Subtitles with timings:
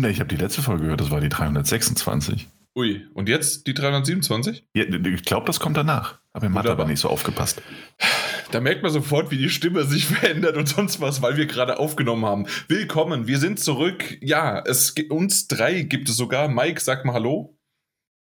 [0.00, 2.48] Ne, ich habe die letzte Folge gehört, das war die 326.
[2.74, 4.64] Ui, und jetzt die 327?
[4.74, 6.18] Ja, ich glaube, das kommt danach.
[6.32, 7.60] Aber im Mathe aber nicht so aufgepasst.
[8.50, 11.78] Da merkt man sofort, wie die Stimme sich verändert und sonst was, weil wir gerade
[11.78, 12.46] aufgenommen haben.
[12.66, 14.16] Willkommen, wir sind zurück.
[14.22, 16.48] Ja, es uns drei gibt es sogar.
[16.48, 17.58] Mike, sag mal Hallo.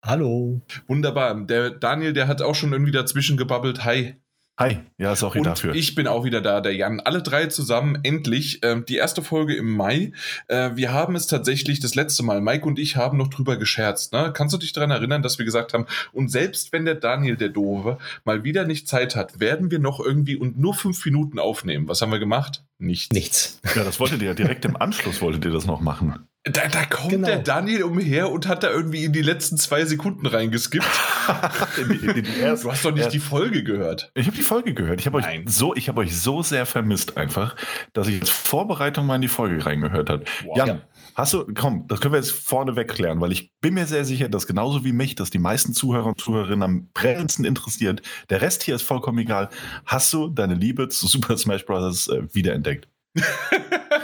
[0.04, 0.62] Hallo.
[0.88, 1.46] Wunderbar.
[1.46, 3.86] Der Daniel, der hat auch schon irgendwie dazwischen gebabbelt.
[3.86, 4.16] Hi.
[4.60, 5.76] Hi, ja, ist auch Und dafür.
[5.76, 7.00] ich bin auch wieder da, der Jan.
[7.00, 8.62] Alle drei zusammen, endlich.
[8.64, 10.14] Ähm, die erste Folge im Mai.
[10.48, 14.14] Äh, wir haben es tatsächlich das letzte Mal, Mike und ich haben noch drüber gescherzt.
[14.14, 14.32] Ne?
[14.33, 17.50] Kannst du dich daran erinnern, dass wir gesagt haben, und selbst wenn der Daniel, der
[17.50, 21.88] Dove, mal wieder nicht Zeit hat, werden wir noch irgendwie und nur fünf Minuten aufnehmen.
[21.88, 22.64] Was haben wir gemacht?
[22.80, 23.11] Nichts.
[23.11, 23.61] Nichts.
[23.75, 26.28] Ja, das wolltet ihr ja direkt im Anschluss, wolltet ihr das noch machen.
[26.51, 27.28] Da, da kommt Genau.
[27.28, 30.86] der Daniel umher und hat da irgendwie in die letzten zwei Sekunden reingeskippt.
[31.78, 33.09] In die- in die Du hast doch nicht Ja.
[33.09, 34.11] die Folge gehört.
[34.14, 35.00] Ich habe die Folge gehört.
[35.02, 37.55] Ich habe euch so, ich habe euch so sehr vermisst einfach,
[37.94, 40.23] dass ich als Vorbereitung mal in die Folge reingehört habe.
[40.45, 40.58] Wow.
[40.58, 40.81] Jan, Ja.
[41.16, 44.30] hast du, komm, das können wir jetzt vorne wegklären, weil ich bin mir sehr sicher,
[44.30, 48.02] dass genauso wie mich, dass die meisten Zuhörer und Zuhörerinnen am brennendsten interessiert.
[48.29, 49.50] Der Rest hier ist vollkommen egal.
[49.85, 52.07] Hast du deine Liebe zu Super Smash Bros.
[52.07, 52.88] Äh, wiederentdeckt?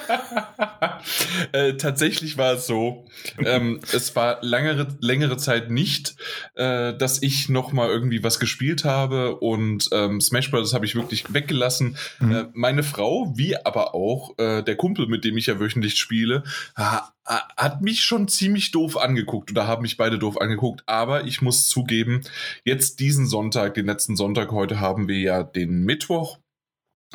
[1.51, 3.05] äh, tatsächlich war es so,
[3.39, 6.15] ähm, es war langere, längere Zeit nicht,
[6.55, 10.73] äh, dass ich noch mal irgendwie was gespielt habe und ähm, Smash Bros.
[10.73, 11.97] habe ich wirklich weggelassen.
[12.19, 12.31] Mhm.
[12.31, 16.43] Äh, meine Frau, wie aber auch äh, der Kumpel, mit dem ich ja wöchentlich spiele,
[16.75, 21.25] ha, ha- hat mich schon ziemlich doof angeguckt oder haben mich beide doof angeguckt, aber
[21.25, 22.21] ich muss zugeben,
[22.63, 26.39] jetzt diesen Sonntag, den letzten Sonntag, heute haben wir ja den Mittwoch,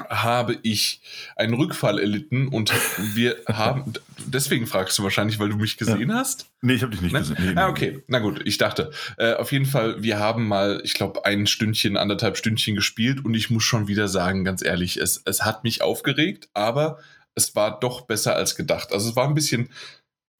[0.09, 1.01] habe ich
[1.37, 2.73] einen Rückfall erlitten und
[3.15, 3.93] wir haben,
[4.27, 6.47] deswegen fragst du wahrscheinlich, weil du mich gesehen hast?
[6.63, 7.19] Nee, ich habe dich nicht Ne?
[7.21, 7.37] gesehen.
[7.41, 8.03] Nee, Ah, okay.
[8.07, 8.91] Na gut, ich dachte.
[9.17, 13.35] Äh, auf jeden Fall, wir haben mal, ich glaube, ein Stündchen, anderthalb Stündchen gespielt und
[13.35, 16.99] ich muss schon wieder sagen, ganz ehrlich, es, es hat mich aufgeregt, aber
[17.35, 18.93] es war doch besser als gedacht.
[18.93, 19.69] Also es war ein bisschen,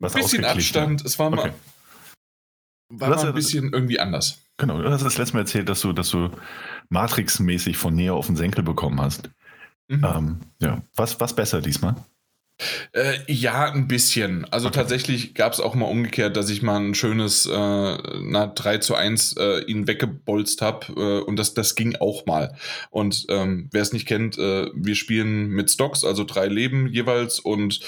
[0.01, 0.45] Was bisschen.
[0.45, 1.53] Abstand, es war mal, Okay.
[2.91, 4.43] war mal ja- ein bisschen irgendwie anders.
[4.61, 6.31] Genau, du hast das letzte Mal erzählt, dass du, dass du
[6.89, 9.31] Matrix-mäßig von Neo auf den Senkel bekommen hast.
[9.89, 10.05] Mhm.
[10.05, 11.97] Ähm, ja, was, was besser diesmal?
[12.93, 14.45] Äh, ja, ein bisschen.
[14.51, 14.81] Also Okay.
[14.81, 18.95] tatsächlich gab es auch mal umgekehrt, dass ich mal ein schönes äh, na, 3 zu
[18.97, 22.57] 1 äh, ihn weggebolzt habe äh, und das, das ging auch mal.
[22.91, 27.39] Und ähm, wer es nicht kennt, äh, wir spielen mit Stocks, also drei Leben jeweils
[27.39, 27.81] und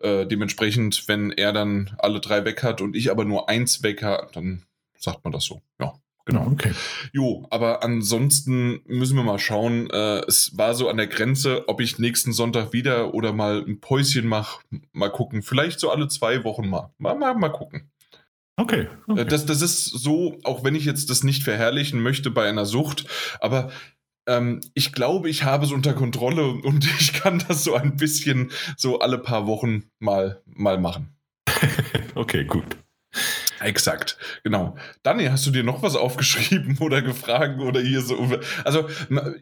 [0.00, 4.02] äh, dementsprechend, wenn er dann alle drei weg hat und ich aber nur eins weg
[4.02, 4.64] habe, dann
[4.98, 5.62] sagt man das so.
[5.80, 5.94] Ja.
[6.26, 6.48] Genau.
[6.50, 6.72] Okay.
[7.12, 9.88] Jo, aber ansonsten müssen wir mal schauen.
[9.90, 13.80] Äh, es war so an der Grenze, ob ich nächsten Sonntag wieder oder mal ein
[13.80, 14.60] Päuschen mache.
[14.92, 15.42] Mal gucken.
[15.42, 16.92] Vielleicht so alle zwei Wochen mal.
[16.98, 17.92] Mal, mal, mal gucken.
[18.56, 18.88] Okay.
[19.06, 19.20] okay.
[19.20, 22.66] Äh, Das, das ist so, auch wenn ich jetzt das nicht verherrlichen möchte bei einer
[22.66, 23.06] Sucht,
[23.40, 23.70] aber
[24.26, 28.50] ähm, ich glaube, ich habe es unter Kontrolle und ich kann das so ein bisschen
[28.76, 31.16] so alle paar Wochen mal, mal machen.
[32.16, 32.64] okay, gut.
[33.66, 34.76] Exakt, genau.
[35.02, 38.16] Daniel, hast du dir noch was aufgeschrieben oder gefragt oder hier so?
[38.62, 38.88] Also,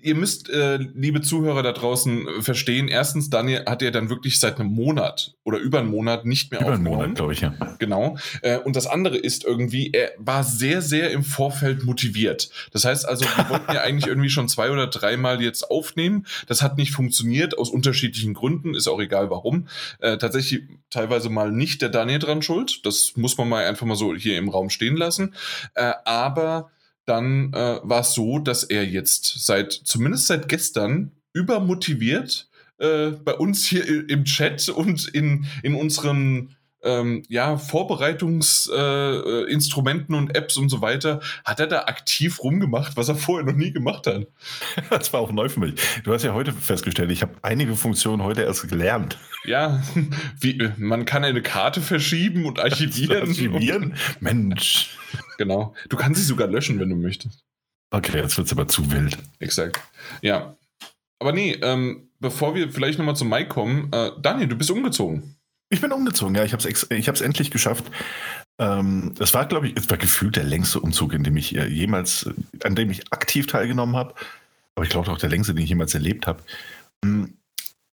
[0.01, 2.89] ihr müsst, äh, liebe Zuhörer da draußen, äh, verstehen.
[2.89, 6.63] Erstens, Daniel hat ja dann wirklich seit einem Monat oder über einen Monat nicht mehr
[6.63, 7.03] Über einen aufgenommen.
[7.03, 7.55] Monat, glaube ich, ja.
[7.79, 8.17] Genau.
[8.41, 12.49] Äh, und das andere ist irgendwie, er war sehr, sehr im Vorfeld motiviert.
[12.73, 16.27] Das heißt also, wir wollten ja eigentlich irgendwie schon zwei oder dreimal jetzt aufnehmen.
[16.47, 19.69] Das hat nicht funktioniert aus unterschiedlichen Gründen, ist auch egal warum.
[19.99, 22.87] Äh, tatsächlich teilweise mal nicht der Daniel dran schuld.
[22.87, 25.35] Das muss man mal einfach mal so hier im Raum stehen lassen.
[25.75, 26.71] Äh, aber
[27.07, 32.49] dann äh, war es so, dass er jetzt seit, zumindest seit gestern, übermotiviert
[32.79, 36.54] äh, bei uns hier im Chat und in, in unseren
[36.85, 43.09] ähm, ja, Vorbereitungsinstrumenten äh, und Apps und so weiter, hat er da aktiv rumgemacht, was
[43.09, 44.29] er vorher noch nie gemacht hat.
[44.91, 45.75] Das war auch neu für mich.
[46.05, 49.19] Du hast ja heute festgestellt, ich habe einige Funktionen heute erst gelernt.
[49.45, 49.83] Ja,
[50.41, 53.29] wie, man kann eine Karte verschieben und archivieren.
[53.29, 53.95] Archivieren?
[54.21, 54.97] Mensch.
[55.39, 55.75] Genau.
[55.89, 57.45] Du kannst sie sogar löschen, wenn du möchtest.
[57.91, 59.19] Okay, jetzt wird es aber zu wild.
[59.39, 59.81] Exakt.
[60.21, 60.57] Ja.
[61.21, 65.37] Aber nee, ähm, bevor wir vielleicht nochmal zum Mike kommen, äh, Daniel, du bist umgezogen.
[65.71, 66.45] Ich bin umgezogen, ja.
[66.45, 67.85] Ich habe es hab's endlich geschafft.
[68.59, 71.67] Ähm, es war, glaube ich, es war gefühlt der längste Umzug, in dem ich äh,
[71.67, 72.35] jemals, äh,
[72.67, 74.15] an dem ich aktiv teilgenommen habe.
[74.77, 76.43] Aber ich glaube auch der längste, den ich jemals erlebt habe.
[77.05, 77.37] Hm,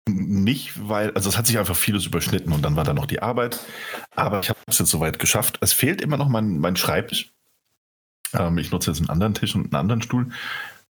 [0.10, 3.22] Nicht, weil, also es hat sich einfach vieles überschnitten und dann war da noch die
[3.22, 3.60] Arbeit.
[4.16, 5.60] Aber ich habe es jetzt soweit geschafft.
[5.62, 7.32] Es fehlt immer noch mein, mein Schreibtisch.
[8.34, 10.30] Ähm, ich nutze jetzt einen anderen Tisch und einen anderen Stuhl.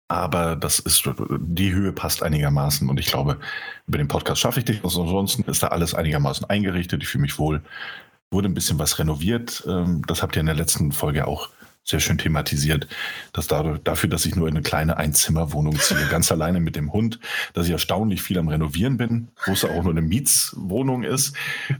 [0.08, 1.08] Aber das ist,
[1.38, 3.38] die Höhe passt einigermaßen und ich glaube,
[3.86, 4.82] über den Podcast schaffe ich dich.
[4.82, 7.02] Ansonsten ist da alles einigermaßen eingerichtet.
[7.02, 7.62] Ich fühle mich wohl.
[8.30, 9.64] Wurde ein bisschen was renoviert.
[9.66, 11.50] Ähm, Das habt ihr in der letzten Folge auch
[11.84, 12.86] sehr schön thematisiert,
[13.32, 16.92] dass dadurch, dafür, dass ich nur in eine kleine Einzimmerwohnung ziehe, ganz alleine mit dem
[16.92, 17.18] Hund,
[17.54, 21.34] dass ich erstaunlich viel am Renovieren bin, wo es auch nur eine Mietswohnung ist.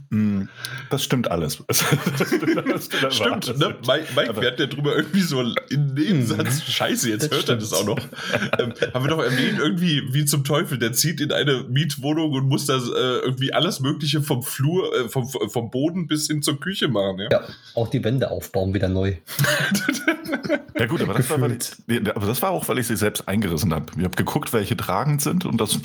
[0.09, 0.43] Mm,
[0.89, 1.63] das stimmt alles.
[2.19, 3.75] Das stimmt, stimmt ne?
[3.87, 6.71] Mike, Mike wir hatten ja drüber irgendwie so in Nebensatz, mhm.
[6.71, 7.61] scheiße, jetzt das hört stimmt.
[7.61, 7.99] er das auch noch.
[8.59, 12.47] Ähm, haben wir doch erwähnt, irgendwie wie zum Teufel, der zieht in eine Mietwohnung und
[12.47, 16.59] muss das äh, irgendwie alles Mögliche vom Flur, äh, vom, vom Boden bis hin zur
[16.59, 17.19] Küche machen.
[17.19, 17.41] Ja, ja
[17.75, 19.15] auch die Wände aufbauen wieder neu.
[20.77, 23.73] Ja gut, aber das, war, ich, aber das, war, auch, weil ich sie selbst eingerissen
[23.73, 23.85] habe.
[23.97, 25.79] Ich habe geguckt, welche tragend sind und das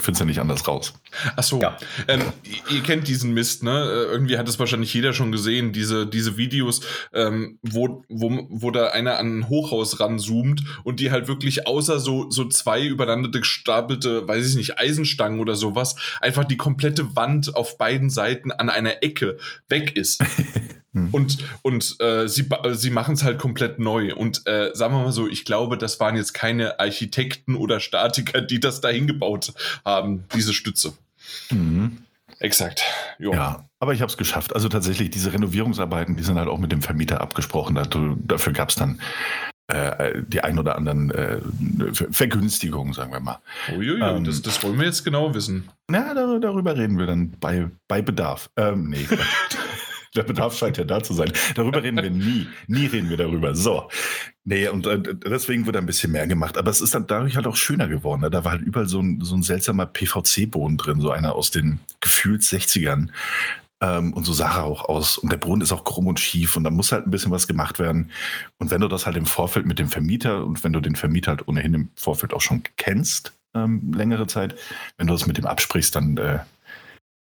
[0.00, 0.94] findest ja nicht anders raus.
[1.36, 1.60] Ach so.
[1.60, 1.76] Ja.
[2.06, 2.22] Ähm,
[2.70, 3.70] ihr kennt diesen Mist, ne?
[3.70, 6.80] Äh, irgendwie hat es wahrscheinlich jeder schon gesehen, diese, diese Videos,
[7.12, 11.98] ähm, wo, wo, wo da einer an ein Hochhaus ranzoomt und die halt wirklich außer
[11.98, 17.54] so, so zwei übereinander gestapelte, weiß ich nicht, Eisenstangen oder sowas, einfach die komplette Wand
[17.56, 19.38] auf beiden Seiten an einer Ecke
[19.68, 20.22] weg ist.
[21.06, 21.08] Hm.
[21.12, 24.14] Und, und äh, sie, sie machen es halt komplett neu.
[24.14, 28.40] Und äh, sagen wir mal so, ich glaube, das waren jetzt keine Architekten oder Statiker,
[28.40, 29.52] die das da hingebaut
[29.84, 30.92] haben, diese Stütze.
[31.50, 31.98] Mhm.
[32.40, 32.82] Exakt.
[33.18, 33.32] Jo.
[33.32, 34.54] Ja, aber ich habe es geschafft.
[34.54, 37.78] Also tatsächlich, diese Renovierungsarbeiten, die sind halt auch mit dem Vermieter abgesprochen.
[38.26, 39.00] Dafür gab es dann
[39.68, 41.40] äh, die ein oder anderen äh,
[42.10, 43.38] Vergünstigungen, sagen wir mal.
[43.70, 45.68] Uiuiui, ähm, das, das, wollen wir jetzt genau wissen.
[45.90, 48.50] Ja, darüber reden wir dann bei, bei Bedarf.
[48.56, 49.06] Ähm, nee.
[50.18, 51.30] Der Bedarf scheint ja da zu sein.
[51.54, 52.48] Darüber reden wir nie.
[52.66, 53.54] Nie reden wir darüber.
[53.54, 53.88] So.
[54.42, 56.58] Nee, und äh, deswegen wird ein bisschen mehr gemacht.
[56.58, 58.22] Aber es ist dann dadurch halt auch schöner geworden.
[58.22, 58.30] Ne?
[58.30, 61.78] Da war halt überall so ein, so ein seltsamer PVC-Boden drin, so einer aus den
[62.00, 63.10] gefühlt 60ern.
[63.80, 65.18] Ähm, und so sah er auch aus.
[65.18, 67.46] Und der Boden ist auch krumm und schief und da muss halt ein bisschen was
[67.46, 68.10] gemacht werden.
[68.58, 71.30] Und wenn du das halt im Vorfeld mit dem Vermieter und wenn du den Vermieter
[71.30, 74.56] halt ohnehin im Vorfeld auch schon kennst, ähm, längere Zeit,
[74.96, 76.40] wenn du das mit dem absprichst, dann äh,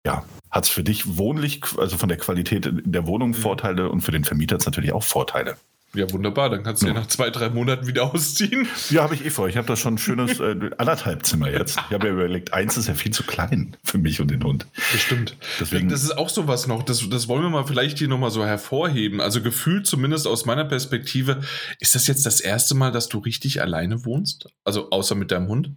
[0.06, 3.34] ja, hat es für dich wohnlich, also von der Qualität der Wohnung mhm.
[3.34, 5.56] Vorteile und für den Vermieter natürlich auch Vorteile.
[5.94, 6.50] Ja, wunderbar.
[6.50, 8.68] Dann kannst du ja, ja nach zwei, drei Monaten wieder ausziehen.
[8.90, 9.48] Ja, habe ich eh vor.
[9.48, 11.78] Ich habe da schon ein schönes äh, anderthalb Zimmer jetzt.
[11.88, 14.66] Ich habe ja überlegt, eins ist ja viel zu klein für mich und den Hund.
[14.92, 15.36] Das stimmt.
[15.58, 16.82] Deswegen, das ist auch sowas noch.
[16.82, 19.20] Das, das wollen wir mal vielleicht hier nochmal so hervorheben.
[19.20, 21.40] Also gefühlt zumindest aus meiner Perspektive,
[21.80, 24.48] ist das jetzt das erste Mal, dass du richtig alleine wohnst?
[24.64, 25.72] Also außer mit deinem Hund?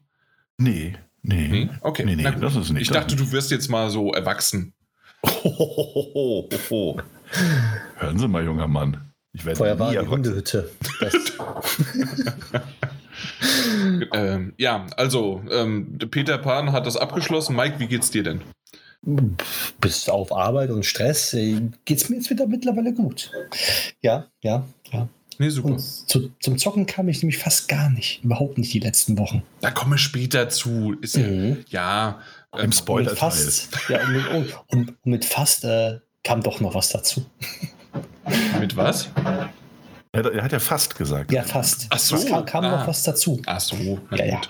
[0.57, 0.97] Nee.
[1.21, 1.47] Nee.
[1.47, 1.69] nee?
[1.81, 2.05] Okay.
[2.05, 2.83] Nee, nee, das ist nicht.
[2.83, 4.73] Ich dachte, du wirst jetzt mal so erwachsen.
[7.97, 9.11] Hören Sie mal, junger Mann.
[9.33, 10.71] Ich werde Vorher war die Hundehütte.
[14.13, 17.55] ähm, ja, also ähm, Peter Pan hat das abgeschlossen.
[17.55, 18.41] Mike, wie geht's dir denn?
[19.79, 23.31] Bis auf Arbeit und Stress äh, geht's mir jetzt wieder mittlerweile gut.
[24.01, 25.07] Ja, ja, ja.
[25.41, 25.69] Nee, super.
[25.69, 28.21] Und zu, zum Zocken kam ich nämlich fast gar nicht.
[28.23, 29.41] Überhaupt nicht die letzten Wochen.
[29.61, 30.97] Da komme ich später zu.
[31.01, 31.63] Ist mhm.
[31.69, 32.19] ja,
[32.53, 36.75] ja im spoiler fast, ja, und, und, und, und, mit fast äh, kam doch noch
[36.75, 37.25] was dazu.
[38.59, 39.09] mit was?
[40.11, 41.31] Er, hat ja fast gesagt.
[41.31, 41.87] Ja, fast.
[41.89, 42.17] Ach so.
[42.17, 42.79] Es kam, kam ah.
[42.79, 43.41] noch was dazu.
[43.45, 43.97] Ach so.
[44.11, 44.41] Ja, ja.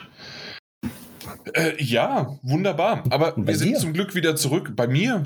[1.53, 3.03] Äh, ja, wunderbar.
[3.09, 3.79] Aber wir sind dir?
[3.79, 4.73] zum Glück wieder zurück.
[4.75, 5.23] Bei mir,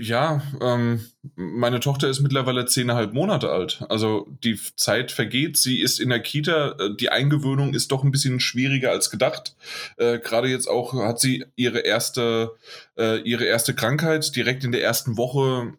[0.00, 3.84] ja, ähm, meine Tochter ist mittlerweile zehneinhalb Monate alt.
[3.88, 5.56] Also die Zeit vergeht.
[5.56, 6.76] Sie ist in der Kita.
[6.78, 9.56] Äh, die Eingewöhnung ist doch ein bisschen schwieriger als gedacht.
[9.96, 12.52] Äh, Gerade jetzt auch hat sie ihre erste,
[12.98, 15.74] äh, ihre erste Krankheit direkt in der ersten Woche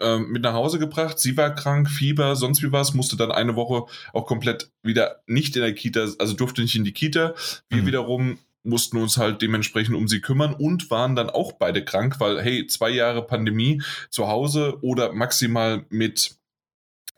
[0.00, 1.18] ähm, mit nach Hause gebracht.
[1.18, 5.56] Sie war krank, Fieber, sonst wie was, musste dann eine Woche auch komplett wieder nicht
[5.56, 7.34] in der Kita, also durfte nicht in die Kita.
[7.68, 7.86] Wir mhm.
[7.86, 12.40] wiederum mussten uns halt dementsprechend um sie kümmern und waren dann auch beide krank, weil,
[12.42, 16.36] hey, zwei Jahre Pandemie zu Hause oder maximal mit,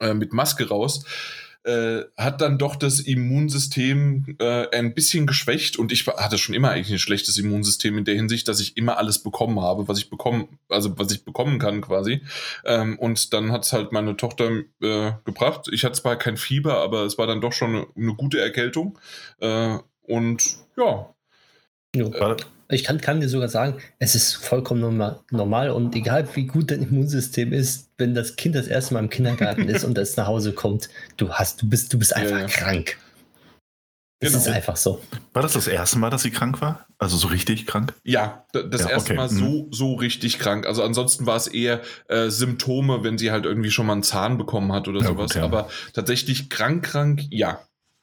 [0.00, 1.04] äh, mit Maske raus.
[1.62, 6.70] Äh, hat dann doch das Immunsystem äh, ein bisschen geschwächt und ich hatte schon immer
[6.70, 10.08] eigentlich ein schlechtes Immunsystem in der Hinsicht, dass ich immer alles bekommen habe, was ich
[10.08, 12.22] bekommen, also was ich bekommen kann quasi.
[12.64, 15.68] Ähm, und dann hat es halt meine Tochter äh, gebracht.
[15.70, 18.98] Ich hatte zwar kein Fieber, aber es war dann doch schon eine, eine gute Erkältung.
[19.40, 21.14] Äh, und ja,
[21.94, 22.36] ja.
[22.72, 26.70] Ich kann, kann dir sogar sagen, es ist vollkommen normal, normal und egal wie gut
[26.70, 30.28] dein Immunsystem ist, wenn das Kind das erste Mal im Kindergarten ist und es nach
[30.28, 32.46] Hause kommt, du hast, du bist, du bist einfach ja, ja.
[32.46, 32.96] krank.
[34.22, 34.44] Das genau.
[34.44, 35.00] ist einfach so.
[35.32, 36.86] War das das erste Mal, dass sie krank war?
[36.98, 37.94] Also so richtig krank?
[38.04, 39.14] Ja, das ja, erste okay.
[39.14, 39.72] Mal so, mhm.
[39.72, 40.66] so richtig krank.
[40.66, 44.36] Also ansonsten war es eher äh, Symptome, wenn sie halt irgendwie schon mal einen Zahn
[44.36, 45.32] bekommen hat oder sowas.
[45.32, 47.60] Gut, Aber tatsächlich krank, krank, ja.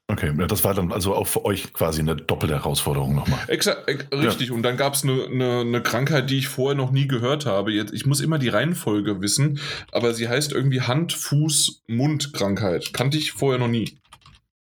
[0.10, 3.40] Okay, das war dann also auch für euch quasi eine doppelte Herausforderung nochmal.
[3.48, 4.50] Exakt, richtig.
[4.50, 4.56] Ja.
[4.56, 7.74] Und dann gab es eine, eine, eine, Krankheit, die ich vorher noch nie gehört habe.
[7.74, 9.60] Jetzt, ich muss immer die Reihenfolge wissen,
[9.92, 12.94] aber sie heißt irgendwie Hand, Fuß, Mund Krankheit.
[12.94, 13.98] Kannte ich vorher noch nie.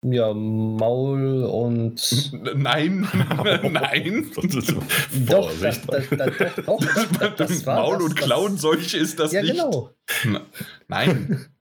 [0.03, 2.33] Ja, Maul und.
[2.55, 3.07] Nein,
[3.71, 4.31] nein.
[5.27, 6.81] doch, das, das, das, doch,
[7.19, 9.57] doch, das, war Maul- und Klauenseuche ist das ja, nicht.
[9.57, 9.91] Ja, genau.
[10.89, 11.47] Nein.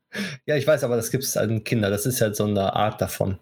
[0.48, 1.92] Ja, ich weiß, aber das gibt es an Kinder.
[1.92, 3.38] Das ist halt so eine Art davon.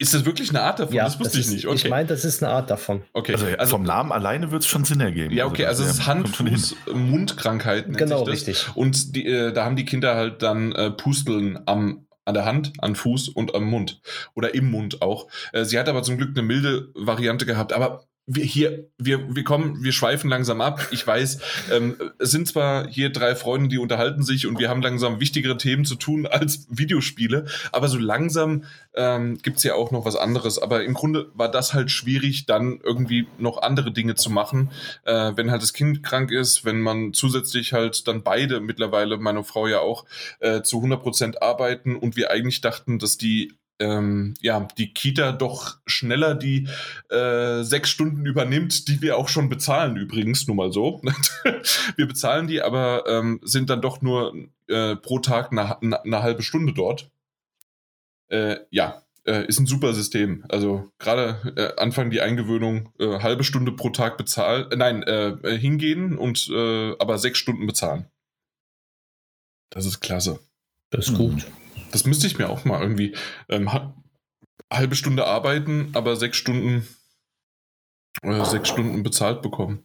[0.00, 0.94] Ist das wirklich eine Art davon?
[0.94, 1.66] Ja, das wusste das ich ist, nicht.
[1.66, 1.76] Okay.
[1.76, 3.02] Ich meine, das ist eine Art davon.
[3.14, 3.32] okay.
[3.32, 5.34] Also, Also, vom Namen alleine wird es schon Sinn ergeben.
[5.34, 6.28] ja, okay, also es ist Hand.
[6.28, 7.96] Fuß, Mundkrankheiten.
[7.96, 8.68] Genau, richtig.
[8.74, 12.72] Und die, äh, da haben die Kinder halt dann äh, Pusteln am, an der Hand,
[12.78, 14.00] an Fuß und am Mund.
[14.34, 15.26] Oder im Mund auch.
[15.52, 17.72] Äh, sie hat aber zum Glück eine milde Variante gehabt.
[17.72, 20.86] Aber wir hier, wir, wir kommen, wir schweifen langsam ab.
[20.90, 21.40] Ich weiß,
[21.72, 25.56] ähm, es sind zwar hier drei Freunde, die unterhalten sich und wir haben langsam wichtigere
[25.56, 30.14] Themen zu tun als Videospiele, aber so langsam ähm, gibt es ja auch noch was
[30.14, 30.58] anderes.
[30.60, 34.70] Aber im Grunde war das halt schwierig, dann irgendwie noch andere Dinge zu machen,
[35.04, 39.42] äh, wenn halt das Kind krank ist, wenn man zusätzlich halt dann beide mittlerweile, meine
[39.42, 40.04] Frau ja auch,
[40.40, 45.76] äh, zu 100% arbeiten und wir eigentlich dachten, dass die ähm, ja, die Kita doch
[45.86, 46.68] schneller die
[47.10, 51.00] äh, sechs Stunden übernimmt, die wir auch schon bezahlen übrigens, nur mal so.
[51.96, 54.34] wir bezahlen die, aber ähm, sind dann doch nur
[54.68, 57.10] äh, pro Tag eine, eine, halbe Stunde dort.
[58.28, 60.44] Äh, ja, äh, ist ein super System.
[60.48, 65.04] Also gerade äh, Anfang die Eingewöhnung, äh, halbe Stunde pro Tag bezahlen, nein,
[65.58, 68.06] hingehen und aber sechs Stunden bezahlen.
[69.70, 70.40] Das ist klasse.
[70.90, 71.18] Das ist Mhm.
[71.92, 73.14] Das müsste ich mir auch mal irgendwie
[73.48, 73.94] ähm, ha-
[74.72, 76.86] halbe Stunde arbeiten, aber sechs Stunden
[78.22, 79.84] äh, sechs Stunden bezahlt bekommen.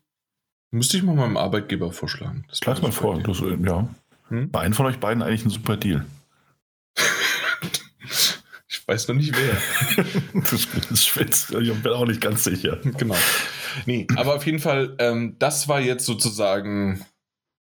[0.72, 2.45] Müsste ich mal meinem Arbeitgeber vorschlagen.
[2.50, 3.19] Das wäre mal vor.
[3.22, 3.88] Das, äh, ja.
[4.29, 4.50] Hm?
[4.51, 6.05] Bei einem von euch beiden eigentlich ein super Deal.
[8.67, 10.03] Ich weiß noch nicht wer.
[10.41, 10.51] Das
[10.91, 11.51] ist spitz.
[11.51, 12.77] Ich bin auch nicht ganz sicher.
[12.98, 13.15] genau.
[13.86, 17.05] Nee, aber auf jeden Fall, ähm, das war jetzt sozusagen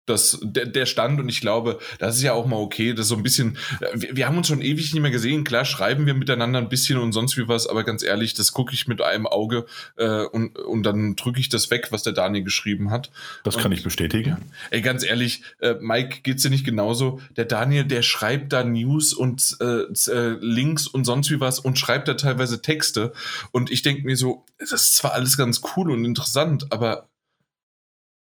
[0.09, 3.15] das, der, der Stand und ich glaube, das ist ja auch mal okay, das so
[3.15, 6.13] ein bisschen, äh, wir, wir haben uns schon ewig nicht mehr gesehen, klar schreiben wir
[6.13, 9.27] miteinander ein bisschen und sonst wie was, aber ganz ehrlich, das gucke ich mit einem
[9.27, 9.65] Auge
[9.97, 13.11] äh, und, und dann drücke ich das weg, was der Daniel geschrieben hat.
[13.43, 14.37] Das kann ich bestätigen.
[14.71, 17.19] Ey, ganz ehrlich, äh, Mike, geht's dir nicht genauso?
[17.37, 21.77] Der Daniel, der schreibt da News und äh, äh, Links und sonst wie was und
[21.77, 23.13] schreibt da teilweise Texte.
[23.51, 27.09] Und ich denke mir so, das ist zwar alles ganz cool und interessant, aber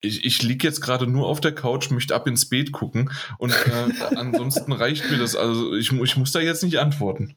[0.04, 3.52] ich, ich liege jetzt gerade nur auf der Couch, möchte ab ins Bett gucken und
[3.52, 5.34] äh, ansonsten reicht mir das.
[5.36, 7.36] Also ich, ich muss da jetzt nicht antworten.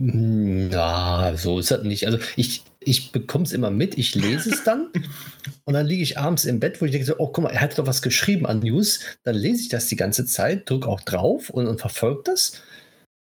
[0.00, 2.06] Ja, so ist das nicht.
[2.06, 4.90] Also ich, ich bekomme es immer mit, ich lese es dann
[5.64, 7.60] und dann liege ich abends im Bett, wo ich denke, so, oh guck mal, er
[7.60, 9.00] hat doch was geschrieben an News.
[9.24, 12.62] Dann lese ich das die ganze Zeit, drücke auch drauf und, und verfolge das.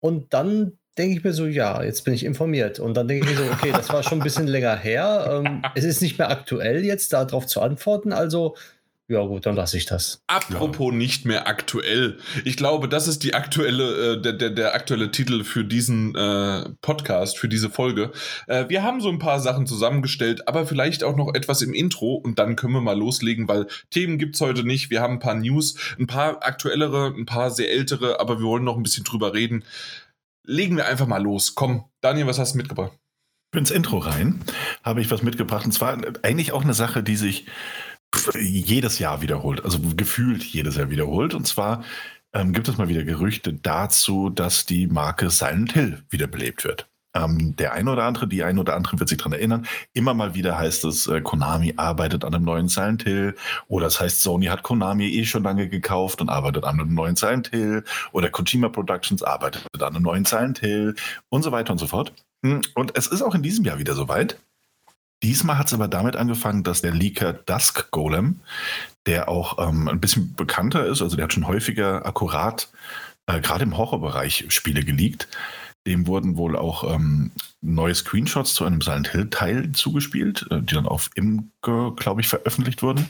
[0.01, 2.79] Und dann denke ich mir so, ja, jetzt bin ich informiert.
[2.79, 5.41] Und dann denke ich mir so, okay, das war schon ein bisschen länger her.
[5.45, 8.11] Ähm, es ist nicht mehr aktuell jetzt, darauf zu antworten.
[8.11, 8.55] Also,
[9.07, 10.21] ja gut, dann lasse ich das.
[10.27, 12.19] Apropos nicht mehr aktuell.
[12.43, 16.69] Ich glaube, das ist die aktuelle, äh, der, der, der aktuelle Titel für diesen äh,
[16.81, 18.11] Podcast, für diese Folge.
[18.45, 22.13] Äh, wir haben so ein paar Sachen zusammengestellt, aber vielleicht auch noch etwas im Intro
[22.15, 24.91] und dann können wir mal loslegen, weil Themen gibt's heute nicht.
[24.91, 28.65] Wir haben ein paar News, ein paar aktuellere, ein paar sehr ältere, aber wir wollen
[28.65, 29.63] noch ein bisschen drüber reden.
[30.49, 31.53] Legen wir einfach mal los.
[31.53, 32.93] Komm, Daniel, was hast du mitgebracht?
[33.55, 34.41] Ins Intro rein
[34.83, 35.65] habe ich was mitgebracht.
[35.65, 37.45] Und zwar eigentlich auch eine Sache, die sich
[38.35, 39.63] jedes Jahr wiederholt.
[39.63, 41.35] Also gefühlt jedes Jahr wiederholt.
[41.35, 41.83] Und zwar
[42.33, 46.89] ähm, gibt es mal wieder Gerüchte dazu, dass die Marke Silent Hill wiederbelebt wird.
[47.15, 49.65] Ähm, der eine oder andere, die eine oder andere wird sich daran erinnern.
[49.93, 53.35] Immer mal wieder heißt es, äh, Konami arbeitet an einem neuen Silent Hill.
[53.67, 57.15] Oder es heißt, Sony hat Konami eh schon lange gekauft und arbeitet an einem neuen
[57.15, 57.83] Silent Hill.
[58.11, 60.95] Oder Kojima Productions arbeitet an einem neuen Silent Hill
[61.29, 62.13] und so weiter und so fort.
[62.45, 64.37] Hm, Und es ist auch in diesem Jahr wieder soweit.
[65.21, 68.39] Diesmal hat es aber damit angefangen, dass der Leaker Dusk Golem,
[69.05, 72.69] der auch ähm, ein bisschen bekannter ist, also der hat schon häufiger akkurat,
[73.25, 75.27] äh, gerade im Horrorbereich, Spiele geleakt.
[75.87, 77.31] Dem wurden wohl auch ähm,
[77.61, 82.83] neue Screenshots zu einem Silent Hill-Teil zugespielt, äh, die dann auf Imgur, glaube ich, veröffentlicht
[82.83, 83.07] wurden.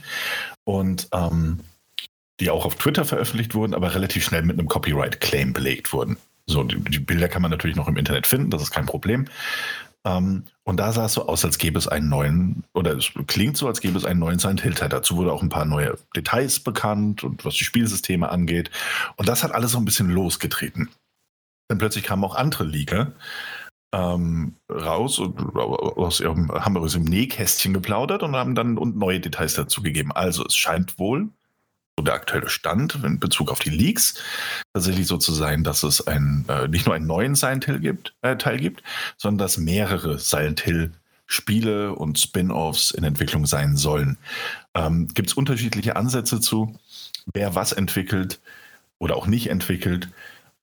[0.63, 1.59] Und ähm,
[2.39, 6.17] die auch auf Twitter veröffentlicht wurden, aber relativ schnell mit einem Copyright-Claim belegt wurden.
[6.47, 9.25] So, die, die Bilder kann man natürlich noch im Internet finden, das ist kein Problem.
[10.05, 13.57] Ähm, und da sah es so aus, als gäbe es einen neuen, oder es klingt
[13.57, 14.89] so, als gäbe es einen neuen Silent Hill Teil.
[14.89, 18.71] Dazu wurde auch ein paar neue Details bekannt und was die Spielsysteme angeht.
[19.17, 20.89] Und das hat alles so ein bisschen losgetreten.
[21.69, 23.13] Dann plötzlich kamen auch andere Leaker
[23.93, 29.19] ähm, raus und aus ihrem, haben aus dem Nähkästchen geplaudert und haben dann und neue
[29.19, 30.11] Details dazu gegeben.
[30.11, 31.29] Also es scheint wohl,
[31.97, 34.15] so der aktuelle Stand in Bezug auf die Leaks,
[34.73, 38.13] tatsächlich so zu sein, dass es ein, äh, nicht nur einen neuen Silent Hill gibt,
[38.21, 38.83] äh, Teil gibt,
[39.17, 40.91] sondern dass mehrere Silent Hill
[41.25, 44.17] Spiele und Spin-offs in Entwicklung sein sollen.
[44.73, 46.75] Ähm, gibt es unterschiedliche Ansätze zu,
[47.33, 48.39] wer was entwickelt
[48.97, 50.09] oder auch nicht entwickelt.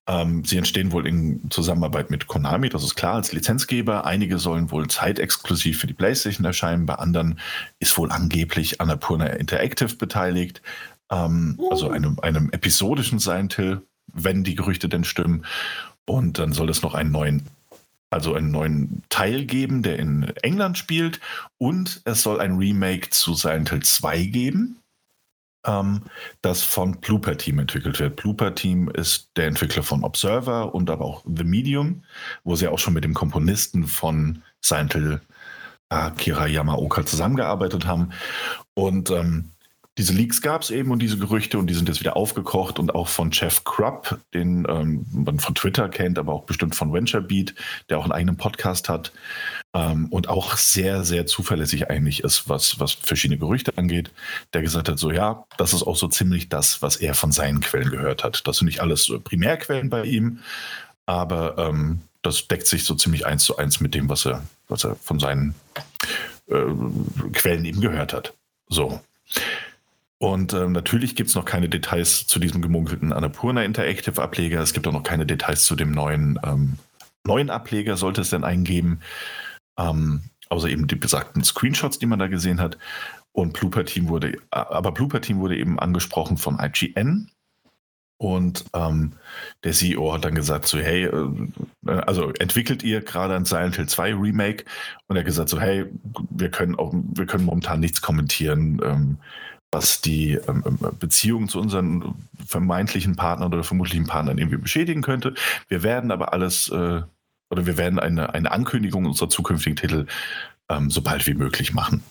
[0.07, 4.05] Ähm, sie entstehen wohl in Zusammenarbeit mit Konami, das ist klar, als Lizenzgeber.
[4.05, 7.39] Einige sollen wohl zeitexklusiv für die PlayStation erscheinen, bei anderen
[7.79, 10.61] ist wohl angeblich Annapurna Interactive beteiligt.
[11.11, 13.81] Ähm, Also einem, einem episodischen Silent Hill
[14.13, 15.45] wenn die Gerüchte denn stimmen.
[16.05, 17.43] Und dann soll es noch einen neuen,
[18.09, 21.19] also einen neuen Teil geben, der in England spielt.
[21.57, 24.77] Und es soll ein Remake zu Silent Hill 2 geben,
[25.67, 26.01] ähm,
[26.41, 28.15] das von Blooper Team entwickelt wird.
[28.15, 32.03] Blooper Team ist der Entwickler von Observer und aber auch The Medium,
[32.43, 35.21] wo sie auch schon mit dem Komponisten von Silent Hill
[35.89, 38.09] Akira Yamaoka zusammengearbeitet haben.
[38.73, 39.51] Und ähm,
[39.97, 42.93] diese Leaks gab es eben und diese Gerüchte und die sind jetzt wieder aufgekocht und
[42.93, 47.55] auch von Jeff Krupp, den ähm, man von Twitter kennt, aber auch bestimmt von VentureBeat,
[47.89, 49.11] der auch einen eigenen Podcast hat
[49.73, 54.11] ähm, und auch sehr, sehr zuverlässig eigentlich ist, was, was verschiedene Gerüchte angeht,
[54.53, 57.61] der gesagt hat, so ja, das ist auch so ziemlich das, was er von seinen
[57.61, 58.47] Quellen gehört hat.
[58.47, 60.39] Das sind nicht alles Primärquellen bei ihm,
[61.07, 64.83] aber ähm, das deckt sich so ziemlich eins zu eins mit dem, was er, was
[64.83, 65.55] er von seinen
[66.47, 66.65] äh,
[67.33, 68.33] Quellen eben gehört hat.
[68.69, 69.01] So.
[70.19, 74.61] Und ähm, natürlich gibt es noch keine Details zu diesem gemunkelten Annapurna Interactive Ableger.
[74.61, 76.77] Es gibt auch noch keine Details zu dem neuen, ähm,
[77.23, 79.01] neuen Ableger, sollte es denn eingeben.
[79.77, 82.77] Ähm, außer eben die besagten Screenshots, die man da gesehen hat.
[83.31, 87.29] Und Blooper Team wurde, aber Blooper Team wurde eben angesprochen von IGN.
[88.19, 89.13] Und ähm,
[89.63, 93.87] der CEO hat dann gesagt so, hey, äh, also entwickelt ihr gerade ein Silent Hill
[93.87, 94.65] 2 Remake?
[95.05, 95.85] Und er hat gesagt so, hey,
[96.31, 98.81] wir können auch, wir können momentan nichts kommentieren.
[98.83, 99.17] Ähm,
[99.77, 105.35] was die ähm, ähm, Beziehung zu unseren vermeintlichen Partnern oder vermutlichen Partnern irgendwie beschädigen könnte.
[105.67, 107.03] Wir werden aber alles äh,
[107.49, 110.07] oder wir werden eine, eine Ankündigung unserer zukünftigen Titel
[110.67, 112.03] ähm, so bald wie möglich machen.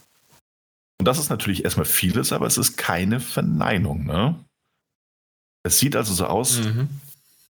[0.99, 4.07] Und das ist natürlich erstmal vieles, aber es ist keine Verneinung.
[4.07, 4.37] Ne?
[5.65, 6.89] Es sieht also so aus, mhm.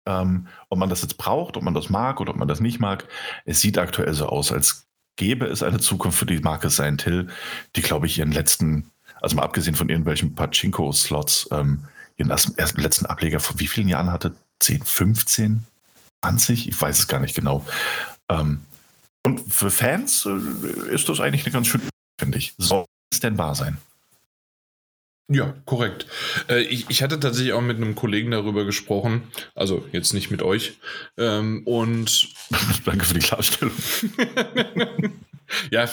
[0.05, 2.79] ähm, ob man das jetzt braucht, ob man das mag oder ob man das nicht
[2.79, 3.05] mag.
[3.43, 7.27] Es sieht aktuell so aus, als gäbe es eine Zukunft für die Marke Silent Hill,
[7.75, 8.91] die, glaube ich, ihren letzten
[9.25, 14.11] also mal abgesehen von irgendwelchen Pachinko-Slots, ähm, ihren ersten, letzten Ableger vor wie vielen Jahren
[14.11, 14.35] hatte?
[14.59, 15.63] 10, 15,
[16.23, 16.67] 20?
[16.67, 17.65] Ich weiß es gar nicht genau.
[18.29, 18.61] Ähm,
[19.25, 21.85] und für Fans äh, ist das eigentlich eine ganz schöne,
[22.19, 22.53] finde ich.
[22.59, 23.79] Soll es denn wahr sein?
[25.27, 26.05] Ja, korrekt.
[26.47, 29.23] Äh, ich, ich hatte tatsächlich auch mit einem Kollegen darüber gesprochen,
[29.55, 30.77] also jetzt nicht mit euch.
[31.17, 32.29] Ähm, und
[32.85, 33.73] danke für die Klarstellung.
[35.71, 35.87] Ja,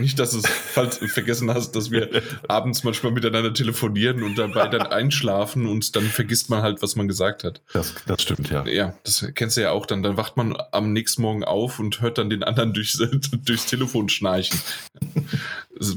[0.00, 4.68] nicht, dass du es falls vergessen hast, dass wir abends manchmal miteinander telefonieren und dabei
[4.68, 7.60] dann einschlafen und dann vergisst man halt, was man gesagt hat.
[7.72, 8.66] Das, das stimmt, ja.
[8.66, 10.02] Ja, das kennst du ja auch dann.
[10.02, 12.98] Dann wacht man am nächsten Morgen auf und hört dann den anderen durchs,
[13.44, 14.58] durchs Telefon schnarchen.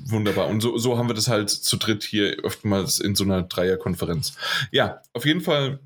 [0.06, 0.48] wunderbar.
[0.48, 4.36] Und so, so haben wir das halt zu dritt hier oftmals in so einer Dreierkonferenz.
[4.72, 5.80] Ja, auf jeden Fall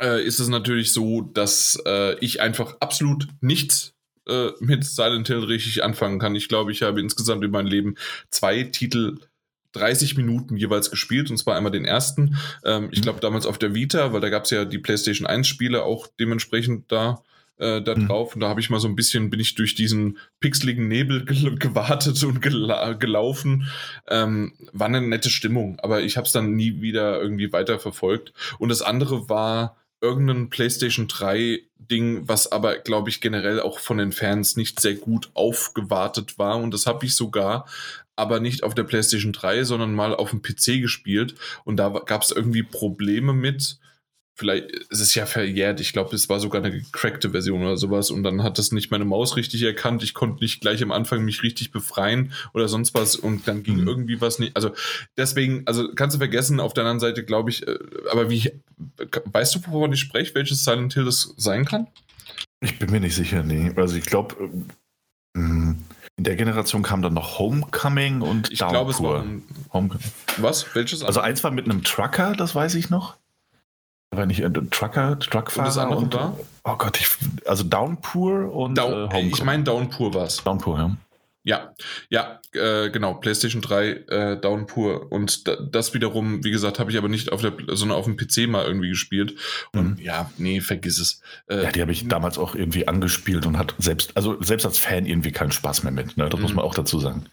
[0.00, 3.94] äh, ist es natürlich so, dass äh, ich einfach absolut nichts
[4.28, 6.34] äh, mit Silent Hill richtig anfangen kann.
[6.34, 7.94] Ich glaube, ich habe insgesamt in meinem Leben
[8.30, 9.18] zwei Titel
[9.72, 12.36] 30 Minuten jeweils gespielt, und zwar einmal den ersten.
[12.64, 13.02] Ähm, ich mhm.
[13.02, 16.06] glaube damals auf der Vita, weil da gab es ja die PlayStation 1 Spiele auch
[16.18, 17.22] dementsprechend da.
[17.58, 18.06] Äh, da mhm.
[18.06, 21.24] drauf und da habe ich mal so ein bisschen, bin ich durch diesen pixeligen Nebel
[21.24, 23.68] gewartet und gela gelaufen.
[24.06, 28.32] Ähm, war eine nette Stimmung, aber ich habe es dann nie wieder irgendwie weiter verfolgt.
[28.60, 33.98] Und das andere war irgendein PlayStation 3 Ding, was aber, glaube ich, generell auch von
[33.98, 36.58] den Fans nicht sehr gut aufgewartet war.
[36.58, 37.66] Und das habe ich sogar,
[38.16, 41.34] aber nicht auf der PlayStation 3, sondern mal auf dem PC gespielt.
[41.64, 43.78] Und da gab es irgendwie Probleme mit
[44.38, 48.10] vielleicht, es ist ja verjährt, ich glaube, es war sogar eine gecrackte Version oder sowas
[48.10, 51.24] und dann hat das nicht meine Maus richtig erkannt, ich konnte nicht gleich am Anfang
[51.24, 53.88] mich richtig befreien oder sonst was und dann ging mhm.
[53.88, 54.70] irgendwie was nicht, also
[55.16, 57.78] deswegen, also kannst du vergessen, auf der anderen Seite glaube ich, äh,
[58.12, 58.52] aber wie,
[59.24, 61.88] weißt du, wovon ich spreche, welches Silent Hill das sein kann?
[62.60, 64.36] Ich bin mir nicht sicher, nee, also ich glaube,
[65.36, 65.78] ähm,
[66.16, 70.10] in der Generation kam dann noch Homecoming und ich glaube, es war ein, Homecoming.
[70.36, 70.74] Was?
[70.74, 71.04] Welches?
[71.04, 73.16] Also eins war mit einem Trucker, das weiß ich noch.
[74.10, 75.66] War nicht äh, Trucker, Truckfahrer?
[75.66, 76.38] Und das andere und, war?
[76.64, 77.08] Oh Gott, ich,
[77.46, 80.42] also Downpour und Down, äh, Ich meine Downpour war es.
[80.42, 80.96] Downpour, ja.
[81.44, 81.72] Ja,
[82.10, 86.98] ja, äh, genau, PlayStation 3 äh, Downpour und da, das wiederum, wie gesagt, habe ich
[86.98, 89.34] aber nicht auf der, sondern auf dem PC mal irgendwie gespielt
[89.72, 90.04] und mhm.
[90.04, 91.22] ja, nee, vergiss es.
[91.46, 94.78] Äh, ja, die habe ich damals auch irgendwie angespielt und hat selbst, also selbst als
[94.78, 96.28] Fan irgendwie keinen Spaß mehr mit, ne?
[96.28, 96.56] das muss mhm.
[96.56, 97.24] man auch dazu sagen.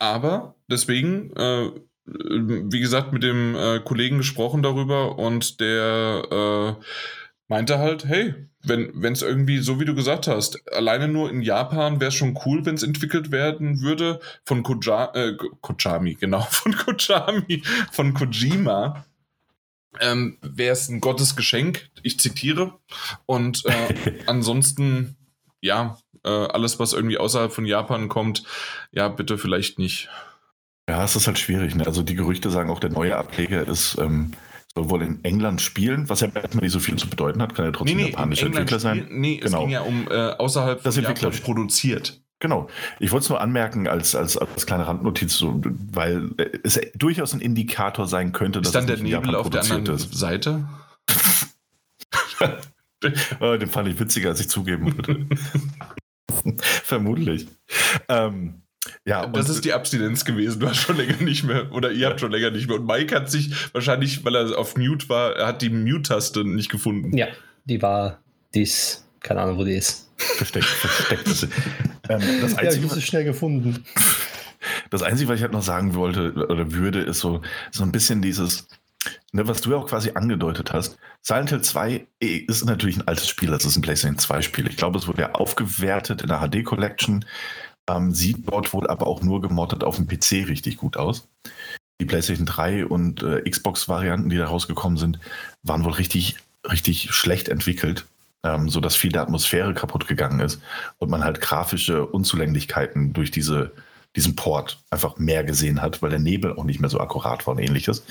[0.00, 1.70] Aber deswegen äh,
[2.10, 6.84] wie gesagt, mit dem äh, Kollegen gesprochen darüber und der äh,
[7.48, 12.00] meinte halt, hey, wenn es irgendwie, so wie du gesagt hast, alleine nur in Japan
[12.00, 16.74] wäre es schon cool, wenn es entwickelt werden würde von Koja äh, Kojami, genau, von
[16.76, 19.04] Kojami, von Kojima.
[20.00, 22.78] Ähm, wäre es ein Gottesgeschenk, ich zitiere.
[23.26, 25.16] Und äh, ansonsten,
[25.60, 28.44] ja, äh, alles, was irgendwie außerhalb von Japan kommt,
[28.92, 30.08] ja, bitte vielleicht nicht.
[30.88, 31.74] Ja, es ist halt schwierig.
[31.74, 31.86] Ne?
[31.86, 34.32] Also die Gerüchte sagen auch, der neue Ableger ist ähm,
[34.74, 37.66] soll wohl in England spielen, was ja erstmal nicht so viel zu bedeuten hat, kann
[37.66, 39.06] ja trotzdem nee, nee, japanischer Entwickler sein.
[39.10, 39.58] Nee, genau.
[39.58, 42.20] es ging ja um äh, außerhalb das Entwickler produziert.
[42.40, 42.68] Genau.
[43.00, 45.60] Ich wollte es nur anmerken als, als, als kleine Randnotiz, so,
[45.92, 46.30] weil
[46.62, 50.14] es durchaus ein Indikator sein könnte, dass ist dann der Nebel auf der anderen ist.
[50.14, 50.68] Seite?
[53.40, 55.26] oh, den fand ich witziger, als ich zugeben würde.
[56.84, 57.48] Vermutlich.
[58.08, 58.62] Ähm,
[59.04, 60.60] ja, das ist die Abstinenz gewesen.
[60.60, 62.78] Du hast schon länger nicht mehr, oder ihr habt schon länger nicht mehr.
[62.78, 66.70] Und Mike hat sich wahrscheinlich, weil er auf Mute war, er hat die Mute-Taste nicht
[66.70, 67.16] gefunden.
[67.16, 67.28] Ja,
[67.64, 68.20] die war,
[68.54, 70.08] die ist, keine Ahnung, wo die ist.
[70.16, 71.48] Versteckt, versteckt.
[72.08, 73.84] ähm, das Einzige, ja, ich habe sie schnell gefunden.
[74.90, 78.22] Das Einzige, was ich halt noch sagen wollte oder würde, ist so, so ein bisschen
[78.22, 78.66] dieses,
[79.32, 80.98] ne, was du ja auch quasi angedeutet hast.
[81.22, 84.68] Silent Hill 2 ist natürlich ein altes Spiel, das ist ein PlayStation 2 Spiel.
[84.68, 87.24] Ich glaube, es wurde ja aufgewertet in der HD Collection.
[87.88, 91.28] Ähm, sieht dort wohl aber auch nur gemoddet auf dem PC richtig gut aus.
[92.00, 95.18] Die PlayStation 3 und äh, Xbox-Varianten, die da rausgekommen sind,
[95.62, 96.36] waren wohl richtig,
[96.70, 98.06] richtig schlecht entwickelt,
[98.44, 100.60] ähm, sodass viel der Atmosphäre kaputt gegangen ist
[100.98, 103.72] und man halt grafische Unzulänglichkeiten durch diese,
[104.14, 107.54] diesen Port einfach mehr gesehen hat, weil der Nebel auch nicht mehr so akkurat war
[107.54, 108.04] und ähnliches.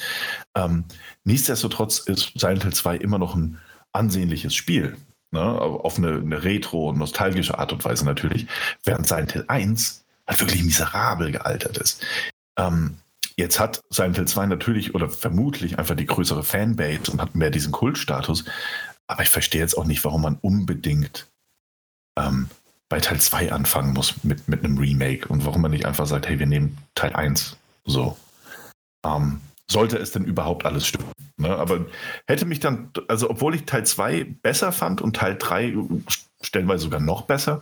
[0.56, 0.84] Ähm,
[1.24, 3.60] nichtsdestotrotz ist Silent Hill 2 immer noch ein
[3.94, 4.98] ansehnliches Spiel.
[5.32, 5.42] Ne?
[5.42, 8.48] Auf eine, eine retro- und nostalgische Art und Weise natürlich.
[8.84, 12.04] Während Silent Hill 1 halt wirklich miserabel gealtert ist.
[12.58, 12.98] Ähm,
[13.36, 17.50] jetzt hat Silent Hill 2 natürlich oder vermutlich einfach die größere Fanbase und hat mehr
[17.50, 18.46] diesen Kultstatus.
[19.08, 21.28] Aber ich verstehe jetzt auch nicht, warum man unbedingt
[22.18, 22.50] ähm,
[22.90, 26.28] bei Teil 2 anfangen muss mit, mit einem Remake und warum man nicht einfach sagt,
[26.28, 28.18] hey, wir nehmen Teil 1 so.
[29.06, 31.12] Ähm, sollte es denn überhaupt alles stimmen?
[31.38, 31.56] Ne?
[31.56, 31.86] Aber
[32.26, 35.76] hätte mich dann, also obwohl ich Teil 2 besser fand und Teil 3
[36.41, 37.62] stellenweise sogar noch besser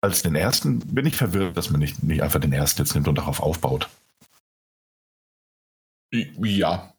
[0.00, 3.08] als den ersten, bin ich verwirrt, dass man nicht, nicht einfach den ersten jetzt nimmt
[3.08, 3.88] und darauf aufbaut.
[6.12, 6.94] Ja.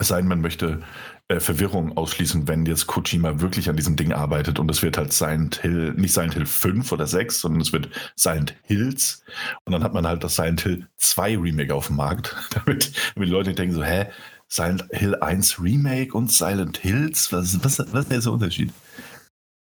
[0.00, 0.84] Es sei denn, man möchte
[1.26, 5.12] äh, Verwirrung ausschließen, wenn jetzt Kojima wirklich an diesem Ding arbeitet und es wird halt
[5.12, 9.24] Silent Hill, nicht Silent Hill 5 oder 6, sondern es wird Silent Hills
[9.64, 13.28] und dann hat man halt das Silent Hill 2 Remake auf dem Markt, damit, damit
[13.28, 14.06] die Leute denken so, hä,
[14.48, 18.72] Silent Hill 1 Remake und Silent Hills, was, was, was ist der Unterschied?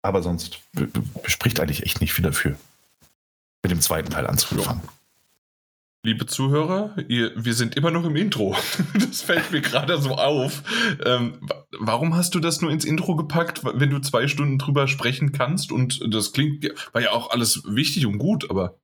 [0.03, 0.61] Aber sonst
[1.25, 2.57] spricht eigentlich echt nicht viel dafür,
[3.63, 4.83] mit dem zweiten Teil anzufangen.
[6.05, 8.55] Liebe Zuhörer, ihr, wir sind immer noch im Intro.
[8.95, 10.63] Das fällt mir gerade so auf.
[11.05, 11.49] Ähm,
[11.81, 15.73] warum hast du das nur ins Intro gepackt, wenn du zwei Stunden drüber sprechen kannst?
[15.73, 18.79] Und das klingt, war ja auch alles wichtig und gut, aber.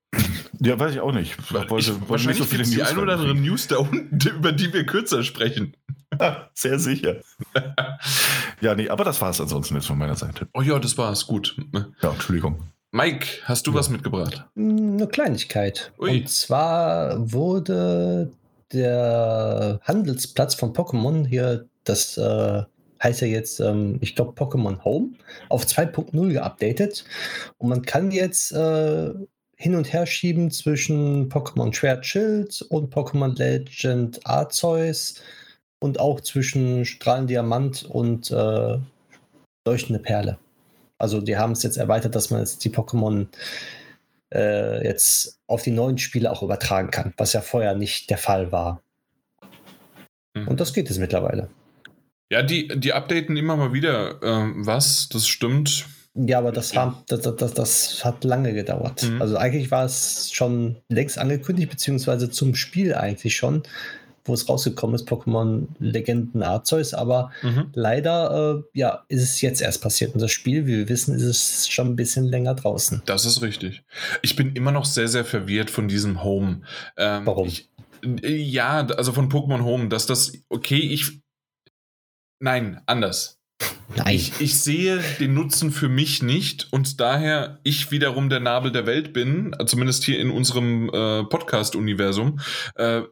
[0.60, 1.36] Ja, weiß ich auch nicht.
[1.38, 4.52] Ich wollte, ich, wahrscheinlich nicht so viele die ein oder andere News da unten, über
[4.52, 5.76] die wir kürzer sprechen.
[6.54, 7.16] Sehr sicher.
[8.60, 10.46] ja, nee, aber das war es ansonsten jetzt von meiner Seite.
[10.54, 11.26] Oh ja, das war es.
[11.26, 11.56] Gut.
[12.02, 12.62] Ja, Entschuldigung.
[12.92, 13.78] Mike, hast du ja.
[13.78, 14.44] was mitgebracht?
[14.54, 15.92] Eine Kleinigkeit.
[15.98, 16.10] Ui.
[16.10, 18.30] Und zwar wurde
[18.72, 22.62] der Handelsplatz von Pokémon hier, das äh,
[23.02, 25.12] heißt ja jetzt, ähm, ich glaube, Pokémon Home,
[25.48, 27.04] auf 2.0 geupdatet.
[27.58, 29.12] Und man kann jetzt äh,
[29.62, 35.22] hin und her schieben zwischen Pokémon Schwert Schild und Pokémon Legend Arceus
[35.78, 38.78] und auch zwischen Strahlen Diamant und äh,
[39.64, 40.38] Leuchtende Perle.
[40.98, 43.28] Also die haben es jetzt erweitert, dass man jetzt die Pokémon
[44.34, 48.50] äh, jetzt auf die neuen Spiele auch übertragen kann, was ja vorher nicht der Fall
[48.50, 48.82] war.
[50.34, 50.48] Mhm.
[50.48, 51.50] Und das geht es mittlerweile.
[52.32, 55.86] Ja, die, die updaten immer mal wieder ähm, was, das stimmt.
[56.14, 59.02] Ja, aber das, haben, das, das, das hat lange gedauert.
[59.02, 59.22] Mhm.
[59.22, 63.62] Also eigentlich war es schon längst angekündigt, beziehungsweise zum Spiel eigentlich schon
[64.24, 67.70] wo es rausgekommen ist, Pokémon Legenden Arceus, aber mhm.
[67.74, 70.14] leider äh, ja, ist es jetzt erst passiert.
[70.14, 73.02] Und das Spiel, wie wir wissen, ist es schon ein bisschen länger draußen.
[73.06, 73.82] Das ist richtig.
[74.22, 76.62] Ich bin immer noch sehr, sehr verwirrt von diesem Home.
[76.96, 77.48] Ähm, Warum?
[77.48, 77.68] Ich,
[78.22, 81.20] äh, ja, also von Pokémon Home, dass das, okay, ich.
[82.38, 83.40] Nein, anders.
[83.96, 84.14] Nein.
[84.14, 88.86] Ich, ich, sehe den Nutzen für mich nicht und daher ich wiederum der Nabel der
[88.86, 92.40] Welt bin, zumindest hier in unserem äh, Podcast-Universum,
[92.76, 93.02] äh,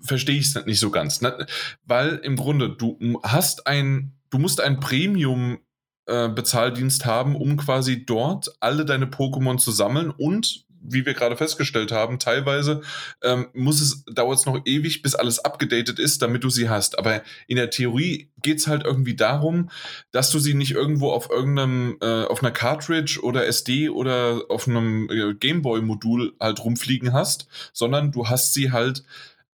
[0.00, 1.20] verstehe ich es nicht so ganz.
[1.20, 1.46] Ne?
[1.84, 5.58] Weil im Grunde, du hast ein, du musst ein Premium
[6.06, 11.36] äh, Bezahldienst haben, um quasi dort alle deine Pokémon zu sammeln und wie wir gerade
[11.36, 12.82] festgestellt haben, teilweise
[13.22, 16.98] ähm, muss es, dauert es noch ewig, bis alles abgedatet ist, damit du sie hast.
[16.98, 19.70] Aber in der Theorie geht es halt irgendwie darum,
[20.10, 24.66] dass du sie nicht irgendwo auf irgendeinem, äh, auf einer Cartridge oder SD oder auf
[24.66, 29.04] einem äh, Gameboy-Modul halt rumfliegen hast, sondern du hast sie halt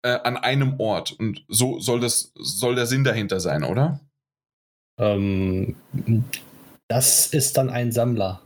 [0.03, 1.13] äh, an einem Ort.
[1.13, 3.99] Und so soll das, soll der Sinn dahinter sein, oder?
[4.99, 5.75] Ähm,
[6.87, 8.41] das ist dann ein Sammler.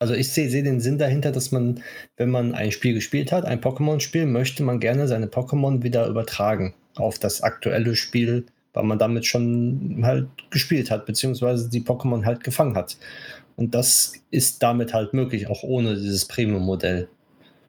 [0.00, 1.82] Also ich sehe seh den Sinn dahinter, dass man,
[2.16, 6.74] wenn man ein Spiel gespielt hat, ein Pokémon-Spiel, möchte man gerne seine Pokémon wieder übertragen
[6.96, 12.42] auf das aktuelle Spiel, weil man damit schon halt gespielt hat, beziehungsweise die Pokémon halt
[12.42, 12.96] gefangen hat.
[13.56, 17.08] Und das ist damit halt möglich, auch ohne dieses Premium-Modell.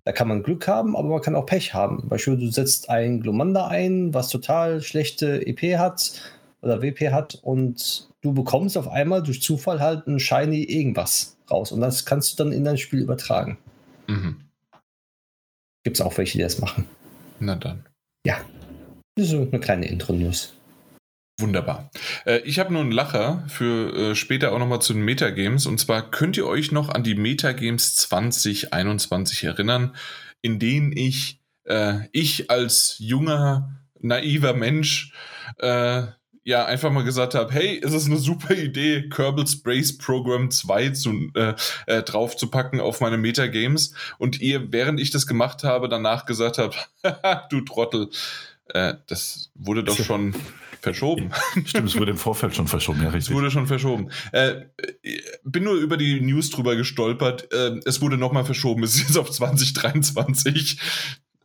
[0.03, 2.07] Da kann man Glück haben, aber man kann auch Pech haben.
[2.09, 6.21] Beispielsweise du setzt ein Glomanda ein, was total schlechte EP hat
[6.61, 11.71] oder WP hat und du bekommst auf einmal durch Zufall halt ein Shiny irgendwas raus
[11.71, 13.57] und das kannst du dann in dein Spiel übertragen.
[14.07, 14.37] Mhm.
[15.83, 16.85] Gibt es auch welche, die das machen.
[17.39, 17.85] Na dann.
[18.25, 18.41] Ja.
[19.15, 20.53] Das ist so eine kleine Intro-News.
[21.41, 21.89] Wunderbar.
[22.25, 25.65] Äh, ich habe nur einen Lacher für äh, später auch nochmal zu den Metagames.
[25.65, 29.95] Und zwar könnt ihr euch noch an die Metagames 2021 erinnern,
[30.41, 35.13] in denen ich, äh, ich als junger, naiver Mensch,
[35.57, 36.03] äh,
[36.43, 40.89] ja, einfach mal gesagt habe, hey, es ist eine super Idee, Kerbal Brace Program 2
[40.89, 41.53] zu, äh,
[41.85, 43.93] äh, drauf zu packen auf meine Metagames.
[44.17, 46.89] Und ihr, während ich das gemacht habe, danach gesagt habt,
[47.51, 48.09] du Trottel,
[48.73, 50.35] äh, das wurde doch schon
[50.81, 51.31] verschoben.
[51.65, 53.29] Stimmt, es wurde im Vorfeld schon verschoben, ja, richtig.
[53.31, 54.09] Es wurde schon verschoben.
[54.31, 54.65] Äh,
[55.43, 57.51] bin nur über die News drüber gestolpert.
[57.53, 58.83] Äh, es wurde nochmal verschoben.
[58.83, 60.79] Es ist jetzt auf 2023.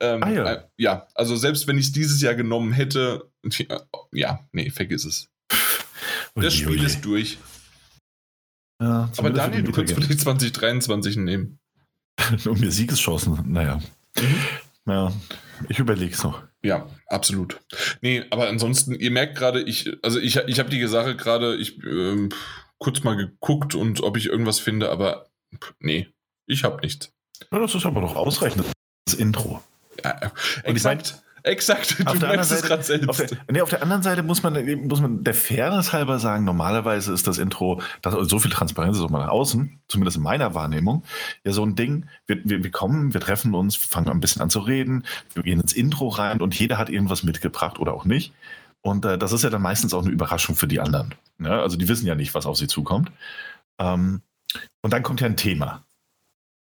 [0.00, 0.52] Ähm, ah, ja.
[0.52, 3.30] Äh, ja, also selbst wenn ich es dieses Jahr genommen hätte,
[4.12, 5.28] ja, nee, vergiss es.
[6.34, 7.38] Das Spiel ist durch.
[8.80, 11.58] Ja, Aber Daniel, du könntest vielleicht 2023 nehmen.
[12.44, 13.80] Nur mir Siegeschancen, naja.
[14.18, 14.36] Mhm.
[14.86, 15.12] Ja,
[15.68, 16.42] ich überlege es noch.
[16.62, 17.60] Ja, absolut.
[18.00, 21.82] Nee, aber ansonsten, ihr merkt gerade, ich, also ich, ich habe die Sache gerade, ich
[21.84, 22.30] ähm,
[22.78, 25.28] kurz mal geguckt und ob ich irgendwas finde, aber
[25.78, 26.08] nee,
[26.46, 27.12] ich habe nichts.
[27.52, 28.64] Ja, das ist aber doch ausreichend,
[29.06, 29.62] das Intro.
[30.04, 30.32] Ja,
[31.46, 32.00] exakt.
[32.00, 33.08] Exakt, du merkst es gerade selbst.
[33.08, 34.54] Auf der, nee, auf der anderen Seite muss man,
[34.86, 39.02] muss man der Fairness halber sagen, normalerweise ist das Intro, das, so viel Transparenz ist
[39.02, 41.04] auch mal nach außen, zumindest in meiner Wahrnehmung,
[41.44, 44.50] ja so ein Ding, wir, wir, wir kommen, wir treffen uns, fangen ein bisschen an
[44.50, 45.04] zu reden,
[45.34, 48.32] wir gehen ins Intro rein und jeder hat irgendwas mitgebracht oder auch nicht.
[48.82, 51.14] Und äh, das ist ja dann meistens auch eine Überraschung für die anderen.
[51.38, 51.50] Ne?
[51.50, 53.10] Also die wissen ja nicht, was auf sie zukommt.
[53.78, 54.22] Ähm,
[54.82, 55.82] und dann kommt ja ein Thema.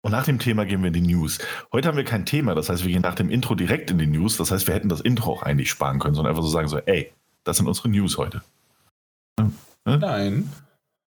[0.03, 1.39] Und nach dem Thema gehen wir in die News.
[1.73, 4.07] Heute haben wir kein Thema, das heißt, wir gehen nach dem Intro direkt in die
[4.07, 4.39] News.
[4.39, 6.79] Das heißt, wir hätten das Intro auch eigentlich sparen können, sondern einfach so sagen so,
[6.79, 7.13] ey,
[7.45, 8.43] das sind unsere News heute.
[9.39, 9.53] Hm?
[9.85, 10.51] Nein.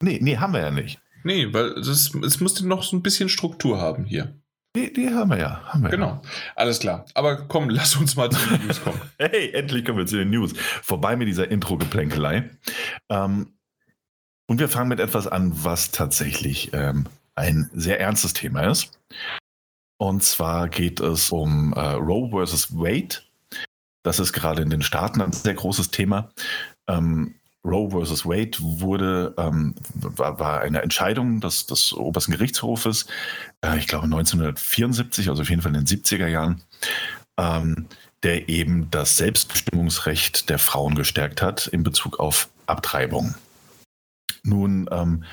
[0.01, 0.99] Nee, nee, haben wir ja nicht.
[1.23, 4.35] Nee, weil es, es musste noch so ein bisschen Struktur haben hier.
[4.75, 5.61] Die, die haben wir ja.
[5.65, 6.07] Haben wir genau.
[6.07, 6.21] Ja.
[6.55, 7.05] Alles klar.
[7.13, 8.99] Aber komm, lass uns mal zu den News kommen.
[9.17, 10.53] hey, endlich kommen wir zu den News.
[10.81, 12.49] Vorbei mit dieser Intro-Geplänkelei.
[13.09, 13.53] Ähm,
[14.47, 18.99] und wir fangen mit etwas an, was tatsächlich ähm, ein sehr ernstes Thema ist.
[19.97, 23.21] Und zwar geht es um äh, Roe versus Wade.
[24.03, 26.29] Das ist gerade in den Staaten ein sehr großes Thema.
[26.87, 33.05] Ähm, Roe versus Wade wurde, ähm, war, war, eine Entscheidung des, des obersten Gerichtshofes,
[33.61, 36.61] äh, ich glaube 1974, also auf jeden Fall in den 70er Jahren,
[37.37, 37.87] ähm,
[38.23, 43.35] der eben das Selbstbestimmungsrecht der Frauen gestärkt hat in Bezug auf Abtreibung.
[44.43, 45.23] Nun ähm,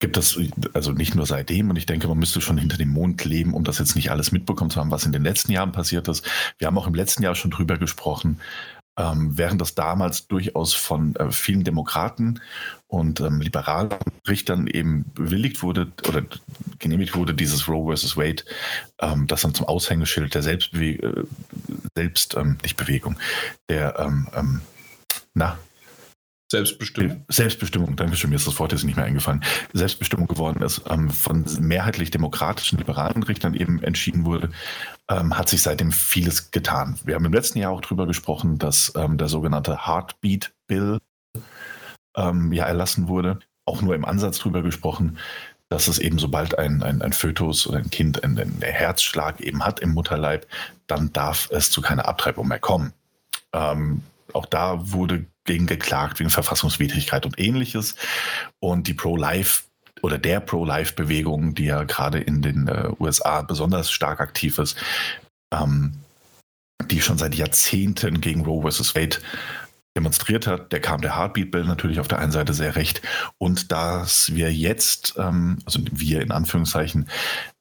[0.00, 0.38] gibt es
[0.72, 3.64] also nicht nur seitdem und ich denke, man müsste schon hinter dem Mond leben, um
[3.64, 6.26] das jetzt nicht alles mitbekommen zu haben, was in den letzten Jahren passiert ist.
[6.58, 8.40] Wir haben auch im letzten Jahr schon drüber gesprochen,
[8.96, 12.40] ähm, während das damals durchaus von äh, vielen Demokraten
[12.86, 13.90] und ähm, liberalen
[14.26, 16.22] Richtern eben bewilligt wurde oder
[16.78, 18.42] genehmigt wurde, dieses Roe versus Wade,
[19.00, 21.24] ähm, das dann zum Aushängeschild der Selbstbewegung, äh,
[21.94, 23.16] Selbst, ähm, nicht Bewegung,
[23.68, 24.60] der, ähm, ähm,
[25.34, 25.58] na,
[26.50, 27.24] Selbstbestimmung.
[27.28, 29.44] Selbstbestimmung, danke schön, mir ist das Wort jetzt nicht mehr eingefallen.
[29.72, 34.50] Selbstbestimmung geworden ist, ähm, von mehrheitlich demokratischen liberalen Richtern eben entschieden wurde,
[35.08, 36.98] ähm, hat sich seitdem vieles getan.
[37.04, 40.98] Wir haben im letzten Jahr auch darüber gesprochen, dass ähm, der sogenannte Heartbeat Bill
[42.16, 43.38] ähm, ja erlassen wurde.
[43.64, 45.18] Auch nur im Ansatz darüber gesprochen,
[45.68, 49.64] dass es eben sobald ein, ein, ein Fötus oder ein Kind einen, einen Herzschlag eben
[49.64, 50.48] hat im Mutterleib,
[50.88, 52.92] dann darf es zu keiner Abtreibung mehr kommen.
[53.52, 57.96] Ähm, auch da wurde gegen geklagt, wegen Verfassungswidrigkeit und ähnliches.
[58.60, 59.64] Und die Pro-Life
[60.00, 64.76] oder der Pro-Life-Bewegung, die ja gerade in den äh, USA besonders stark aktiv ist,
[65.52, 65.94] ähm,
[66.86, 68.94] die schon seit Jahrzehnten gegen Roe vs.
[68.94, 69.16] Wade
[69.96, 73.02] demonstriert hat, der kam der Heartbeat Bill natürlich auf der einen Seite sehr recht.
[73.38, 77.08] Und dass wir jetzt, ähm, also wir in Anführungszeichen,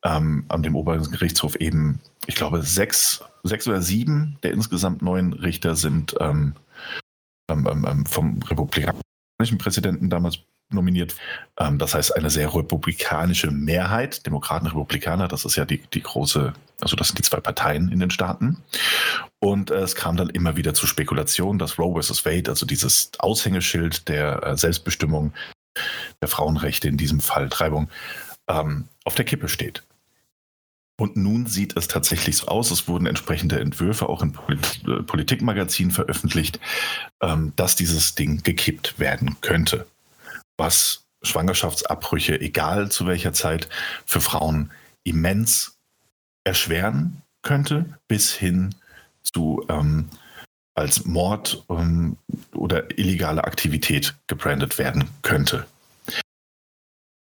[0.06, 5.76] ähm, an dem Obergerichtshof eben, ich glaube, sechs, sechs oder sieben der insgesamt neun Richter
[5.76, 6.54] sind ähm,
[7.50, 10.40] ähm, ähm, ähm, vom republikanischen Präsidenten damals
[10.72, 11.16] nominiert.
[11.58, 16.54] Ähm, das heißt, eine sehr republikanische Mehrheit, Demokraten, Republikaner, das ist ja die, die große,
[16.82, 18.58] also das sind die zwei Parteien in den Staaten.
[19.40, 22.26] Und äh, es kam dann immer wieder zu Spekulationen, dass Roe vs.
[22.26, 25.34] Wade, also dieses Aushängeschild der äh, Selbstbestimmung
[26.22, 27.90] der Frauenrechte, in diesem Fall Treibung,
[28.48, 29.84] auf der Kippe steht.
[31.00, 35.02] Und nun sieht es tatsächlich so aus, es wurden entsprechende Entwürfe auch in Polit äh,
[35.02, 36.60] Politikmagazinen veröffentlicht,
[37.22, 39.88] ähm, dass dieses Ding gekippt werden könnte.
[40.58, 43.70] Was Schwangerschaftsabbrüche, egal zu welcher Zeit,
[44.06, 44.72] für Frauen
[45.06, 45.78] immens
[46.44, 48.76] erschweren könnte, bis hin
[49.24, 50.10] zu ähm,
[50.74, 52.18] als Mord ähm,
[52.54, 55.66] oder illegale Aktivität gebrandet werden könnte.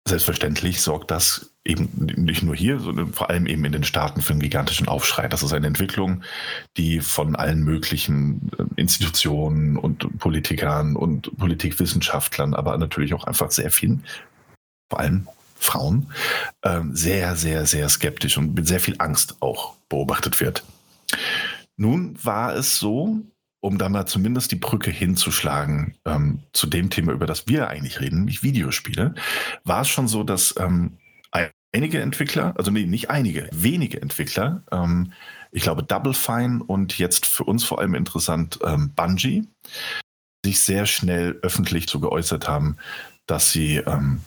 [0.08, 4.32] Selbstverständlich sorgt das eben nicht nur hier, sondern vor allem eben in den Staaten für
[4.32, 5.28] einen gigantischen Aufschrei.
[5.28, 6.22] Das ist eine Entwicklung,
[6.76, 13.70] die von allen möglichen äh, Institutionen und Politikern und Politikwissenschaftlern, aber natürlich auch einfach sehr
[13.70, 14.04] vielen,
[14.88, 16.10] vor allem Frauen,
[16.64, 20.64] ähm, sehr, sehr, sehr skeptisch und mit sehr viel Angst auch beobachtet wird.
[21.76, 23.20] Nun war es so,
[23.60, 28.00] um da mal zumindest die Brücke hinzuschlagen ähm, zu dem Thema, über das wir eigentlich
[28.00, 29.14] reden, nämlich Videospiele,
[29.64, 30.96] war es schon so, dass ähm,
[31.72, 35.12] einige Entwickler, also nee, nicht einige, wenige Entwickler, ähm,
[35.52, 39.46] ich glaube Double Fine und jetzt für uns vor allem interessant ähm, Bungie,
[40.44, 42.76] sich sehr schnell öffentlich zu geäußert haben,
[43.26, 44.22] dass sie ähm,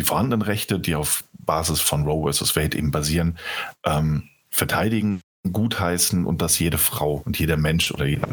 [0.00, 2.56] die vorhandenen Rechte, die auf Basis von Roe vs.
[2.56, 3.38] Wade eben basieren,
[3.84, 8.28] ähm, verteidigen gutheißen und dass jede Frau und jeder Mensch oder jeder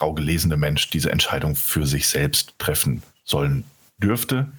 [0.00, 3.64] Frau gelesene Mensch diese Entscheidung für sich selbst treffen sollen
[3.98, 4.52] dürfte.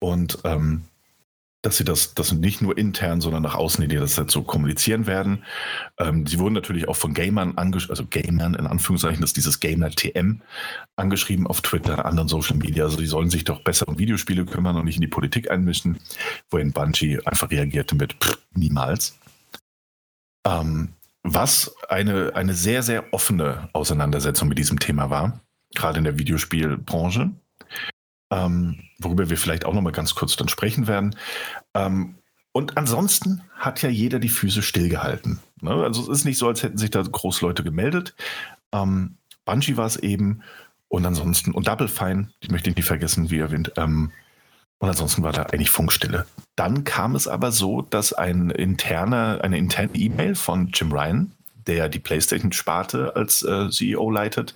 [0.00, 0.84] Und ähm,
[1.64, 5.44] dass sie das, das nicht nur intern, sondern nach außen, die das dazu kommunizieren werden.
[5.98, 9.60] Ähm, sie wurden natürlich auch von Gamern angeschrieben, also Gamern in Anführungszeichen, das ist dieses
[9.60, 10.42] Gamer-TM
[10.96, 12.84] angeschrieben auf Twitter, anderen Social Media.
[12.84, 15.98] Also die sollen sich doch besser um Videospiele kümmern und nicht in die Politik einmischen,
[16.50, 19.18] wohin Bungie einfach reagierte mit pff, niemals.
[20.46, 20.90] Ähm,
[21.22, 25.40] was eine, eine sehr, sehr offene Auseinandersetzung mit diesem Thema war,
[25.74, 27.30] gerade in der Videospielbranche,
[28.30, 31.16] ähm, worüber wir vielleicht auch nochmal ganz kurz dann sprechen werden.
[31.74, 32.16] Ähm,
[32.52, 35.40] und ansonsten hat ja jeder die Füße stillgehalten.
[35.60, 35.72] Ne?
[35.72, 38.14] Also es ist nicht so, als hätten sich da Großleute gemeldet.
[38.72, 40.42] Ähm, Bungie war es eben
[40.88, 44.12] und ansonsten, und Double Fine, die möchte ich nicht vergessen, wie erwähnt, ähm,
[44.78, 46.26] und ansonsten war da eigentlich Funkstille.
[46.56, 51.32] Dann kam es aber so, dass ein interner, eine interne E-Mail von Jim Ryan,
[51.66, 54.54] der die PlayStation-Sparte als äh, CEO leitet,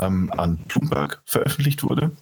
[0.00, 2.12] ähm, an Bloomberg veröffentlicht wurde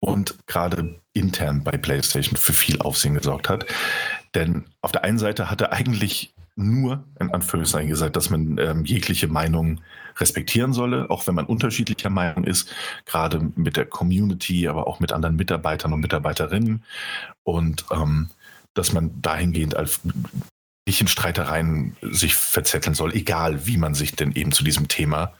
[0.00, 3.66] und gerade intern bei PlayStation für viel Aufsehen gesorgt hat.
[4.34, 8.84] Denn auf der einen Seite hat er eigentlich nur in Anführungszeichen gesagt, dass man ähm,
[8.84, 9.80] jegliche Meinung
[10.16, 12.74] respektieren solle, auch wenn man unterschiedlicher Meinung ist,
[13.06, 16.82] gerade mit der Community, aber auch mit anderen Mitarbeitern und Mitarbeiterinnen.
[17.44, 18.30] Und ähm,
[18.74, 20.00] dass man dahingehend als
[20.86, 25.34] nicht in Streitereien sich verzetteln soll, egal wie man sich denn eben zu diesem Thema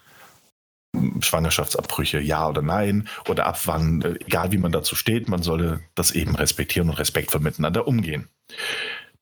[1.20, 6.12] Schwangerschaftsabbrüche, ja oder nein, oder ab wann, egal wie man dazu steht, man solle das
[6.12, 8.28] eben respektieren und respektvoll miteinander umgehen.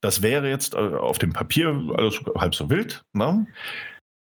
[0.00, 3.04] Das wäre jetzt äh, auf dem Papier alles halb so wild.
[3.12, 3.46] Ne?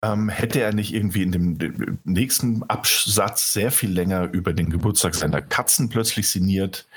[0.04, 5.14] Ähm, hätte er nicht irgendwie in dem nächsten Absatz sehr viel länger über den Geburtstag
[5.14, 6.88] seiner Katzen plötzlich sinniert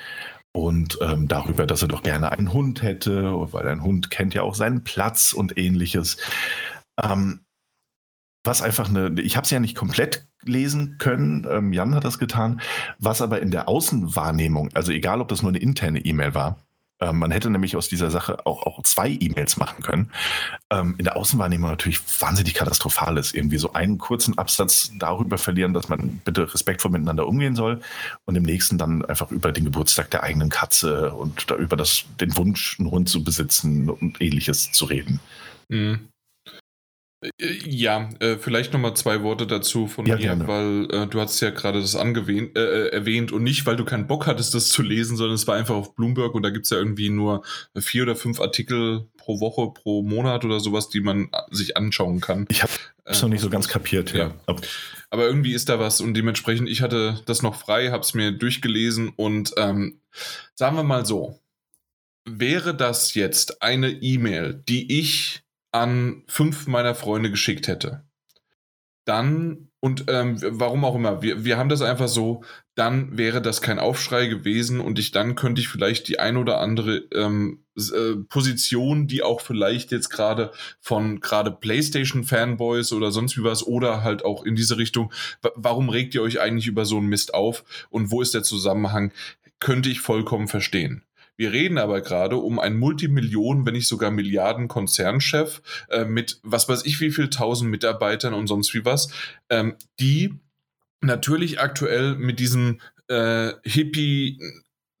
[0.53, 4.43] und ähm, darüber, dass er doch gerne einen Hund hätte, weil ein Hund kennt ja
[4.43, 6.17] auch seinen Platz und ähnliches.
[7.01, 7.42] Ähm,
[8.43, 12.19] was einfach eine, ich habe es ja nicht komplett lesen können, ähm, Jan hat das
[12.19, 12.61] getan,
[12.99, 16.57] was aber in der Außenwahrnehmung, also egal ob das nur eine interne E-Mail war,
[17.03, 20.11] ähm, man hätte nämlich aus dieser Sache auch, auch zwei E-Mails machen können.
[20.69, 23.33] Ähm, in der Außenwahrnehmung natürlich wahnsinnig katastrophal ist.
[23.33, 27.81] Irgendwie so einen kurzen Absatz darüber verlieren, dass man bitte respektvoll miteinander umgehen soll
[28.25, 32.37] und im nächsten dann einfach über den Geburtstag der eigenen Katze und über das, den
[32.37, 35.19] Wunsch, einen Hund zu besitzen und ähnliches zu reden.
[35.69, 36.07] Mhm.
[37.23, 40.47] Äh, ja, äh, vielleicht nochmal zwei Worte dazu von ja, mir, gerne.
[40.47, 43.85] weil äh, du hast ja gerade das angewähnt, äh, äh, erwähnt und nicht, weil du
[43.85, 46.65] keinen Bock hattest, das zu lesen, sondern es war einfach auf Bloomberg und da gibt
[46.65, 47.43] es ja irgendwie nur
[47.77, 52.45] vier oder fünf Artikel pro Woche, pro Monat oder sowas, die man sich anschauen kann.
[52.49, 52.73] Ich habe
[53.05, 54.33] es noch nicht so ganz kapiert, ja.
[54.47, 54.55] ja.
[55.09, 58.31] Aber irgendwie ist da was und dementsprechend, ich hatte das noch frei, habe es mir
[58.31, 60.01] durchgelesen und ähm,
[60.55, 61.39] sagen wir mal so,
[62.25, 65.42] wäre das jetzt eine E-Mail, die ich
[65.73, 68.05] an fünf meiner Freunde geschickt hätte,
[69.05, 72.43] dann, und ähm, warum auch immer, wir, wir haben das einfach so,
[72.75, 76.61] dann wäre das kein Aufschrei gewesen und ich dann könnte ich vielleicht die ein oder
[76.61, 83.43] andere ähm, äh, Position, die auch vielleicht jetzt gerade von gerade PlayStation-Fanboys oder sonst wie
[83.43, 85.11] was oder halt auch in diese Richtung,
[85.55, 89.11] warum regt ihr euch eigentlich über so einen Mist auf und wo ist der Zusammenhang,
[89.59, 91.03] könnte ich vollkommen verstehen.
[91.35, 96.69] Wir reden aber gerade um einen Multimillionen, wenn nicht sogar Milliarden Konzernchef äh, mit was
[96.69, 99.09] weiß ich wie viel tausend Mitarbeitern und sonst wie was,
[99.49, 100.33] ähm, die
[101.01, 104.39] natürlich aktuell mit diesem äh, Hippie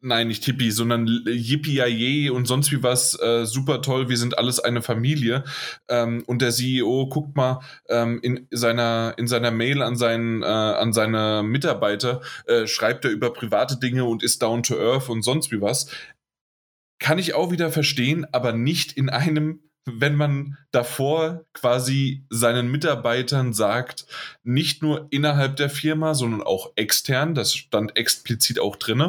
[0.03, 4.59] nein, nicht Hippie, sondern Yippie und sonst wie was, äh, super toll, wir sind alles
[4.59, 5.43] eine Familie.
[5.87, 10.45] Ähm, und der CEO guckt mal ähm, in seiner in seiner Mail an seinen äh,
[10.45, 15.23] an seine Mitarbeiter, äh, schreibt er über private Dinge und ist down to earth und
[15.23, 15.87] sonst wie was.
[17.03, 23.51] Kann ich auch wieder verstehen, aber nicht in einem, wenn man davor quasi seinen Mitarbeitern
[23.51, 24.05] sagt,
[24.43, 29.01] nicht nur innerhalb der Firma, sondern auch extern, das stand explizit auch drin,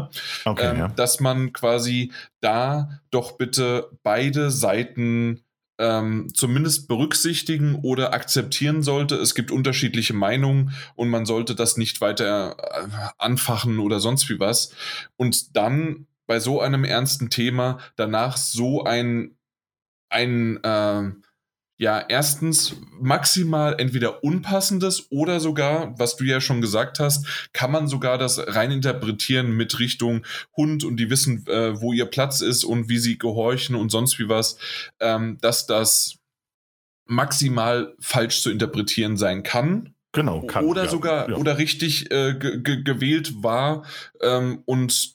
[0.45, 0.89] okay, ähm, ja.
[0.89, 5.45] dass man quasi da doch bitte beide Seiten
[5.79, 9.15] ähm, zumindest berücksichtigen oder akzeptieren sollte.
[9.15, 12.89] Es gibt unterschiedliche Meinungen und man sollte das nicht weiter äh,
[13.19, 14.75] anfachen oder sonst wie was.
[15.17, 19.37] Und dann bei so einem ernsten Thema danach so ein,
[20.09, 21.11] ein äh,
[21.77, 27.89] ja, erstens maximal entweder unpassendes oder sogar, was du ja schon gesagt hast, kann man
[27.89, 30.25] sogar das rein interpretieren mit Richtung
[30.57, 34.19] Hund und die wissen, äh, wo ihr Platz ist und wie sie gehorchen und sonst
[34.21, 34.57] wie was,
[35.01, 36.19] ähm, dass das
[37.07, 39.95] maximal falsch zu interpretieren sein kann.
[40.13, 40.65] Genau, kann.
[40.65, 41.37] Oder ja, sogar, ja.
[41.37, 43.85] oder richtig äh, gewählt war
[44.21, 45.14] ähm, und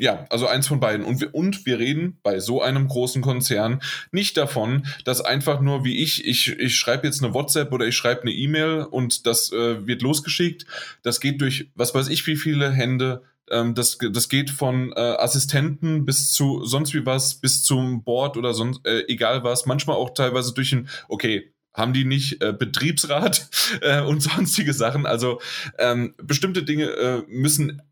[0.00, 1.04] ja, also eins von beiden.
[1.04, 3.80] Und wir, und wir reden bei so einem großen Konzern
[4.10, 7.96] nicht davon, dass einfach nur wie ich, ich, ich schreibe jetzt eine WhatsApp oder ich
[7.96, 10.66] schreibe eine E-Mail und das äh, wird losgeschickt.
[11.02, 13.22] Das geht durch, was weiß ich, wie viele Hände.
[13.50, 18.36] Ähm, das, das geht von äh, Assistenten bis zu sonst wie was, bis zum Board
[18.36, 19.66] oder sonst, äh, egal was.
[19.66, 23.48] Manchmal auch teilweise durch ein, okay, haben die nicht äh, Betriebsrat
[23.82, 25.04] äh, und sonstige Sachen.
[25.06, 25.40] Also
[25.78, 27.82] ähm, bestimmte Dinge äh, müssen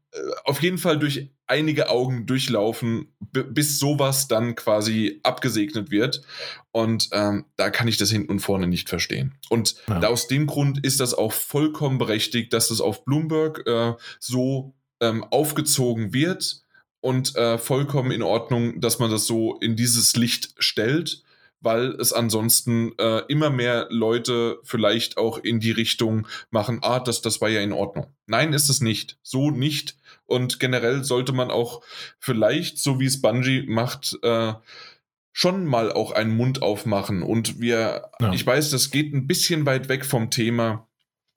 [0.44, 6.22] auf jeden Fall durch einige Augen durchlaufen, bis sowas dann quasi abgesegnet wird.
[6.72, 9.34] Und ähm, da kann ich das hinten und vorne nicht verstehen.
[9.48, 10.06] Und ja.
[10.08, 15.24] aus dem Grund ist das auch vollkommen berechtigt, dass das auf Bloomberg äh, so ähm,
[15.24, 16.62] aufgezogen wird
[17.00, 21.22] und äh, vollkommen in Ordnung, dass man das so in dieses Licht stellt
[21.60, 27.22] weil es ansonsten äh, immer mehr Leute vielleicht auch in die Richtung machen, ah, das,
[27.22, 28.06] das war ja in Ordnung.
[28.26, 29.18] Nein, ist es nicht.
[29.22, 29.96] So nicht.
[30.29, 31.83] Und generell sollte man auch
[32.20, 34.53] vielleicht, so wie es Bungie macht, äh,
[35.33, 37.22] schon mal auch einen Mund aufmachen.
[37.22, 38.33] Und wir, ja.
[38.33, 40.87] ich weiß, das geht ein bisschen weit weg vom Thema.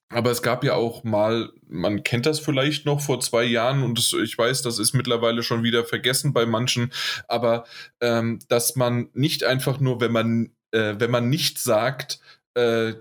[0.10, 3.98] Aber es gab ja auch mal, man kennt das vielleicht noch vor zwei Jahren und
[3.98, 6.92] das, ich weiß, das ist mittlerweile schon wieder vergessen bei manchen,
[7.30, 7.64] aber
[8.02, 12.20] ähm, dass man nicht einfach nur, wenn man, äh, wenn man nicht sagt,
[12.56, 12.94] äh,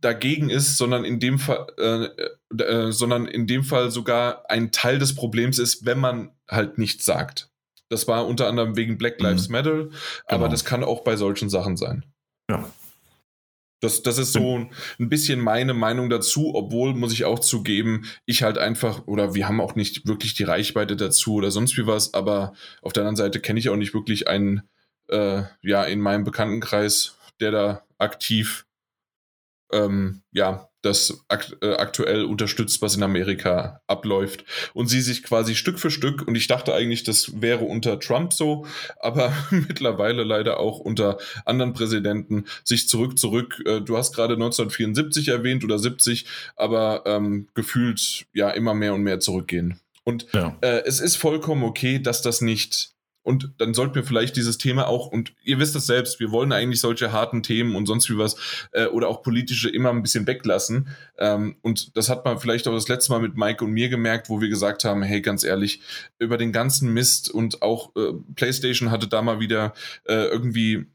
[0.00, 2.24] dagegen ist, sondern in dem Fall, äh,
[2.60, 7.04] äh, sondern in dem Fall sogar ein Teil des Problems ist, wenn man halt nichts
[7.04, 7.50] sagt.
[7.88, 9.52] Das war unter anderem wegen Black Lives mhm.
[9.52, 9.88] Matter,
[10.26, 10.48] aber genau.
[10.48, 12.04] das kann auch bei solchen Sachen sein.
[12.50, 12.68] Ja.
[13.80, 14.66] Das, das ist so
[14.98, 19.46] ein bisschen meine Meinung dazu, obwohl, muss ich auch zugeben, ich halt einfach, oder wir
[19.46, 23.16] haben auch nicht wirklich die Reichweite dazu oder sonst wie was, aber auf der anderen
[23.16, 24.62] Seite kenne ich auch nicht wirklich einen,
[25.08, 28.63] äh, ja, in meinem Bekanntenkreis, der da aktiv
[29.72, 34.44] ähm, ja, das akt äh, aktuell unterstützt, was in Amerika abläuft.
[34.74, 38.32] Und sie sich quasi Stück für Stück, und ich dachte eigentlich, das wäre unter Trump
[38.32, 38.66] so,
[39.00, 43.62] aber mittlerweile leider auch unter anderen Präsidenten, sich zurück, zurück.
[43.66, 49.02] Äh, du hast gerade 1974 erwähnt oder 70, aber ähm, gefühlt ja immer mehr und
[49.02, 49.80] mehr zurückgehen.
[50.04, 50.56] Und ja.
[50.60, 52.93] äh, es ist vollkommen okay, dass das nicht
[53.24, 56.52] und dann sollten wir vielleicht dieses Thema auch, und ihr wisst es selbst, wir wollen
[56.52, 58.36] eigentlich solche harten Themen und sonst wie was
[58.72, 60.88] äh, oder auch politische immer ein bisschen weglassen.
[61.18, 64.28] Ähm, und das hat man vielleicht auch das letzte Mal mit Mike und mir gemerkt,
[64.28, 65.80] wo wir gesagt haben, hey, ganz ehrlich,
[66.18, 69.72] über den ganzen Mist und auch äh, PlayStation hatte da mal wieder
[70.04, 70.86] äh, irgendwie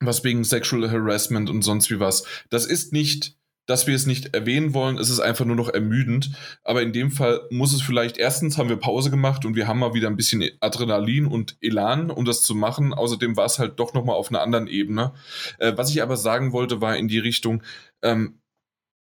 [0.00, 2.24] was wegen Sexual Harassment und sonst wie was.
[2.50, 3.37] Das ist nicht
[3.68, 4.96] dass wir es nicht erwähnen wollen.
[4.96, 6.30] Es ist einfach nur noch ermüdend.
[6.64, 9.78] Aber in dem Fall muss es vielleicht, erstens haben wir Pause gemacht und wir haben
[9.78, 12.94] mal wieder ein bisschen Adrenalin und Elan, um das zu machen.
[12.94, 15.12] Außerdem war es halt doch nochmal auf einer anderen Ebene.
[15.58, 17.62] Äh, was ich aber sagen wollte, war in die Richtung,
[18.02, 18.40] ähm,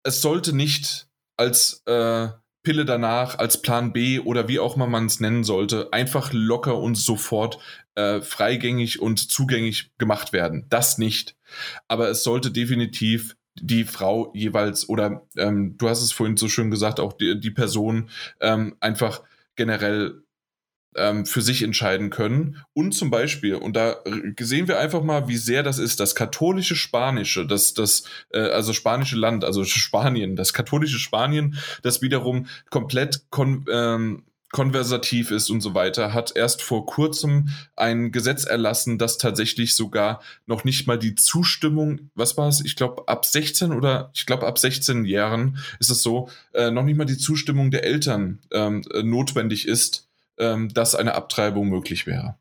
[0.03, 1.07] es sollte nicht
[1.37, 2.27] als äh,
[2.61, 6.77] Pille danach, als Plan B oder wie auch immer man es nennen sollte, einfach locker
[6.77, 7.59] und sofort
[7.95, 10.65] äh, freigängig und zugänglich gemacht werden.
[10.67, 11.37] Das nicht.
[11.87, 16.71] Aber es sollte definitiv die Frau jeweils oder ähm, du hast es vorhin so schön
[16.71, 18.09] gesagt, auch die, die Person
[18.41, 19.23] ähm, einfach
[19.55, 20.23] generell
[20.97, 22.63] ähm, für sich entscheiden können.
[22.73, 23.97] Und zum Beispiel, und da
[24.39, 28.73] sehen wir einfach mal, wie sehr das ist, das katholische Spanische, das, das äh, also
[28.73, 35.61] spanische Land, also Spanien, das katholische Spanien, das wiederum komplett kon ähm, konversativ ist und
[35.61, 40.97] so weiter, hat erst vor kurzem ein Gesetz erlassen, das tatsächlich sogar noch nicht mal
[40.97, 42.63] die Zustimmung, was war es?
[42.63, 46.83] Ich glaube, ab 16 oder ich glaube, ab 16 Jahren ist es so, äh, noch
[46.83, 52.07] nicht mal die Zustimmung der Eltern ähm, äh, notwendig ist, ähm, dass eine Abtreibung möglich
[52.07, 52.37] wäre.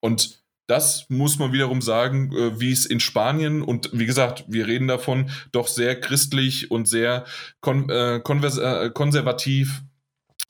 [0.00, 4.66] Und das muss man wiederum sagen, äh, wie es in Spanien und wie gesagt, wir
[4.66, 7.24] reden davon, doch sehr christlich und sehr
[7.60, 9.82] kon äh, äh konservativ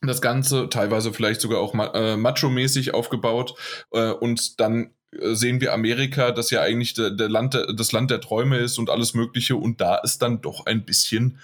[0.01, 3.55] das Ganze teilweise vielleicht sogar auch äh, macho-mäßig aufgebaut
[3.91, 8.11] äh, und dann äh, sehen wir Amerika, das ja eigentlich der, der Land, das Land
[8.11, 11.39] der Träume ist und alles Mögliche und da es dann doch ein bisschen,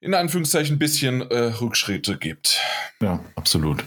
[0.00, 2.60] in Anführungszeichen, ein bisschen äh, Rückschritte gibt.
[3.00, 3.84] Ja, absolut.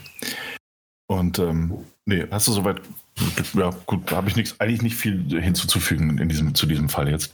[1.07, 2.81] Und ähm, nee, hast du soweit,
[3.53, 7.09] ja gut, da habe ich nichts, eigentlich nicht viel hinzuzufügen in diesem, zu diesem Fall
[7.09, 7.33] jetzt.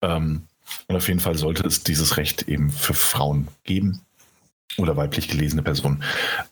[0.00, 0.42] Ähm,
[0.88, 4.00] und auf jeden Fall sollte es dieses Recht eben für Frauen geben
[4.78, 6.02] oder weiblich gelesene Personen,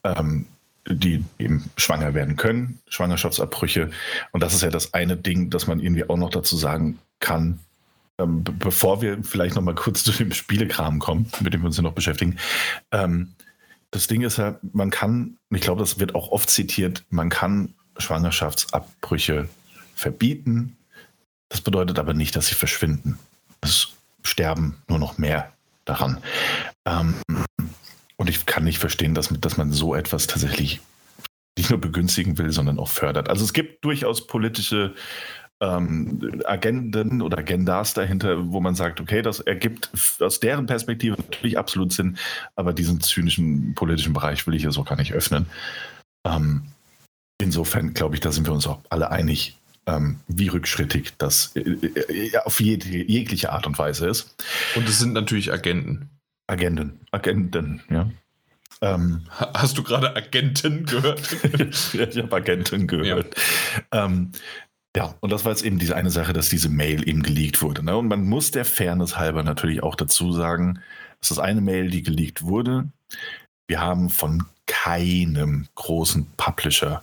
[0.04, 0.46] ähm,
[0.88, 3.90] die eben schwanger werden können, Schwangerschaftsabbrüche.
[4.32, 7.60] Und das ist ja das eine Ding, das man irgendwie auch noch dazu sagen kann,
[8.18, 11.76] ähm, bevor wir vielleicht noch mal kurz zu dem Spielekram kommen, mit dem wir uns
[11.76, 12.38] ja noch beschäftigen.
[12.90, 13.34] Ähm,
[13.90, 17.74] das Ding ist ja, man kann, ich glaube, das wird auch oft zitiert, man kann
[17.98, 19.48] Schwangerschaftsabbrüche
[19.94, 20.76] verbieten.
[21.48, 23.18] Das bedeutet aber nicht, dass sie verschwinden.
[23.60, 23.88] Es
[24.22, 25.52] sterben nur noch mehr
[25.84, 26.18] daran.
[26.86, 27.14] Ähm,
[28.22, 30.80] und ich kann nicht verstehen, dass, dass man so etwas tatsächlich
[31.58, 33.28] nicht nur begünstigen will, sondern auch fördert.
[33.28, 34.94] Also es gibt durchaus politische
[35.60, 41.58] ähm, Agenden oder Agendas dahinter, wo man sagt, okay, das ergibt aus deren Perspektive natürlich
[41.58, 42.16] absolut Sinn,
[42.54, 45.46] aber diesen zynischen politischen Bereich will ich jetzt auch gar nicht öffnen.
[46.24, 46.62] Ähm,
[47.40, 51.62] insofern glaube ich, da sind wir uns auch alle einig, ähm, wie rückschrittig das äh,
[51.62, 54.36] äh, auf jede, jegliche Art und Weise ist.
[54.76, 56.08] Und es sind natürlich Agenten.
[56.52, 58.10] Agenten, Agenten, ja.
[58.82, 61.20] Ähm, Hast du gerade Agenten gehört?
[61.94, 63.34] ich habe Agenten gehört.
[63.92, 64.04] Ja.
[64.04, 64.32] Ähm,
[64.94, 67.82] ja, und das war jetzt eben diese eine Sache, dass diese Mail eben geleakt wurde.
[67.82, 67.96] Ne?
[67.96, 70.80] Und man muss der Fairness halber natürlich auch dazu sagen,
[71.22, 72.88] es ist eine Mail, die geleakt wurde.
[73.66, 77.02] Wir haben von keinem großen Publisher,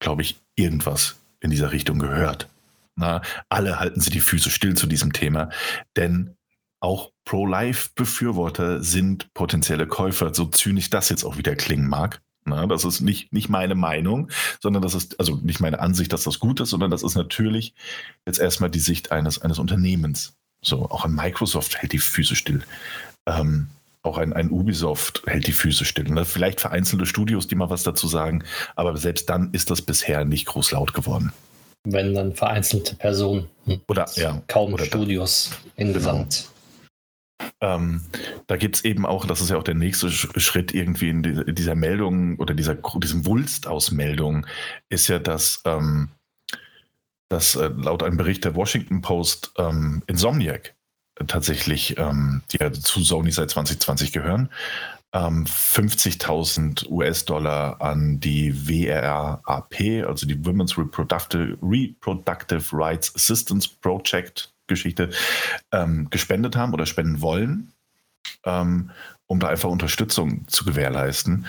[0.00, 2.48] glaube ich, irgendwas in dieser Richtung gehört.
[2.96, 5.50] Na, alle halten sie die Füße still zu diesem Thema,
[5.96, 6.34] denn
[6.80, 12.20] auch Pro-Life-Befürworter sind potenzielle Käufer, so zynisch das jetzt auch wieder klingen mag.
[12.44, 16.24] Na, das ist nicht, nicht meine Meinung, sondern das ist, also nicht meine Ansicht, dass
[16.24, 17.74] das gut ist, sondern das ist natürlich
[18.26, 20.34] jetzt erstmal die Sicht eines, eines Unternehmens.
[20.62, 22.64] So, auch ein Microsoft hält die Füße still.
[23.26, 23.68] Ähm,
[24.02, 26.10] auch ein, ein Ubisoft hält die Füße still.
[26.10, 26.24] Ne?
[26.24, 30.46] Vielleicht vereinzelte Studios, die mal was dazu sagen, aber selbst dann ist das bisher nicht
[30.46, 31.32] groß laut geworden.
[31.84, 33.48] Wenn dann vereinzelte Personen.
[33.88, 34.42] Oder ja.
[34.48, 36.49] Kaum oder Studios insgesamt.
[37.60, 38.02] Ähm,
[38.46, 41.74] da gibt es eben auch, das ist ja auch der nächste Schritt irgendwie in dieser
[41.74, 44.46] Meldung oder dieser, diesem Wulst aus Meldungen,
[44.88, 46.08] ist ja, dass, ähm,
[47.28, 50.74] dass äh, laut einem Bericht der Washington Post ähm, Insomniac
[51.26, 54.48] tatsächlich, ähm, die ja zu Sony seit 2020 gehören,
[55.12, 65.10] 50.000 ähm, US-Dollar an die WRAP, also die Women's Reproductive, Reproductive Rights Assistance Project Geschichte,
[65.72, 67.72] ähm, gespendet haben oder spenden wollen,
[68.44, 68.90] ähm,
[69.26, 71.46] um da einfach Unterstützung zu gewährleisten.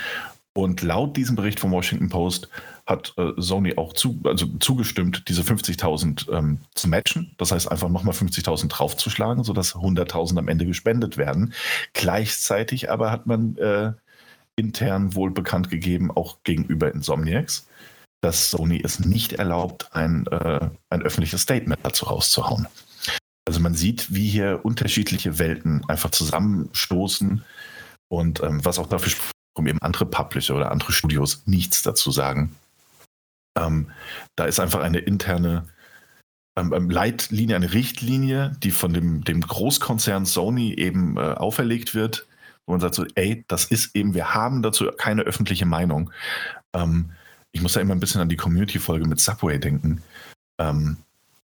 [0.54, 2.50] Und laut diesem Bericht vom Washington Post
[2.86, 7.34] hat äh, Sony auch zu, also zugestimmt, diese 50.000 ähm, zu matchen.
[7.38, 11.54] Das heißt, einfach nochmal 50.000 draufzuschlagen, sodass 100.000 am Ende gespendet werden.
[11.94, 13.94] Gleichzeitig aber hat man äh,
[14.58, 17.68] intern wohl bekannt gegeben, auch gegenüber Insomniacs,
[18.22, 22.68] dass Sony es nicht erlaubt, ein, äh, ein öffentliches Statement dazu rauszuhauen.
[23.52, 27.44] Also man sieht, wie hier unterschiedliche Welten einfach zusammenstoßen
[28.08, 29.12] und ähm, was auch dafür
[29.58, 32.56] um eben andere Publisher oder andere Studios nichts dazu sagen.
[33.60, 33.92] Ähm,
[34.38, 35.68] da ist einfach eine interne
[36.58, 42.28] ähm, ähm, Leitlinie, eine Richtlinie, die von dem, dem Großkonzern Sony eben äh, auferlegt wird,
[42.66, 46.10] wo man sagt so, ey, das ist eben, wir haben dazu keine öffentliche Meinung.
[46.74, 47.12] Ähm,
[47.52, 50.02] ich muss da immer ein bisschen an die Community-Folge mit Subway denken.
[50.58, 50.96] Ähm,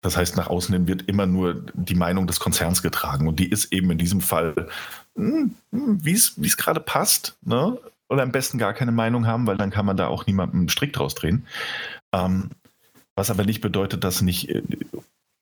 [0.04, 3.50] das heißt, nach außen hin wird immer nur die Meinung des Konzerns getragen und die
[3.50, 4.68] ist eben in diesem Fall,
[5.16, 7.36] hm, hm, wie es gerade passt.
[7.42, 7.80] Ne?
[8.14, 10.70] oder am besten gar keine Meinung haben, weil dann kann man da auch niemandem einen
[10.70, 11.48] Strick draus drehen.
[12.14, 12.52] Ähm,
[13.16, 14.62] was aber nicht bedeutet, dass nicht äh,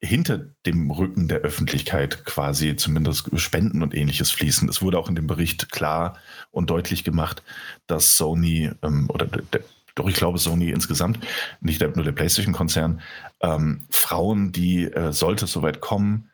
[0.02, 4.68] hinter dem Rücken der Öffentlichkeit quasi zumindest Spenden und ähnliches fließen.
[4.68, 6.18] Es wurde auch in dem Bericht klar
[6.50, 7.44] und deutlich gemacht,
[7.88, 9.62] dass Sony ähm, oder der,
[9.96, 11.20] doch ich glaube Sony insgesamt,
[11.60, 13.02] nicht nur der PlayStation-Konzern,
[13.42, 16.30] ähm, Frauen, die, äh, sollte es soweit kommen,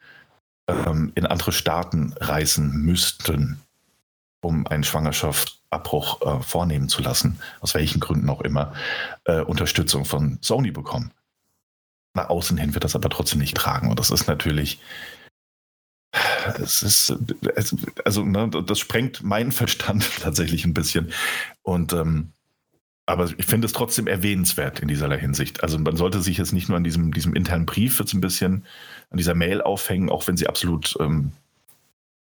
[0.68, 3.60] ähm, in andere Staaten reisen müssten,
[4.41, 8.74] um einen Schwangerschaftsabbruch äh, vornehmen zu lassen, aus welchen Gründen auch immer,
[9.26, 11.12] äh, Unterstützung von Sony bekommen.
[12.14, 13.89] Nach außen hin wird das aber trotzdem nicht tragen.
[13.89, 14.80] Und das ist natürlich,
[16.60, 17.16] es ist,
[18.05, 21.14] also ne, das sprengt meinen Verstand tatsächlich ein bisschen.
[21.62, 22.34] Und ähm,
[23.08, 25.64] aber ich finde es trotzdem erwähnenswert in dieser Hinsicht.
[25.64, 28.66] Also man sollte sich jetzt nicht nur an diesem, diesem internen Brief jetzt ein bisschen,
[29.10, 31.32] an dieser Mail aufhängen, auch wenn sie absolut ähm,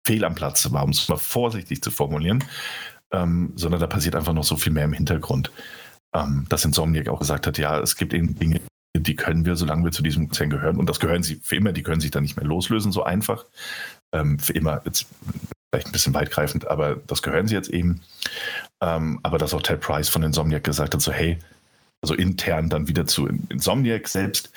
[0.05, 2.45] fehl am Platz war, um es mal vorsichtig zu formulieren,
[3.12, 5.53] ähm, sondern da passiert einfach noch so viel mehr im Hintergrund.
[6.14, 8.61] Ähm, dass Insomniac auch gesagt hat, ja, es gibt eben Dinge,
[8.97, 11.72] die können wir, solange wir zu diesem Konzern gehören, und das gehören sie für immer,
[11.72, 13.47] die können sich dann nicht mehr loslösen, so einfach.
[14.12, 15.07] Ähm, für immer, jetzt
[15.72, 18.01] vielleicht ein bisschen weitgreifend, aber das gehören sie jetzt eben.
[18.83, 21.39] Ähm, aber dass auch Ted Price von Insomniac gesagt hat, so hey,
[22.03, 24.51] also intern dann wieder zu Insomniac selbst,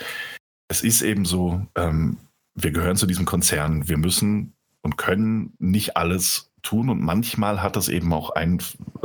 [0.67, 2.17] es ist eben so, ähm,
[2.55, 6.89] wir gehören zu diesem Konzern, wir müssen und können nicht alles tun.
[6.89, 8.59] Und manchmal hat das eben auch ein,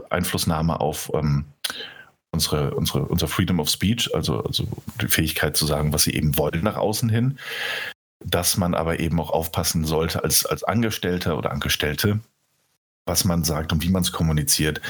[0.08, 1.44] Einflussnahme auf ähm,
[2.32, 4.66] unsere, unsere, unser Freedom of Speech, also, also
[5.00, 7.38] die Fähigkeit zu sagen, was sie eben wollen nach außen hin,
[8.24, 12.20] dass man aber eben auch aufpassen sollte als, als Angestellter oder Angestellte,
[13.06, 14.80] was man sagt und wie man es kommuniziert.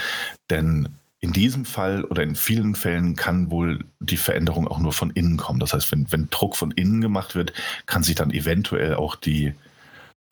[0.50, 0.88] Denn
[1.20, 5.36] in diesem Fall oder in vielen Fällen kann wohl die Veränderung auch nur von innen
[5.36, 5.60] kommen.
[5.60, 7.52] Das heißt, wenn, wenn Druck von innen gemacht wird,
[7.86, 9.52] kann sich dann eventuell auch die,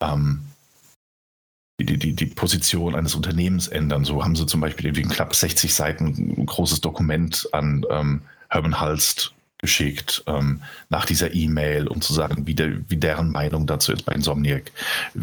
[0.01, 0.41] ähm,
[1.79, 4.03] die, die, die Position eines Unternehmens ändern.
[4.03, 8.79] So haben sie zum Beispiel irgendwie knapp 60 Seiten ein großes Dokument an ähm, Herman
[8.79, 13.91] Halst geschickt ähm, nach dieser E-Mail, um zu sagen, wie, der, wie deren Meinung dazu
[13.91, 14.71] ist bei Insomniac,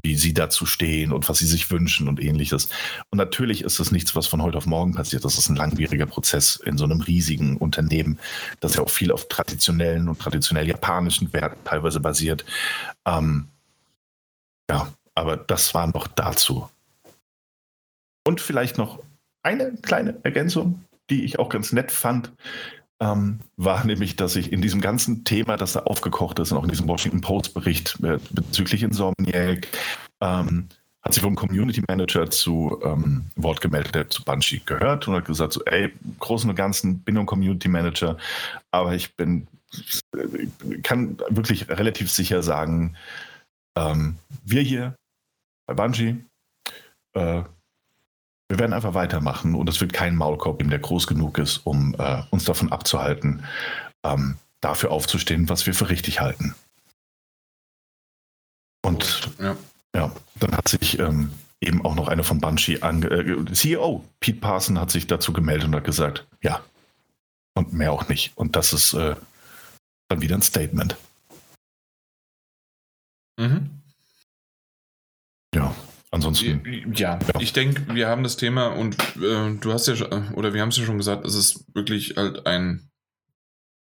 [0.02, 2.68] wie sie dazu stehen und was sie sich wünschen und ähnliches.
[3.10, 5.24] Und natürlich ist das nichts, was von heute auf morgen passiert.
[5.24, 8.18] Das ist ein langwieriger Prozess in so einem riesigen Unternehmen,
[8.60, 12.44] das ja auch viel auf traditionellen und traditionell japanischen Werten teilweise basiert.
[13.06, 13.48] Ähm,
[14.70, 16.68] ja, aber das war noch dazu.
[18.26, 18.98] Und vielleicht noch
[19.42, 22.32] eine kleine Ergänzung, die ich auch ganz nett fand,
[23.00, 26.64] ähm, war nämlich, dass ich in diesem ganzen Thema, das da aufgekocht ist, und auch
[26.64, 29.68] in diesem Washington Post-Bericht äh, bezüglich Insomniac,
[30.20, 30.68] ähm,
[31.02, 35.26] hat sich vom Community Manager zu ähm, Wort gemeldet, der zu Banshee gehört und hat
[35.26, 38.16] gesagt, so, ey, im Großen und Ganzen bin ein Community Manager,
[38.72, 39.46] aber ich bin,
[40.16, 42.96] äh, kann wirklich relativ sicher sagen,
[43.76, 44.96] ähm, wir hier
[45.66, 46.24] bei Bungie,
[47.14, 47.42] äh,
[48.48, 51.94] wir werden einfach weitermachen und es wird kein Maulkorb geben, der groß genug ist, um
[51.98, 53.44] äh, uns davon abzuhalten,
[54.04, 56.54] ähm, dafür aufzustehen, was wir für richtig halten.
[58.84, 59.56] Und ja,
[59.94, 64.40] ja dann hat sich ähm, eben auch noch eine von Bungie ange äh, CEO Pete
[64.40, 66.60] Parson hat sich dazu gemeldet und hat gesagt, ja,
[67.54, 68.36] und mehr auch nicht.
[68.36, 69.16] Und das ist äh,
[70.08, 70.96] dann wieder ein Statement.
[73.38, 73.70] Mhm.
[75.54, 75.74] Ja,
[76.16, 76.62] ansonsten.
[76.94, 77.40] Ja, ja.
[77.40, 79.94] ich denke, wir haben das Thema und äh, du hast ja,
[80.34, 82.90] oder wir haben es ja schon gesagt, es ist wirklich halt ein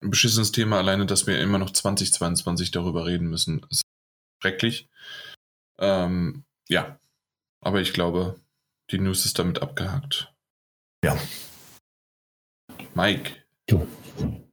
[0.01, 3.65] beschissenes Thema, alleine, dass wir immer noch 2022 darüber reden müssen.
[3.69, 3.83] Ist
[4.41, 4.87] schrecklich.
[5.79, 6.99] Ähm, ja,
[7.61, 8.39] aber ich glaube,
[8.91, 10.33] die News ist damit abgehakt.
[11.03, 11.17] Ja.
[12.93, 13.31] Mike.
[13.69, 13.87] Jo.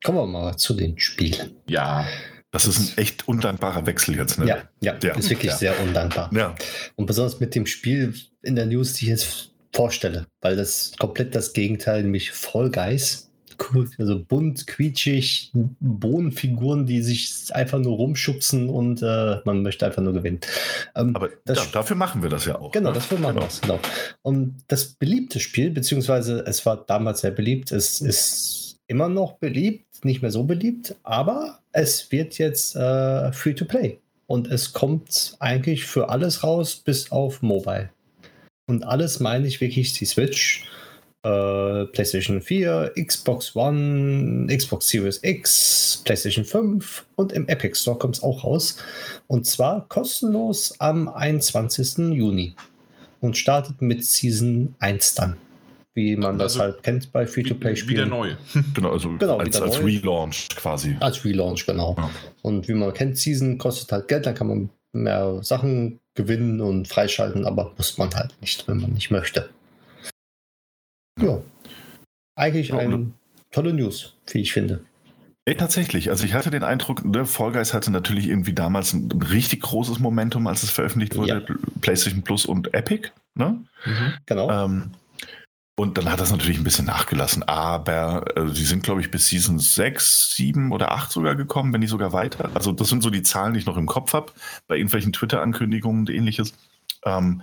[0.05, 1.57] Kommen wir mal zu den Spielen.
[1.69, 2.07] Ja.
[2.57, 4.47] Das ist ein echt undankbarer Wechsel jetzt, ne?
[4.47, 5.15] Ja, ja, ja.
[5.15, 5.59] ist wirklich ja.
[5.59, 6.31] sehr undankbar.
[6.33, 6.55] Ja.
[6.95, 11.35] Und besonders mit dem Spiel in der News, die ich jetzt vorstelle, weil das komplett
[11.35, 13.31] das Gegenteil, nämlich Fall Guys.
[13.59, 15.51] Cool, also bunt, quietschig,
[15.81, 20.41] Bohnenfiguren, die sich einfach nur rumschubsen und äh, man möchte einfach nur gewinnen.
[20.95, 22.71] Ähm, Aber das, ja, dafür machen wir das ja auch.
[22.73, 22.95] Genau, ne?
[22.95, 23.47] dafür machen genau.
[23.47, 23.81] wir es, genau.
[24.23, 29.86] Und das beliebte Spiel, beziehungsweise es war damals sehr beliebt, es ist immer noch beliebt,
[30.05, 33.99] nicht mehr so beliebt, aber es wird jetzt äh, Free-to-Play.
[34.27, 37.91] Und es kommt eigentlich für alles raus, bis auf Mobile.
[38.69, 40.65] Und alles meine ich wirklich die Switch,
[41.23, 48.17] äh, PlayStation 4, Xbox One, Xbox Series X, PlayStation 5 und im Epic Store kommt
[48.17, 48.79] es auch raus.
[49.27, 52.13] Und zwar kostenlos am 21.
[52.13, 52.55] Juni.
[53.21, 55.37] Und startet mit Season 1 dann.
[55.97, 58.07] Wie man also, das halt kennt bei Free-to-Play-Spielen.
[58.07, 58.37] Wieder neu.
[58.75, 60.95] genau, also genau, als, als Relaunch quasi.
[61.01, 61.97] Als Relaunch, genau.
[61.97, 62.11] Ja.
[62.43, 66.87] Und wie man kennt, Season kostet halt Geld, dann kann man mehr Sachen gewinnen und
[66.87, 69.49] freischalten, aber muss man halt nicht, wenn man nicht möchte.
[71.19, 71.41] Ja.
[72.35, 73.13] Eigentlich ja, eine
[73.51, 74.85] tolle News, wie ich finde.
[75.47, 76.11] Ey, tatsächlich.
[76.11, 79.99] Also ich hatte den Eindruck, ne, Fall Guys hatte natürlich irgendwie damals ein richtig großes
[79.99, 81.47] Momentum, als es veröffentlicht wurde.
[81.49, 81.57] Ja.
[81.81, 83.13] PlayStation Plus und Epic.
[83.35, 83.65] Ne?
[83.87, 84.51] Mhm, genau.
[84.51, 84.91] Ähm,
[85.79, 87.43] und dann hat das natürlich ein bisschen nachgelassen.
[87.43, 91.81] Aber äh, sie sind, glaube ich, bis Season 6, 7 oder 8 sogar gekommen, wenn
[91.81, 92.51] nicht sogar weiter.
[92.55, 94.33] Also das sind so die Zahlen, die ich noch im Kopf habe,
[94.69, 96.55] bei irgendwelchen Twitter-Ankündigungen und ähnliches.
[97.05, 97.43] Ähm,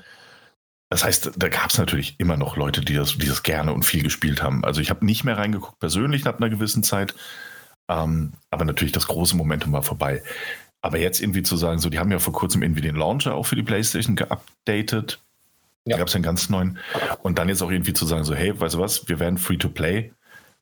[0.90, 3.84] das heißt, da gab es natürlich immer noch Leute, die das, die das gerne und
[3.84, 4.66] viel gespielt haben.
[4.66, 7.14] Also ich habe nicht mehr reingeguckt persönlich nach einer gewissen Zeit.
[7.88, 10.24] Ähm, aber natürlich das große Momentum war vorbei.
[10.82, 13.46] Aber jetzt irgendwie zu sagen, so, die haben ja vor kurzem irgendwie den Launcher auch
[13.46, 15.22] für die PlayStation geupdatet.
[15.86, 15.96] Ja.
[15.96, 16.78] Da gab es einen ganz neuen.
[17.22, 19.58] Und dann jetzt auch irgendwie zu sagen, so, hey, weißt du was, wir werden free
[19.58, 20.12] to play,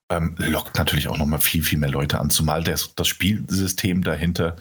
[0.10, 4.56] ähm, lockt natürlich auch nochmal viel, viel mehr Leute an, zumal das, das Spielsystem dahinter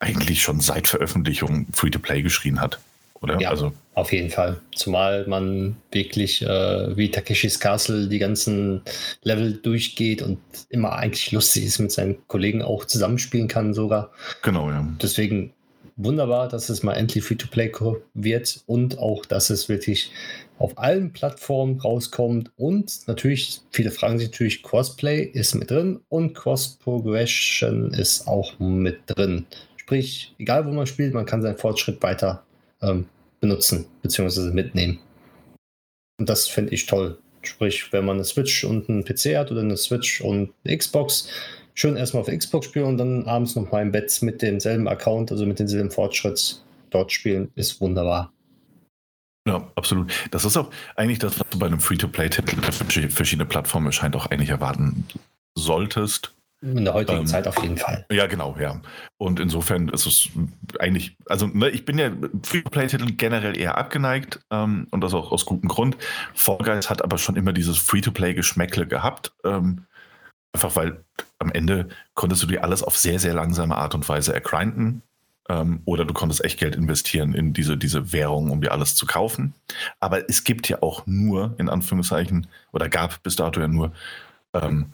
[0.00, 2.80] eigentlich schon seit Veröffentlichung free to play geschrien hat.
[3.22, 3.40] Oder?
[3.40, 3.72] Ja, also.
[3.94, 4.60] auf jeden Fall.
[4.74, 8.82] Zumal man wirklich äh, wie Takeshis Castle die ganzen
[9.22, 10.40] Level durchgeht und
[10.70, 14.10] immer eigentlich lustig ist, mit seinen Kollegen auch zusammenspielen kann sogar.
[14.42, 14.84] Genau, ja.
[15.00, 15.52] Deswegen
[16.04, 17.72] wunderbar, dass es mal endlich Free-to-Play
[18.14, 20.12] wird und auch, dass es wirklich
[20.58, 26.34] auf allen Plattformen rauskommt und natürlich, viele fragen sich natürlich, Crossplay ist mit drin und
[26.34, 29.46] Cross-Progression ist auch mit drin.
[29.76, 32.44] Sprich, egal wo man spielt, man kann seinen Fortschritt weiter
[32.80, 33.06] ähm,
[33.40, 34.52] benutzen bzw.
[34.52, 35.00] mitnehmen.
[36.18, 37.18] Und das finde ich toll.
[37.42, 41.28] Sprich, wenn man eine Switch und einen PC hat oder eine Switch und eine Xbox,
[41.74, 45.30] schön erstmal auf Xbox spielen und dann abends noch mal im Bett mit demselben Account,
[45.30, 48.32] also mit demselben Fortschritt dort spielen, ist wunderbar.
[49.46, 50.12] Ja, absolut.
[50.30, 54.26] Das ist auch eigentlich das, was du bei einem Free-to-Play-Titel für verschiedene Plattformen erscheint, auch
[54.26, 55.04] eigentlich erwarten
[55.54, 56.34] solltest.
[56.60, 58.06] In der heutigen ähm, Zeit auf jeden Fall.
[58.12, 58.80] Ja, genau, ja.
[59.18, 60.28] Und insofern ist es
[60.78, 62.12] eigentlich, also ne, ich bin ja
[62.44, 65.96] Free-to-Play-Titeln generell eher abgeneigt ähm, und das auch aus gutem Grund.
[66.34, 69.32] Fall Guys hat aber schon immer dieses Free-to-Play-Geschmäckle gehabt.
[69.44, 69.86] Ähm,
[70.54, 71.04] Einfach weil
[71.42, 75.02] am Ende konntest du dir alles auf sehr, sehr langsame Art und Weise ergrinden.
[75.48, 79.06] Ähm, oder du konntest echt Geld investieren in diese, diese Währung, um dir alles zu
[79.06, 79.54] kaufen.
[80.00, 83.92] Aber es gibt ja auch nur, in Anführungszeichen, oder gab bis dato ja nur
[84.54, 84.92] ähm,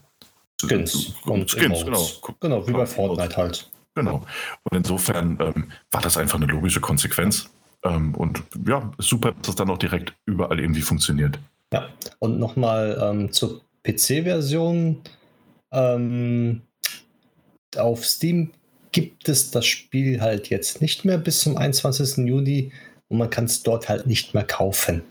[0.61, 1.15] Skins.
[1.25, 2.09] Und Skins, genau.
[2.41, 3.71] Genau, wie bei Fortnite halt.
[3.95, 4.25] Genau.
[4.65, 7.51] Und insofern ähm, war das einfach eine logische Konsequenz.
[7.85, 11.39] Ähm, und ja, super, dass es dann auch direkt überall irgendwie funktioniert.
[11.73, 11.89] Ja,
[12.19, 15.03] und nochmal ähm, zur PC-Version.
[15.73, 16.63] Ähm,
[17.77, 18.53] auf Steam
[18.93, 22.27] gibt es das Spiel halt jetzt nicht mehr bis zum 21.
[22.27, 22.73] Juni
[23.09, 25.03] und man kann es dort halt nicht mehr kaufen.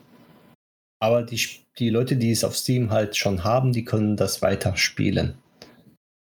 [1.00, 1.40] Aber die,
[1.78, 5.38] die Leute, die es auf Steam halt schon haben, die können das weiter spielen.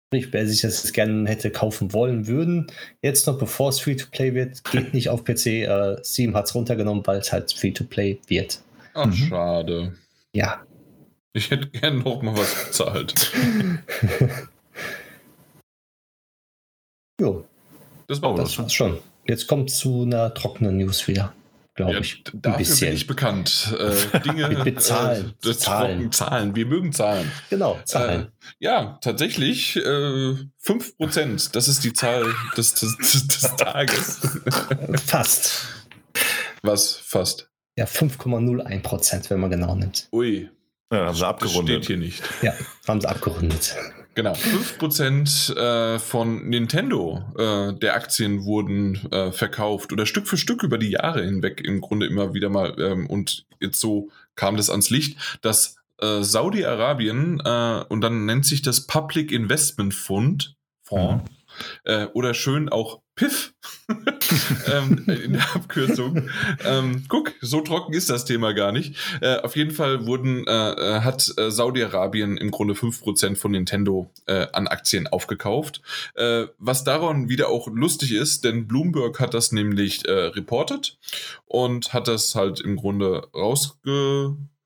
[0.09, 2.69] Sprich, wer sich das gerne hätte kaufen wollen würden,
[3.03, 5.47] jetzt noch bevor es Free-to-Play wird, geht nicht auf PC.
[5.47, 8.61] Äh, Steam hat es runtergenommen, weil es halt Free-to-Play wird.
[8.95, 9.13] Ach, mhm.
[9.13, 9.95] schade.
[10.33, 10.65] Ja.
[11.37, 13.33] Ich hätte gerne noch mal was bezahlt.
[17.21, 17.45] jo.
[18.07, 19.01] Das war das war's schon.
[19.27, 21.35] Jetzt kommt zu einer trockenen News wieder,
[21.75, 22.23] glaube ja, ich.
[22.33, 22.89] Dafür bisschen.
[22.89, 23.77] bin ich bekannt.
[23.77, 25.35] Äh, Dinge, mit, mit Zahlen.
[25.45, 26.13] Äh, Zahlen.
[26.13, 26.55] Zahlen.
[26.55, 27.33] Wir mögen Zahlen.
[27.51, 28.27] Genau, Zahlen.
[28.27, 28.27] Äh,
[28.61, 31.51] ja, tatsächlich äh, 5%.
[31.51, 34.21] Das ist die Zahl des, des, des Tages.
[35.07, 35.67] Fast.
[36.63, 37.51] Was fast?
[37.77, 40.09] Ja, 5,01 Prozent, wenn man genau nimmt.
[40.13, 40.49] Ui.
[40.93, 41.79] Ja, haben sie abgerundet.
[41.79, 42.23] Das steht hier nicht.
[42.43, 42.53] Ja,
[42.87, 43.77] haben sie abgerundet.
[44.15, 50.63] Genau, 5% äh, von Nintendo äh, der Aktien wurden äh, verkauft oder Stück für Stück
[50.63, 52.79] über die Jahre hinweg im Grunde immer wieder mal.
[52.79, 58.61] Ähm, und jetzt so kam das ans Licht, dass Saudi-Arabien, äh, und dann nennt sich
[58.61, 61.34] das Public Investment Fund, Fonds, mhm
[61.85, 63.55] Äh, oder schön auch Piff
[64.67, 66.29] ähm, in der Abkürzung.
[66.65, 68.97] ähm, guck, so trocken ist das Thema gar nicht.
[69.21, 74.11] Äh, auf jeden Fall wurden, äh, äh hat äh, Saudi-Arabien im Grunde 5% von Nintendo
[74.27, 75.83] äh, an Aktien aufgekauft.
[76.59, 80.99] Was daran wieder auch lustig ist, denn Bloomberg hat das nämlich reportet
[81.47, 83.29] und hat das halt im Grunde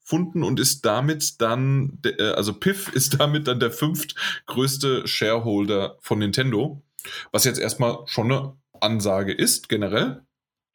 [0.08, 6.82] rausgefunden und ist damit dann, also Piff ist damit dann der fünftgrößte Shareholder von Nintendo.
[7.32, 10.22] Was jetzt erstmal schon eine Ansage ist, generell.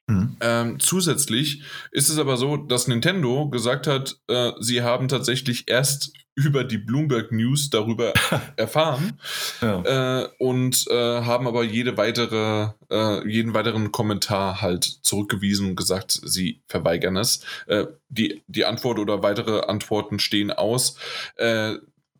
[0.06, 0.36] Mhm.
[0.40, 6.12] Ähm, zusätzlich ist es aber so, dass Nintendo gesagt hat, äh, sie haben tatsächlich erst
[6.34, 8.12] über die Bloomberg News darüber
[8.56, 9.18] erfahren
[9.62, 10.22] ja.
[10.22, 16.10] äh, und äh, haben aber jede weitere, äh, jeden weiteren Kommentar halt zurückgewiesen und gesagt,
[16.10, 17.40] sie verweigern es.
[17.66, 20.96] Äh, die, die Antwort oder weitere Antworten stehen aus.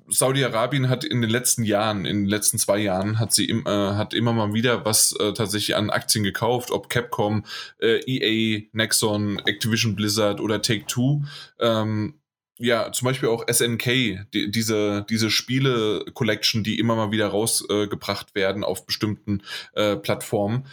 [0.08, 3.70] Saudi-Arabien hat in den letzten Jahren, in den letzten zwei Jahren, hat sie im, äh,
[3.70, 7.44] hat immer mal wieder was äh, tatsächlich an Aktien gekauft, ob Capcom,
[7.80, 11.22] äh, EA, Nexon, Activision Blizzard oder Take-Two.
[11.58, 12.14] Ähm,
[12.58, 18.62] ja, zum Beispiel auch SNK, die, diese, diese Spiele-Collection, die immer mal wieder rausgebracht werden
[18.62, 19.42] auf bestimmten
[19.72, 20.66] äh, Plattformen.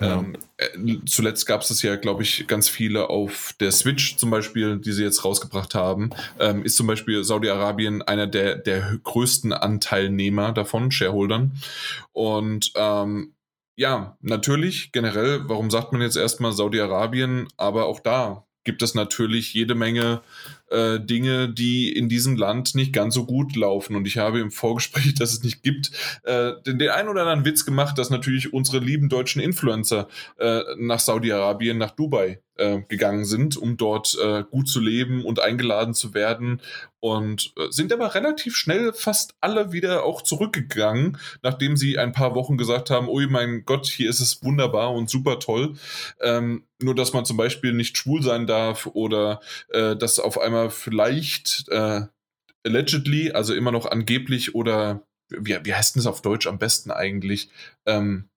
[0.00, 0.18] Ja.
[0.18, 4.30] Ähm, äh, zuletzt gab es das ja, glaube ich, ganz viele auf der Switch zum
[4.30, 6.10] Beispiel, die sie jetzt rausgebracht haben.
[6.38, 11.52] Ähm, ist zum Beispiel Saudi-Arabien einer der, der größten Anteilnehmer davon, Shareholdern.
[12.12, 13.34] Und ähm,
[13.76, 19.54] ja, natürlich generell, warum sagt man jetzt erstmal Saudi-Arabien, aber auch da gibt es natürlich
[19.54, 20.20] jede Menge
[20.70, 23.96] äh, Dinge, die in diesem Land nicht ganz so gut laufen.
[23.96, 25.90] Und ich habe im Vorgespräch, dass es nicht gibt,
[26.24, 30.08] äh, den, den einen oder anderen Witz gemacht, dass natürlich unsere lieben deutschen Influencer
[30.38, 35.40] äh, nach Saudi-Arabien, nach Dubai äh, gegangen sind, um dort äh, gut zu leben und
[35.40, 36.60] eingeladen zu werden.
[37.00, 42.34] Und äh, sind aber relativ schnell fast alle wieder auch zurückgegangen, nachdem sie ein paar
[42.34, 45.74] Wochen gesagt haben, oh mein Gott, hier ist es wunderbar und super toll.
[46.20, 50.55] Ähm, nur dass man zum Beispiel nicht schwul sein darf oder äh, dass auf einmal
[50.56, 52.02] einmal vielleicht äh,
[52.64, 56.90] allegedly, also immer noch angeblich oder wie, wie heißt denn das auf Deutsch am besten
[56.90, 57.50] eigentlich?
[57.84, 58.28] Ähm,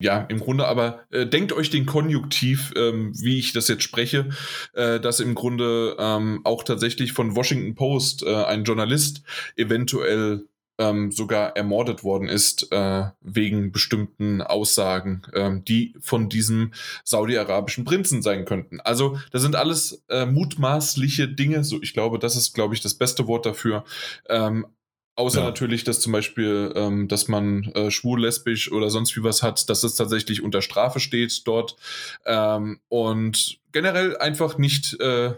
[0.00, 4.28] ja, im Grunde aber äh, denkt euch den Konjunktiv, ähm, wie ich das jetzt spreche,
[4.74, 9.22] äh, dass im Grunde ähm, auch tatsächlich von Washington Post äh, ein Journalist
[9.56, 10.46] eventuell
[10.78, 16.72] ähm, sogar ermordet worden ist äh, wegen bestimmten Aussagen, ähm, die von diesem
[17.04, 18.80] saudi-arabischen Prinzen sein könnten.
[18.80, 21.64] Also das sind alles äh, mutmaßliche Dinge.
[21.64, 23.84] So, ich glaube, das ist, glaube ich, das beste Wort dafür.
[24.28, 24.66] Ähm,
[25.16, 25.44] Außer ja.
[25.44, 29.70] natürlich, dass zum Beispiel, ähm, dass man äh, schwul, lesbisch oder sonst wie was hat,
[29.70, 31.76] dass es tatsächlich unter Strafe steht dort
[32.26, 35.34] ähm, und generell einfach nicht äh,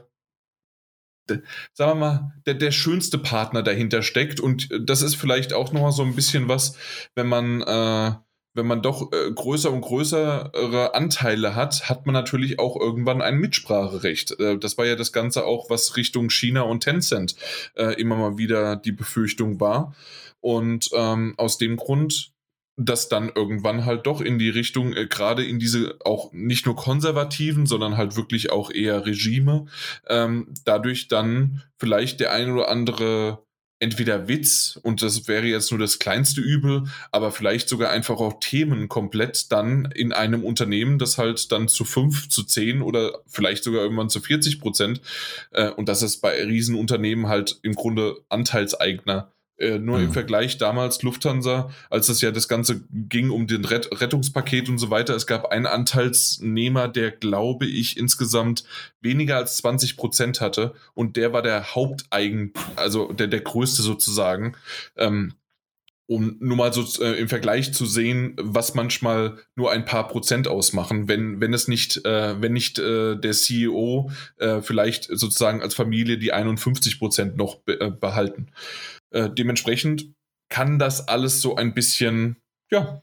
[1.72, 4.40] sagen wir mal, der, der schönste Partner dahinter steckt.
[4.40, 6.76] Und äh, das ist vielleicht auch nochmal so ein bisschen was,
[7.14, 8.12] wenn man, äh,
[8.54, 13.36] wenn man doch äh, größer und größere Anteile hat, hat man natürlich auch irgendwann ein
[13.36, 14.38] Mitspracherecht.
[14.40, 17.36] Äh, das war ja das Ganze auch, was Richtung China und Tencent
[17.74, 19.94] äh, immer mal wieder die Befürchtung war.
[20.40, 22.35] Und ähm, aus dem Grund
[22.76, 26.76] das dann irgendwann halt doch in die Richtung, äh, gerade in diese auch nicht nur
[26.76, 29.66] konservativen, sondern halt wirklich auch eher Regime,
[30.08, 33.46] ähm, dadurch dann vielleicht der ein oder andere
[33.78, 38.40] entweder Witz, und das wäre jetzt nur das kleinste Übel, aber vielleicht sogar einfach auch
[38.40, 43.64] Themen komplett dann in einem Unternehmen, das halt dann zu fünf, zu zehn oder vielleicht
[43.64, 45.02] sogar irgendwann zu 40 Prozent,
[45.50, 50.04] äh, und das ist bei Riesenunternehmen halt im Grunde Anteilseigner äh, nur mhm.
[50.06, 54.78] im Vergleich damals Lufthansa, als es ja das Ganze ging um den Ret Rettungspaket und
[54.78, 55.14] so weiter.
[55.14, 58.64] Es gab einen Anteilsnehmer, der, glaube ich, insgesamt
[59.00, 60.74] weniger als 20 Prozent hatte.
[60.94, 64.56] Und der war der Haupteigen, also der, der größte sozusagen.
[64.96, 65.34] Ähm,
[66.08, 70.46] um nur mal so äh, im Vergleich zu sehen, was manchmal nur ein paar Prozent
[70.46, 75.74] ausmachen, wenn, wenn es nicht, äh, wenn nicht äh, der CEO äh, vielleicht sozusagen als
[75.74, 78.48] Familie die 51 Prozent noch be äh, behalten.
[79.10, 80.12] Äh, dementsprechend
[80.48, 82.36] kann das alles so ein bisschen,
[82.70, 83.02] ja,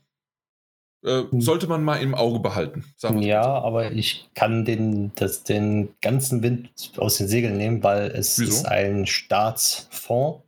[1.03, 1.41] äh, hm.
[1.41, 2.85] sollte man mal im Auge behalten.
[3.19, 3.49] ja, so.
[3.49, 8.51] aber ich kann den, das, den ganzen Wind aus den Segeln nehmen, weil es Wieso?
[8.51, 10.43] ist ein Staatsfonds,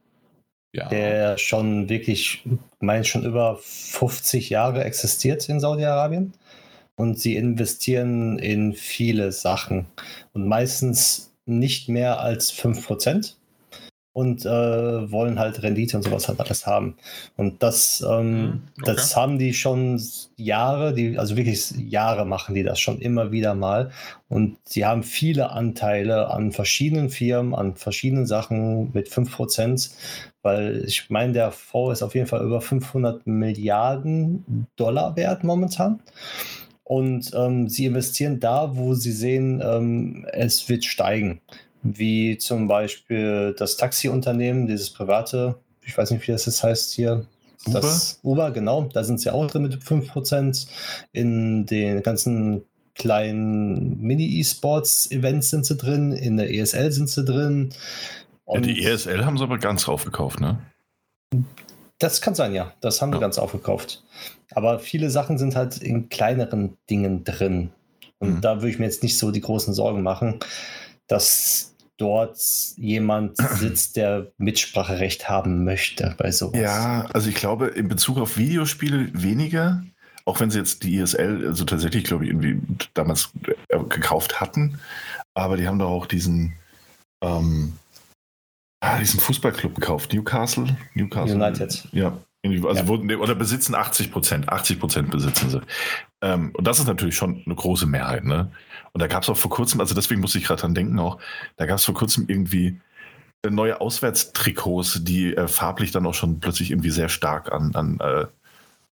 [0.73, 0.87] ja.
[0.89, 2.43] der schon wirklich,
[2.79, 6.33] meine schon über 50 Jahre existiert in Saudi-Arabien.
[6.97, 9.87] Und sie investieren in viele Sachen
[10.31, 13.33] und meistens nicht mehr als 5%.
[14.15, 16.95] Und äh, wollen halt Rendite und sowas halt alles haben.
[17.35, 18.93] Und das, ähm, mhm, okay.
[18.95, 20.01] das haben die schon
[20.37, 23.91] Jahre, die, also wirklich Jahre machen die das schon immer wieder mal.
[24.29, 29.91] Und sie haben viele Anteile an verschiedenen Firmen, an verschiedenen Sachen mit 5%,
[30.43, 35.99] weil ich meine, der Fonds ist auf jeden Fall über 500 Milliarden Dollar wert momentan.
[36.85, 41.41] Und ähm, sie investieren da, wo sie sehen, ähm, es wird steigen
[41.85, 47.27] wie zum Beispiel das Taxiunternehmen, dieses private, ich weiß nicht, wie das jetzt heißt hier.
[47.67, 47.81] Uber?
[47.81, 50.67] Das Uber, genau, da sind sie auch drin mit 5%.
[51.13, 52.63] In den ganzen
[52.95, 57.69] kleinen Mini-E-Sports-Events sind sie drin, in der ESL sind sie drin.
[58.47, 60.59] Ja, die ESL haben sie aber ganz aufgekauft, ne?
[61.99, 62.73] Das kann sein, ja.
[62.81, 63.19] Das haben ja.
[63.19, 64.03] ganz aufgekauft.
[64.51, 67.71] Aber viele Sachen sind halt in kleineren Dingen drin.
[68.19, 68.41] Und mhm.
[68.41, 70.39] da würde ich mir jetzt nicht so die großen Sorgen machen,
[71.07, 72.37] dass dort
[72.77, 76.59] jemand sitzt, der Mitspracherecht haben möchte bei sowas.
[76.59, 79.83] Ja, also ich glaube, in Bezug auf Videospiele weniger,
[80.25, 82.59] auch wenn sie jetzt die ESL, also tatsächlich, glaube ich, irgendwie
[82.93, 83.31] damals
[83.69, 84.79] äh, gekauft hatten,
[85.33, 86.53] aber die haben doch auch diesen,
[87.21, 87.73] ähm,
[88.81, 91.35] ah, diesen Fußballclub gekauft, Newcastle, Newcastle.
[91.35, 91.87] United.
[91.91, 92.87] Ja, also ja.
[92.87, 95.61] wurden, oder besitzen 80 Prozent, 80 Prozent besitzen sie.
[96.21, 98.51] Ähm, und das ist natürlich schon eine große Mehrheit, ne?
[98.95, 101.17] Und da gab es auch vor kurzem, also deswegen muss ich gerade dran denken auch,
[101.57, 102.79] da gab es vor kurzem irgendwie
[103.41, 107.99] äh, neue Auswärtstrikots, die äh, farblich dann auch schon plötzlich irgendwie sehr stark an, an,
[107.99, 108.25] äh,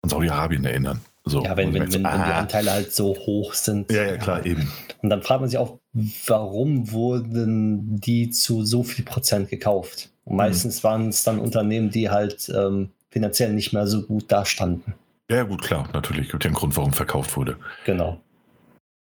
[0.03, 1.01] an Saudi-Arabien erinnern.
[1.24, 3.90] So, ja, wenn, wenn, wenn, ah, wenn, die Anteile halt so hoch sind.
[3.90, 4.72] Ja, ja, klar, eben.
[5.03, 5.80] Und dann fragt man sich auch,
[6.28, 10.11] warum wurden die zu so viel Prozent gekauft?
[10.24, 10.36] Und mhm.
[10.36, 10.86] meistens mhm.
[10.86, 14.94] waren es dann Unternehmen, die halt ähm, finanziell nicht mehr so gut dastanden.
[15.28, 16.28] Ja, gut, klar, natürlich.
[16.30, 17.57] Gibt ja einen Grund, warum verkauft wurde.
[17.84, 18.20] Genau.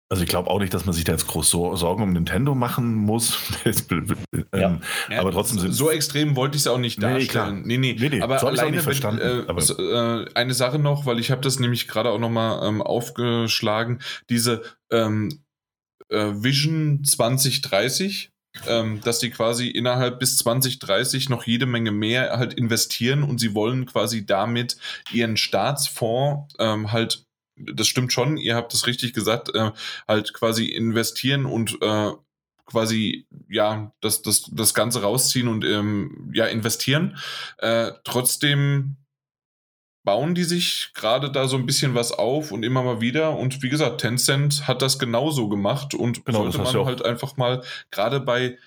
[0.10, 2.56] Also ich glaube auch nicht, dass man sich da jetzt groß so Sorgen um Nintendo
[2.56, 3.38] machen muss.
[3.66, 5.20] ähm, ja.
[5.20, 7.20] Aber trotzdem sind so extrem wollte ich es auch nicht darstellen.
[7.20, 7.52] Nee, klar.
[7.52, 7.96] nee, nee.
[8.00, 8.22] nee, nee.
[8.22, 9.46] Aber so alleine verstanden.
[9.48, 12.30] Wenn, äh, so, äh, eine Sache noch, weil ich habe das nämlich gerade auch noch
[12.30, 14.00] mal ähm, aufgeschlagen.
[14.30, 15.44] Diese ähm,
[16.10, 18.32] äh, Vision 2030
[18.68, 23.54] ähm, dass die quasi innerhalb bis 2030 noch jede Menge mehr halt investieren und sie
[23.54, 24.78] wollen quasi damit
[25.12, 27.27] ihren Staatsfonds ähm, halt
[27.58, 29.72] das stimmt schon, ihr habt es richtig gesagt, äh,
[30.08, 32.12] halt quasi investieren und äh,
[32.66, 37.18] quasi ja das, das, das Ganze rausziehen und ähm, ja investieren.
[37.58, 38.98] Äh, trotzdem
[40.04, 43.38] bauen die sich gerade da so ein bisschen was auf und immer mal wieder.
[43.38, 47.62] Und wie gesagt, Tencent hat das genauso gemacht und genau, sollte man halt einfach mal
[47.92, 48.58] gerade bei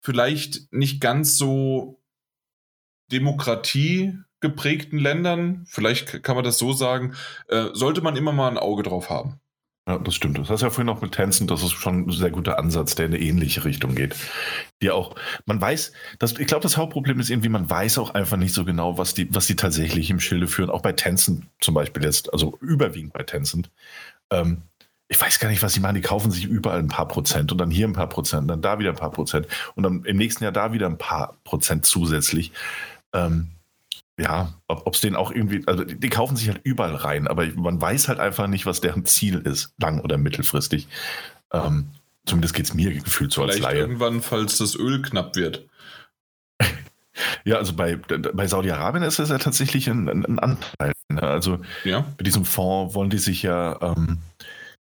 [0.00, 2.00] vielleicht nicht ganz so
[3.12, 7.14] Demokratie geprägten Ländern, vielleicht kann man das so sagen,
[7.48, 9.40] äh, sollte man immer mal ein Auge drauf haben.
[9.88, 10.38] Ja, das stimmt.
[10.38, 13.06] Das hast ja vorhin auch mit Tencent, das ist schon ein sehr guter Ansatz, der
[13.06, 14.14] in eine ähnliche Richtung geht.
[14.82, 15.16] Die auch,
[15.46, 18.64] man weiß, das, ich glaube, das Hauptproblem ist irgendwie, man weiß auch einfach nicht so
[18.64, 20.70] genau, was die, was die tatsächlich im Schilde führen.
[20.70, 23.70] Auch bei Tencent zum Beispiel jetzt, also überwiegend bei Tencent.
[24.30, 24.62] Ähm,
[25.08, 25.96] ich weiß gar nicht, was sie machen.
[25.96, 28.78] Die kaufen sich überall ein paar Prozent und dann hier ein paar Prozent, dann da
[28.78, 32.52] wieder ein paar Prozent und dann im nächsten Jahr da wieder ein paar Prozent zusätzlich.
[33.12, 33.48] Ähm,
[34.20, 37.46] ja, ob es denen auch irgendwie, also die, die, kaufen sich halt überall rein, aber
[37.54, 40.88] man weiß halt einfach nicht, was deren Ziel ist, lang- oder mittelfristig.
[41.52, 41.88] Ähm,
[42.26, 43.80] zumindest geht es mir gefühlt so Vielleicht als Laie.
[43.80, 45.66] irgendwann, falls das Öl knapp wird.
[47.44, 50.92] ja, also bei, bei Saudi-Arabien ist es ja tatsächlich ein, ein Anteil.
[51.08, 51.22] Ne?
[51.22, 52.04] Also ja.
[52.18, 54.18] bei diesem Fonds wollen die sich ja ähm,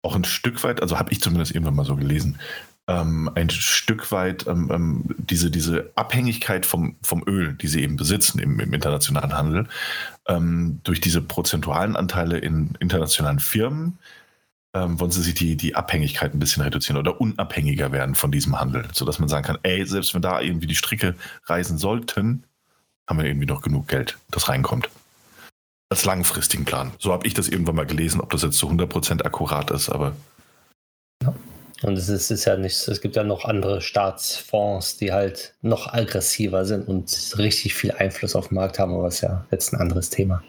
[0.03, 2.41] auch ein Stück weit, also habe ich zumindest irgendwann mal so gelesen,
[2.89, 7.97] ähm, ein Stück weit ähm, ähm, diese, diese Abhängigkeit vom, vom Öl, die sie eben
[7.97, 9.69] besitzen im, im internationalen Handel,
[10.29, 13.99] ähm, durch diese prozentualen Anteile in internationalen Firmen,
[14.75, 18.59] ähm, wollen sie sich die, die Abhängigkeit ein bisschen reduzieren oder unabhängiger werden von diesem
[18.59, 21.15] Handel, sodass man sagen kann, ey, selbst wenn da irgendwie die Stricke
[21.45, 22.45] reisen sollten,
[23.07, 24.89] haben wir irgendwie noch genug Geld, das reinkommt.
[25.91, 26.93] Als langfristigen Plan.
[26.99, 30.17] So habe ich das irgendwann mal gelesen, ob das jetzt zu 100% akkurat ist, aber
[31.83, 35.93] und es ist, ist, ja nicht, es gibt ja noch andere Staatsfonds, die halt noch
[35.93, 39.81] aggressiver sind und richtig viel Einfluss auf den Markt haben, aber ist ja jetzt ein
[39.81, 40.43] anderes Thema.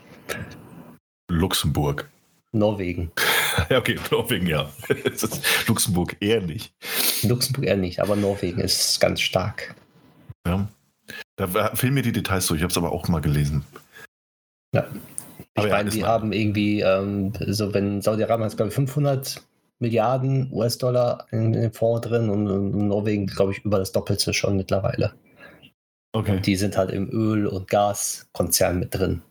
[1.29, 2.09] Luxemburg.
[2.51, 3.11] Norwegen.
[3.69, 4.71] ja, okay, Norwegen, ja.
[5.67, 6.73] Luxemburg eher nicht.
[7.23, 9.75] Luxemburg eher nicht, aber Norwegen ist ganz stark.
[10.45, 10.67] Ja.
[11.35, 13.65] Da fehlen mir die Details so, ich habe es aber auch mal gelesen.
[14.73, 14.87] Ja.
[15.55, 19.41] Ich meine, die haben irgendwie, ähm, so wenn Saudi-Arabien hat, glaube ich, 500
[19.79, 24.33] Milliarden US-Dollar in, in, dem Fonds drin und in Norwegen, glaube ich, über das Doppelte
[24.33, 25.13] schon mittlerweile.
[26.13, 26.31] Okay.
[26.31, 29.21] Und die sind halt im Öl- und Gaskonzern mit drin.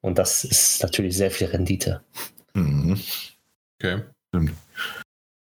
[0.00, 2.02] Und das ist natürlich sehr viel Rendite.
[2.54, 3.00] Mhm.
[3.80, 4.02] Okay.
[4.28, 4.52] Stimmt.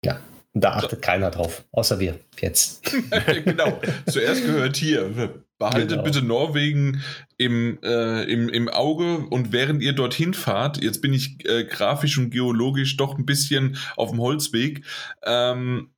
[0.05, 0.21] Ja.
[0.59, 2.83] Da achtet keiner drauf, außer wir jetzt.
[3.45, 3.79] genau.
[4.09, 5.43] Zuerst gehört hier.
[5.59, 6.03] Behaltet genau.
[6.03, 7.03] bitte Norwegen
[7.39, 12.19] im, äh, im, im Auge und während ihr dorthin fahrt, jetzt bin ich äh, grafisch
[12.19, 14.85] und geologisch doch ein bisschen auf dem Holzweg,
[15.25, 15.91] ähm,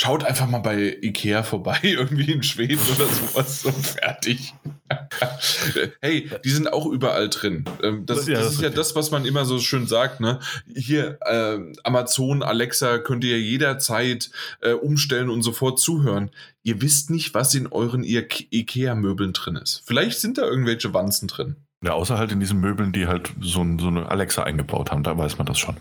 [0.00, 4.54] Schaut einfach mal bei Ikea vorbei, irgendwie in Schweden oder sowas, so fertig.
[6.00, 7.64] hey, die sind auch überall drin.
[7.82, 10.20] Ähm, das, ja, das, das ist ja das, was man immer so schön sagt.
[10.20, 10.38] Ne?
[10.72, 14.30] Hier, äh, Amazon, Alexa könnt ihr jederzeit
[14.60, 16.30] äh, umstellen und sofort zuhören.
[16.62, 19.82] Ihr wisst nicht, was in euren Ikea-Möbeln drin ist.
[19.84, 21.56] Vielleicht sind da irgendwelche Wanzen drin.
[21.82, 25.18] Ja, außer halt in diesen Möbeln, die halt so, so eine Alexa eingebaut haben, da
[25.18, 25.78] weiß man das schon.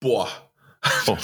[0.00, 0.28] Boah,
[1.06, 1.16] Oh.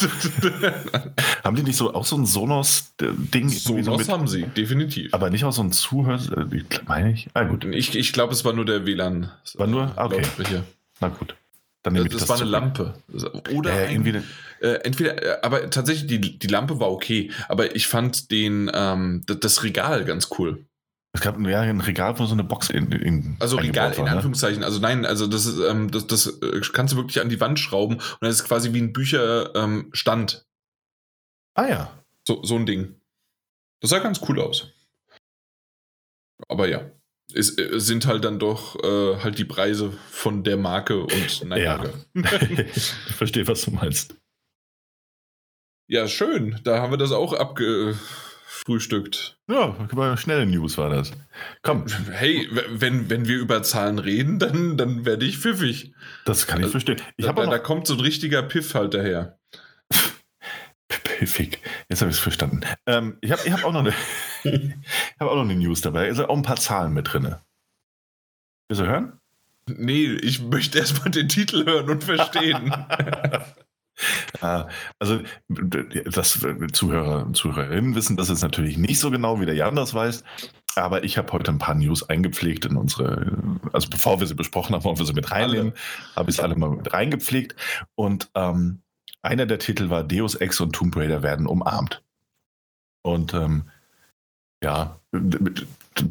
[1.45, 3.49] haben die nicht so auch so ein Sonos-Ding?
[3.49, 5.13] Sonos so haben sie, definitiv.
[5.13, 7.29] Aber nicht auch so ein Zuhör, äh, meine ich?
[7.35, 7.65] Ah, gut.
[7.65, 9.31] Ich, ich glaube, es war nur der WLAN.
[9.55, 9.93] War nur?
[9.97, 10.23] Ah, okay.
[10.47, 10.65] Hier.
[11.01, 11.35] Na gut.
[11.83, 12.95] Dann das, das, das war eine Lampe.
[13.55, 14.25] Oder ja, ein,
[14.61, 17.31] äh, entweder, äh, aber tatsächlich, die, die Lampe war okay.
[17.49, 20.65] Aber ich fand den, ähm, das Regal ganz cool.
[21.19, 22.93] Es gab ja ein Regal, wo so eine Box in.
[22.93, 24.11] in also Regal war, in ne?
[24.13, 24.61] Anführungszeichen.
[24.61, 24.67] Ne?
[24.67, 27.59] Also nein, also das ist, ähm, das, das äh, kannst du wirklich an die Wand
[27.59, 30.33] schrauben und das ist quasi wie ein Bücherstand.
[30.35, 30.41] Ähm,
[31.55, 32.05] ah ja.
[32.25, 33.01] So, so ein Ding.
[33.81, 34.69] Das sah ganz cool aus.
[36.47, 36.89] Aber ja.
[37.35, 41.85] Es, äh, sind halt dann doch äh, halt die Preise von der Marke und naja.
[42.15, 42.23] Ja.
[42.77, 44.15] ich verstehe, was du meinst.
[45.89, 46.61] Ja, schön.
[46.63, 47.99] Da haben wir das auch abge
[48.69, 49.39] frühstückt.
[49.49, 51.13] Ja, schnelle News war das.
[51.63, 51.87] Komm.
[52.11, 55.95] Hey, wenn, wenn wir über Zahlen reden, dann, dann werde ich pfiffig.
[56.27, 57.01] Das kann ich also, verstehen.
[57.17, 59.39] Ich da, da kommt so ein richtiger Piff halt daher.
[60.89, 61.61] Piffig.
[61.89, 62.61] Jetzt habe ich es verstanden.
[62.85, 63.95] Ähm, ich habe ich hab auch, noch eine,
[65.19, 66.13] hab auch noch eine News dabei.
[66.13, 67.37] Sind auch ein paar Zahlen mit drin.
[68.69, 69.19] Willst du hören?
[69.67, 72.71] Nee, ich möchte erstmal den Titel hören und verstehen.
[74.41, 74.69] Ah,
[74.99, 79.77] also, das Zuhörer und Zuhörerinnen wissen das jetzt natürlich nicht so genau, wie der Jan
[79.77, 80.25] das weiß.
[80.77, 83.33] Aber ich habe heute ein paar News eingepflegt in unsere,
[83.73, 85.73] also bevor wir sie besprochen haben, wollen wir sie mit reinnehmen,
[86.15, 87.57] habe ich sie alle mal mit reingepflegt.
[87.97, 88.83] Und ähm,
[89.23, 92.03] einer der Titel war Deus Ex und Tomb Raider werden umarmt.
[93.03, 93.65] Und ähm,
[94.63, 95.01] ja,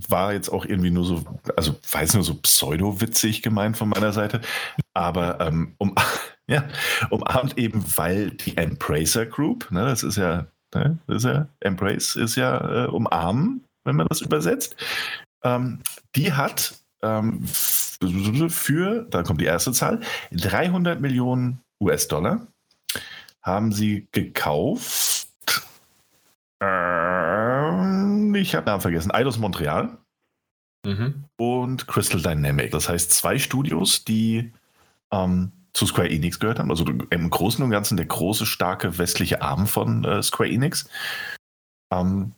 [0.10, 1.24] war jetzt auch irgendwie nur so,
[1.56, 4.42] also weiß nur so pseudo-witzig gemeint von meiner Seite.
[4.94, 5.96] Aber ähm, um
[6.48, 6.64] ja,
[7.10, 12.16] umarmt eben, weil die Embracer Group, ne, das ist ja, ne, das ist ja, Embrace
[12.16, 14.76] ist ja äh, umarmen, wenn man das übersetzt.
[15.44, 15.80] Ähm,
[16.16, 22.48] die hat ähm, für, da kommt die erste Zahl, 300 Millionen US-Dollar
[23.42, 25.28] haben sie gekauft.
[26.60, 26.97] Ähm,
[28.38, 29.12] ich habe Namen vergessen.
[29.12, 29.98] Eidos Montreal
[30.86, 31.26] mhm.
[31.38, 32.72] und Crystal Dynamics.
[32.72, 34.52] Das heißt zwei Studios, die
[35.12, 36.72] ähm, zu Square Enix gehört haben.
[36.72, 40.90] Also im Großen und Ganzen der große, starke westliche Arm von äh, Square Enix.
[41.92, 42.34] Ähm,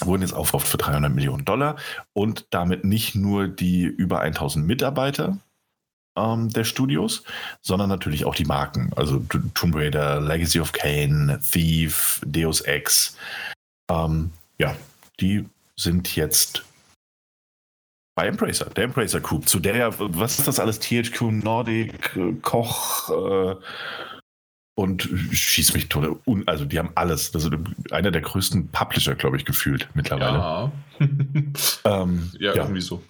[0.00, 1.76] wurden jetzt aufgekauft für 300 Millionen Dollar
[2.12, 5.38] und damit nicht nur die über 1000 Mitarbeiter
[6.16, 7.22] ähm, der Studios,
[7.62, 8.90] sondern natürlich auch die Marken.
[8.96, 9.24] Also
[9.54, 13.16] Tomb Raider, Legacy of Kane, Thief, Deus Ex.
[13.90, 14.76] Ähm, ja,
[15.20, 15.46] die
[15.76, 16.64] sind jetzt
[18.16, 20.78] bei Embracer, der Embracer Group, zu der ja, was ist das alles?
[20.78, 23.56] THQ Nordic, Koch äh,
[24.76, 26.20] und schieß mich tot.
[26.46, 27.32] Also die haben alles.
[27.32, 27.52] Das ist
[27.90, 30.38] einer der größten Publisher, glaube ich, gefühlt mittlerweile.
[30.38, 30.72] Ja.
[31.84, 33.02] ähm, ja, ja, irgendwie so.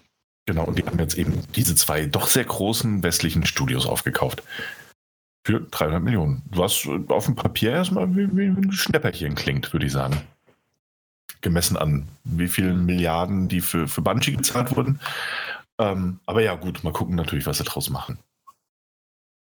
[0.46, 4.42] Genau, und die haben jetzt eben diese zwei doch sehr großen westlichen Studios aufgekauft.
[5.46, 6.42] Für 300 Millionen.
[6.46, 10.22] Was auf dem Papier erstmal wie, wie ein Schnäpperchen klingt, würde ich sagen
[11.44, 14.98] gemessen an wie vielen Milliarden die für, für Bungie gezahlt wurden.
[15.78, 18.18] Ähm, aber ja, gut, mal gucken natürlich, was sie draus machen.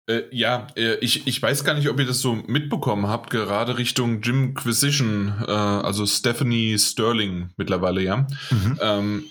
[0.08, 3.78] Äh, ja, äh, ich, ich weiß gar nicht, ob ihr das so mitbekommen habt, gerade
[3.78, 8.26] Richtung Jim Quisition, äh, also Stephanie Sterling mittlerweile, ja.
[8.50, 8.78] Mhm.
[8.80, 9.24] Ähm,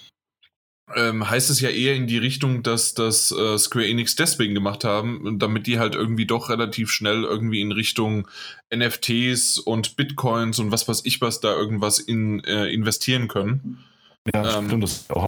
[0.96, 4.84] ähm, heißt es ja eher in die Richtung, dass das äh, Square Enix deswegen gemacht
[4.84, 8.28] haben, damit die halt irgendwie doch relativ schnell irgendwie in Richtung
[8.74, 13.80] NFTs und Bitcoins und was weiß ich was da irgendwas in, äh, investieren können.
[14.34, 15.28] Ja, ähm, stimmt, das auch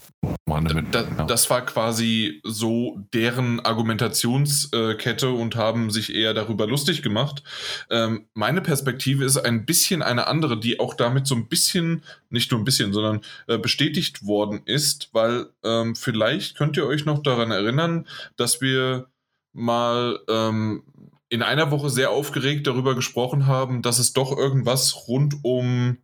[0.91, 7.43] da, da, das war quasi so deren Argumentationskette und haben sich eher darüber lustig gemacht.
[7.89, 12.51] Ähm, meine Perspektive ist ein bisschen eine andere, die auch damit so ein bisschen, nicht
[12.51, 17.23] nur ein bisschen, sondern äh, bestätigt worden ist, weil ähm, vielleicht könnt ihr euch noch
[17.23, 19.07] daran erinnern, dass wir
[19.53, 20.83] mal ähm,
[21.29, 25.97] in einer Woche sehr aufgeregt darüber gesprochen haben, dass es doch irgendwas rund um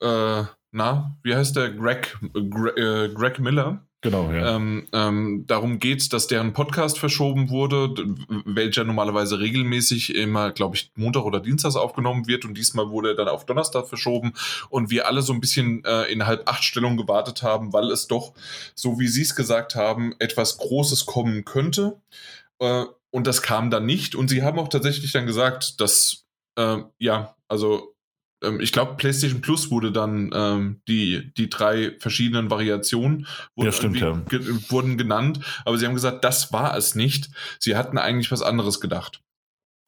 [0.00, 1.70] äh, na, wie heißt der?
[1.70, 4.56] Greg, Greg, äh, Greg Miller Genau, ja.
[4.56, 7.94] Ähm, ähm, darum geht dass deren Podcast verschoben wurde,
[8.44, 13.14] welcher normalerweise regelmäßig immer, glaube ich, Montag oder Dienstags aufgenommen wird und diesmal wurde er
[13.14, 14.32] dann auf Donnerstag verschoben
[14.70, 18.08] und wir alle so ein bisschen äh, in halb acht Stellung gewartet haben, weil es
[18.08, 18.32] doch,
[18.74, 22.00] so wie sie es gesagt haben, etwas Großes kommen könnte.
[22.58, 26.24] Äh, und das kam dann nicht und sie haben auch tatsächlich dann gesagt, dass,
[26.56, 27.91] äh, ja, also
[28.42, 33.72] ähm, ich glaube, PlayStation Plus wurde dann ähm, die, die drei verschiedenen Variationen wurden, ja,
[33.72, 34.12] stimmt, ja.
[34.28, 37.30] ge wurden genannt, aber sie haben gesagt, das war es nicht.
[37.58, 39.20] Sie hatten eigentlich was anderes gedacht.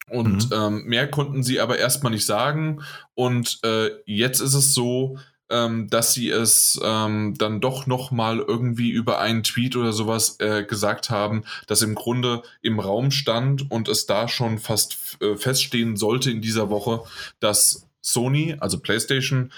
[0.08, 0.56] Und mhm.
[0.56, 2.82] ähm, mehr konnten sie aber erstmal nicht sagen.
[3.14, 5.18] Und äh, jetzt ist es so,
[5.50, 10.36] ähm, dass sie es ähm, dann doch noch mal irgendwie über einen Tweet oder sowas
[10.40, 15.36] äh, gesagt haben, dass im Grunde im Raum stand und es da schon fast äh,
[15.36, 17.02] feststehen sollte in dieser Woche,
[17.40, 19.52] dass Sony, also PlayStation,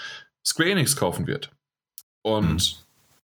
[0.45, 1.51] Square Enix kaufen wird.
[2.21, 2.85] Und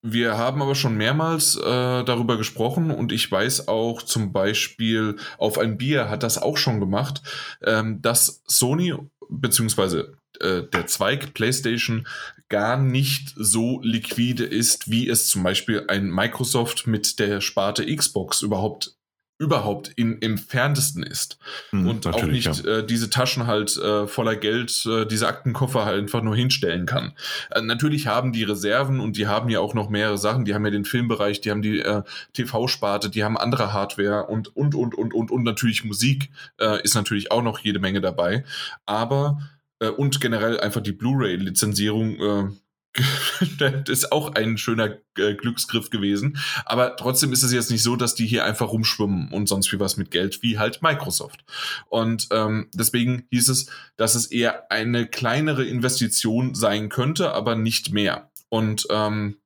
[0.01, 0.11] mhm.
[0.11, 5.57] wir haben aber schon mehrmals äh, darüber gesprochen und ich weiß auch zum Beispiel, auf
[5.57, 7.21] ein Bier hat das auch schon gemacht,
[7.63, 8.93] ähm, dass Sony
[9.29, 12.07] beziehungsweise äh, der Zweig PlayStation
[12.49, 18.41] gar nicht so liquide ist, wie es zum Beispiel ein Microsoft mit der Sparte Xbox
[18.41, 18.96] überhaupt
[19.39, 21.37] überhaupt im entferntesten ist.
[21.69, 22.77] Hm, und auch nicht ja.
[22.77, 27.13] äh, diese Taschen halt äh, voller Geld, äh, diese Aktenkoffer halt einfach nur hinstellen kann.
[27.51, 30.45] Äh, natürlich haben die Reserven und die haben ja auch noch mehrere Sachen.
[30.45, 32.01] Die haben ja den Filmbereich, die haben die äh,
[32.33, 36.95] TV-Sparte, die haben andere Hardware und, und, und, und, und, und natürlich Musik äh, ist
[36.95, 38.43] natürlich auch noch jede Menge dabei.
[38.85, 39.39] Aber
[39.97, 42.57] und generell einfach die Blu-ray-Lizenzierung das
[43.87, 46.37] ist auch ein schöner äh, Glücksgriff gewesen.
[46.65, 49.79] Aber trotzdem ist es jetzt nicht so, dass die hier einfach rumschwimmen und sonst wie
[49.79, 51.43] was mit Geld, wie halt Microsoft.
[51.89, 57.91] Und ähm, deswegen hieß es, dass es eher eine kleinere Investition sein könnte, aber nicht
[57.91, 58.31] mehr.
[58.49, 59.37] Und ähm,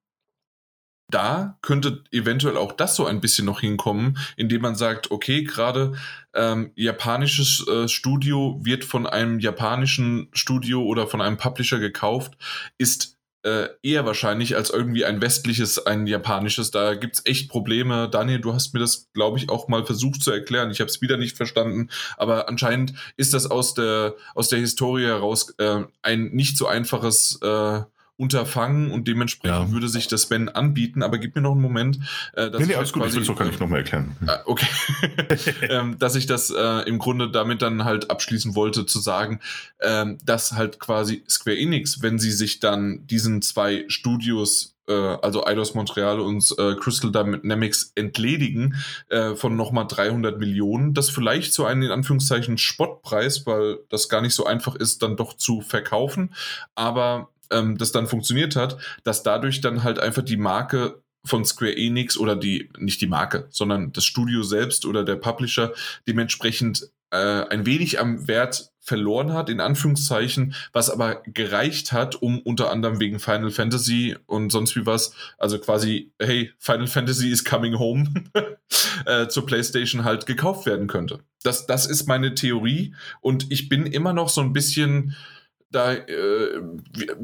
[1.11, 5.93] da könnte eventuell auch das so ein bisschen noch hinkommen, indem man sagt, okay, gerade
[6.33, 12.37] ähm, japanisches äh, Studio wird von einem japanischen Studio oder von einem Publisher gekauft,
[12.77, 16.71] ist äh, eher wahrscheinlich als irgendwie ein westliches, ein japanisches.
[16.71, 18.09] Da gibt es echt Probleme.
[18.09, 20.71] Daniel, du hast mir das, glaube ich, auch mal versucht zu erklären.
[20.71, 21.89] Ich habe es wieder nicht verstanden.
[22.17, 27.39] Aber anscheinend ist das aus der, aus der Historie heraus äh, ein nicht so einfaches
[27.41, 27.81] äh,
[28.21, 29.71] Unterfangen und dementsprechend ja.
[29.71, 31.01] würde sich das Ben anbieten.
[31.01, 31.97] Aber gib mir noch einen Moment.
[32.33, 34.15] Äh, dass nee, nee, alles halt gut, ich will es gar nicht nochmal erklären.
[34.27, 34.67] Äh, okay.
[35.69, 39.39] ähm, dass ich das äh, im Grunde damit dann halt abschließen wollte, zu sagen,
[39.81, 45.45] ähm, dass halt quasi Square Enix, wenn sie sich dann diesen zwei Studios äh, also
[45.45, 48.75] Eidos Montreal und äh, Crystal Dynamics entledigen
[49.09, 50.93] äh, von nochmal 300 Millionen.
[50.93, 55.17] Das vielleicht zu einem in Anführungszeichen Spottpreis, weil das gar nicht so einfach ist, dann
[55.17, 56.33] doch zu verkaufen.
[56.75, 61.77] Aber ähm, das dann funktioniert hat, dass dadurch dann halt einfach die Marke von Square
[61.77, 65.73] Enix oder die, nicht die Marke, sondern das Studio selbst oder der Publisher
[66.07, 72.39] dementsprechend äh, ein wenig am Wert verloren hat, in Anführungszeichen, was aber gereicht hat, um
[72.39, 77.45] unter anderem wegen Final Fantasy und sonst wie was, also quasi, hey, Final Fantasy is
[77.45, 78.09] coming home,
[79.05, 81.19] äh, zur PlayStation halt gekauft werden könnte.
[81.43, 85.15] Das, das ist meine Theorie und ich bin immer noch so ein bisschen,
[85.71, 86.61] da äh,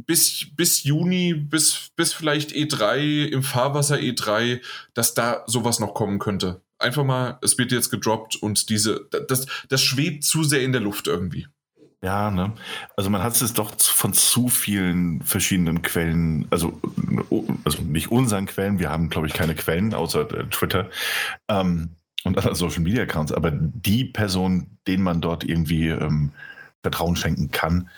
[0.06, 4.62] bis, bis Juni, bis, bis vielleicht E3, im Fahrwasser E3,
[4.94, 6.62] dass da sowas noch kommen könnte.
[6.80, 10.82] Einfach mal, es wird jetzt gedroppt und diese, das, das schwebt zu sehr in der
[10.82, 11.48] Luft irgendwie.
[12.04, 12.54] Ja, ne?
[12.96, 16.80] Also man hat es doch von zu vielen verschiedenen Quellen, also,
[17.64, 20.90] also nicht unseren Quellen, wir haben, glaube ich, keine Quellen außer äh, Twitter
[21.48, 21.90] ähm,
[22.24, 26.32] und anderen Social Media Accounts, aber die Person, denen man dort irgendwie ähm,
[26.84, 27.90] Vertrauen schenken kann,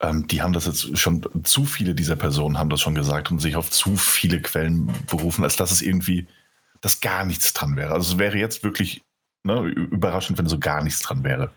[0.00, 3.38] ähm, die haben das jetzt schon, zu viele dieser Personen haben das schon gesagt und
[3.38, 6.26] sich auf zu viele Quellen berufen, als dass es irgendwie,
[6.80, 7.92] dass gar nichts dran wäre.
[7.92, 9.02] Also es wäre jetzt wirklich
[9.44, 11.50] ne, überraschend, wenn so gar nichts dran wäre.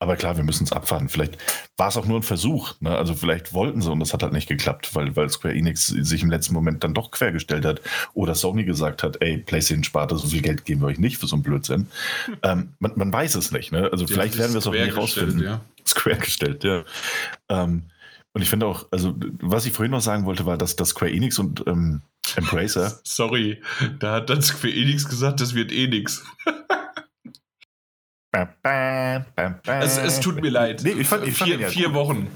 [0.00, 1.08] Aber klar, wir müssen es abwarten.
[1.08, 1.38] Vielleicht
[1.76, 2.74] war es auch nur ein Versuch.
[2.80, 2.94] Ne?
[2.94, 6.22] Also vielleicht wollten sie und das hat halt nicht geklappt, weil, weil Square Enix sich
[6.22, 7.80] im letzten Moment dann doch quergestellt hat
[8.12, 11.26] oder Sony gesagt hat, ey, PlayStation spart, so viel Geld geben wir euch nicht für
[11.26, 11.88] so einen Blödsinn.
[12.26, 12.36] Hm.
[12.44, 13.72] Ähm, man, man, weiß es nicht.
[13.72, 13.88] Ne?
[13.90, 15.42] Also ja, vielleicht werden wir es auch nie rausfinden.
[15.42, 15.62] Ja.
[15.88, 16.84] Square gestellt, ja.
[17.48, 17.90] Ähm,
[18.32, 21.12] und ich finde auch, also was ich vorhin noch sagen wollte, war, dass, dass Square
[21.12, 22.02] Enix und ähm,
[22.36, 22.98] Embracer.
[23.04, 23.62] Sorry,
[24.00, 26.24] da hat dann Square Enix gesagt, das wird eh nix.
[29.64, 30.82] Es, es, tut mir leid.
[30.82, 32.28] Nee, ich fand, ich vier, ja vier Wochen.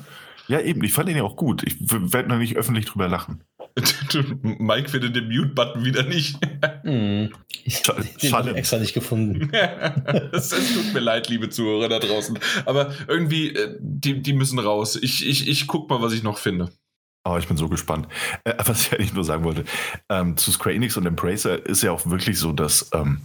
[0.46, 0.82] Ja, eben.
[0.84, 1.64] Ich fand ihn ja auch gut.
[1.64, 3.42] Ich werde noch nicht öffentlich drüber lachen.
[4.42, 6.38] Mike findet den Mute-Button wieder nicht.
[6.84, 7.26] Mm,
[7.64, 7.82] ich
[8.32, 9.50] habe extra nicht gefunden.
[10.32, 12.38] es, es, tut mir leid, liebe Zuhörer da draußen.
[12.66, 14.96] Aber irgendwie, äh, die, die müssen raus.
[14.96, 16.70] Ich, ich, ich guck mal, was ich noch finde.
[17.24, 18.08] Oh, ich bin so gespannt.
[18.44, 19.64] Äh, was ich eigentlich nur sagen wollte,
[20.08, 23.20] ähm, zu Square Enix und Embracer ist ja auch wirklich so, dass ähm,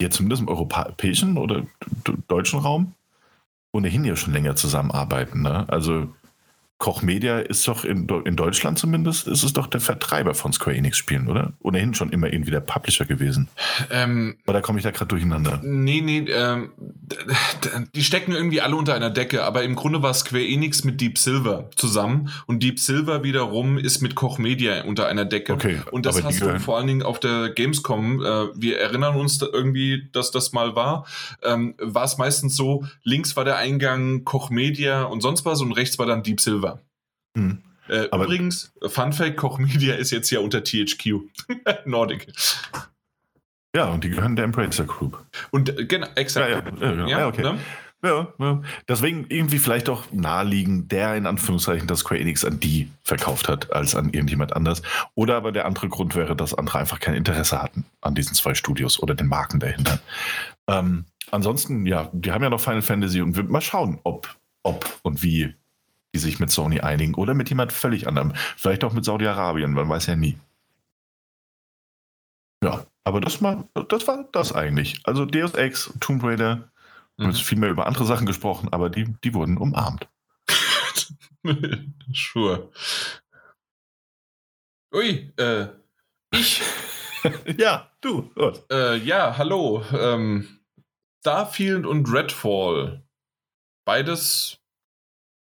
[0.00, 1.66] ja zumindest im europäischen oder
[2.28, 2.94] deutschen Raum
[3.72, 5.42] ohnehin ja schon länger zusammenarbeiten.
[5.42, 5.68] Ne?
[5.68, 6.14] Also
[6.78, 10.76] Koch Media ist doch in, in, Deutschland zumindest, ist es doch der Vertreiber von Square
[10.76, 11.52] Enix-Spielen, oder?
[11.58, 13.48] Ohnehin schon immer irgendwie der Publisher gewesen.
[13.90, 15.58] Ähm, oder komme ich da gerade durcheinander?
[15.64, 16.70] Nee, nee, ähm,
[17.96, 21.18] die stecken irgendwie alle unter einer Decke, aber im Grunde war Square Enix mit Deep
[21.18, 25.54] Silver zusammen und Deep Silver wiederum ist mit Koch Media unter einer Decke.
[25.54, 28.24] Okay, und das hast du vor allen Dingen auf der Gamescom, äh,
[28.54, 31.06] wir erinnern uns da irgendwie, dass das mal war,
[31.42, 35.72] ähm, war es meistens so, links war der Eingang Koch Media und sonst was und
[35.72, 36.67] rechts war dann Deep Silver.
[37.34, 37.62] Mhm.
[37.88, 41.22] Äh, übrigens, Fun Fact: Koch Media ist jetzt ja unter THQ
[41.86, 42.26] Nordic.
[43.74, 45.24] Ja, und die gehören der Embracer Group.
[45.50, 46.80] Und äh, genau, exakt.
[46.80, 47.42] Ja, ja, ja, ja okay.
[47.42, 47.58] Ne?
[48.02, 48.62] Ja, ja.
[48.86, 53.72] Deswegen irgendwie vielleicht auch naheliegend, der in Anführungszeichen das Square Enix an die verkauft hat,
[53.72, 54.82] als an irgendjemand anders.
[55.16, 58.54] Oder aber der andere Grund wäre, dass andere einfach kein Interesse hatten an diesen zwei
[58.54, 59.98] Studios oder den Marken dahinter.
[60.68, 65.00] Ähm, ansonsten, ja, die haben ja noch Final Fantasy und wir mal schauen, ob, ob
[65.02, 65.54] und wie
[66.14, 68.32] die sich mit Sony einigen oder mit jemand völlig anderem.
[68.56, 70.38] Vielleicht auch mit Saudi-Arabien, man weiß ja nie.
[72.62, 75.00] Ja, aber das, mal, das war das eigentlich.
[75.04, 76.62] Also Deus Ex, Tomb Raider, mhm.
[77.16, 80.08] wir haben viel mehr über andere Sachen gesprochen, aber die, die wurden umarmt.
[82.12, 82.70] sure.
[84.94, 85.68] Ui, äh,
[86.32, 86.62] ich.
[87.58, 88.30] ja, du.
[88.70, 89.84] Äh, ja, hallo.
[89.92, 90.60] Ähm,
[91.20, 93.02] Starfield und Redfall.
[93.84, 94.57] Beides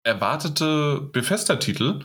[0.04, 2.02] erwartete Bethesda-Titel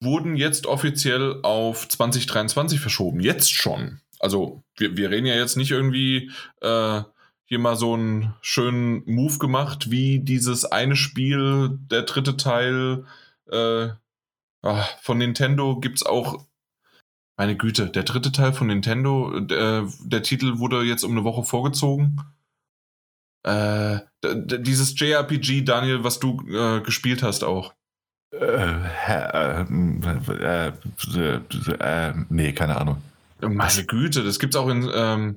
[0.00, 3.20] wurden jetzt offiziell auf 2023 verschoben.
[3.20, 4.00] Jetzt schon.
[4.20, 6.30] Also wir, wir reden ja jetzt nicht irgendwie
[6.60, 7.02] äh,
[7.46, 13.04] hier mal so einen schönen Move gemacht, wie dieses eine Spiel, der dritte Teil
[13.50, 13.88] äh,
[14.62, 16.46] ach, von Nintendo gibt es auch.
[17.36, 21.42] Meine Güte, der dritte Teil von Nintendo, der, der Titel wurde jetzt um eine Woche
[21.42, 22.20] vorgezogen.
[23.44, 27.74] Äh, dieses JRPG, Daniel, was du äh, gespielt hast auch.
[28.32, 28.72] Äh,
[29.06, 29.60] äh,
[31.78, 33.02] äh, nee, keine Ahnung.
[33.40, 33.86] Meine was?
[33.86, 34.90] Güte, das gibt's auch in.
[34.92, 35.36] Ähm,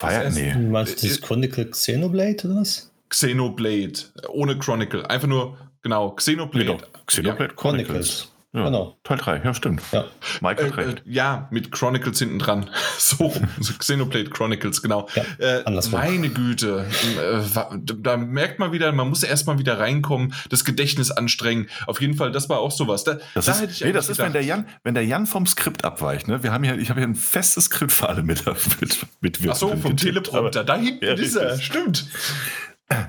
[0.00, 0.30] Fire?
[0.32, 0.52] Nee.
[0.52, 2.90] Du meinst das Chronicle Xenoblade oder was?
[3.08, 5.08] Xenoblade, ohne Chronicle.
[5.08, 6.72] Einfach nur, genau, Xenoblade.
[6.72, 7.56] Nee, Xenoblade ja.
[7.56, 8.31] Chronicles.
[8.54, 8.98] Ja, genau.
[9.02, 9.80] Teil 3, ja, stimmt.
[9.92, 10.04] Ja.
[10.42, 12.68] Michael äh, äh, ja, mit Chronicles hinten dran.
[12.98, 15.08] so, so Xenoblade Chronicles, genau.
[15.14, 16.84] Ja, äh, meine Güte.
[17.18, 21.68] Äh, da merkt man wieder, man muss erstmal wieder reinkommen, das Gedächtnis anstrengen.
[21.86, 23.04] Auf jeden Fall, das war auch sowas.
[23.04, 25.86] Da, das da ist, nee, das ist wenn der, Jan, wenn der Jan vom Skript
[25.86, 26.28] abweicht.
[26.28, 26.42] Ne?
[26.42, 28.44] Wir haben hier, ich habe hier ein festes Skript für alle mit,
[28.80, 30.62] mit, mit Ach so, vom Teleprompter.
[30.62, 32.06] Da hinten ja, ist er, stimmt.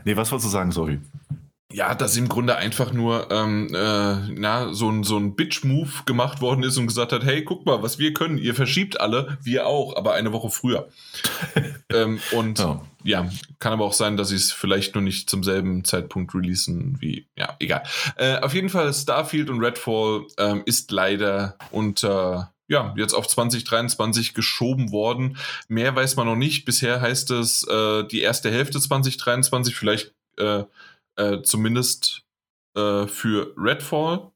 [0.05, 1.01] Nee, was wolltest du sagen, sorry?
[1.73, 6.39] Ja, dass im Grunde einfach nur ähm, äh, na, so ein, so ein Bitch-Move gemacht
[6.39, 8.37] worden ist und gesagt hat, hey, guck mal, was wir können.
[8.37, 10.87] Ihr verschiebt alle, wir auch, aber eine Woche früher.
[11.89, 12.81] ähm, und oh.
[13.03, 13.27] ja,
[13.59, 17.27] kann aber auch sein, dass sie es vielleicht nur nicht zum selben Zeitpunkt releasen wie,
[17.35, 17.83] ja, egal.
[18.17, 24.33] Äh, auf jeden Fall, Starfield und Redfall ähm, ist leider unter ja, jetzt auf 2023
[24.33, 25.37] geschoben worden.
[25.67, 26.65] Mehr weiß man noch nicht.
[26.65, 30.63] Bisher heißt es äh, die erste Hälfte 2023, vielleicht äh,
[31.15, 32.23] äh, zumindest
[32.75, 34.31] äh, für Redfall.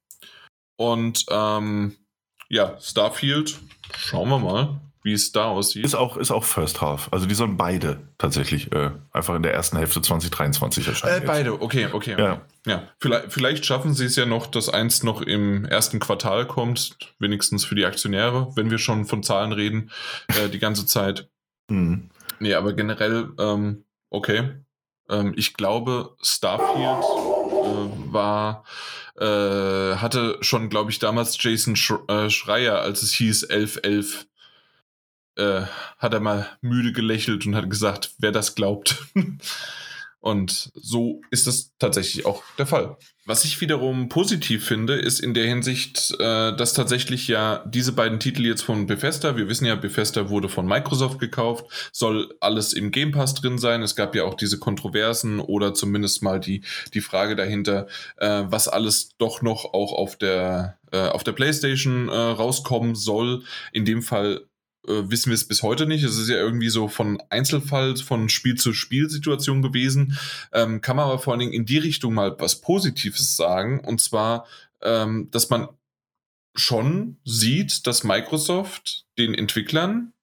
[0.77, 1.97] Und ähm,
[2.49, 3.59] ja, Starfield,
[3.97, 5.85] schauen wir mal, wie es da aussieht.
[5.85, 7.09] Ist auch, ist auch First Half.
[7.11, 11.23] Also die sollen beide tatsächlich äh, einfach in der ersten Hälfte 2023 erscheinen.
[11.23, 12.15] Äh, beide, okay, okay.
[12.17, 12.41] Ja.
[12.65, 12.83] ja.
[12.99, 17.65] Vielleicht, vielleicht schaffen sie es ja noch, dass eins noch im ersten Quartal kommt, wenigstens
[17.65, 19.91] für die Aktionäre, wenn wir schon von Zahlen reden,
[20.27, 21.29] äh, die ganze Zeit.
[21.69, 22.11] Mhm.
[22.39, 24.51] Nee, aber generell, ähm, okay.
[25.09, 28.63] Ähm, ich glaube, Starfield äh, war,
[29.17, 34.27] äh, hatte schon, glaube ich, damals Jason Sch äh, Schreier, als es hieß 1111,
[35.35, 35.61] äh,
[35.97, 39.05] hat er mal müde gelächelt und hat gesagt, wer das glaubt.
[40.27, 42.97] Und so ist das tatsächlich auch der Fall.
[43.25, 48.19] Was ich wiederum positiv finde, ist in der Hinsicht, äh, dass tatsächlich ja diese beiden
[48.19, 52.91] Titel jetzt von Bethesda, wir wissen ja, Bethesda wurde von Microsoft gekauft, soll alles im
[52.91, 53.81] Game Pass drin sein.
[53.83, 56.61] Es gab ja auch diese Kontroversen oder zumindest mal die,
[56.93, 57.87] die Frage dahinter,
[58.17, 63.43] äh, was alles doch noch auch auf der, äh, auf der PlayStation äh, rauskommen soll.
[63.71, 64.41] In dem Fall
[64.87, 66.03] wissen wir es bis heute nicht.
[66.03, 70.17] Es ist ja irgendwie so von Einzelfall, von Spiel zu Spiel Situation gewesen.
[70.53, 73.79] Ähm, kann man aber vor allen Dingen in die Richtung mal was Positives sagen.
[73.81, 74.45] Und zwar,
[74.81, 75.67] ähm, dass man
[76.55, 80.13] schon sieht, dass Microsoft den Entwicklern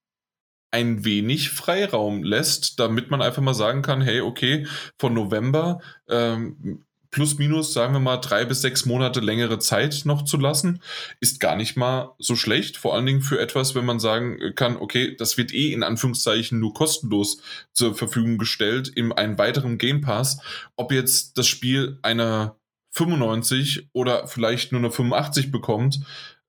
[0.70, 4.66] ein wenig Freiraum lässt, damit man einfach mal sagen kann, hey, okay,
[4.98, 6.84] von November ähm,
[7.14, 10.82] plus minus, sagen wir mal, drei bis sechs Monate längere Zeit noch zu lassen,
[11.20, 12.76] ist gar nicht mal so schlecht.
[12.76, 16.58] Vor allen Dingen für etwas, wenn man sagen kann, okay, das wird eh in Anführungszeichen
[16.58, 17.38] nur kostenlos
[17.72, 20.40] zur Verfügung gestellt in einem weiteren Game Pass.
[20.74, 22.56] Ob jetzt das Spiel eine
[22.90, 26.00] 95 oder vielleicht nur eine 85 bekommt,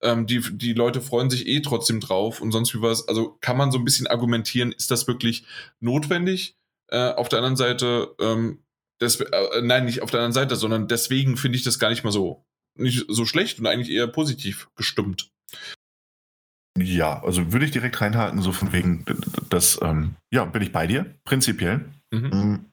[0.02, 3.08] ähm, die, die Leute freuen sich eh trotzdem drauf und sonst wie was.
[3.08, 5.46] Also kann man so ein bisschen argumentieren, ist das wirklich
[5.80, 6.58] notwendig?
[6.88, 8.65] Äh, auf der anderen Seite, ähm,
[9.00, 12.04] das, äh, nein, nicht auf der anderen Seite, sondern deswegen finde ich das gar nicht
[12.04, 12.46] mal so,
[12.78, 15.32] nicht so schlecht und eigentlich eher positiv gestimmt.
[16.78, 19.06] Ja, also würde ich direkt reinhaken, so von wegen,
[19.50, 21.86] das, ähm, ja, bin ich bei dir, prinzipiell.
[22.12, 22.28] Mhm.
[22.28, 22.66] Mm.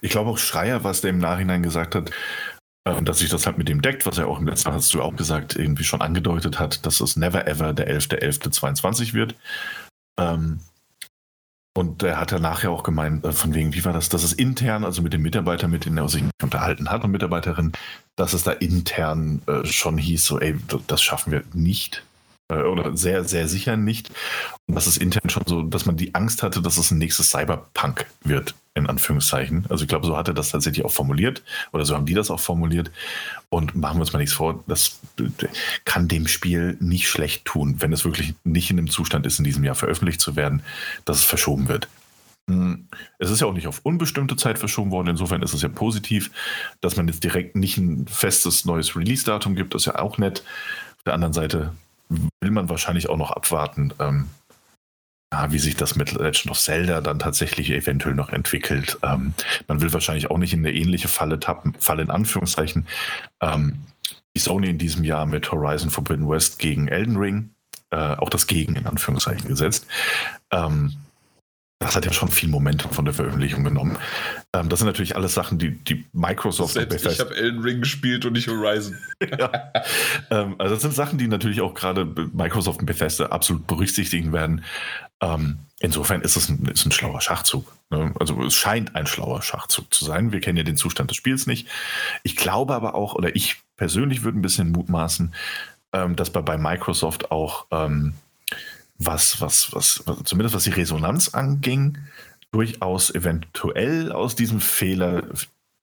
[0.00, 2.10] Ich glaube auch Schreier, was der im Nachhinein gesagt hat,
[2.84, 5.02] äh, dass sich das halt mit dem deckt, was er auch im letzten hast du
[5.02, 9.34] auch gesagt, irgendwie schon angedeutet hat, dass es never ever der 11.11.22 wird.
[10.18, 10.60] Ähm,
[11.78, 14.32] und er hat ja nachher auch gemeint, äh, von wegen, wie war das, dass es
[14.32, 17.70] intern, also mit den Mitarbeitern, mit denen er sich unterhalten hat und Mitarbeiterinnen,
[18.16, 20.56] dass es da intern äh, schon hieß, so, ey,
[20.88, 22.02] das schaffen wir nicht.
[22.50, 24.10] Äh, oder sehr, sehr sicher nicht.
[24.66, 27.30] Und dass es intern schon so, dass man die Angst hatte, dass es ein nächstes
[27.30, 29.64] Cyberpunk wird, in Anführungszeichen.
[29.68, 31.42] Also ich glaube, so hat er das tatsächlich auch formuliert
[31.72, 32.90] oder so haben die das auch formuliert.
[33.50, 35.00] Und machen wir uns mal nichts vor, das
[35.84, 39.44] kann dem Spiel nicht schlecht tun, wenn es wirklich nicht in dem Zustand ist, in
[39.44, 40.62] diesem Jahr veröffentlicht zu werden,
[41.04, 41.88] dass es verschoben wird.
[42.48, 42.88] Hm,
[43.18, 45.08] es ist ja auch nicht auf unbestimmte Zeit verschoben worden.
[45.08, 46.30] Insofern ist es ja positiv,
[46.80, 49.74] dass man jetzt direkt nicht ein festes neues Release-Datum gibt.
[49.74, 50.42] Das ist ja auch nett.
[50.96, 51.72] Auf der anderen Seite
[52.08, 54.28] will man wahrscheinlich auch noch abwarten, ähm,
[55.32, 58.98] ja, wie sich das mit Legend of Zelda dann tatsächlich eventuell noch entwickelt.
[59.02, 59.34] Ähm,
[59.66, 62.86] man will wahrscheinlich auch nicht in eine ähnliche Falle tappen, Falle in Anführungszeichen,
[63.40, 63.78] ähm,
[64.32, 67.50] wie Sony in diesem Jahr mit Horizon Forbidden West gegen Elden Ring,
[67.90, 69.86] äh, auch das Gegen in Anführungszeichen gesetzt.
[70.50, 70.94] Ähm,
[71.80, 73.98] das hat ja schon viel Momentum von der Veröffentlichung genommen.
[74.52, 76.74] Ähm, das sind natürlich alles Sachen, die, die Microsoft.
[76.74, 78.98] Selbst ich habe Elden Ring gespielt und nicht Horizon.
[79.38, 79.72] ja.
[80.30, 84.64] ähm, also das sind Sachen, die natürlich auch gerade Microsoft und Bethesda absolut berücksichtigen werden.
[85.20, 87.76] Ähm, insofern ist es ein, ist ein schlauer Schachzug.
[87.90, 88.14] Ne?
[88.18, 90.32] Also es scheint ein schlauer Schachzug zu sein.
[90.32, 91.68] Wir kennen ja den Zustand des Spiels nicht.
[92.22, 95.34] Ich glaube aber auch, oder ich persönlich würde ein bisschen mutmaßen,
[95.92, 98.14] ähm, dass bei, bei Microsoft auch ähm,
[98.98, 101.98] was, was, was, was, zumindest was die Resonanz anging,
[102.50, 105.24] durchaus eventuell aus diesem Fehler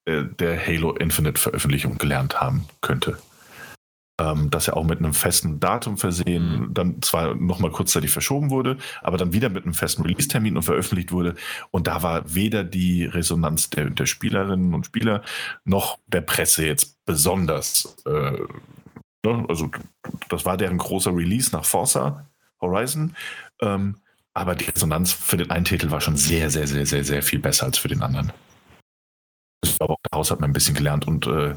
[0.06, 3.18] äh, der Halo Infinite Veröffentlichung gelernt haben könnte.
[4.18, 6.74] Ähm, dass er auch mit einem festen Datum versehen, mhm.
[6.74, 11.12] dann zwar nochmal kurzzeitig verschoben wurde, aber dann wieder mit einem festen Release-Termin und veröffentlicht
[11.12, 11.36] wurde.
[11.72, 15.22] Und da war weder die Resonanz der, der Spielerinnen und Spieler
[15.66, 17.98] noch der Presse jetzt besonders.
[18.06, 18.38] Äh,
[19.26, 19.46] ne?
[19.50, 19.70] Also,
[20.30, 22.26] das war deren großer Release nach Forza
[22.62, 23.16] Horizon.
[23.62, 23.98] Ähm,
[24.34, 27.40] aber die Resonanz für den einen Titel war schon sehr, sehr, sehr, sehr, sehr viel
[27.40, 28.32] besser als für den anderen.
[29.64, 31.56] Ich glaube, auch daraus hat man ein bisschen gelernt und äh,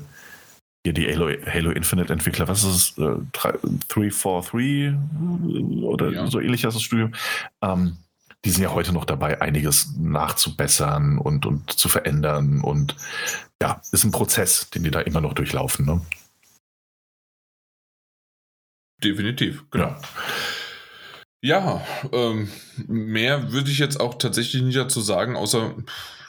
[0.88, 2.98] hier die Halo, Halo Infinite Entwickler, was ist es?
[2.98, 4.94] Äh, 343
[5.82, 6.26] oder ja.
[6.26, 7.10] so ähnlich heißt das Studio.
[7.62, 7.98] Ähm,
[8.44, 12.60] die sind ja heute noch dabei, einiges nachzubessern und, und zu verändern.
[12.60, 12.96] Und
[13.60, 15.84] ja, ist ein Prozess, den die da immer noch durchlaufen.
[15.84, 16.00] Ne?
[19.02, 19.88] Definitiv, genau.
[19.88, 20.00] Ja.
[21.40, 22.48] Ja, ähm,
[22.88, 25.72] mehr würde ich jetzt auch tatsächlich nicht dazu sagen, außer,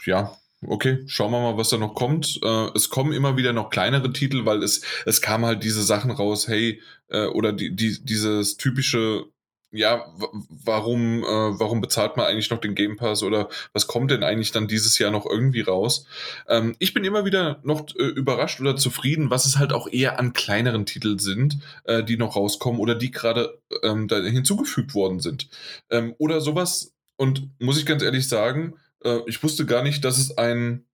[0.06, 2.40] ja, okay, schauen wir mal, was da noch kommt.
[2.44, 6.12] Äh, es kommen immer wieder noch kleinere Titel, weil es, es kam halt diese Sachen
[6.12, 9.26] raus, hey, äh, oder die, die, dieses typische
[9.72, 14.24] ja, warum, äh, warum bezahlt man eigentlich noch den Game Pass oder was kommt denn
[14.24, 16.08] eigentlich dann dieses Jahr noch irgendwie raus?
[16.48, 20.18] Ähm, ich bin immer wieder noch äh, überrascht oder zufrieden, was es halt auch eher
[20.18, 25.20] an kleineren Titeln sind, äh, die noch rauskommen oder die gerade ähm, da hinzugefügt worden
[25.20, 25.50] sind.
[25.92, 28.74] Ähm, oder sowas, und muss ich ganz ehrlich sagen,
[29.04, 30.86] äh, ich wusste gar nicht, dass es ein.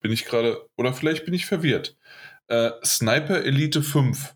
[0.00, 1.96] Bin ich gerade, oder vielleicht bin ich verwirrt.
[2.48, 4.34] Äh, Sniper Elite 5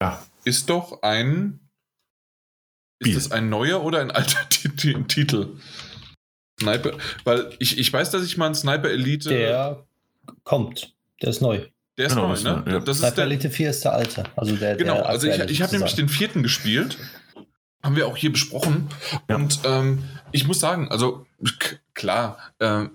[0.00, 0.24] ja.
[0.44, 1.68] ist doch ein
[3.00, 5.56] ist das ein neuer oder ein alter Titel?
[6.60, 6.92] Sniper,
[7.24, 9.28] weil ich, ich weiß, dass ich mal einen Sniper Elite.
[9.28, 9.86] Der
[10.42, 11.66] kommt, der ist neu.
[11.96, 12.64] Der ist genau, neu, ne?
[12.66, 12.80] Ja.
[12.80, 14.24] Das Sniper ist der, Elite 4 ist der alte.
[14.36, 16.98] Also der, genau, der also ich, ich habe nämlich den vierten gespielt.
[17.82, 18.88] Haben wir auch hier besprochen.
[19.28, 19.36] Ja.
[19.36, 21.26] Und ähm, ich muss sagen, also
[21.94, 22.86] klar, äh,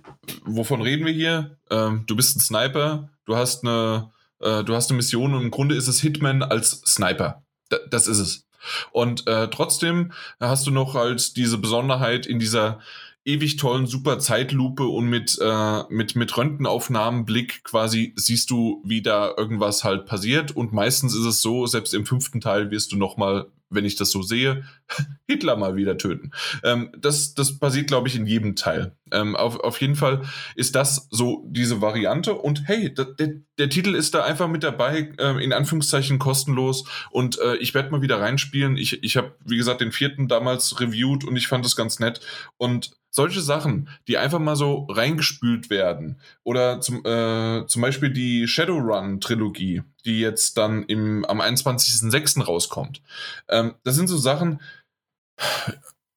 [0.45, 1.57] wovon reden wir hier?
[1.69, 5.51] Ähm, du bist ein Sniper, du hast eine, äh, du hast eine Mission und im
[5.51, 7.43] Grunde ist es Hitman als Sniper.
[7.72, 8.45] D das ist es.
[8.91, 12.80] Und äh, trotzdem hast du noch halt diese Besonderheit in dieser
[13.26, 19.34] ewig tollen super Zeitlupe und mit äh, mit mit Röntgenaufnahmenblick quasi siehst du, wie da
[19.38, 23.15] irgendwas halt passiert und meistens ist es so, selbst im fünften Teil wirst du noch
[23.15, 24.63] mal wenn ich das so sehe,
[25.27, 26.31] Hitler mal wieder töten.
[26.63, 28.95] Ähm, das, das passiert, glaube ich, in jedem Teil.
[29.11, 30.23] Ähm, auf, auf jeden Fall
[30.55, 32.33] ist das so diese Variante.
[32.33, 36.85] Und hey, der, der, der Titel ist da einfach mit dabei, äh, in Anführungszeichen kostenlos.
[37.11, 38.77] Und äh, ich werde mal wieder reinspielen.
[38.77, 42.21] Ich, ich habe, wie gesagt, den vierten damals reviewed und ich fand das ganz nett.
[42.57, 46.19] Und solche Sachen, die einfach mal so reingespült werden.
[46.43, 52.43] Oder zum, äh, zum Beispiel die Shadowrun-Trilogie, die jetzt dann im, am 21.06.
[52.43, 53.01] rauskommt.
[53.49, 54.61] Ähm, das sind so Sachen,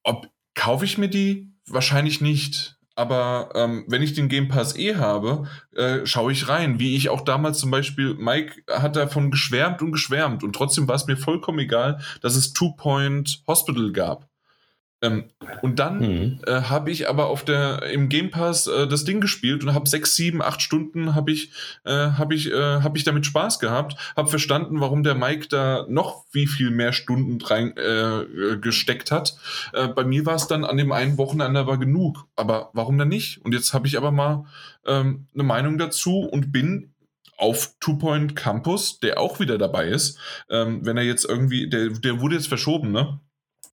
[0.02, 1.52] ob kaufe ich mir die?
[1.68, 2.76] Wahrscheinlich nicht.
[2.96, 6.80] Aber ähm, wenn ich den Game Pass eh habe, äh, schaue ich rein.
[6.80, 10.94] Wie ich auch damals zum Beispiel, Mike hat davon geschwärmt und geschwärmt und trotzdem war
[10.94, 14.30] es mir vollkommen egal, dass es Two Point Hospital gab.
[15.02, 15.24] Ähm,
[15.60, 16.40] und dann mhm.
[16.47, 19.89] äh, habe ich aber auf der im Game Pass äh, das Ding gespielt und habe
[19.89, 21.52] sechs, sieben, acht Stunden habe ich
[21.85, 25.86] äh, habe ich äh, habe ich damit Spaß gehabt, habe verstanden, warum der Mike da
[25.89, 29.36] noch wie viel mehr Stunden rein äh, gesteckt hat.
[29.74, 32.27] Äh, bei mir war es dann an dem einen Wochenende aber genug.
[32.35, 33.44] Aber warum dann nicht?
[33.44, 34.47] Und jetzt habe ich aber mal
[34.86, 36.94] ähm, eine Meinung dazu und bin
[37.36, 40.18] auf Two Point Campus, der auch wieder dabei ist.
[40.48, 43.20] Ähm, wenn er jetzt irgendwie, der, der wurde jetzt verschoben, ne?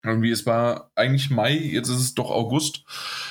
[0.03, 2.83] Irgendwie, es war eigentlich Mai, jetzt ist es doch August,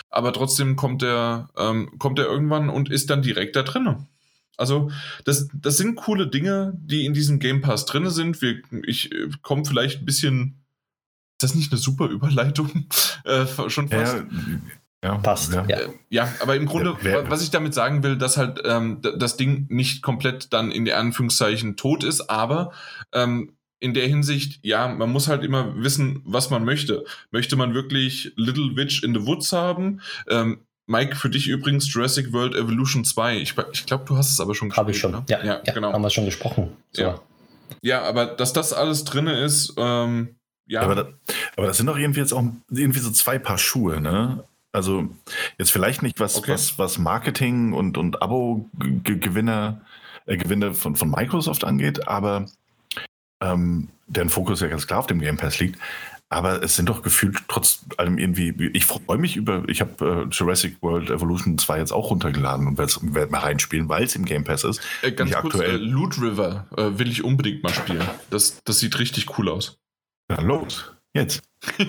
[0.09, 4.07] aber trotzdem kommt er, ähm, kommt er irgendwann und ist dann direkt da drinne.
[4.57, 4.90] Also,
[5.24, 8.40] das, das sind coole Dinge, die in diesem Game Pass drin sind.
[8.40, 10.62] Wir, ich äh, komme vielleicht ein bisschen.
[11.39, 12.86] Ist das nicht eine super Überleitung?
[13.24, 14.16] äh, schon fast.
[14.16, 15.53] Ja, ja, passt.
[15.53, 15.65] Ja.
[15.65, 19.36] Äh, ja, aber im Grunde, wer, was ich damit sagen will, dass halt ähm, das
[19.36, 22.73] Ding nicht komplett dann in der Anführungszeichen tot ist, aber
[23.12, 27.04] ähm, in der Hinsicht, ja, man muss halt immer wissen, was man möchte.
[27.32, 30.00] Möchte man wirklich Little Witch in the Woods haben?
[30.28, 33.38] Ähm, Mike, für dich übrigens Jurassic World Evolution 2.
[33.38, 34.78] Ich, ich glaube, du hast es aber schon gespielt.
[34.78, 35.24] Habe ich schon, ne?
[35.28, 35.92] ja, ja, ja, genau.
[35.92, 36.76] Haben wir schon gesprochen.
[36.92, 37.02] So.
[37.02, 37.20] Ja.
[37.82, 40.36] ja, aber dass das alles drin ist, ähm,
[40.66, 40.82] ja.
[40.82, 41.09] Aber, da,
[41.56, 44.44] aber das sind doch irgendwie jetzt auch irgendwie so zwei Paar Schuhe, ne?
[44.70, 45.09] Also
[45.59, 46.52] jetzt vielleicht nicht was, okay.
[46.52, 49.80] was, was Marketing und, und Abo-Gewinne
[50.26, 52.46] äh, Gewinne von, von Microsoft angeht, aber
[53.43, 55.78] ähm, deren Fokus ja ganz klar auf dem Game Pass liegt.
[56.28, 60.35] Aber es sind doch gefühlt trotz allem irgendwie, ich freue mich über, ich habe äh,
[60.35, 64.24] Jurassic World Evolution 2 jetzt auch runtergeladen und werde werd mal reinspielen, weil es im
[64.24, 64.81] Game Pass ist.
[65.02, 68.09] Äh, ganz kurz, aktuell, äh, Loot River äh, will ich unbedingt mal spielen.
[68.31, 69.78] Das, das sieht richtig cool aus.
[70.31, 71.43] Ja, los, jetzt.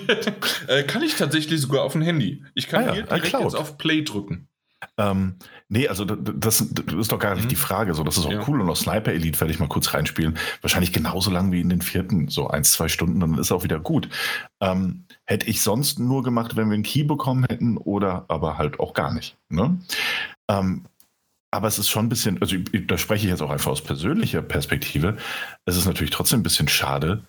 [0.68, 2.44] Äh, kann ich tatsächlich sogar auf dem Handy.
[2.54, 4.48] Ich kann ah, ja, hier direkt jetzt auf Play drücken.
[4.96, 5.36] Ähm,
[5.68, 7.48] nee, also das, das, ist doch gar nicht mhm.
[7.48, 7.94] die Frage.
[7.94, 8.44] So, das ist auch ja.
[8.46, 8.60] cool.
[8.60, 10.38] Und auch Sniper Elite werde ich mal kurz reinspielen.
[10.60, 13.80] Wahrscheinlich genauso lang wie in den vierten, so ein, zwei Stunden, dann ist auch wieder
[13.80, 14.08] gut.
[14.60, 18.78] Ähm, hätte ich sonst nur gemacht, wenn wir einen Key bekommen hätten oder aber halt
[18.78, 19.36] auch gar nicht.
[19.48, 19.78] Ne?
[20.48, 20.84] Ähm,
[21.50, 24.42] aber es ist schon ein bisschen, also da spreche ich jetzt auch einfach aus persönlicher
[24.42, 25.16] Perspektive.
[25.64, 27.22] Es ist natürlich trotzdem ein bisschen schade,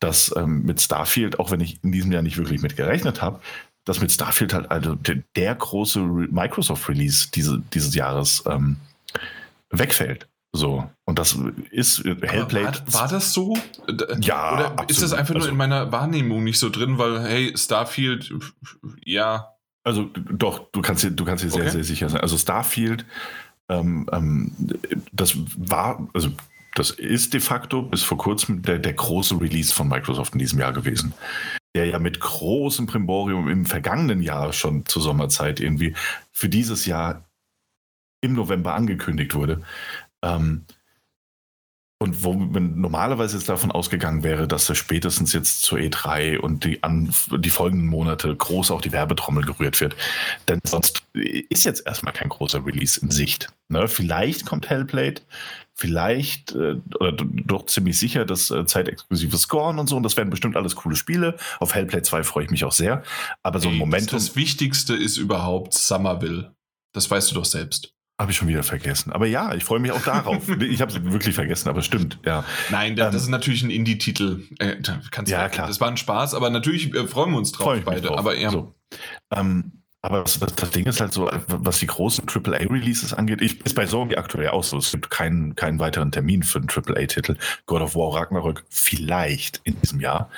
[0.00, 3.40] dass ähm, mit Starfield, auch wenn ich in diesem Jahr nicht wirklich mit gerechnet habe,
[3.88, 8.76] dass mit Starfield halt also der, der große Microsoft-Release diese, dieses Jahres ähm,
[9.70, 10.28] wegfällt.
[10.52, 11.38] So, und das
[11.70, 12.82] ist Hellblade.
[12.86, 13.56] War, war, das so?
[14.20, 14.52] Ja.
[14.54, 14.90] Oder absolut.
[14.90, 18.32] ist das einfach nur also, in meiner Wahrnehmung nicht so drin, weil, hey, Starfield,
[19.04, 19.54] ja.
[19.84, 21.62] Also doch, du kannst dir, du kannst dir okay.
[21.62, 22.20] sehr, sehr sicher sein.
[22.20, 23.06] Also Starfield,
[23.70, 24.52] ähm, ähm,
[25.12, 26.30] das war, also
[26.74, 30.58] das ist de facto bis vor kurzem der, der große Release von Microsoft in diesem
[30.58, 31.14] Jahr gewesen
[31.74, 35.94] der ja mit großem Primborium im vergangenen Jahr schon zur Sommerzeit irgendwie
[36.32, 37.24] für dieses Jahr
[38.20, 39.62] im November angekündigt wurde.
[40.22, 40.64] Ähm,
[42.00, 46.64] und wo man normalerweise jetzt davon ausgegangen wäre, dass er spätestens jetzt zur E3 und
[46.64, 49.96] die, an, die folgenden Monate groß auch die Werbetrommel gerührt wird.
[50.46, 53.52] Denn sonst ist jetzt erstmal kein großer Release in Sicht.
[53.68, 53.88] Ne?
[53.88, 55.22] Vielleicht kommt Hellblade,
[55.78, 59.96] vielleicht äh, oder doch ziemlich sicher das äh, zeitexklusive Scorn und so.
[59.96, 61.36] Und das werden bestimmt alles coole Spiele.
[61.60, 63.04] Auf Hellblade 2 freue ich mich auch sehr.
[63.44, 64.12] Aber so ein Moment.
[64.12, 66.52] Das Wichtigste ist überhaupt Somerville.
[66.92, 67.94] Das weißt du doch selbst.
[68.20, 69.12] Habe ich schon wieder vergessen.
[69.12, 70.48] Aber ja, ich freue mich auch darauf.
[70.60, 72.44] ich habe es wirklich vergessen, aber stimmt, ja.
[72.70, 74.42] Nein, das, ähm, ist natürlich ein Indie-Titel.
[74.58, 75.68] Äh, ja, ja, klar.
[75.68, 78.08] Das war ein Spaß, aber natürlich äh, freuen wir uns drauf beide.
[78.08, 78.18] Drauf.
[78.18, 78.50] Aber ja.
[78.50, 78.74] So.
[79.32, 83.74] Ähm, aber das, das, Ding ist halt so, was die großen AAA-Releases angeht, ich, ist
[83.74, 84.78] bei Sony aktuell auch so.
[84.78, 87.36] Es gibt keinen, keinen weiteren Termin für einen AAA-Titel.
[87.66, 90.30] God of War Ragnarök vielleicht in diesem Jahr.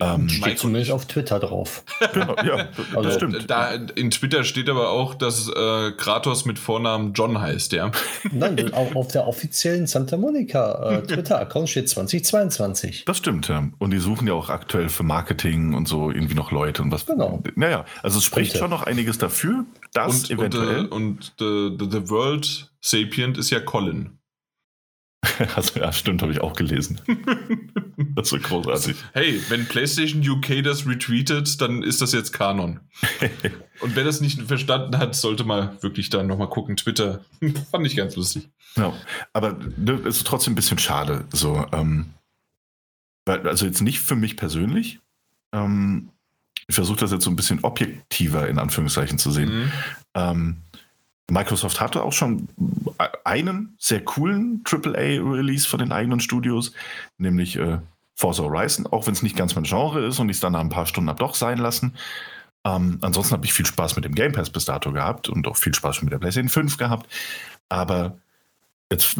[0.00, 1.84] Ähm, steht zumindest auf Twitter drauf.
[2.12, 3.48] Genau, ja, also, das stimmt.
[3.48, 7.92] Da, in Twitter steht aber auch, dass äh, Kratos mit Vornamen John heißt, ja.
[8.32, 13.04] Nein, auch auf der offiziellen Santa Monica äh, Twitter-Account steht 2022.
[13.04, 13.68] Das stimmt, ja.
[13.78, 17.06] Und die suchen ja auch aktuell für Marketing und so irgendwie noch Leute und was.
[17.06, 17.40] Genau.
[17.54, 18.64] Naja, also es spricht Bitte.
[18.64, 20.86] schon noch einiges dafür, dass und, eventuell.
[20.86, 24.18] Und, äh, und the, the World Sapient ist ja Colin.
[25.56, 27.00] Also, ja, stimmt, habe ich auch gelesen.
[28.16, 28.96] Das ist großartig.
[29.12, 32.80] Hey, wenn PlayStation UK das retweetet, dann ist das jetzt Kanon.
[33.80, 36.76] Und wer das nicht verstanden hat, sollte mal wirklich da nochmal gucken.
[36.76, 37.24] Twitter
[37.70, 38.48] fand ich ganz lustig.
[38.76, 38.92] Ja,
[39.32, 39.56] aber
[40.06, 41.24] es ist trotzdem ein bisschen schade.
[41.32, 42.14] So, ähm,
[43.26, 45.00] also jetzt nicht für mich persönlich.
[45.52, 46.10] Ähm,
[46.66, 49.64] ich versuche das jetzt so ein bisschen objektiver in Anführungszeichen zu sehen.
[49.64, 49.72] Mhm.
[50.14, 50.56] Ähm,
[51.30, 52.48] Microsoft hatte auch schon
[53.24, 56.72] einen sehr coolen AAA-Release von den eigenen Studios,
[57.18, 57.78] nämlich äh,
[58.14, 60.60] Forza Horizon, auch wenn es nicht ganz mein Genre ist und ich es dann nach
[60.60, 61.94] ein paar Stunden habe doch sein lassen.
[62.64, 65.56] Ähm, ansonsten habe ich viel Spaß mit dem Game Pass bis dato gehabt und auch
[65.56, 67.10] viel Spaß mit der PlayStation 5 gehabt.
[67.68, 68.18] Aber
[68.90, 69.16] jetzt,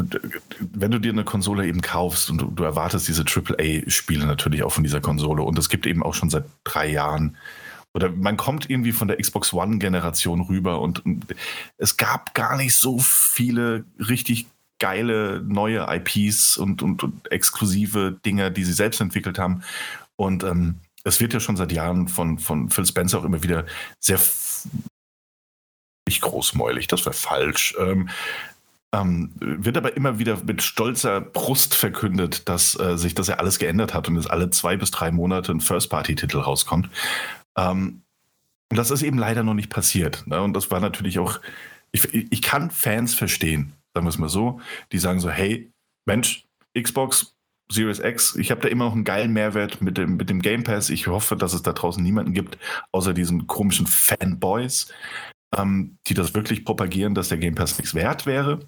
[0.60, 4.72] wenn du dir eine Konsole eben kaufst und du, du erwartest diese AAA-Spiele natürlich auch
[4.72, 7.36] von dieser Konsole und es gibt eben auch schon seit drei Jahren
[7.94, 11.02] oder man kommt irgendwie von der Xbox One-Generation rüber und
[11.78, 14.46] es gab gar nicht so viele richtig
[14.80, 19.62] geile neue IPs und, und, und exklusive Dinge, die sie selbst entwickelt haben.
[20.16, 23.66] Und ähm, es wird ja schon seit Jahren von, von Phil Spencer auch immer wieder
[24.00, 24.18] sehr
[26.06, 27.74] nicht großmäulig, das wäre falsch.
[27.78, 28.10] Ähm,
[28.92, 33.58] ähm, wird aber immer wieder mit stolzer Brust verkündet, dass äh, sich das ja alles
[33.58, 36.90] geändert hat und es alle zwei bis drei Monate ein First-Party-Titel rauskommt.
[37.56, 38.02] Ähm,
[38.70, 40.26] und das ist eben leider noch nicht passiert.
[40.26, 40.40] Ne?
[40.40, 41.40] Und das war natürlich auch,
[41.92, 44.60] ich, ich kann Fans verstehen, sagen wir es mal so,
[44.92, 45.70] die sagen so, hey,
[46.06, 47.34] Mensch, Xbox
[47.70, 50.64] Series X, ich habe da immer noch einen geilen Mehrwert mit dem, mit dem Game
[50.64, 50.90] Pass.
[50.90, 52.58] Ich hoffe, dass es da draußen niemanden gibt,
[52.92, 54.92] außer diesen komischen Fanboys,
[55.56, 58.60] ähm, die das wirklich propagieren, dass der Game Pass nichts wert wäre.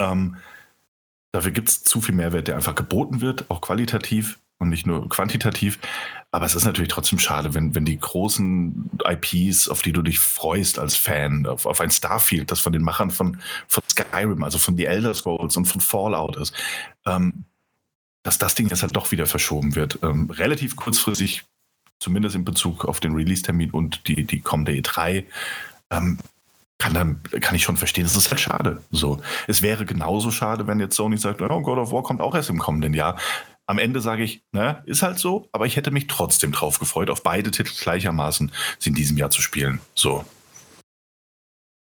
[0.00, 0.36] Ähm,
[1.32, 5.08] dafür gibt es zu viel Mehrwert, der einfach geboten wird, auch qualitativ und nicht nur
[5.08, 5.78] quantitativ.
[6.32, 10.20] Aber es ist natürlich trotzdem schade, wenn, wenn die großen IPs, auf die du dich
[10.20, 14.58] freust als Fan, auf, auf ein Starfield, das von den Machern von, von Skyrim, also
[14.58, 16.54] von The Elder Scrolls und von Fallout ist,
[17.04, 17.44] ähm,
[18.22, 19.98] dass das Ding jetzt halt doch wieder verschoben wird.
[20.02, 21.44] Ähm, relativ kurzfristig,
[21.98, 25.24] zumindest in Bezug auf den Release-Termin und die, die kommende E3.
[25.90, 26.18] Ähm,
[26.78, 28.82] kann, dann, kann ich schon verstehen, das ist halt schade.
[28.90, 29.20] So.
[29.48, 32.50] Es wäre genauso schade, wenn jetzt Sony sagt, oh, God of War kommt auch erst
[32.50, 33.18] im kommenden Jahr.
[33.70, 37.08] Am Ende sage ich, ne, ist halt so, aber ich hätte mich trotzdem drauf gefreut,
[37.08, 38.50] auf beide Titel gleichermaßen
[38.82, 39.80] in diesem Jahr zu spielen.
[39.94, 40.24] So.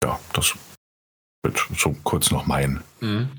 [0.03, 0.57] Ja, das
[1.45, 2.83] wird so kurz noch mein.
[2.99, 3.31] Mhm.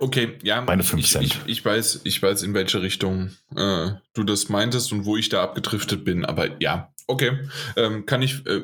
[0.00, 0.62] Okay, ja.
[0.62, 1.24] Meine 5 Cent.
[1.26, 5.28] Ich, ich, weiß, ich weiß, in welche Richtung äh, du das meintest und wo ich
[5.28, 7.38] da abgedriftet bin, aber ja, Okay,
[7.76, 8.60] ähm, kann ich äh,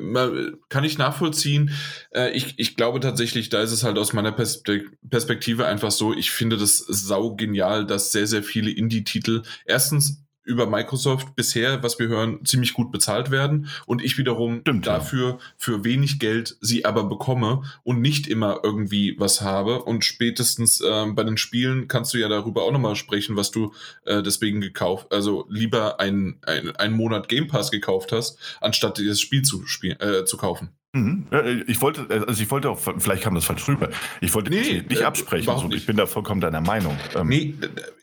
[0.69, 1.71] kann ich nachvollziehen.
[2.11, 6.13] Äh, ich, ich glaube tatsächlich, da ist es halt aus meiner Perspektive einfach so.
[6.13, 11.99] Ich finde das sau genial, dass sehr sehr viele Indie-Titel erstens über Microsoft bisher, was
[11.99, 15.37] wir hören, ziemlich gut bezahlt werden und ich wiederum Stimmt, dafür ja.
[15.57, 19.83] für wenig Geld sie aber bekomme und nicht immer irgendwie was habe.
[19.83, 23.73] Und spätestens äh, bei den Spielen kannst du ja darüber auch nochmal sprechen, was du
[24.05, 26.39] äh, deswegen gekauft, also lieber einen
[26.77, 30.69] ein Monat Game Pass gekauft hast, anstatt dieses Spiel zu, spielen, äh, zu kaufen.
[30.95, 31.25] Mhm.
[31.67, 33.89] Ich wollte, also ich wollte auch, vielleicht kam das falsch rüber.
[34.21, 35.57] Ich wollte nee, nicht, nicht äh, absprechen.
[35.57, 35.69] So.
[35.71, 36.97] Ich bin da vollkommen deiner Meinung.
[37.13, 37.53] Ähm, nee,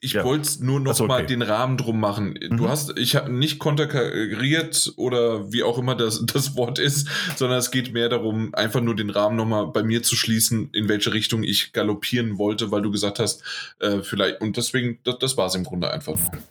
[0.02, 0.24] ich ja.
[0.24, 1.12] wollte nur noch so, okay.
[1.12, 2.38] mal den Rahmen drum machen.
[2.38, 2.58] Mhm.
[2.58, 7.58] Du hast, ich habe nicht konterkariert oder wie auch immer das, das Wort ist, sondern
[7.58, 11.14] es geht mehr darum, einfach nur den Rahmen nochmal bei mir zu schließen, in welche
[11.14, 13.42] Richtung ich galoppieren wollte, weil du gesagt hast,
[13.78, 16.42] äh, vielleicht, und deswegen, das, das war es im Grunde einfach nur.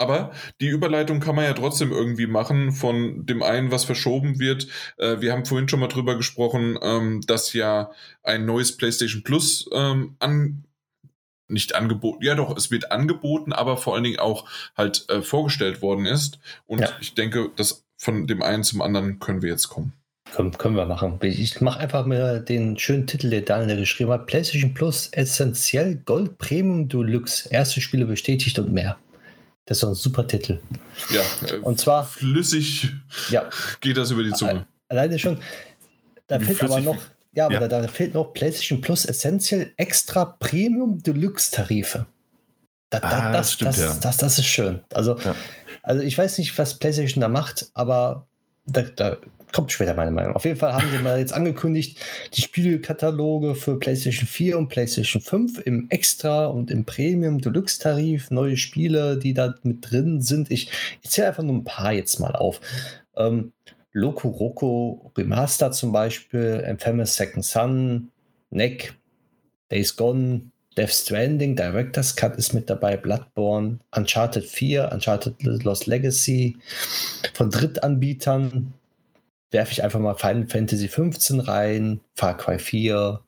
[0.00, 0.32] Aber
[0.62, 4.66] die Überleitung kann man ja trotzdem irgendwie machen von dem einen, was verschoben wird.
[4.96, 7.90] Äh, wir haben vorhin schon mal drüber gesprochen, ähm, dass ja
[8.22, 10.64] ein neues PlayStation Plus ähm, an
[11.48, 15.82] nicht angeboten, ja doch, es wird angeboten, aber vor allen Dingen auch halt äh, vorgestellt
[15.82, 16.38] worden ist.
[16.66, 16.88] Und ja.
[17.00, 19.92] ich denke, dass von dem einen zum anderen können wir jetzt kommen.
[20.32, 21.18] Können, können wir machen.
[21.22, 24.26] Ich mache einfach mal den schönen Titel, der Daniel geschrieben hat.
[24.26, 27.50] PlayStation Plus Essentiell Gold Premium Deluxe.
[27.50, 28.96] Erste Spiele bestätigt und mehr.
[29.66, 30.58] Das ist ein super Titel.
[31.10, 32.92] Ja, äh, und zwar flüssig
[33.30, 33.48] ja,
[33.80, 34.66] geht das über die Zunge.
[34.88, 35.38] Alleine schon.
[36.26, 36.98] Da Wie fehlt aber noch,
[37.32, 37.68] ja, aber ja.
[37.68, 42.06] Da, da, fehlt noch PlayStation Plus Essential Extra Premium Deluxe Tarife.
[42.90, 43.96] Da, da, ah, das, das, stimmt, das, ja.
[44.00, 44.80] das, das, ist schön.
[44.92, 45.36] Also, ja.
[45.82, 48.26] also ich weiß nicht, was PlayStation da macht, aber
[48.66, 49.18] da, da
[49.52, 50.34] kommt später meine Meinung.
[50.34, 51.98] Auf jeden Fall haben sie mal jetzt angekündigt,
[52.34, 58.30] die Spielkataloge für PlayStation 4 und PlayStation 5 im Extra und im Premium Deluxe Tarif,
[58.30, 60.50] neue Spiele, die da mit drin sind.
[60.50, 60.70] Ich,
[61.02, 62.60] ich zähle einfach nur ein paar jetzt mal auf.
[63.16, 63.52] Ähm,
[63.92, 68.10] Loco Roco Remaster zum Beispiel, Infamous Second Son,
[68.50, 68.94] Neck,
[69.70, 76.56] Days Gone, Death Stranding, Director's Cut ist mit dabei, Bloodborne, Uncharted 4, Uncharted Lost Legacy,
[77.34, 78.72] von Drittanbietern,
[79.50, 83.20] werfe ich einfach mal Final Fantasy 15 rein, Far Cry 4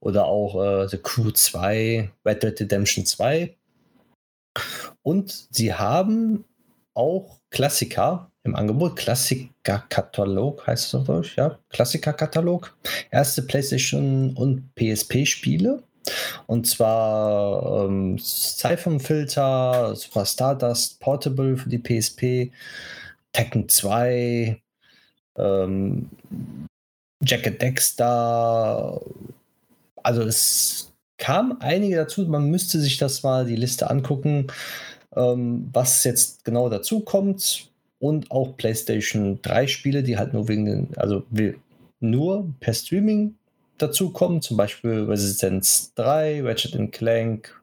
[0.00, 3.56] oder auch äh, The Crew 2, Red Dead Redemption 2.
[5.02, 6.44] und sie haben
[6.94, 8.96] auch Klassiker im Angebot.
[8.96, 11.58] Klassiker-Katalog heißt es auf Deutsch, ja.
[11.70, 12.74] Klassiker-Katalog.
[13.10, 15.82] Erste PlayStation und PSP-Spiele.
[16.46, 22.52] Und zwar ähm, Siphon Filter, Super Stardust Portable für die PSP,
[23.32, 24.62] Tekken 2,
[25.38, 26.10] ähm,
[27.22, 29.00] Jacket Dexter.
[30.02, 32.26] Also es kam einige dazu.
[32.26, 34.48] Man müsste sich das mal die Liste angucken,
[35.14, 37.70] ähm, was jetzt genau dazu kommt.
[37.98, 41.24] Und auch PlayStation 3 Spiele, die halt nur wegen den, also
[41.98, 43.36] nur per Streaming
[43.78, 47.58] dazu kommen, zum Beispiel Resistance 3, Ratchet Clank,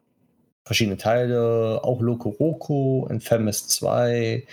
[0.64, 4.44] verschiedene Teile, auch Loco Roco, Infamous 2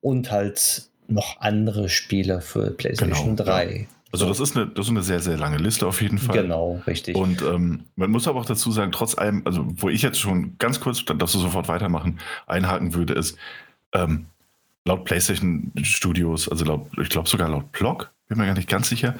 [0.00, 3.76] und halt noch andere Spiele für PlayStation genau, 3.
[3.76, 3.86] Ja.
[4.12, 6.42] Also das ist, eine, das ist eine sehr, sehr lange Liste auf jeden Fall.
[6.42, 7.16] Genau, richtig.
[7.16, 10.56] Und ähm, man muss aber auch dazu sagen, trotz allem, also wo ich jetzt schon
[10.58, 13.36] ganz kurz, dann darfst du sofort weitermachen, einhaken würde, ist,
[13.92, 14.26] ähm,
[14.84, 18.88] laut PlayStation Studios, also laut, ich glaube sogar laut Blog, bin mir gar nicht ganz
[18.88, 19.14] sicher,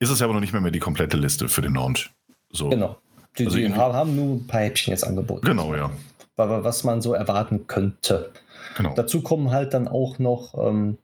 [0.00, 2.10] ist es aber noch nicht mehr, mehr die komplette Liste für den Launch.
[2.50, 2.70] So.
[2.70, 2.96] Genau.
[3.38, 5.46] Die, also die haben nur ein paar Häppchen jetzt angeboten.
[5.46, 5.90] Genau, ja.
[6.36, 8.32] Was man so erwarten könnte.
[8.76, 8.94] Genau.
[8.94, 10.98] Dazu kommen halt dann auch noch ähm,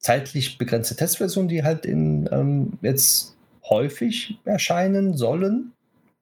[0.00, 3.36] zeitlich begrenzte Testversionen, die halt in ähm, jetzt
[3.68, 5.72] häufig erscheinen sollen,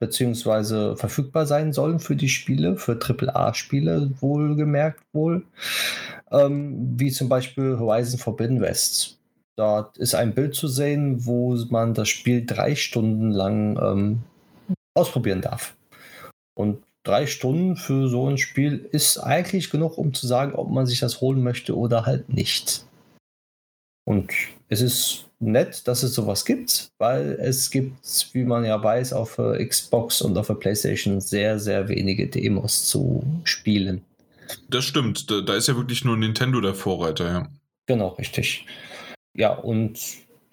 [0.01, 5.45] beziehungsweise verfügbar sein sollen für die Spiele, für AAA-Spiele wohlgemerkt wohl,
[6.31, 9.19] ähm, wie zum Beispiel Horizon Forbidden West.
[9.57, 14.23] Dort ist ein Bild zu sehen, wo man das Spiel drei Stunden lang ähm,
[14.95, 15.75] ausprobieren darf.
[16.55, 20.87] Und drei Stunden für so ein Spiel ist eigentlich genug, um zu sagen, ob man
[20.87, 22.85] sich das holen möchte oder halt nicht.
[24.09, 24.33] Und
[24.71, 27.95] es ist nett, dass es sowas gibt, weil es gibt,
[28.33, 32.87] wie man ja weiß, auf der Xbox und auf der PlayStation sehr, sehr wenige Demos
[32.87, 34.01] zu spielen.
[34.71, 37.49] Das stimmt, da, da ist ja wirklich nur Nintendo der Vorreiter, ja.
[37.85, 38.65] Genau, richtig.
[39.35, 40.01] Ja, und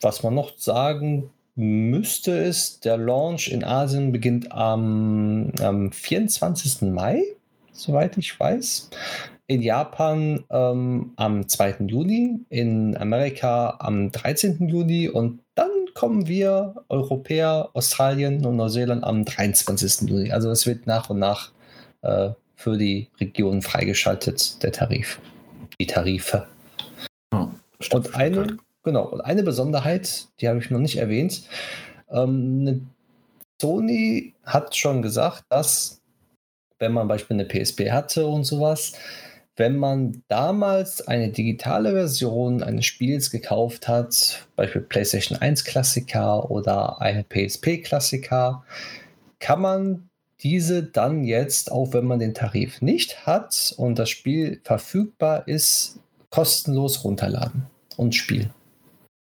[0.02, 6.82] was man noch sagen müsste, ist, der Launch in Asien beginnt am, am 24.
[6.91, 7.23] Mai,
[7.72, 8.90] soweit ich weiß
[9.47, 11.85] in Japan ähm, am 2.
[11.88, 14.67] Juni, in Amerika am 13.
[14.67, 20.09] Juni und dann kommen wir, Europäer, Australien und Neuseeland am 23.
[20.09, 20.31] Juni.
[20.31, 21.51] Also es wird nach und nach
[22.01, 25.19] äh, für die Region freigeschaltet, der Tarif.
[25.80, 26.47] Die Tarife.
[27.34, 27.47] Oh,
[27.91, 31.43] und eine, genau, und eine Besonderheit, die habe ich noch nicht erwähnt.
[32.09, 32.88] Ähm,
[33.61, 36.01] Sony hat schon gesagt, dass
[36.80, 38.93] wenn man beispielsweise eine PSP hatte und sowas,
[39.57, 47.02] wenn man damals eine digitale Version eines Spiels gekauft hat, Beispiel PlayStation 1 Klassiker oder
[47.02, 48.64] eine PSP Klassiker,
[49.40, 50.10] kann man
[50.41, 55.99] diese dann jetzt, auch wenn man den Tarif nicht hat und das Spiel verfügbar ist,
[56.30, 57.65] kostenlos runterladen
[57.95, 58.52] und spielen.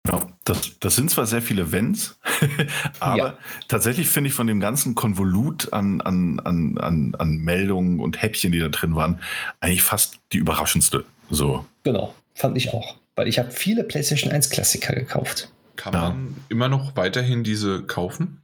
[0.08, 2.18] Ja, das, das sind zwar sehr viele Wenns,
[3.00, 3.38] aber ja.
[3.68, 8.52] tatsächlich finde ich von dem ganzen Konvolut an, an, an, an, an Meldungen und Häppchen,
[8.52, 9.20] die da drin waren,
[9.60, 11.06] eigentlich fast die überraschendste.
[11.30, 11.66] So.
[11.84, 12.96] Genau, fand ich auch.
[13.16, 15.52] Weil ich habe viele PlayStation 1 Klassiker gekauft.
[15.76, 16.02] Kann ja.
[16.02, 18.42] man immer noch weiterhin diese kaufen?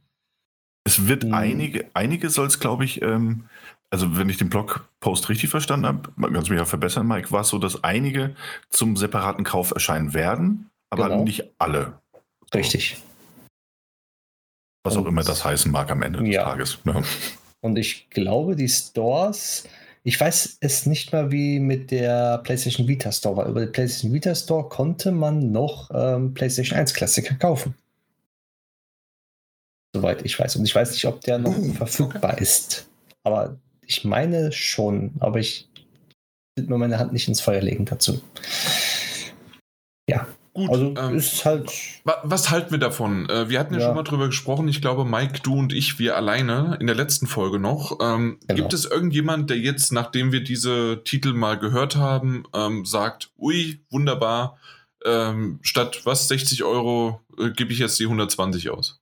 [0.84, 1.34] Es wird hm.
[1.34, 3.44] einige, einige soll es, glaube ich, ähm,
[3.90, 7.40] also wenn ich den Blogpost richtig verstanden habe, kannst du mich ja verbessern, Mike, war
[7.40, 8.34] es so, dass einige
[8.68, 11.24] zum separaten Kauf erscheinen werden aber genau.
[11.24, 11.98] nicht alle.
[12.54, 13.02] Richtig.
[14.88, 16.44] Was und, auch immer das heißen mag am Ende des ja.
[16.44, 16.78] Tages.
[16.84, 17.02] Ja.
[17.60, 19.64] Und ich glaube, die Stores,
[20.04, 23.46] ich weiß es nicht mal wie mit der PlayStation Vita Store war.
[23.46, 27.74] Über den PlayStation Vita Store konnte man noch ähm, PlayStation 1 Klassiker kaufen.
[29.94, 30.56] Soweit ich weiß.
[30.56, 32.42] Und ich weiß nicht, ob der noch uh, verfügbar okay.
[32.42, 32.88] ist.
[33.24, 33.56] Aber
[33.86, 35.12] ich meine schon.
[35.18, 35.68] Aber ich
[36.56, 38.20] will mir meine Hand nicht ins Feuer legen dazu.
[40.58, 41.70] Gut, also ähm, ist halt.
[42.02, 43.28] Was halten wir davon?
[43.28, 44.66] Äh, wir hatten ja, ja, schon mal drüber gesprochen.
[44.66, 47.98] Ich glaube, Mike, du und ich, wir alleine in der letzten Folge noch.
[48.00, 48.56] Ähm, genau.
[48.56, 53.84] Gibt es irgendjemand, der jetzt, nachdem wir diese Titel mal gehört haben, ähm, sagt, ui,
[53.88, 54.58] wunderbar,
[55.04, 59.00] ähm, statt was 60 Euro äh, gebe ich jetzt die 120 aus?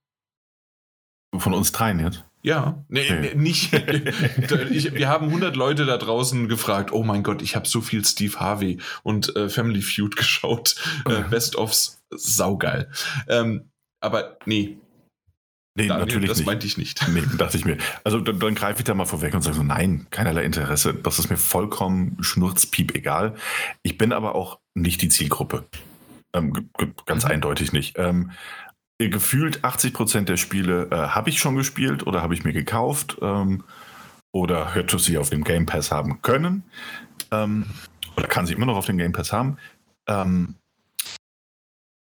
[1.39, 2.23] Von uns dreien jetzt?
[2.47, 3.35] Ja, nee, nee.
[3.35, 3.73] nicht.
[4.71, 8.05] ich, wir haben 100 Leute da draußen gefragt, oh mein Gott, ich habe so viel
[8.05, 10.77] Steve Harvey und äh, Family Feud geschaut.
[11.07, 12.89] Äh, Best-ofs, saugeil.
[13.27, 13.71] Ähm,
[14.01, 14.79] aber nee.
[15.77, 16.47] Nee, Daniel, natürlich das nicht.
[16.47, 17.05] meinte ich nicht.
[17.09, 17.79] Nee, dachte ich mir.
[18.05, 20.95] Also dann, dann greife ich da mal vorweg und sage so, nein, keinerlei Interesse.
[20.95, 23.35] Das ist mir vollkommen schnurzpiep egal.
[23.83, 25.67] Ich bin aber auch nicht die Zielgruppe.
[26.33, 26.71] Ähm,
[27.07, 27.33] ganz mhm.
[27.33, 27.99] eindeutig nicht.
[27.99, 28.31] Ähm,
[28.99, 33.19] gefühlt 80 Prozent der Spiele äh, habe ich schon gespielt oder habe ich mir gekauft.
[33.21, 33.65] Ähm,
[34.33, 36.63] oder hätte sie auf dem Game Pass haben können.
[37.31, 37.65] Ähm,
[38.17, 39.57] oder kann sie immer noch auf dem Game Pass haben.
[40.07, 40.57] Ähm,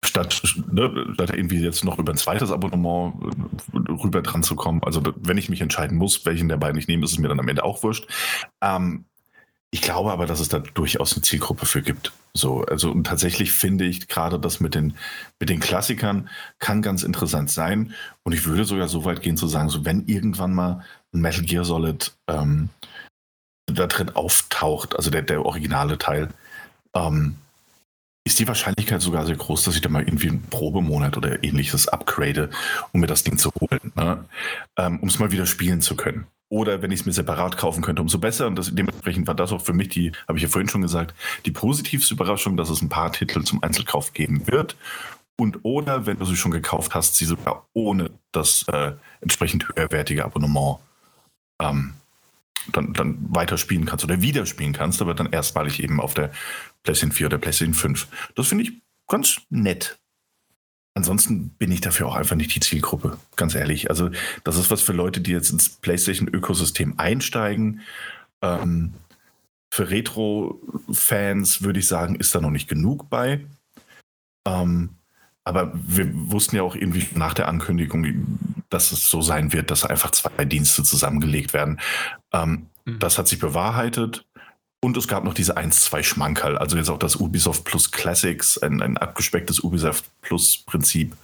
[0.06, 0.42] statt,
[0.72, 3.16] ne, statt irgendwie jetzt noch über ein zweites Abonnement
[3.74, 4.84] äh, rüber dran zu kommen.
[4.84, 7.40] Also wenn ich mich entscheiden muss, welchen der beiden ich nehme, ist es mir dann
[7.40, 8.08] am Ende auch wurscht.
[8.62, 9.06] Ähm,
[9.74, 12.12] ich glaube aber, dass es da durchaus eine Zielgruppe für gibt.
[12.34, 14.96] So, also und tatsächlich finde ich gerade das mit den,
[15.40, 16.30] mit den Klassikern
[16.60, 17.94] kann ganz interessant sein.
[18.24, 20.84] Und ich würde sogar so weit gehen zu sagen, so wenn irgendwann mal
[21.14, 22.70] ein Metal Gear Solid ähm,
[23.66, 26.30] da drin auftaucht, also der, der originale Teil,
[26.94, 27.38] ähm,
[28.26, 31.88] ist die Wahrscheinlichkeit sogar sehr groß, dass ich da mal irgendwie einen Probemonat oder ähnliches
[31.88, 32.50] upgrade,
[32.92, 34.26] um mir das Ding zu holen, ne?
[34.78, 36.28] ähm, um es mal wieder spielen zu können.
[36.52, 38.46] Oder wenn ich es mir separat kaufen könnte, umso besser.
[38.46, 41.16] Und das, dementsprechend war das auch für mich die, habe ich ja vorhin schon gesagt,
[41.46, 44.76] die positivste Überraschung, dass es ein paar Titel zum Einzelkauf geben wird.
[45.38, 48.92] Und oder, wenn du sie schon gekauft hast, sie sogar ohne das äh,
[49.22, 50.80] entsprechend höherwertige Abonnement
[51.62, 51.94] ähm,
[52.74, 56.32] dann, dann weiter spielen kannst oder wieder spielen kannst, aber dann erstmalig eben auf der
[56.84, 58.08] PlayStation 4 oder PlayStation 5.
[58.36, 58.74] Das finde ich
[59.08, 60.01] ganz nett.
[61.02, 63.90] Ansonsten bin ich dafür auch einfach nicht die Zielgruppe, ganz ehrlich.
[63.90, 64.12] Also,
[64.44, 67.82] das ist was für Leute, die jetzt ins PlayStation-Ökosystem einsteigen.
[68.44, 68.94] Ähm,
[69.74, 73.44] für Retro-Fans würde ich sagen, ist da noch nicht genug bei.
[74.48, 74.92] Ähm,
[75.44, 78.38] aber wir wussten ja auch irgendwie nach der Ankündigung,
[78.70, 81.80] dass es so sein wird, dass einfach zwei Dienste zusammengelegt werden.
[82.32, 83.00] Ähm, mhm.
[83.00, 84.24] Das hat sich bewahrheitet.
[84.84, 88.82] Und es gab noch diese 1-2 Schmankerl, also jetzt auch das Ubisoft Plus Classics, ein,
[88.82, 91.16] ein abgespecktes Ubisoft Plus Prinzip,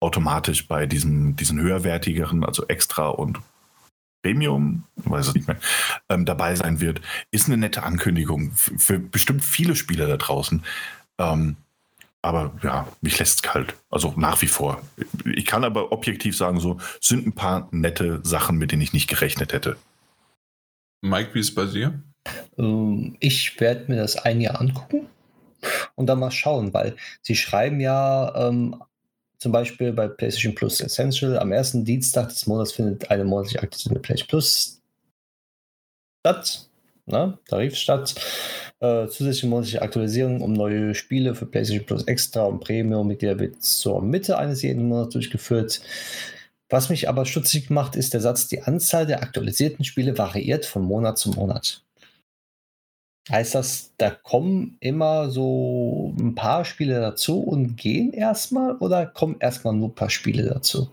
[0.00, 3.38] automatisch bei diesem, diesen höherwertigeren, also Extra und
[4.22, 5.60] Premium, weiß es nicht mehr,
[6.08, 7.00] ähm, dabei sein wird,
[7.30, 10.64] ist eine nette Ankündigung für bestimmt viele Spieler da draußen.
[11.18, 11.56] Ähm,
[12.22, 13.76] aber ja, mich lässt es kalt.
[13.88, 14.82] Also nach wie vor.
[15.24, 19.08] Ich kann aber objektiv sagen, so sind ein paar nette Sachen, mit denen ich nicht
[19.08, 19.76] gerechnet hätte.
[21.02, 22.02] Mike, wie ist es bei dir?
[22.58, 25.08] Ähm, ich werde mir das ein Jahr angucken
[25.94, 28.76] und dann mal schauen, weil sie schreiben ja ähm,
[29.38, 33.94] zum Beispiel bei PlayStation Plus Essential am ersten Dienstag des Monats findet eine monatliche Aktion
[33.94, 34.82] mit PlayStation Plus
[36.20, 36.68] statt,
[37.06, 37.38] ne?
[37.46, 38.14] Tarif statt.
[38.80, 43.38] Äh, zusätzliche monatliche Aktualisierung um neue Spiele für PlayStation Plus Extra und Premium mit der
[43.38, 45.80] wird zur Mitte eines jeden Monats durchgeführt.
[46.68, 50.82] Was mich aber stutzig macht, ist der Satz, die Anzahl der aktualisierten Spiele variiert von
[50.82, 51.85] Monat zu Monat.
[53.28, 59.36] Heißt das, da kommen immer so ein paar Spiele dazu und gehen erstmal oder kommen
[59.40, 60.88] erstmal nur ein paar Spiele dazu?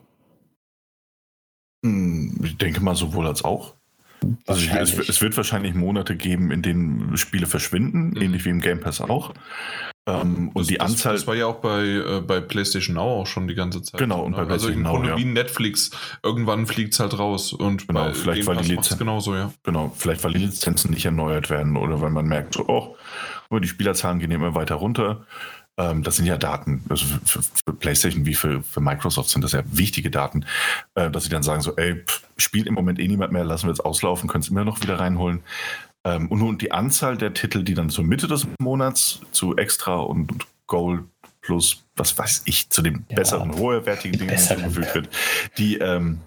[1.86, 3.76] Hm, ich denke mal sowohl als auch.
[4.48, 8.22] Also es, es, wird wahrscheinlich Monate geben, in denen Spiele verschwinden, mhm.
[8.22, 9.34] ähnlich wie im Game Pass auch.
[10.06, 11.14] Ähm, und das, die Anzahl.
[11.14, 14.00] Das war ja auch bei, äh, bei PlayStation Now auch schon die ganze Zeit.
[14.00, 14.38] Genau, und ne?
[14.38, 15.12] bei also PlayStation Now.
[15.12, 17.54] Also wie Netflix, irgendwann fliegt es halt raus.
[17.54, 19.54] Und genau, vielleicht weil die Lizenzen genauso, ja.
[19.64, 22.98] Genau, vielleicht weil die Lizenzen nicht erneuert werden oder weil man merkt, so, oh,
[23.60, 25.26] die Spielerzahlen gehen immer weiter runter.
[25.78, 29.54] Ähm, das sind ja Daten, also für, für, PlayStation wie für, für Microsoft sind das
[29.54, 30.46] ja wichtige Daten,
[30.94, 33.66] äh, dass sie dann sagen so, ey, pff, spielt im Moment eh niemand mehr, lassen
[33.66, 35.42] wir jetzt auslaufen, können es immer noch wieder reinholen.
[36.06, 39.98] Ähm, und nun die Anzahl der Titel, die dann zur Mitte des Monats zu Extra
[39.98, 41.04] und Gold
[41.42, 45.10] plus, was weiß ich, zu dem ja, besseren, hoherwertigen Dingen hinzugefügt wird,
[45.58, 46.22] die, ähm,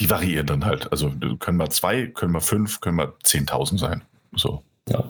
[0.00, 0.90] die variieren dann halt.
[0.92, 4.02] Also können wir zwei, können wir fünf, können wir 10.000 sein.
[4.34, 4.62] So.
[4.88, 5.04] Ja.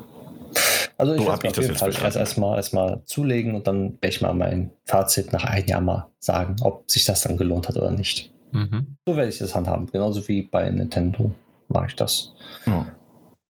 [0.99, 4.21] Also ich so werde auf jeden Fall erst erstmal erstmal zulegen und dann werde ich
[4.21, 7.91] mal mein Fazit nach einem Jahr mal sagen, ob sich das dann gelohnt hat oder
[7.91, 8.33] nicht.
[8.53, 8.97] Mhm.
[9.05, 9.87] So werde ich das handhaben.
[9.87, 11.33] Genauso wie bei Nintendo
[11.69, 12.33] mache ich das.
[12.65, 12.87] Ja.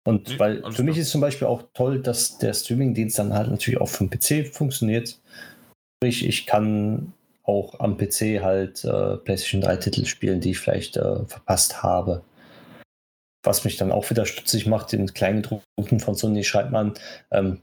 [0.07, 1.01] Und nee, weil für mich klar.
[1.01, 5.19] ist zum Beispiel auch toll, dass der Streaming-Dienst dann halt natürlich auch den PC funktioniert.
[5.97, 7.11] Sprich, ich kann
[7.43, 12.23] auch am PC halt äh, PlayStation 3 Titel spielen, die ich vielleicht äh, verpasst habe.
[13.43, 16.93] Was mich dann auch wieder stutzig macht, in kleinen Drucken von Sony schreibt man,
[17.29, 17.59] ähm,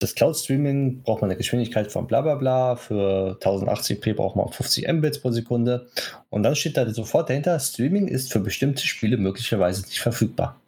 [0.00, 4.54] das Cloud-Streaming braucht man eine Geschwindigkeit von bla bla bla, für 1080p braucht man auch
[4.54, 5.90] 50 Mbits pro Sekunde.
[6.30, 10.58] Und dann steht da sofort dahinter, Streaming ist für bestimmte Spiele möglicherweise nicht verfügbar.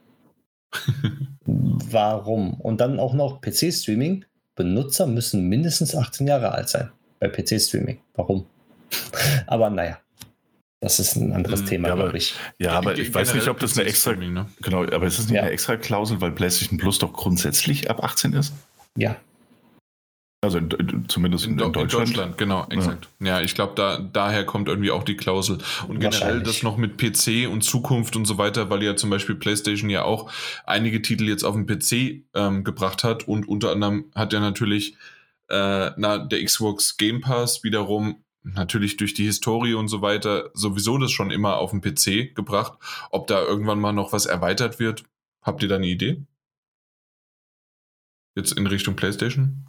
[1.47, 2.55] Warum?
[2.55, 4.25] Und dann auch noch PC-Streaming.
[4.55, 6.91] Benutzer müssen mindestens 18 Jahre alt sein
[7.21, 7.99] bei PC-Streaming.
[8.15, 8.47] Warum?
[9.47, 9.99] Aber naja,
[10.81, 12.35] das ist ein anderes mhm, Thema, ja, glaube ich.
[12.59, 14.13] Ja, aber ich weiß nicht, ob das eine extra.
[14.13, 14.47] Ne?
[14.61, 15.43] Genau, aber ist das nicht ja.
[15.43, 18.53] eine extra Klausel, weil PlayStation Plus doch grundsätzlich ab 18 ist?
[18.97, 19.17] Ja.
[20.47, 21.93] Also in, zumindest in, in, Deutschland.
[21.93, 23.09] In Deutschland, genau, exakt.
[23.19, 25.59] Ja, ja ich glaube, da, daher kommt irgendwie auch die Klausel.
[25.89, 29.35] Und generell das noch mit PC und Zukunft und so weiter, weil ja zum Beispiel
[29.35, 30.31] PlayStation ja auch
[30.65, 34.97] einige Titel jetzt auf dem PC ähm, gebracht hat und unter anderem hat ja natürlich
[35.49, 40.97] äh, na, der Xbox Game Pass wiederum natürlich durch die Historie und so weiter sowieso
[40.99, 42.79] das schon immer auf den PC gebracht.
[43.11, 45.03] Ob da irgendwann mal noch was erweitert wird,
[45.43, 46.23] habt ihr da eine Idee?
[48.37, 49.66] Jetzt in Richtung PlayStation?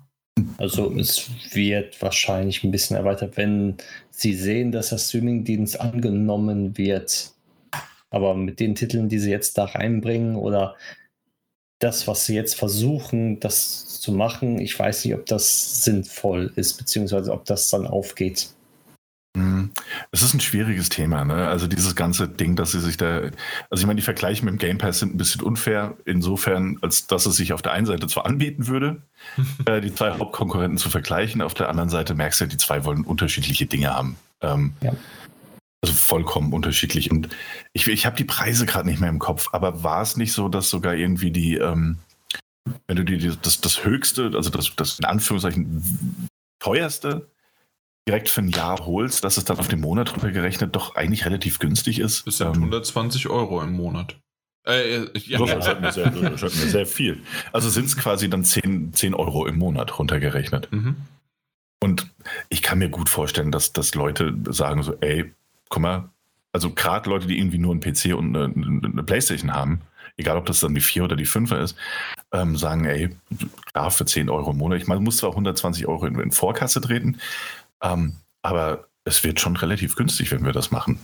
[0.57, 3.77] Also es wird wahrscheinlich ein bisschen erweitert, wenn
[4.09, 7.31] sie sehen, dass der Streamingdienst angenommen wird.
[8.09, 10.76] Aber mit den Titeln, die sie jetzt da reinbringen oder
[11.80, 16.77] das, was sie jetzt versuchen, das zu machen, ich weiß nicht, ob das sinnvoll ist,
[16.77, 18.49] beziehungsweise ob das dann aufgeht.
[19.38, 19.72] Mhm.
[20.11, 21.47] Es ist ein schwieriges Thema, ne?
[21.47, 23.22] Also dieses ganze Ding, dass sie sich da,
[23.69, 27.05] also ich meine, die Vergleiche mit dem Game Pass sind ein bisschen unfair, insofern, als
[27.07, 29.03] dass es sich auf der einen Seite zwar anbieten würde,
[29.65, 33.03] äh, die zwei Hauptkonkurrenten zu vergleichen, auf der anderen Seite merkst du, die zwei wollen
[33.03, 34.18] unterschiedliche Dinge haben.
[34.41, 34.93] Ähm, ja.
[35.84, 37.11] Also vollkommen unterschiedlich.
[37.11, 37.30] Und
[37.73, 40.49] ich, ich habe die Preise gerade nicht mehr im Kopf, aber war es nicht so,
[40.49, 41.99] dass sogar irgendwie die, ähm,
[42.88, 46.27] wenn du dir das, das höchste, also das, das in Anführungszeichen
[46.59, 47.27] teuerste
[48.07, 51.59] direkt für ein Jahr holst, dass es dann auf den Monat runtergerechnet doch eigentlich relativ
[51.59, 52.25] günstig ist.
[52.25, 54.17] Das sind ähm, 120 Euro im Monat.
[54.65, 55.39] Äh, äh ja.
[55.39, 57.21] Das ist mir sehr, mir sehr viel.
[57.53, 60.71] Also sind es quasi dann 10, 10 Euro im Monat runtergerechnet.
[60.71, 60.95] Mhm.
[61.79, 62.07] Und
[62.49, 65.34] ich kann mir gut vorstellen, dass, dass Leute sagen so, ey,
[65.69, 66.09] guck mal,
[66.51, 69.81] also gerade Leute, die irgendwie nur einen PC und eine, eine, Playstation haben,
[70.17, 71.77] egal ob das dann die 4 oder die 5 ist,
[72.31, 73.15] ähm, sagen, ey,
[73.71, 74.81] klar, für 10 Euro im Monat.
[74.81, 77.19] Ich meine, muss zwar 120 Euro in, in Vorkasse treten,
[77.83, 80.99] ähm, aber es wird schon relativ günstig, wenn wir das machen.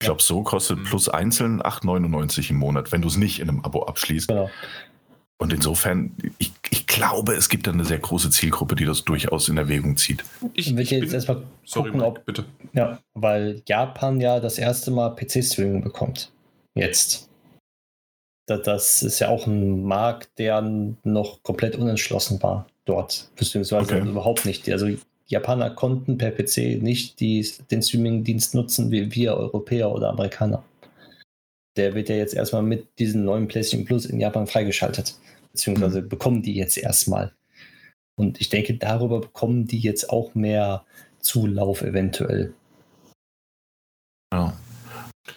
[0.00, 0.84] Ich glaube, so kostet mhm.
[0.84, 4.28] plus einzeln 8,99 im Monat, wenn du es nicht in einem Abo abschließt.
[4.28, 4.50] Genau.
[5.38, 9.48] Und insofern, ich, ich, glaube, es gibt da eine sehr große Zielgruppe, die das durchaus
[9.48, 10.22] in Erwägung zieht.
[10.52, 12.44] Ich, will jetzt erstmal sorry, gucken, ob, bitte.
[12.74, 16.30] Ja, weil Japan ja das erste Mal PC-Streaming bekommt.
[16.74, 17.30] Jetzt.
[18.46, 24.08] Das ist ja auch ein Markt, der noch komplett unentschlossen war dort, beziehungsweise okay.
[24.08, 24.68] überhaupt nicht.
[24.70, 24.88] Also
[25.30, 30.64] Japaner konnten per PC nicht die, den Streaming-Dienst nutzen wie wir Europäer oder Amerikaner.
[31.76, 35.14] Der wird ja jetzt erstmal mit diesem neuen PlayStation Plus in Japan freigeschaltet.
[35.52, 36.08] Beziehungsweise mhm.
[36.08, 37.32] bekommen die jetzt erstmal.
[38.16, 40.84] Und ich denke, darüber bekommen die jetzt auch mehr
[41.20, 42.52] Zulauf eventuell.
[44.32, 44.56] Ja.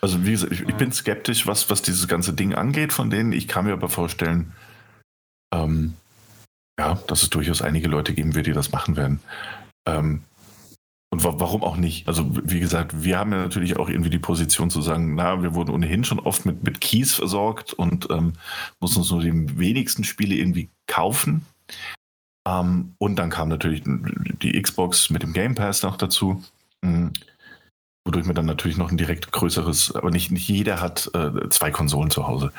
[0.01, 3.31] Also wie gesagt, ich, ich bin skeptisch, was, was dieses ganze Ding angeht von denen.
[3.31, 4.53] Ich kann mir aber vorstellen,
[5.53, 5.93] ähm,
[6.79, 9.19] ja, dass es durchaus einige Leute geben wird, die das machen werden.
[9.85, 10.23] Ähm,
[11.13, 12.07] und wa warum auch nicht?
[12.07, 15.53] Also, wie gesagt, wir haben ja natürlich auch irgendwie die Position zu sagen, na, wir
[15.53, 18.33] wurden ohnehin schon oft mit, mit Keys versorgt und ähm,
[18.79, 21.45] mussten uns nur die wenigsten Spiele irgendwie kaufen.
[22.47, 26.43] Ähm, und dann kam natürlich die Xbox mit dem Game Pass noch dazu.
[26.81, 27.13] Mhm.
[28.05, 31.71] Wodurch man dann natürlich noch ein direkt größeres, aber nicht, nicht jeder hat äh, zwei
[31.71, 32.51] Konsolen zu Hause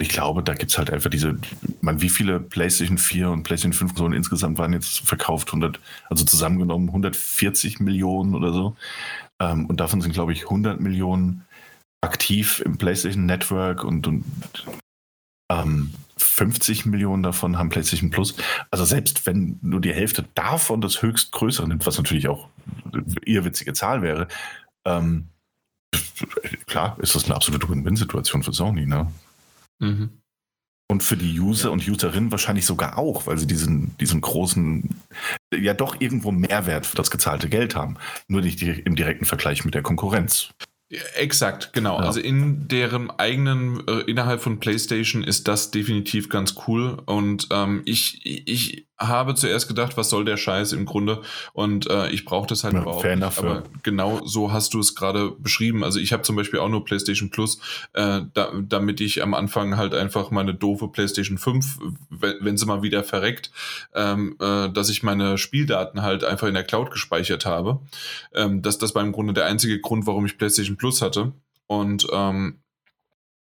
[0.00, 1.36] ich glaube, da gibt es halt einfach diese,
[1.80, 5.48] man, wie viele PlayStation 4 und PlayStation 5 Konsolen insgesamt waren jetzt verkauft?
[5.48, 8.76] 100, also zusammengenommen 140 Millionen oder so.
[9.40, 11.44] Ähm, und davon sind, glaube ich, 100 Millionen
[12.00, 14.24] aktiv im PlayStation Network und, und
[15.50, 18.36] ähm, 50 Millionen davon haben PlayStation Plus.
[18.70, 22.48] Also selbst wenn nur die Hälfte davon das höchst größere nimmt, was natürlich auch
[23.24, 24.28] irrwitzige Zahl wäre,
[24.84, 25.28] ähm,
[26.66, 29.10] klar ist das eine absolute Win-Win-Situation für Sony, ne?
[29.78, 30.20] Mhm.
[30.90, 34.88] Und für die User und Userinnen wahrscheinlich sogar auch, weil sie diesen, diesen großen,
[35.54, 37.96] ja doch irgendwo Mehrwert für das gezahlte Geld haben.
[38.26, 40.48] Nur nicht im direkten Vergleich mit der Konkurrenz.
[41.16, 42.00] Exakt, genau.
[42.00, 42.06] Ja.
[42.06, 47.02] Also in deren eigenen, äh, innerhalb von PlayStation ist das definitiv ganz cool.
[47.04, 51.22] Und ähm, ich, ich habe zuerst gedacht, was soll der Scheiß im Grunde?
[51.52, 53.12] Und äh, ich brauche das halt ja, überhaupt nicht.
[53.12, 55.84] Enough, aber genau so hast du es gerade beschrieben.
[55.84, 57.58] Also ich habe zum Beispiel auch nur PlayStation Plus,
[57.92, 61.78] äh, da, damit ich am Anfang halt einfach meine doofe PlayStation 5,
[62.10, 63.52] wenn, wenn sie mal wieder verreckt,
[63.94, 67.80] ähm, äh, dass ich meine Spieldaten halt einfach in der Cloud gespeichert habe.
[68.34, 71.32] Ähm, das, das war im Grunde der einzige Grund, warum ich PlayStation Plus hatte.
[71.66, 72.60] Und ähm,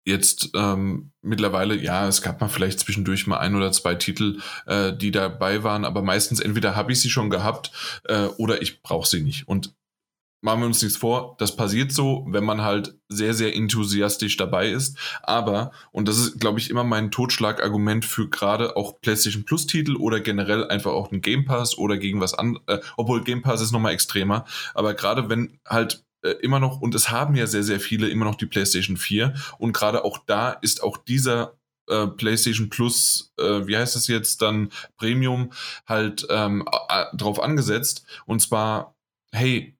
[0.04, 4.92] jetzt ähm, mittlerweile, ja, es gab mal vielleicht zwischendurch mal ein oder zwei Titel, äh,
[4.94, 7.72] die dabei waren, aber meistens entweder habe ich sie schon gehabt
[8.04, 9.48] äh, oder ich brauche sie nicht.
[9.48, 9.74] Und
[10.44, 14.68] machen wir uns nichts vor, das passiert so, wenn man halt sehr, sehr enthusiastisch dabei
[14.68, 14.98] ist.
[15.22, 20.20] Aber, und das ist, glaube ich, immer mein Totschlagargument für gerade auch PlayStation Plus-Titel oder
[20.20, 23.72] generell einfach auch einen Game Pass oder gegen was anderes, äh, obwohl Game Pass ist
[23.72, 24.44] nochmal extremer,
[24.74, 28.24] aber gerade wenn halt äh, immer noch, und es haben ja sehr, sehr viele immer
[28.24, 29.34] noch die PlayStation 4.
[29.58, 34.42] Und gerade auch da ist auch dieser äh, PlayStation Plus, äh, wie heißt es jetzt
[34.42, 35.52] dann, Premium
[35.86, 36.66] halt ähm,
[37.14, 38.06] drauf angesetzt.
[38.26, 38.96] Und zwar,
[39.32, 39.76] hey,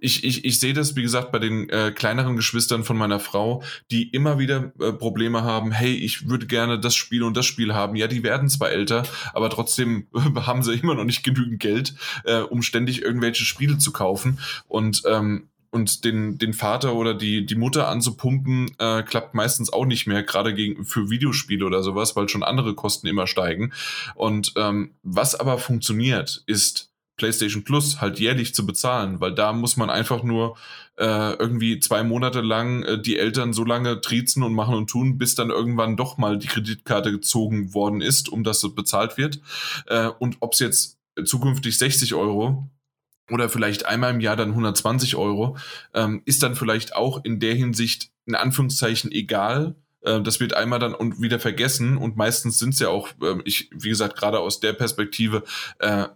[0.00, 3.62] ich, ich, ich sehe das, wie gesagt, bei den äh, kleineren Geschwistern von meiner Frau,
[3.90, 7.72] die immer wieder äh, Probleme haben, hey, ich würde gerne das Spiel und das Spiel
[7.72, 7.94] haben.
[7.94, 11.94] Ja, die werden zwar älter, aber trotzdem haben sie immer noch nicht genügend Geld,
[12.24, 14.40] äh, um ständig irgendwelche Spiele zu kaufen.
[14.66, 19.86] Und ähm, und den, den Vater oder die, die Mutter anzupumpen, äh, klappt meistens auch
[19.86, 23.72] nicht mehr, gerade gegen, für Videospiele oder sowas, weil schon andere Kosten immer steigen.
[24.14, 29.78] Und ähm, was aber funktioniert, ist PlayStation Plus halt jährlich zu bezahlen, weil da muss
[29.78, 30.56] man einfach nur
[30.98, 35.16] äh, irgendwie zwei Monate lang äh, die Eltern so lange triezen und machen und tun,
[35.16, 39.40] bis dann irgendwann doch mal die Kreditkarte gezogen worden ist, um dass es bezahlt wird.
[39.86, 42.68] Äh, und ob es jetzt zukünftig 60 Euro
[43.30, 45.56] oder vielleicht einmal im Jahr dann 120 Euro,
[45.94, 50.78] ähm, ist dann vielleicht auch in der Hinsicht in Anführungszeichen egal, äh, das wird einmal
[50.78, 54.40] dann und wieder vergessen und meistens sind es ja auch, äh, ich, wie gesagt, gerade
[54.40, 55.44] aus der Perspektive,
[55.78, 56.06] äh,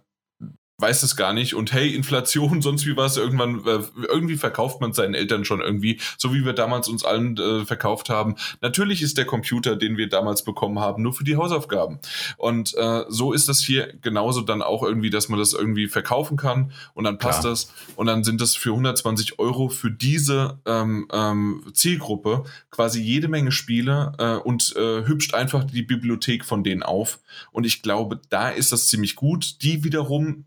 [0.79, 4.93] weiß es gar nicht und hey, Inflation, sonst wie was, irgendwann, äh, irgendwie verkauft man
[4.93, 8.35] seinen Eltern schon irgendwie, so wie wir damals uns allen äh, verkauft haben.
[8.61, 11.99] Natürlich ist der Computer, den wir damals bekommen haben, nur für die Hausaufgaben.
[12.37, 16.37] Und äh, so ist das hier genauso dann auch irgendwie, dass man das irgendwie verkaufen
[16.37, 17.53] kann und dann passt Klar.
[17.53, 23.27] das und dann sind das für 120 Euro für diese ähm, ähm, Zielgruppe quasi jede
[23.27, 27.19] Menge Spiele äh, und äh, hübscht einfach die Bibliothek von denen auf.
[27.51, 29.63] Und ich glaube, da ist das ziemlich gut.
[29.63, 30.45] Die wiederum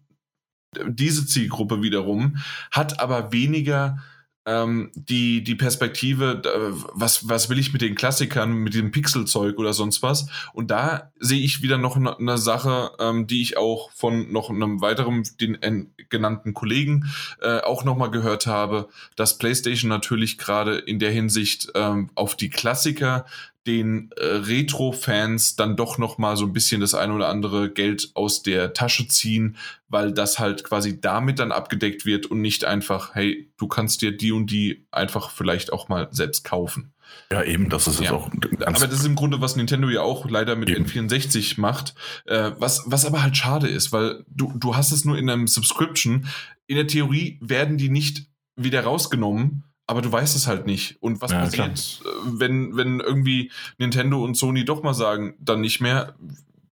[0.87, 2.37] diese Zielgruppe wiederum
[2.71, 3.99] hat aber weniger
[4.47, 6.43] ähm, die, die Perspektive,
[6.93, 10.29] was, was will ich mit den Klassikern, mit dem Pixelzeug oder sonst was.
[10.55, 14.49] Und da sehe ich wieder noch eine, eine Sache, ähm, die ich auch von noch
[14.49, 17.11] einem weiteren, den äh, genannten Kollegen
[17.43, 22.51] äh, auch nochmal gehört habe, dass PlayStation natürlich gerade in der Hinsicht ähm, auf die
[22.51, 23.27] Klassiker
[23.67, 28.11] den äh, Retro-Fans dann doch noch mal so ein bisschen das ein oder andere Geld
[28.15, 29.57] aus der Tasche ziehen,
[29.89, 34.17] weil das halt quasi damit dann abgedeckt wird und nicht einfach, hey, du kannst dir
[34.17, 36.93] die und die einfach vielleicht auch mal selbst kaufen.
[37.31, 38.13] Ja, eben, das ist ja.
[38.13, 38.31] auch.
[38.65, 40.85] Aber das ist im Grunde, was Nintendo ja auch leider mit eben.
[40.85, 41.95] N64 macht,
[42.27, 45.47] äh, was, was aber halt schade ist, weil du, du hast es nur in einem
[45.47, 46.27] Subscription.
[46.67, 48.27] In der Theorie werden die nicht
[48.57, 51.03] wieder rausgenommen, aber du weißt es halt nicht.
[51.03, 52.15] Und was ja, passiert, klar.
[52.15, 56.15] Äh, wenn, wenn irgendwie Nintendo und Sony doch mal sagen, dann nicht mehr,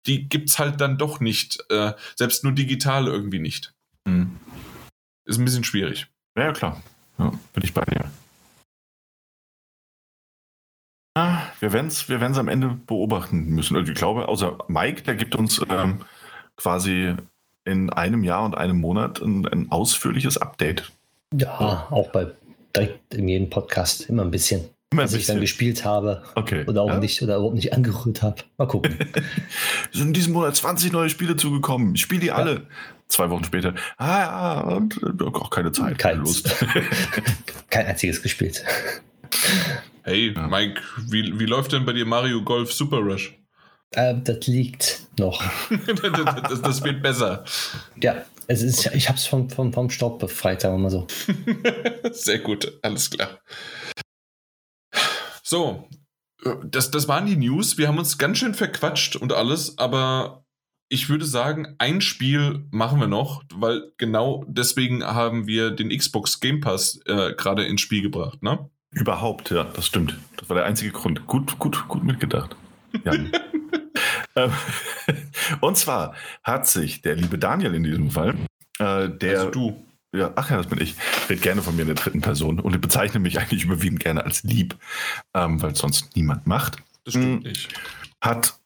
[0.06, 3.74] die gibt's halt dann doch nicht, äh, selbst nur digital irgendwie nicht.
[4.04, 4.36] Mhm.
[5.24, 6.08] Ist ein bisschen schwierig.
[6.38, 6.84] Ja, klar.
[7.18, 8.12] Ja, bin ich bei dir.
[11.18, 13.78] Ah, wir werden es wir am Ende beobachten müssen.
[13.78, 16.02] Also ich glaube, außer Mike, der gibt uns ähm,
[16.58, 17.16] quasi
[17.64, 20.92] in einem Jahr und einem Monat ein, ein ausführliches Update.
[21.34, 22.34] Ja, auch bei
[22.76, 24.70] direkt in jedem Podcast immer ein bisschen.
[24.92, 26.64] Immer was ich dann gespielt habe okay.
[26.68, 27.00] oder auch ja.
[27.00, 28.44] nicht oder überhaupt nicht angerührt habe.
[28.58, 28.98] Mal gucken.
[29.92, 31.96] Es sind in diesem Monat 20 neue Spiele zugekommen.
[31.96, 32.36] Ich spiele die ja.
[32.36, 32.68] alle.
[33.08, 33.76] Zwei Wochen später.
[33.98, 36.54] Ah ja, und äh, auch keine Zeit, keine Lust.
[37.70, 38.64] Kein einziges gespielt.
[40.04, 40.48] Hey, ja.
[40.48, 43.38] Mike, wie, wie läuft denn bei dir Mario Golf Super Rush?
[43.92, 45.44] Äh, das liegt noch.
[46.50, 47.44] das, das, wird besser.
[48.02, 51.08] Ja, es ist, ich habe es vom, vom, vom Staub befreit, sagen wir mal so.
[52.12, 53.40] Sehr gut, alles klar.
[55.44, 55.88] So,
[56.64, 57.78] das, das waren die News.
[57.78, 60.46] Wir haben uns ganz schön verquatscht und alles, aber
[60.90, 66.40] ich würde sagen, ein Spiel machen wir noch, weil genau deswegen haben wir den Xbox
[66.40, 68.70] Game Pass äh, gerade ins Spiel gebracht, ne?
[68.92, 70.18] Überhaupt, ja, das stimmt.
[70.38, 71.28] Das war der einzige Grund.
[71.28, 72.56] Gut, gut, gut mitgedacht.
[73.04, 73.14] Ja.
[74.36, 74.52] Ähm,
[75.62, 78.36] und zwar hat sich der liebe Daniel in diesem Fall,
[78.80, 79.40] äh, der.
[79.40, 79.86] Also du.
[80.14, 80.96] Ja, ach ja, das bin ich.
[81.30, 84.24] Red gerne von mir in der dritten Person und ich bezeichne mich eigentlich überwiegend gerne
[84.24, 84.78] als lieb,
[85.34, 86.78] ähm, weil es sonst niemand macht.
[87.04, 87.74] Das stimmt hm, nicht.
[88.22, 88.58] Hat,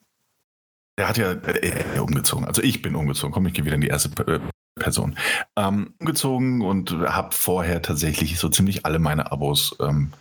[0.97, 2.45] der hat ja äh, umgezogen.
[2.45, 3.33] Also ich bin umgezogen.
[3.33, 4.39] Komm, ich gehe wieder in die erste äh,
[4.79, 5.17] Person.
[5.55, 10.13] Ähm, umgezogen und habe vorher tatsächlich so ziemlich alle meine Abos ähm,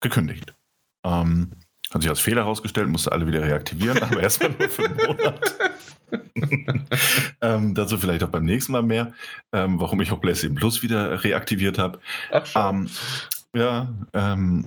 [0.00, 0.54] gekündigt.
[1.04, 1.52] Ähm,
[1.92, 5.54] hat sich als Fehler herausgestellt, musste alle wieder reaktivieren, aber erstmal nur für einen Monat.
[7.40, 9.12] ähm, dazu vielleicht auch beim nächsten Mal mehr,
[9.52, 12.00] ähm, warum ich auch PlayStation Plus wieder reaktiviert habe.
[12.32, 12.74] Ach schon.
[12.74, 12.90] Ähm,
[13.54, 14.66] ja, ähm,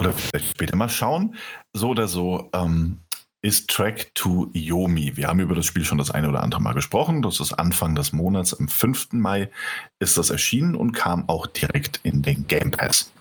[0.00, 1.36] oder vielleicht später mal schauen.
[1.72, 2.98] So oder so ähm,
[3.42, 5.16] ist Track to Yomi.
[5.16, 7.22] Wir haben über das Spiel schon das eine oder andere Mal gesprochen.
[7.22, 9.12] Das ist Anfang des Monats, am 5.
[9.12, 9.50] Mai
[9.98, 13.12] ist das erschienen und kam auch direkt in den Game Pass.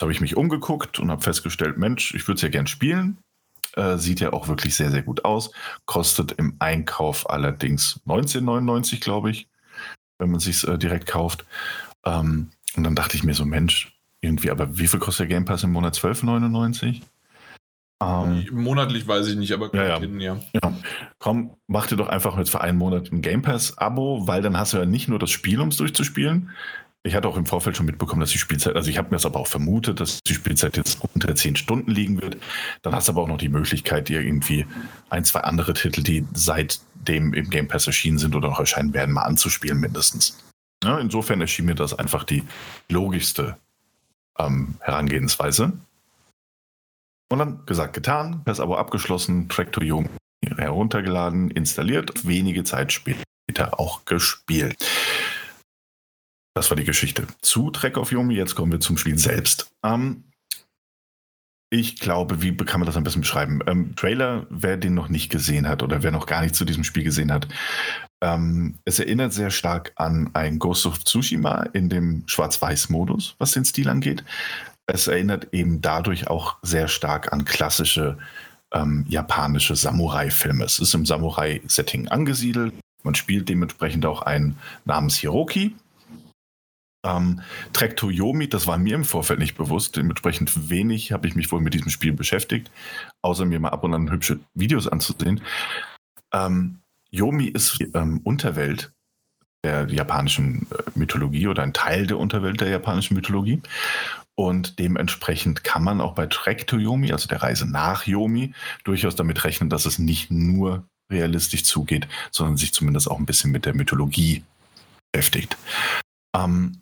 [0.00, 3.18] Habe ich mich umgeguckt und habe festgestellt, Mensch, ich würde es ja gern spielen.
[3.76, 5.52] Äh, sieht ja auch wirklich sehr, sehr gut aus.
[5.84, 9.48] Kostet im Einkauf allerdings 19,99, glaube ich,
[10.18, 11.44] wenn man sich äh, direkt kauft.
[12.04, 15.44] Ähm, und dann dachte ich mir so, Mensch, irgendwie, aber wie viel kostet der Game
[15.44, 15.94] Pass im Monat?
[15.94, 17.02] 12,99?
[18.02, 19.98] Ähm, Monatlich weiß ich nicht, aber ja.
[19.98, 20.38] Hin, ja.
[20.54, 20.72] ja.
[21.18, 24.72] Komm, mach dir doch einfach jetzt für einen Monat ein Game Pass-Abo, weil dann hast
[24.72, 26.50] du ja nicht nur das Spiel, um es durchzuspielen,
[27.02, 29.24] Ich hatte auch im Vorfeld schon mitbekommen, dass die Spielzeit, also ich habe mir das
[29.24, 32.36] aber auch vermutet, dass die Spielzeit jetzt unter 10 Stunden liegen wird.
[32.82, 34.66] Dann hast du aber auch noch die Möglichkeit, dir irgendwie
[35.08, 39.14] ein, zwei andere Titel, die seitdem im Game Pass erschienen sind oder noch erscheinen werden,
[39.14, 40.38] mal anzuspielen mindestens.
[40.84, 42.42] Ja, insofern erschien mir das einfach die
[42.90, 43.56] logischste
[44.38, 45.72] ähm, Herangehensweise.
[47.30, 50.08] Und dann gesagt, getan, das Abo abgeschlossen, Track to Young
[50.56, 54.76] heruntergeladen, installiert, wenige Zeit später auch gespielt.
[56.54, 58.34] Das war die Geschichte zu Track of Yomi.
[58.34, 59.70] Jetzt kommen wir zum Spiel selbst.
[59.84, 60.24] Ähm,
[61.72, 63.60] ich glaube, wie kann man das am besten beschreiben?
[63.66, 66.82] Ähm, Trailer, wer den noch nicht gesehen hat oder wer noch gar nicht zu diesem
[66.82, 67.46] Spiel gesehen hat,
[68.22, 73.64] ähm, es erinnert sehr stark an ein Ghost of Tsushima in dem Schwarz-Weiß-Modus, was den
[73.64, 74.24] Stil angeht.
[74.86, 78.18] Es erinnert eben dadurch auch sehr stark an klassische
[78.72, 80.64] ähm, japanische Samurai-Filme.
[80.64, 82.74] Es ist im Samurai-Setting angesiedelt.
[83.04, 85.74] Man spielt dementsprechend auch einen namens Hiroki,
[87.04, 87.40] ähm,
[87.72, 89.96] Trek Toyomi, das war mir im Vorfeld nicht bewusst.
[89.96, 92.70] Dementsprechend wenig habe ich mich wohl mit diesem Spiel beschäftigt,
[93.22, 95.40] außer mir mal ab und an hübsche Videos anzusehen.
[96.32, 98.92] Ähm, Yomi ist ähm, Unterwelt
[99.64, 103.60] der japanischen äh, Mythologie oder ein Teil der Unterwelt der japanischen Mythologie.
[104.34, 108.54] Und dementsprechend kann man auch bei Trek to Yomi, also der Reise nach Yomi,
[108.84, 113.50] durchaus damit rechnen, dass es nicht nur realistisch zugeht, sondern sich zumindest auch ein bisschen
[113.50, 114.44] mit der Mythologie
[115.12, 115.58] beschäftigt.
[116.34, 116.80] Ähm,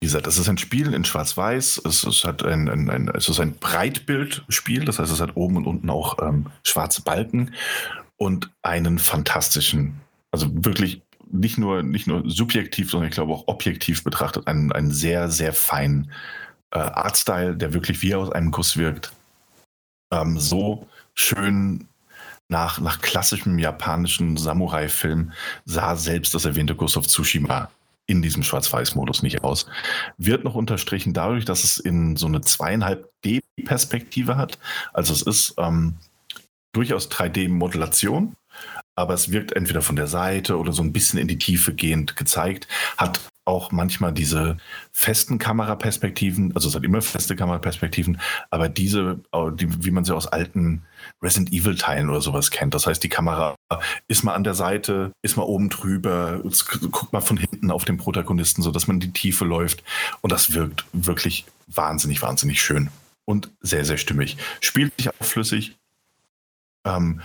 [0.00, 1.82] wie gesagt, es ist ein Spiel in Schwarz-Weiß.
[1.84, 5.58] Es, es, hat ein, ein, ein, es ist ein Breitbildspiel, das heißt, es hat oben
[5.58, 7.54] und unten auch ähm, schwarze Balken
[8.16, 10.00] und einen fantastischen,
[10.30, 14.90] also wirklich nicht nur, nicht nur subjektiv, sondern ich glaube auch objektiv betrachtet, einen, einen
[14.90, 16.10] sehr, sehr feinen
[16.70, 19.12] äh, Artstyle, der wirklich wie aus einem Guss wirkt.
[20.10, 21.86] Ähm, so schön
[22.48, 25.32] nach, nach klassischem japanischen Samurai-Film
[25.66, 27.70] sah selbst das erwähnte Ghost of Tsushima
[28.10, 29.66] in diesem Schwarz-Weiß-Modus nicht aus.
[30.18, 34.58] Wird noch unterstrichen dadurch, dass es in so eine zweieinhalb D-Perspektive hat.
[34.92, 35.94] Also es ist ähm,
[36.72, 38.34] durchaus 3D-Modulation,
[39.00, 42.16] aber es wirkt entweder von der Seite oder so ein bisschen in die Tiefe gehend
[42.16, 44.58] gezeigt, hat auch manchmal diese
[44.92, 48.20] festen Kameraperspektiven, also es hat immer feste Kameraperspektiven,
[48.50, 49.18] aber diese,
[49.54, 50.82] die, wie man sie aus alten
[51.22, 52.74] Resident Evil Teilen oder sowas kennt.
[52.74, 53.56] Das heißt, die Kamera
[54.06, 56.40] ist mal an der Seite, ist mal oben drüber,
[56.92, 59.82] guckt mal von hinten auf den Protagonisten, sodass man in die Tiefe läuft.
[60.20, 62.90] Und das wirkt wirklich wahnsinnig, wahnsinnig schön
[63.24, 64.36] und sehr, sehr stimmig.
[64.60, 65.76] Spielt sich auch flüssig.
[66.84, 67.20] Ähm,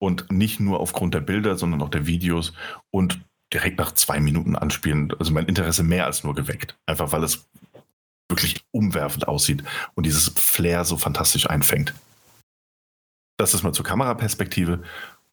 [0.00, 2.52] und nicht nur aufgrund der Bilder, sondern auch der Videos
[2.90, 3.20] und
[3.52, 6.76] direkt nach zwei Minuten anspielen, also mein Interesse mehr als nur geweckt.
[6.86, 7.46] Einfach weil es
[8.28, 9.64] wirklich umwerfend aussieht
[9.94, 11.94] und dieses Flair so fantastisch einfängt.
[13.36, 14.82] Das ist mal zur Kameraperspektive.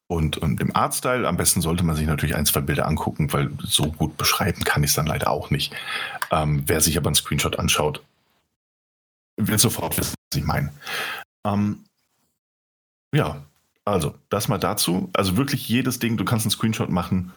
[0.10, 3.52] Und, und im Artstyle, am besten sollte man sich natürlich ein, zwei Bilder angucken, weil
[3.60, 5.73] so gut beschreiben kann ich es dann leider auch nicht.
[6.31, 8.03] Ähm, wer sich aber einen Screenshot anschaut,
[9.38, 10.72] wird sofort wissen, was ich meine.
[11.45, 11.84] Ähm,
[13.14, 13.45] ja,
[13.88, 15.09] also das mal dazu.
[15.14, 17.31] Also wirklich jedes Ding, du kannst einen Screenshot machen,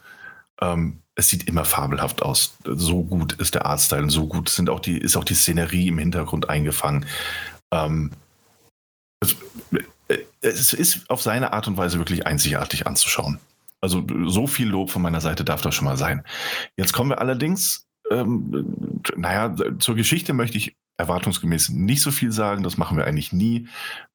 [0.60, 2.56] ähm, es sieht immer fabelhaft aus.
[2.64, 5.88] So gut ist der Artstyle und so gut sind auch die, ist auch die Szenerie
[5.88, 7.06] im Hintergrund eingefangen.
[7.70, 8.10] Ähm,
[9.20, 9.36] es,
[10.08, 13.38] äh, es, ist auf seine Art und Weise wirklich einzigartig anzuschauen.
[13.80, 16.24] Also so viel Lob von meiner Seite darf das schon mal sein.
[16.76, 22.62] Jetzt kommen wir allerdings, ähm, naja, zur Geschichte möchte ich erwartungsgemäß nicht so viel sagen.
[22.62, 23.68] Das machen wir eigentlich nie.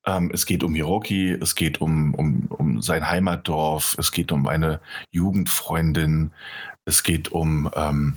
[0.05, 4.47] Ähm, es geht um Hiroki, es geht um, um, um sein Heimatdorf, es geht um
[4.47, 4.79] eine
[5.11, 6.31] Jugendfreundin,
[6.85, 8.13] es geht um ähm,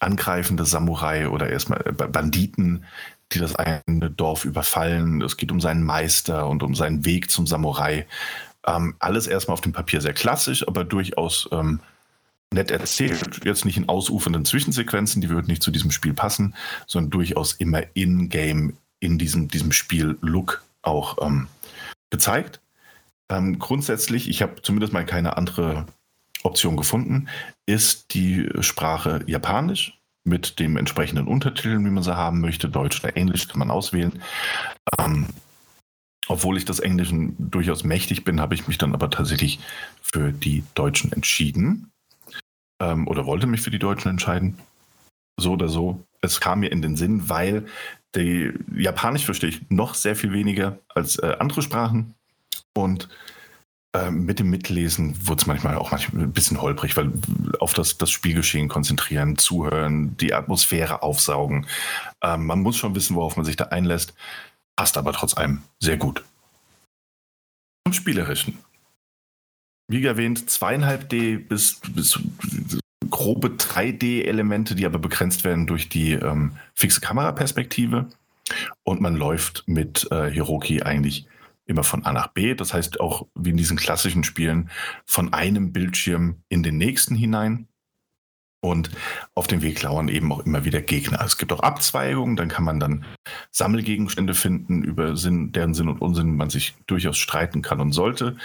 [0.00, 2.84] angreifende Samurai oder erstmal äh, Banditen,
[3.32, 5.22] die das eine Dorf überfallen.
[5.22, 8.06] Es geht um seinen Meister und um seinen Weg zum Samurai.
[8.66, 11.80] Ähm, alles erstmal auf dem Papier sehr klassisch, aber durchaus ähm,
[12.52, 16.54] nett erzählt, jetzt nicht in ausufernden Zwischensequenzen, die würden nicht zu diesem Spiel passen,
[16.86, 21.48] sondern durchaus immer in-game, in diesem, diesem Spiel-Look auch ähm,
[22.10, 22.60] gezeigt.
[23.28, 25.86] Ähm, grundsätzlich, ich habe zumindest mal keine andere
[26.42, 27.28] Option gefunden,
[27.66, 32.68] ist die Sprache Japanisch mit dem entsprechenden Untertiteln, wie man sie haben möchte.
[32.68, 34.22] Deutsch oder Englisch kann man auswählen.
[34.98, 35.26] Ähm,
[36.28, 39.58] obwohl ich das Englischen durchaus mächtig bin, habe ich mich dann aber tatsächlich
[40.02, 41.90] für die Deutschen entschieden
[42.80, 44.58] ähm, oder wollte mich für die Deutschen entscheiden.
[45.40, 46.04] So oder so.
[46.20, 47.66] Es kam mir in den Sinn, weil
[48.14, 52.14] die Japanisch verstehe ich noch sehr viel weniger als äh, andere Sprachen.
[52.74, 53.08] Und
[53.94, 57.12] äh, mit dem Mitlesen wurde es manchmal auch manchmal ein bisschen holprig, weil
[57.60, 61.66] auf das, das Spielgeschehen konzentrieren, zuhören, die Atmosphäre aufsaugen.
[62.22, 64.14] Ähm, man muss schon wissen, worauf man sich da einlässt.
[64.76, 66.24] Passt aber trotz allem sehr gut.
[67.86, 68.58] Zum Spielerischen
[69.88, 72.20] wie erwähnt, zweieinhalb D bis, bis
[73.10, 78.06] grobe 3D-Elemente, die aber begrenzt werden durch die ähm, fixe Kameraperspektive.
[78.84, 81.26] Und man läuft mit äh, Hiroki eigentlich
[81.66, 82.54] immer von A nach B.
[82.54, 84.70] Das heißt auch wie in diesen klassischen Spielen
[85.04, 87.68] von einem Bildschirm in den nächsten hinein.
[88.60, 88.90] Und
[89.34, 91.22] auf dem Weg lauern eben auch immer wieder Gegner.
[91.24, 93.04] Es gibt auch Abzweigungen, dann kann man dann
[93.52, 98.36] Sammelgegenstände finden, über Sinn, deren Sinn und Unsinn man sich durchaus streiten kann und sollte.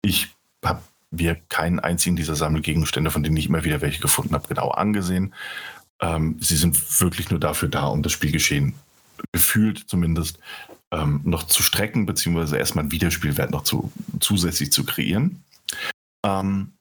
[0.00, 0.34] Ich
[0.64, 4.70] habe mir keinen einzigen dieser Sammelgegenstände, von denen ich immer wieder welche gefunden habe, genau
[4.70, 5.34] angesehen.
[6.00, 8.74] Ähm, sie sind wirklich nur dafür da, um das Spielgeschehen
[9.32, 10.38] gefühlt zumindest
[10.92, 15.42] ähm, noch zu strecken, beziehungsweise erstmal einen Wiederspielwert noch zu, zusätzlich zu kreieren.
[16.24, 16.72] Ähm,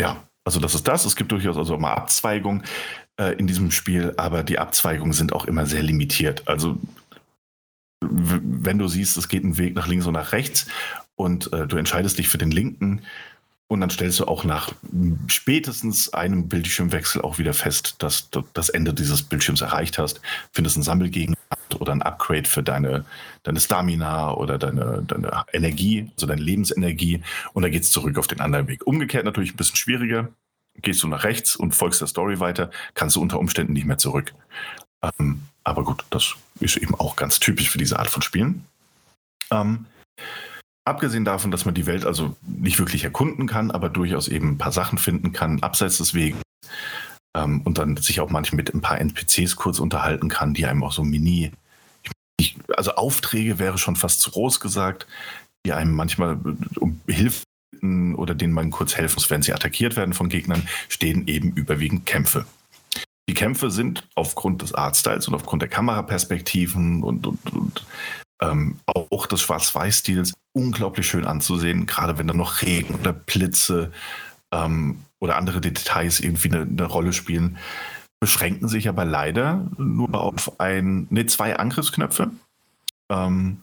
[0.00, 1.04] ja, also das ist das.
[1.04, 2.64] Es gibt durchaus also mal Abzweigungen
[3.16, 6.48] äh, in diesem Spiel, aber die Abzweigungen sind auch immer sehr limitiert.
[6.48, 6.78] Also
[8.00, 10.66] wenn du siehst, es geht ein Weg nach links und nach rechts
[11.16, 13.02] und äh, du entscheidest dich für den linken
[13.72, 14.74] und dann stellst du auch nach
[15.28, 20.20] spätestens einem Bildschirmwechsel auch wieder fest, dass du das Ende dieses Bildschirms erreicht hast,
[20.52, 23.06] findest ein Sammelgegenstand oder ein Upgrade für deine,
[23.44, 27.22] deine Stamina oder deine, deine Energie, also deine Lebensenergie
[27.54, 28.86] und dann geht es zurück auf den anderen Weg.
[28.86, 30.28] Umgekehrt natürlich ein bisschen schwieriger.
[30.82, 33.96] Gehst du nach rechts und folgst der Story weiter, kannst du unter Umständen nicht mehr
[33.96, 34.34] zurück.
[35.18, 38.66] Ähm, aber gut, das ist eben auch ganz typisch für diese Art von Spielen.
[39.50, 39.86] Ähm,
[40.84, 44.58] abgesehen davon, dass man die Welt also nicht wirklich erkunden kann, aber durchaus eben ein
[44.58, 46.40] paar Sachen finden kann, abseits des Weges.
[47.36, 50.82] Ähm, und dann sich auch manchmal mit ein paar NPCs kurz unterhalten kann, die einem
[50.82, 51.52] auch so mini,
[52.38, 55.06] ich, also Aufträge wäre schon fast zu groß gesagt,
[55.64, 56.38] die einem manchmal
[56.78, 57.44] um Hilfe
[57.82, 62.06] oder denen man kurz helfen muss, wenn sie attackiert werden von Gegnern, stehen eben überwiegend
[62.06, 62.44] Kämpfe.
[63.28, 67.86] Die Kämpfe sind aufgrund des Artstyles und aufgrund der Kameraperspektiven und, und, und
[68.42, 73.92] ähm, auch des Schwarz-Weiß-Stils unglaublich schön anzusehen, gerade wenn da noch Regen oder Blitze
[74.52, 77.58] ähm, oder andere Details irgendwie eine, eine, Rolle spielen.
[78.20, 82.30] Beschränken sich aber leider nur auf ein, nee, zwei Angriffsknöpfe.
[83.10, 83.62] Ähm,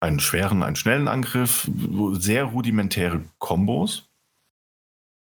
[0.00, 1.70] einen schweren, einen schnellen Angriff,
[2.12, 4.08] sehr rudimentäre Kombos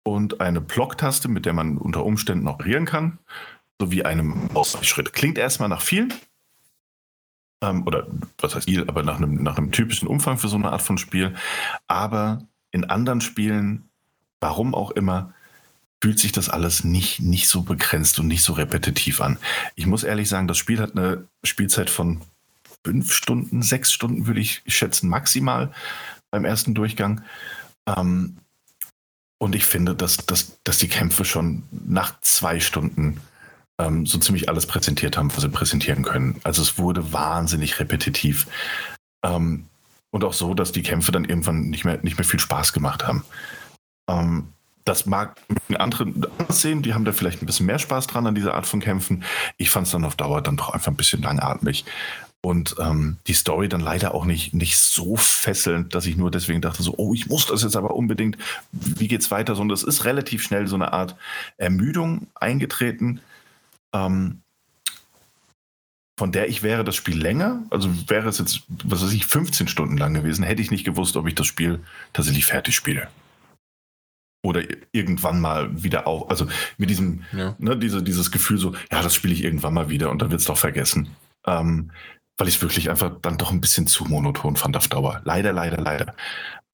[0.04, 3.18] und eine Blocktaste, mit der man unter Umständen operieren kann,
[3.80, 5.12] sowie einem Ausweichschritt.
[5.12, 6.08] Klingt erstmal nach viel,
[7.64, 8.06] ähm, oder
[8.38, 10.98] was heißt viel, aber nach einem, nach einem typischen Umfang für so eine Art von
[10.98, 11.34] Spiel.
[11.86, 13.88] Aber in anderen Spielen,
[14.40, 15.32] warum auch immer,
[16.02, 19.38] fühlt sich das alles nicht, nicht so begrenzt und nicht so repetitiv an.
[19.74, 22.20] Ich muss ehrlich sagen, das Spiel hat eine Spielzeit von
[22.84, 25.72] fünf Stunden, sechs Stunden würde ich schätzen, maximal
[26.30, 27.22] beim ersten Durchgang.
[27.86, 28.36] Ähm,
[29.38, 33.20] und ich finde, dass, dass, dass die Kämpfe schon nach zwei Stunden
[33.78, 36.40] ähm, so ziemlich alles präsentiert haben, was sie präsentieren können.
[36.44, 38.46] Also es wurde wahnsinnig repetitiv.
[39.24, 39.66] Ähm,
[40.10, 43.06] und auch so, dass die Kämpfe dann irgendwann nicht mehr, nicht mehr viel Spaß gemacht
[43.06, 43.24] haben.
[44.08, 44.48] Ähm,
[44.84, 45.40] das mag
[45.76, 48.66] andere anders sehen, die haben da vielleicht ein bisschen mehr Spaß dran an dieser Art
[48.66, 49.24] von Kämpfen.
[49.56, 51.84] Ich fand es dann auf Dauer dann doch einfach ein bisschen langatmig.
[52.42, 56.60] Und ähm, die Story dann leider auch nicht, nicht so fesselnd, dass ich nur deswegen
[56.60, 58.36] dachte, so, oh, ich muss das jetzt aber unbedingt,
[58.70, 59.54] wie geht's weiter?
[59.54, 61.16] Sondern es ist relativ schnell so eine Art
[61.56, 63.20] Ermüdung eingetreten
[63.94, 64.42] ähm,
[66.18, 69.66] von der ich wäre das Spiel länger, also wäre es jetzt, was weiß ich, 15
[69.66, 71.80] Stunden lang gewesen, hätte ich nicht gewusst, ob ich das Spiel
[72.12, 73.08] tatsächlich fertig spiele.
[74.44, 74.62] Oder
[74.92, 76.46] irgendwann mal wieder auch, also
[76.76, 77.56] mit diesem, ja.
[77.58, 80.40] ne, diese, dieses Gefühl so, ja, das spiele ich irgendwann mal wieder und dann wird
[80.40, 81.08] es doch vergessen.
[81.46, 81.90] Ähm,
[82.36, 85.20] weil ich es wirklich einfach dann doch ein bisschen zu monoton fand auf Dauer.
[85.24, 86.14] Leider, leider, leider.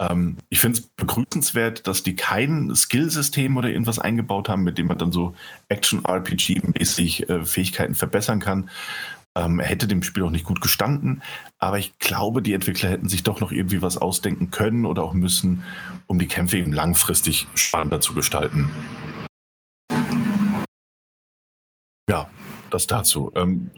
[0.01, 4.86] Ähm, ich finde es begrüßenswert, dass die kein Skillsystem oder irgendwas eingebaut haben, mit dem
[4.86, 5.35] man dann so
[5.68, 8.70] Action-RPG-mäßig äh, Fähigkeiten verbessern kann.
[9.36, 11.22] Ähm, hätte dem Spiel auch nicht gut gestanden,
[11.59, 15.12] aber ich glaube, die Entwickler hätten sich doch noch irgendwie was ausdenken können oder auch
[15.12, 15.62] müssen,
[16.09, 18.70] um die Kämpfe eben langfristig spannender zu gestalten.
[22.10, 22.28] Ja,
[22.70, 23.31] das dazu.
[23.36, 23.70] Ähm,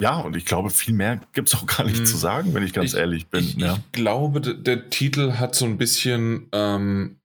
[0.00, 2.06] ja, und ich glaube, viel mehr gibt es auch gar nicht hm.
[2.06, 3.44] zu sagen, wenn ich ganz ich, ehrlich bin.
[3.44, 3.74] Ich, ja.
[3.74, 7.20] ich glaube, der Titel hat so ein bisschen ähm,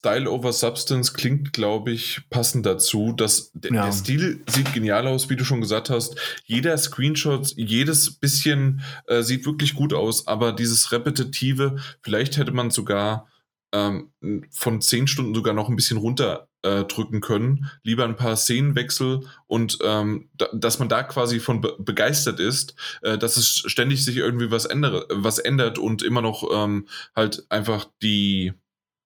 [0.00, 3.12] Style over Substance klingt, glaube ich, passend dazu.
[3.12, 3.84] Dass ja.
[3.84, 6.16] Der Stil sieht genial aus, wie du schon gesagt hast.
[6.44, 12.70] Jeder Screenshot, jedes bisschen äh, sieht wirklich gut aus, aber dieses Repetitive, vielleicht hätte man
[12.70, 13.28] sogar
[13.72, 14.12] ähm,
[14.50, 17.70] von zehn Stunden sogar noch ein bisschen runter äh, drücken können.
[17.82, 22.74] Lieber ein paar Szenenwechsel und ähm, da, dass man da quasi von be begeistert ist,
[23.02, 26.86] äh, dass es ständig sich irgendwie was, ändere, was ändert und immer noch ähm,
[27.16, 28.52] halt einfach die,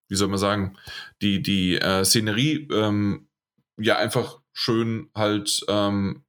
[0.09, 0.77] wie soll man sagen,
[1.23, 3.28] die, die äh, Szenerie ähm,
[3.78, 6.24] ja einfach schön halt ähm,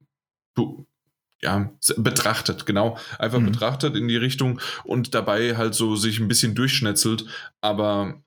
[1.42, 3.46] ja, betrachtet, genau, einfach mhm.
[3.46, 7.26] betrachtet in die Richtung und dabei halt so sich ein bisschen durchschnetzelt,
[7.60, 8.22] aber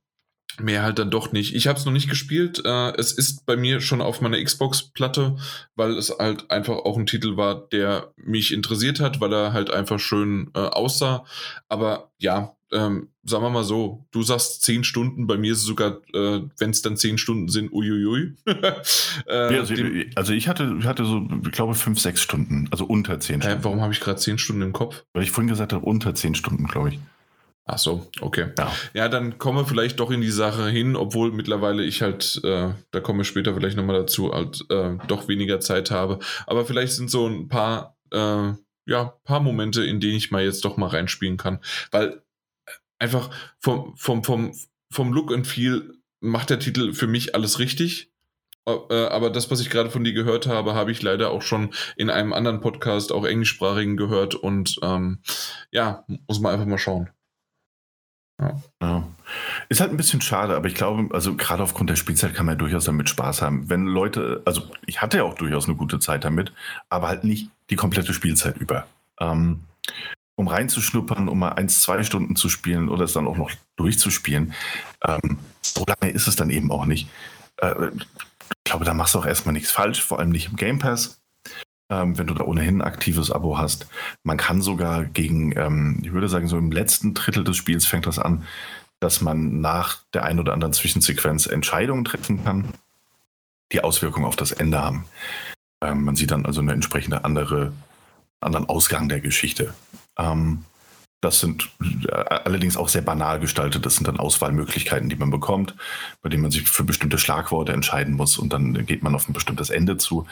[0.60, 1.56] Mehr halt dann doch nicht.
[1.56, 2.62] Ich habe es noch nicht gespielt.
[2.66, 5.38] Äh, es ist bei mir schon auf meiner Xbox-Platte,
[5.76, 9.72] weil es halt einfach auch ein Titel war, der mich interessiert hat, weil er halt
[9.72, 11.26] einfach schön äh, aussah.
[11.68, 15.64] Aber ja, ähm, sagen wir mal so, du sagst zehn Stunden, bei mir ist es
[15.66, 18.36] sogar, äh, wenn es dann zehn Stunden sind, uiuiui.
[18.46, 19.74] äh, ja, also,
[20.16, 23.64] also, ich hatte, ich hatte so, ich glaube, fünf, sechs Stunden, also unter zehn Stunden.
[23.64, 25.04] warum habe ich gerade zehn Stunden im Kopf?
[25.14, 27.00] Weil ich vorhin gesagt habe, unter zehn Stunden, glaube ich.
[27.72, 28.48] Ach so, okay.
[28.58, 28.72] Ja.
[28.96, 32.70] ja, dann kommen wir vielleicht doch in die Sache hin, obwohl mittlerweile ich halt, äh,
[32.90, 36.18] da komme ich später vielleicht nochmal dazu, halt äh, doch weniger Zeit habe.
[36.48, 38.54] Aber vielleicht sind so ein paar, äh,
[38.88, 41.60] ja, paar Momente, in denen ich mal jetzt doch mal reinspielen kann.
[41.92, 42.24] Weil
[42.66, 43.30] äh, einfach
[43.60, 44.52] vom, vom, vom,
[44.92, 48.12] vom Look and Feel macht der Titel für mich alles richtig.
[48.66, 51.70] Äh, aber das, was ich gerade von dir gehört habe, habe ich leider auch schon
[51.98, 54.34] in einem anderen Podcast, auch englischsprachigen, gehört.
[54.34, 55.22] Und ähm,
[55.70, 57.12] ja, muss man einfach mal schauen.
[58.40, 58.62] Ja.
[58.82, 59.08] ja.
[59.68, 62.56] Ist halt ein bisschen schade, aber ich glaube, also gerade aufgrund der Spielzeit kann man
[62.56, 63.70] ja durchaus damit Spaß haben.
[63.70, 66.54] Wenn Leute, also ich hatte ja auch durchaus eine gute Zeit damit,
[66.90, 68.88] aber halt nicht die komplette Spielzeit über.
[69.20, 69.62] Ähm,
[70.36, 74.54] um reinzuschnuppern, um mal eins, zwei Stunden zu spielen oder es dann auch noch durchzuspielen,
[75.06, 77.10] ähm, so lange ist es dann eben auch nicht.
[77.58, 80.80] Äh, ich glaube, da machst du auch erstmal nichts falsch, vor allem nicht im Game
[80.80, 81.19] Pass
[81.90, 83.88] ähm, wenn du da ohnehin ein aktives Abo hast.
[84.24, 88.06] Man kann sogar gegen, ähm, ich würde sagen, so im letzten Drittel des Spiels fängt
[88.06, 88.44] das an,
[89.00, 92.70] dass man nach der ein oder anderen Zwischensequenz Entscheidungen treffen kann,
[93.72, 95.06] die Auswirkungen auf das Ende haben.
[95.82, 97.74] Ähm, man sieht dann also eine entsprechende andere,
[98.42, 99.74] anderen Ausgang der Geschichte.
[100.18, 100.66] Ähm,
[101.22, 101.70] das sind
[102.08, 103.86] äh, allerdings auch sehr banal gestaltet.
[103.86, 105.76] Das sind dann Auswahlmöglichkeiten, die man bekommt,
[106.22, 109.34] bei denen man sich für bestimmte Schlagworte entscheiden muss und dann geht man auf ein
[109.34, 110.28] bestimmtes Ende zu.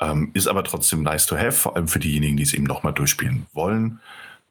[0.00, 2.92] Ähm, ist aber trotzdem nice to have, vor allem für diejenigen, die es eben nochmal
[2.92, 4.00] durchspielen wollen.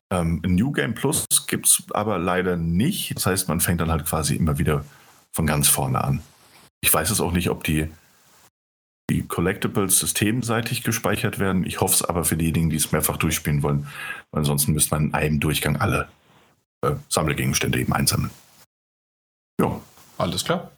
[0.09, 3.15] Ähm, New Game Plus gibt es aber leider nicht.
[3.15, 4.83] Das heißt, man fängt dann halt quasi immer wieder
[5.31, 6.21] von ganz vorne an.
[6.81, 7.89] Ich weiß es auch nicht, ob die
[9.09, 11.65] die Collectibles systemseitig gespeichert werden.
[11.65, 13.87] Ich hoffe es aber für diejenigen, die es mehrfach durchspielen wollen.
[14.31, 16.09] Ansonsten müsste man in einem Durchgang alle
[16.81, 18.31] äh, Sammelgegenstände eben einsammeln.
[19.61, 19.79] Ja.
[20.17, 20.71] Alles klar.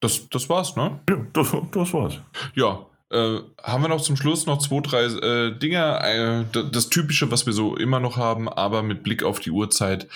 [0.00, 1.00] Das, das war's, ne?
[1.08, 2.20] Ja, das, das war's.
[2.54, 6.46] Ja, äh, haben wir noch zum Schluss noch zwei, drei äh, Dinge.
[6.52, 10.08] Äh, das Typische, was wir so immer noch haben, aber mit Blick auf die Uhrzeit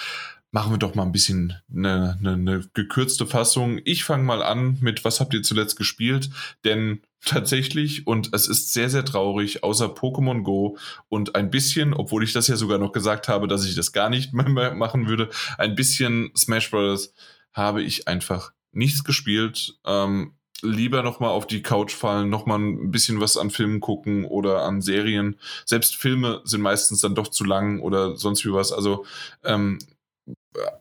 [0.53, 3.81] machen wir doch mal ein bisschen eine, eine, eine gekürzte Fassung.
[3.85, 6.29] Ich fange mal an mit, was habt ihr zuletzt gespielt?
[6.65, 10.77] Denn tatsächlich, und es ist sehr, sehr traurig, außer Pokémon Go
[11.09, 14.11] und ein bisschen, obwohl ich das ja sogar noch gesagt habe, dass ich das gar
[14.11, 17.15] nicht mehr machen würde, ein bisschen Smash Bros.
[17.55, 19.79] habe ich einfach nichts gespielt.
[19.85, 24.63] Ähm, lieber nochmal auf die Couch fallen, nochmal ein bisschen was an Filmen gucken oder
[24.63, 25.39] an Serien.
[25.67, 28.73] Selbst Filme sind meistens dann doch zu lang oder sonst wie was.
[28.73, 29.05] Also
[29.45, 29.79] ähm,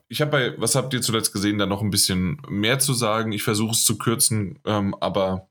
[0.08, 3.32] ich habe bei Was habt ihr zuletzt gesehen, da noch ein bisschen mehr zu sagen.
[3.32, 5.48] Ich versuche es zu kürzen, ähm, aber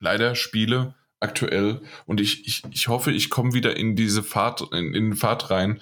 [0.00, 0.94] leider Spiele
[1.24, 1.80] aktuell.
[2.06, 5.80] Und ich, ich, ich hoffe, ich komme wieder in diese Fahrt, in, in Fahrt rein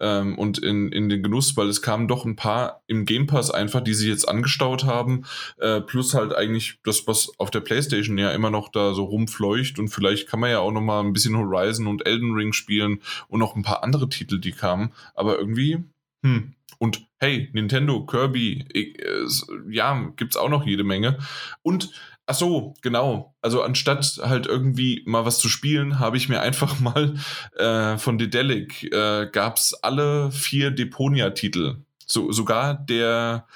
[0.00, 3.50] ähm, und in, in den Genuss, weil es kamen doch ein paar im Game Pass
[3.50, 5.24] einfach, die sie jetzt angestaut haben,
[5.58, 9.78] äh, plus halt eigentlich das, was auf der Playstation ja immer noch da so rumfleucht.
[9.78, 13.00] Und vielleicht kann man ja auch noch mal ein bisschen Horizon und Elden Ring spielen
[13.28, 15.84] und noch ein paar andere Titel, die kamen, aber irgendwie,
[16.24, 19.26] hm, und hey, Nintendo, Kirby, äh,
[19.70, 21.18] ja, gibt's auch noch jede Menge.
[21.62, 21.90] Und
[22.26, 23.34] Ach so, genau.
[23.42, 27.14] Also anstatt halt irgendwie mal was zu spielen, habe ich mir einfach mal
[27.56, 31.84] äh, von Dedelic äh, gab es alle vier Deponia-Titel.
[32.06, 33.46] So, sogar der,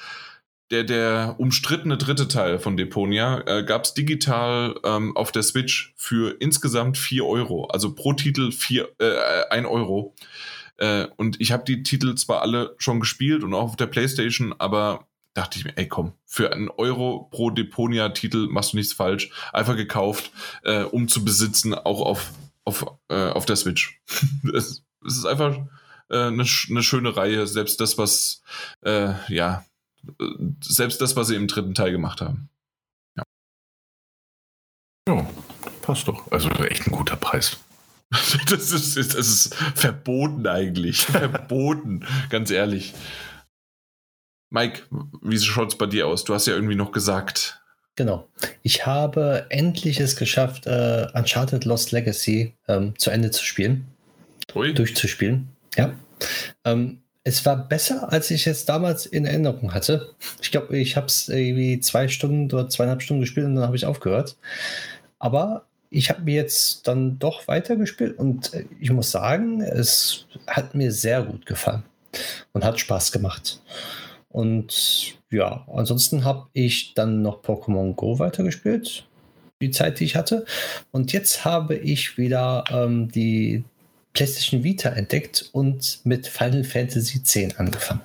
[0.71, 5.95] der, der umstrittene dritte Teil von Deponia äh, gab es digital ähm, auf der Switch
[5.97, 7.67] für insgesamt vier Euro.
[7.67, 10.15] Also pro Titel vier, äh, Euro.
[10.77, 14.55] Äh, und ich habe die Titel zwar alle schon gespielt und auch auf der Playstation,
[14.59, 15.08] aber
[15.39, 19.31] dachte ich mir, ey komm, für einen Euro pro Deponia-Titel machst du nichts falsch.
[19.53, 20.33] Einfach gekauft,
[20.65, 22.33] äh, um zu besitzen, auch auf,
[22.65, 24.01] auf, äh, auf der Switch.
[24.55, 25.57] es, es ist einfach
[26.11, 28.43] äh, eine, eine schöne Reihe, selbst das, was,
[28.83, 29.65] äh, ja,
[30.61, 32.49] selbst das, was sie im dritten Teil gemacht haben.
[33.17, 33.23] Ja.
[35.09, 35.31] Ja,
[35.83, 36.31] passt doch.
[36.33, 37.59] Also echt ein guter Preis.
[38.49, 41.05] Das ist, das ist verboten eigentlich.
[41.07, 42.95] verboten, ganz ehrlich.
[44.51, 44.83] Mike,
[45.23, 46.25] wie schaut es bei dir aus?
[46.25, 47.61] Du hast ja irgendwie noch gesagt.
[47.97, 48.29] Genau.
[48.63, 53.87] Ich habe endlich es geschafft, äh, Uncharted Lost Legacy ähm, zu Ende zu spielen.
[54.55, 54.73] Ui.
[54.73, 55.49] Durchzuspielen.
[55.77, 55.93] Ja.
[56.65, 60.15] Ähm, es war besser, als ich es damals in Erinnerung hatte.
[60.41, 63.77] Ich glaube, ich habe es irgendwie zwei Stunden oder zweieinhalb Stunden gespielt und dann habe
[63.77, 64.37] ich aufgehört.
[65.19, 70.75] Aber ich habe mir jetzt dann doch weitergespielt und äh, ich muss sagen, es hat
[70.75, 71.83] mir sehr gut gefallen.
[72.53, 73.61] und hat Spaß gemacht.
[74.29, 79.07] Und ja, ansonsten habe ich dann noch Pokémon Go weitergespielt,
[79.63, 80.45] die Zeit, die ich hatte.
[80.91, 83.65] Und jetzt habe ich wieder ähm, die
[84.13, 88.01] PlayStation Vita entdeckt und mit Final Fantasy X angefangen.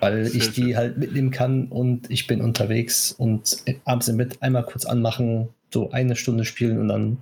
[0.00, 4.64] Weil ich die halt mitnehmen kann und ich bin unterwegs und abends im Bett einmal
[4.64, 7.18] kurz anmachen, so eine Stunde spielen und dann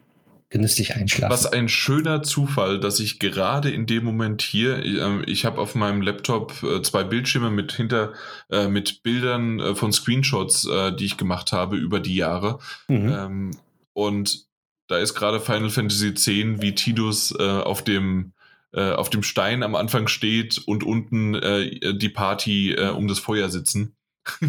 [0.50, 1.32] genüsslich einschlafen.
[1.32, 5.74] Was ein schöner Zufall, dass ich gerade in dem Moment hier, äh, ich habe auf
[5.74, 8.12] meinem Laptop äh, zwei Bildschirme mit hinter
[8.50, 10.68] äh, mit Bildern von Screenshots,
[10.98, 12.58] die ich gemacht habe über die Jahre.
[12.88, 13.08] Mhm.
[13.08, 13.50] Ähm,
[13.92, 14.46] und
[14.88, 18.32] da ist gerade Final Fantasy X, wie Tidus auf dem
[18.72, 23.96] auf dem Stein am Anfang steht und unten die Party um das Feuer sitzen.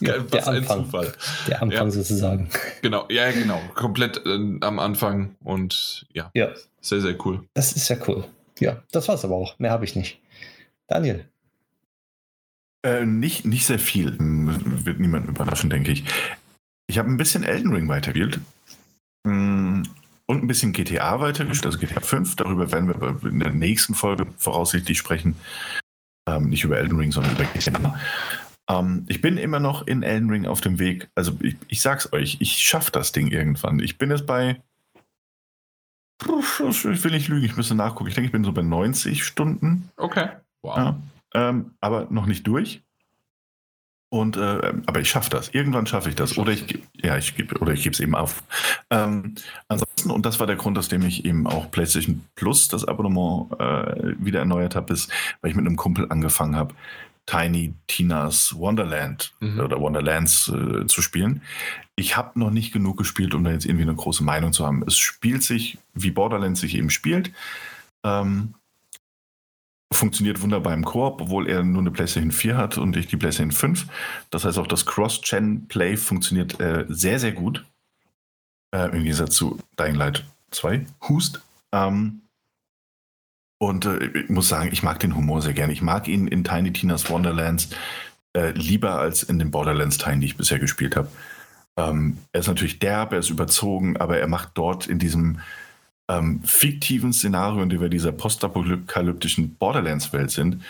[0.00, 1.12] ja, der Anfang, Zufall.
[1.48, 1.90] Der Anfang ja.
[1.90, 2.48] sozusagen.
[2.82, 3.60] Genau, ja, genau.
[3.74, 6.50] Komplett äh, am Anfang und ja, ja.
[6.80, 7.44] Sehr, sehr cool.
[7.54, 8.24] Das ist ja cool.
[8.58, 9.58] Ja, das war's aber auch.
[9.58, 10.20] Mehr habe ich nicht.
[10.88, 11.24] Daniel.
[12.84, 14.16] Äh, nicht, nicht sehr viel.
[14.18, 16.04] Wird niemand überraschen, denke ich.
[16.88, 18.40] Ich habe ein bisschen Elden Ring weitergespielt.
[19.24, 19.82] Mm,
[20.26, 22.36] und ein bisschen GTA weitergespielt, also GTA 5.
[22.36, 25.36] Darüber werden wir in der nächsten Folge voraussichtlich sprechen.
[26.28, 27.98] Ähm, nicht über Elden Ring, sondern über GTA.
[28.72, 31.10] Ähm, ich bin immer noch in Elden Ring auf dem Weg.
[31.14, 33.78] Also ich, ich sag's euch, ich schaffe das Ding irgendwann.
[33.80, 34.62] Ich bin jetzt bei.
[36.22, 38.08] Ich will nicht lügen, ich müsste nachgucken.
[38.08, 39.90] Ich denke, ich bin so bei 90 Stunden.
[39.96, 40.28] Okay.
[40.62, 40.76] Wow.
[40.76, 40.98] Ja,
[41.34, 42.82] ähm, aber noch nicht durch.
[44.08, 45.48] Und äh, aber ich schaffe das.
[45.48, 46.36] Irgendwann schaffe ich das.
[46.36, 48.44] Oder ich ja, ich gebe oder ich gebe es eben auf.
[48.90, 49.34] Ähm,
[49.68, 53.50] ansonsten, und das war der Grund, aus dem ich eben auch PlayStation Plus das Abonnement
[53.58, 56.74] äh, wieder erneuert habe, ist, weil ich mit einem Kumpel angefangen habe,
[57.26, 59.60] Tiny Tinas Wonderland mhm.
[59.60, 61.42] oder Wonderlands äh, zu spielen.
[61.96, 64.82] Ich habe noch nicht genug gespielt, um da jetzt irgendwie eine große Meinung zu haben.
[64.86, 67.32] Es spielt sich, wie Borderlands sich eben spielt.
[68.04, 68.54] Ähm,
[69.92, 73.52] funktioniert wunderbar im Koop, obwohl er nur eine PlayStation 4 hat und ich die PlayStation
[73.52, 73.86] 5.
[74.30, 77.64] Das heißt, auch das Cross-Gen-Play funktioniert äh, sehr, sehr gut.
[78.74, 80.86] Äh, Im Gegensatz zu Dying Light 2.
[81.08, 81.42] Hust.
[81.72, 82.21] Ähm,
[83.62, 85.72] und äh, ich muss sagen, ich mag den Humor sehr gerne.
[85.72, 87.68] Ich mag ihn in Tiny Tina's Wonderlands
[88.36, 91.08] äh, lieber als in den Borderlands-Teilen, die ich bisher gespielt habe.
[91.76, 95.38] Ähm, er ist natürlich derb, er ist überzogen, aber er macht dort in diesem
[96.10, 100.64] ähm, fiktiven Szenario, in dem wir dieser postapokalyptischen Borderlands-Welt sind,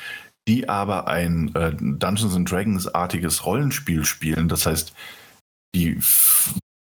[0.46, 4.48] die aber ein äh, Dungeons and Dragons-artiges Rollenspiel spielen.
[4.48, 4.92] Das heißt,
[5.74, 5.96] die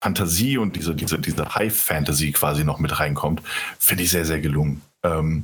[0.02, 3.42] Fantasie und diese, diese, diese High-Fantasy quasi noch mit reinkommt,
[3.78, 4.82] finde ich sehr, sehr gelungen.
[5.04, 5.44] Ähm,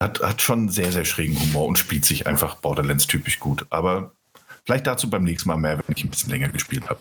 [0.00, 3.66] hat, hat schon sehr, sehr schrägen Humor und spielt sich einfach Borderlands-typisch gut.
[3.70, 4.12] Aber
[4.64, 7.00] vielleicht dazu beim nächsten Mal mehr, wenn ich ein bisschen länger gespielt habe.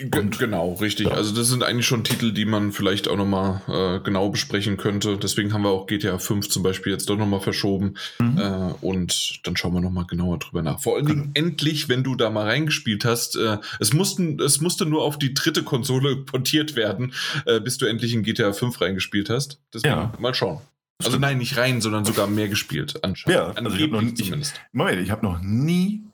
[0.00, 1.06] Und, genau, richtig.
[1.06, 1.12] Ja.
[1.12, 5.16] Also das sind eigentlich schon Titel, die man vielleicht auch nochmal äh, genau besprechen könnte.
[5.16, 7.94] Deswegen haben wir auch GTA 5 zum Beispiel jetzt doch nochmal verschoben.
[8.18, 8.36] Mhm.
[8.36, 10.80] Äh, und dann schauen wir nochmal genauer drüber nach.
[10.80, 11.32] Vor allen Dingen mhm.
[11.34, 13.36] endlich, wenn du da mal reingespielt hast.
[13.36, 17.14] Äh, es, mussten, es musste nur auf die dritte Konsole portiert werden,
[17.46, 19.60] äh, bis du endlich in GTA 5 reingespielt hast.
[19.72, 20.12] Deswegen ja.
[20.18, 20.60] mal schauen.
[21.02, 23.56] Also nein, nicht rein, sondern sogar mehr gespielt anscheinend.
[23.56, 24.54] Ja, also ich noch, zumindest.
[24.54, 26.04] Ich, Moment, ich habe noch nie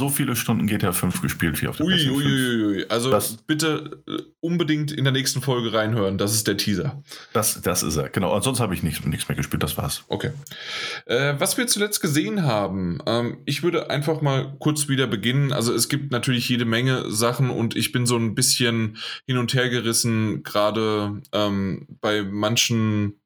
[0.00, 2.86] so viele Stunden GTA 5 gespielt wie auf der ui, ui, ui, ui.
[2.88, 6.18] Also das, bitte äh, unbedingt in der nächsten Folge reinhören.
[6.18, 7.02] Das ist der Teaser.
[7.32, 8.32] Das, das ist er, genau.
[8.32, 9.64] Ansonsten habe ich nicht, nichts mehr gespielt.
[9.64, 10.04] Das war's.
[10.06, 10.30] Okay.
[11.06, 15.52] Äh, was wir zuletzt gesehen haben, ähm, ich würde einfach mal kurz wieder beginnen.
[15.52, 19.52] Also es gibt natürlich jede Menge Sachen und ich bin so ein bisschen hin und
[19.52, 23.17] her gerissen, gerade ähm, bei manchen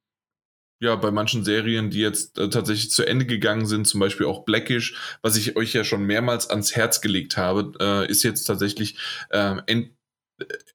[0.82, 4.44] ja, bei manchen Serien, die jetzt äh, tatsächlich zu Ende gegangen sind, zum Beispiel auch
[4.44, 8.96] Blackish, was ich euch ja schon mehrmals ans Herz gelegt habe, äh, ist jetzt tatsächlich
[9.30, 9.90] ähm, äh, end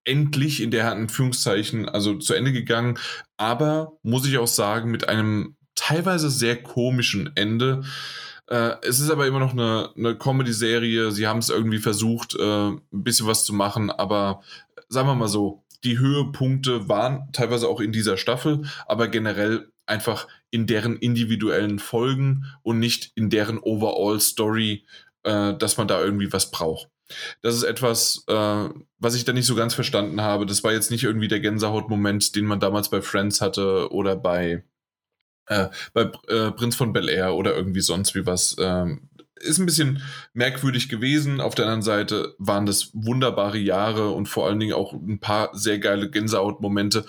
[0.05, 2.97] endlich in der Anführungszeichen also zu Ende gegangen.
[3.35, 7.84] Aber muss ich auch sagen, mit einem teilweise sehr komischen Ende.
[8.47, 11.11] Äh, es ist aber immer noch eine, eine Comedy-Serie.
[11.11, 14.41] Sie haben es irgendwie versucht, äh, ein bisschen was zu machen, aber
[14.88, 20.27] sagen wir mal so, die Höhepunkte waren teilweise auch in dieser Staffel, aber generell einfach
[20.49, 24.85] in deren individuellen Folgen und nicht in deren Overall-Story,
[25.23, 26.89] äh, dass man da irgendwie was braucht.
[27.41, 28.69] Das ist etwas, äh,
[28.99, 30.45] was ich da nicht so ganz verstanden habe.
[30.45, 34.64] Das war jetzt nicht irgendwie der Gänsehaut-Moment, den man damals bei Friends hatte oder bei,
[35.47, 38.55] äh, bei äh, Prinz von Bel Air oder irgendwie sonst wie was.
[38.59, 39.09] Ähm,
[39.39, 40.01] ist ein bisschen
[40.34, 41.41] merkwürdig gewesen.
[41.41, 45.49] Auf der anderen Seite waren das wunderbare Jahre und vor allen Dingen auch ein paar
[45.53, 47.05] sehr geile Gänsehaut-Momente.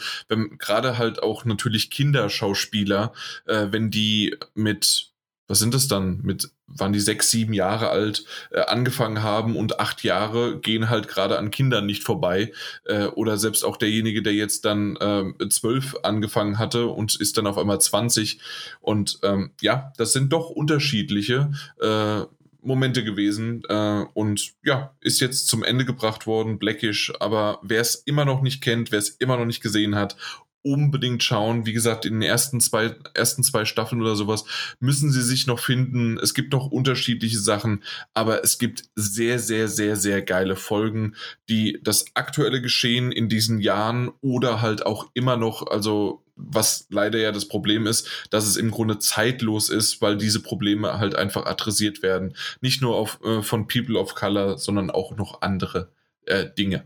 [0.58, 3.12] Gerade halt auch natürlich Kinderschauspieler,
[3.46, 5.12] äh, wenn die mit
[5.48, 9.80] was sind das dann, mit, wann die sechs, sieben Jahre alt, äh, angefangen haben und
[9.80, 12.52] acht Jahre gehen halt gerade an Kindern nicht vorbei.
[12.84, 17.46] Äh, oder selbst auch derjenige, der jetzt dann äh, zwölf angefangen hatte und ist dann
[17.46, 18.40] auf einmal 20.
[18.80, 21.50] Und ähm, ja, das sind doch unterschiedliche
[21.80, 22.24] äh,
[22.60, 27.94] Momente gewesen äh, und ja, ist jetzt zum Ende gebracht worden, Blackish, aber wer es
[27.94, 30.16] immer noch nicht kennt, wer es immer noch nicht gesehen hat
[30.62, 31.66] unbedingt schauen.
[31.66, 34.44] Wie gesagt, in den ersten zwei, ersten zwei Staffeln oder sowas
[34.80, 36.18] müssen sie sich noch finden.
[36.18, 37.82] Es gibt noch unterschiedliche Sachen,
[38.14, 41.14] aber es gibt sehr, sehr, sehr, sehr geile Folgen,
[41.48, 47.18] die das aktuelle Geschehen in diesen Jahren oder halt auch immer noch, also was leider
[47.18, 51.46] ja das Problem ist, dass es im Grunde zeitlos ist, weil diese Probleme halt einfach
[51.46, 52.34] adressiert werden.
[52.60, 55.90] Nicht nur auf, äh, von People of Color, sondern auch noch andere
[56.26, 56.84] äh, Dinge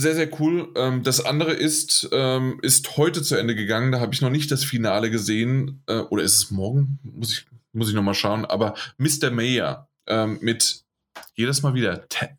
[0.00, 0.72] sehr, sehr cool.
[0.76, 3.92] Ähm, das andere ist, ähm, ist heute zu Ende gegangen.
[3.92, 5.82] Da habe ich noch nicht das Finale gesehen.
[5.86, 6.98] Äh, oder ist es morgen?
[7.02, 8.44] Muss ich, muss ich nochmal schauen.
[8.44, 9.30] Aber Mr.
[9.30, 10.84] Mayor ähm, mit
[11.34, 12.30] jedes Mal wieder Ted,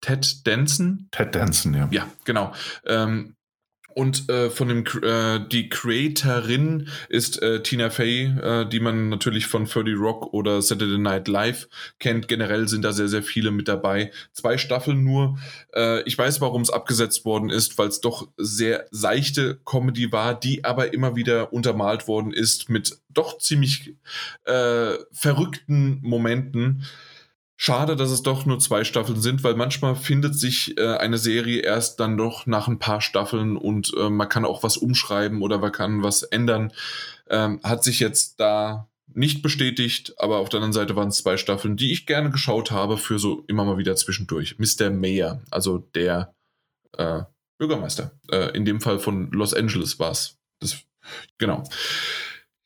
[0.00, 1.08] Ted Danson.
[1.10, 1.88] Ted Danson, ja.
[1.90, 2.52] Ja, genau.
[2.86, 3.36] Ähm,
[3.94, 9.46] und äh, von dem äh, die Creatorin ist äh, Tina Fey, äh, die man natürlich
[9.46, 12.28] von 30 Rock oder Saturday Night Live kennt.
[12.28, 14.10] Generell sind da sehr, sehr viele mit dabei.
[14.32, 15.38] Zwei Staffeln nur.
[15.74, 20.38] Äh, ich weiß, warum es abgesetzt worden ist, weil es doch sehr seichte Comedy war,
[20.38, 23.96] die aber immer wieder untermalt worden ist mit doch ziemlich
[24.44, 26.84] äh, verrückten Momenten.
[27.64, 31.60] Schade, dass es doch nur zwei Staffeln sind, weil manchmal findet sich äh, eine Serie
[31.60, 35.58] erst dann doch nach ein paar Staffeln und äh, man kann auch was umschreiben oder
[35.58, 36.72] man kann was ändern.
[37.30, 41.36] Ähm, hat sich jetzt da nicht bestätigt, aber auf der anderen Seite waren es zwei
[41.36, 44.56] Staffeln, die ich gerne geschaut habe für so immer mal wieder zwischendurch.
[44.58, 44.90] Mr.
[44.90, 46.34] Mayor, also der
[46.98, 47.20] äh,
[47.58, 48.10] Bürgermeister.
[48.28, 50.36] Äh, in dem Fall von Los Angeles war es.
[51.38, 51.62] Genau.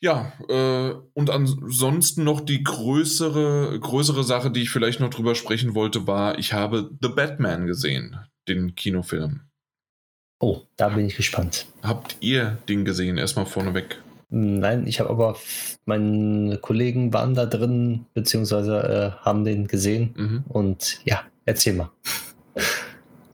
[0.06, 5.74] Ja, äh, und ansonsten noch die größere, größere Sache, die ich vielleicht noch drüber sprechen
[5.74, 8.16] wollte, war, ich habe The Batman gesehen,
[8.46, 9.40] den Kinofilm.
[10.38, 11.66] Oh, da bin ich gespannt.
[11.82, 13.18] Habt ihr den gesehen?
[13.18, 14.00] Erstmal vorneweg.
[14.28, 15.36] Nein, ich habe aber,
[15.86, 20.14] meine Kollegen waren da drin, beziehungsweise äh, haben den gesehen.
[20.16, 20.44] Mhm.
[20.48, 21.90] Und ja, erzähl mal.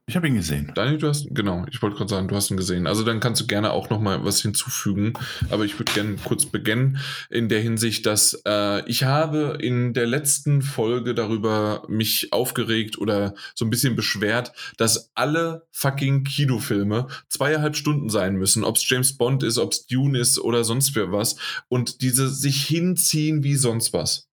[0.09, 0.73] Ich habe ihn gesehen.
[0.74, 2.89] Daniel, du hast, genau, ich wollte gerade sagen, du hast ihn gesehen.
[2.89, 5.12] Also dann kannst du gerne auch noch mal was hinzufügen.
[5.49, 6.99] Aber ich würde gerne kurz beginnen
[7.31, 13.35] in der Hinsicht, dass äh, ich habe in der letzten Folge darüber mich aufgeregt oder
[13.55, 18.65] so ein bisschen beschwert, dass alle fucking Kinofilme zweieinhalb Stunden sein müssen.
[18.65, 21.37] Ob es James Bond ist, ob es Dune ist oder sonst wer was.
[21.69, 24.29] Und diese sich hinziehen wie sonst was.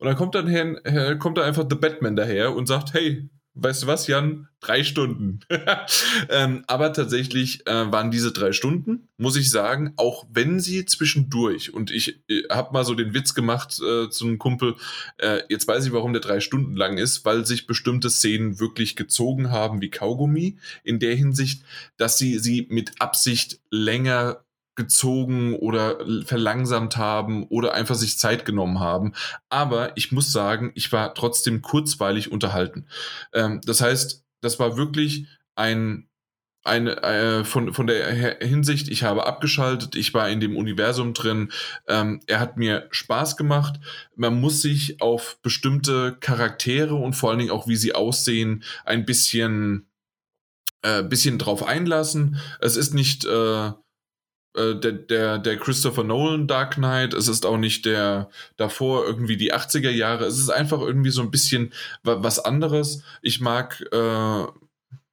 [0.00, 3.28] Und dann kommt dann her, kommt da einfach The Batman daher und sagt, hey,
[3.58, 4.48] weißt du was, Jan?
[4.60, 5.40] Drei Stunden.
[6.30, 11.72] ähm, aber tatsächlich äh, waren diese drei Stunden, muss ich sagen, auch wenn sie zwischendurch,
[11.72, 14.74] und ich äh, habe mal so den Witz gemacht äh, zu einem Kumpel,
[15.18, 18.96] äh, jetzt weiß ich, warum der drei Stunden lang ist, weil sich bestimmte Szenen wirklich
[18.96, 21.62] gezogen haben wie Kaugummi, in der Hinsicht,
[21.96, 24.44] dass sie sie mit Absicht länger
[24.78, 29.12] gezogen oder verlangsamt haben oder einfach sich Zeit genommen haben.
[29.50, 32.86] Aber ich muss sagen, ich war trotzdem kurzweilig unterhalten.
[33.34, 36.08] Ähm, das heißt, das war wirklich ein
[36.64, 41.50] eine, äh, von, von der Hinsicht, ich habe abgeschaltet, ich war in dem Universum drin,
[41.86, 43.80] ähm, er hat mir Spaß gemacht.
[44.16, 49.06] Man muss sich auf bestimmte Charaktere und vor allen Dingen auch, wie sie aussehen, ein
[49.06, 49.88] bisschen,
[50.82, 52.38] äh, bisschen drauf einlassen.
[52.60, 53.72] Es ist nicht äh,
[54.58, 59.36] äh, der, der, der Christopher Nolan Dark Knight, es ist auch nicht der davor irgendwie
[59.36, 61.72] die 80er Jahre, es ist einfach irgendwie so ein bisschen
[62.02, 63.02] was anderes.
[63.22, 64.44] Ich mag, äh,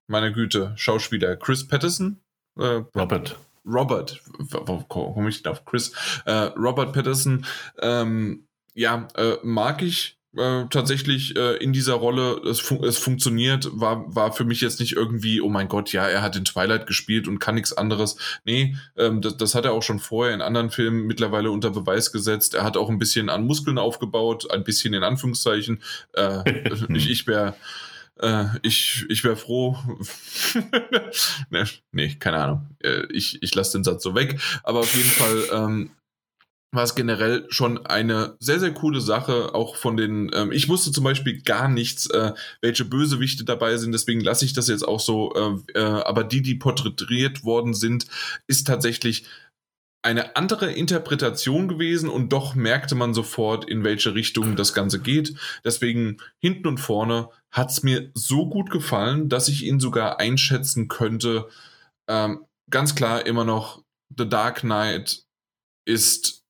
[0.07, 2.19] meine Güte, Schauspieler Chris Patterson.
[2.57, 3.37] Äh, Robert.
[3.65, 5.91] Robert, wo komme ich denn auf Chris?
[6.25, 7.45] Äh, Robert Patterson,
[7.81, 13.69] ähm, ja, äh, mag ich äh, tatsächlich äh, in dieser Rolle, es, fun es funktioniert,
[13.73, 16.87] war, war für mich jetzt nicht irgendwie, oh mein Gott, ja, er hat in Twilight
[16.87, 18.17] gespielt und kann nichts anderes.
[18.43, 22.11] Nee, ähm, das, das hat er auch schon vorher in anderen Filmen mittlerweile unter Beweis
[22.11, 22.53] gesetzt.
[22.53, 25.81] Er hat auch ein bisschen an Muskeln aufgebaut, ein bisschen in Anführungszeichen.
[26.13, 26.43] Äh,
[26.93, 27.55] ich ich wäre
[28.21, 29.77] äh, ich ich wäre froh.
[31.49, 32.69] nee, nee, keine Ahnung.
[32.81, 34.39] Äh, ich, ich lasse den Satz so weg.
[34.63, 35.91] Aber auf jeden Fall ähm,
[36.75, 40.91] war es generell schon eine sehr, sehr coole Sache, auch von den, ähm, ich wusste
[40.91, 44.99] zum Beispiel gar nichts, äh, welche Bösewichte dabei sind, deswegen lasse ich das jetzt auch
[44.99, 48.05] so, äh, äh, aber die, die porträtiert worden sind,
[48.47, 49.25] ist tatsächlich
[50.05, 55.33] eine andere Interpretation gewesen und doch merkte man sofort, in welche Richtung das Ganze geht.
[55.63, 60.89] Deswegen hinten und vorne hat es mir so gut gefallen, dass ich ihn sogar einschätzen
[60.89, 61.49] könnte.
[62.07, 63.81] Ähm, ganz klar immer noch,
[64.15, 65.25] The Dark Knight
[65.87, 66.44] ist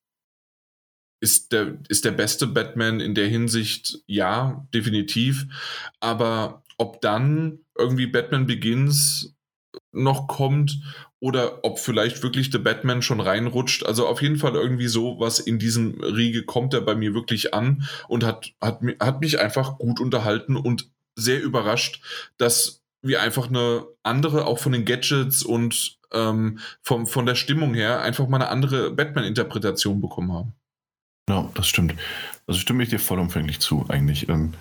[1.19, 5.45] ist der, ist der beste Batman in der Hinsicht, ja, definitiv.
[5.99, 9.35] Aber ob dann irgendwie Batman Begins
[9.91, 10.79] noch kommt
[11.19, 13.85] oder ob vielleicht wirklich der Batman schon reinrutscht.
[13.85, 17.53] Also auf jeden Fall irgendwie so, was in diesem Riege kommt er bei mir wirklich
[17.53, 22.01] an und hat, hat, hat mich einfach gut unterhalten und sehr überrascht,
[22.37, 27.73] dass wir einfach eine andere, auch von den Gadgets und ähm, vom, von der Stimmung
[27.73, 30.53] her, einfach mal eine andere Batman-Interpretation bekommen haben.
[31.29, 31.95] Ja, das stimmt.
[32.47, 34.29] Also stimme ich dir vollumfänglich zu, eigentlich.
[34.29, 34.53] Ähm,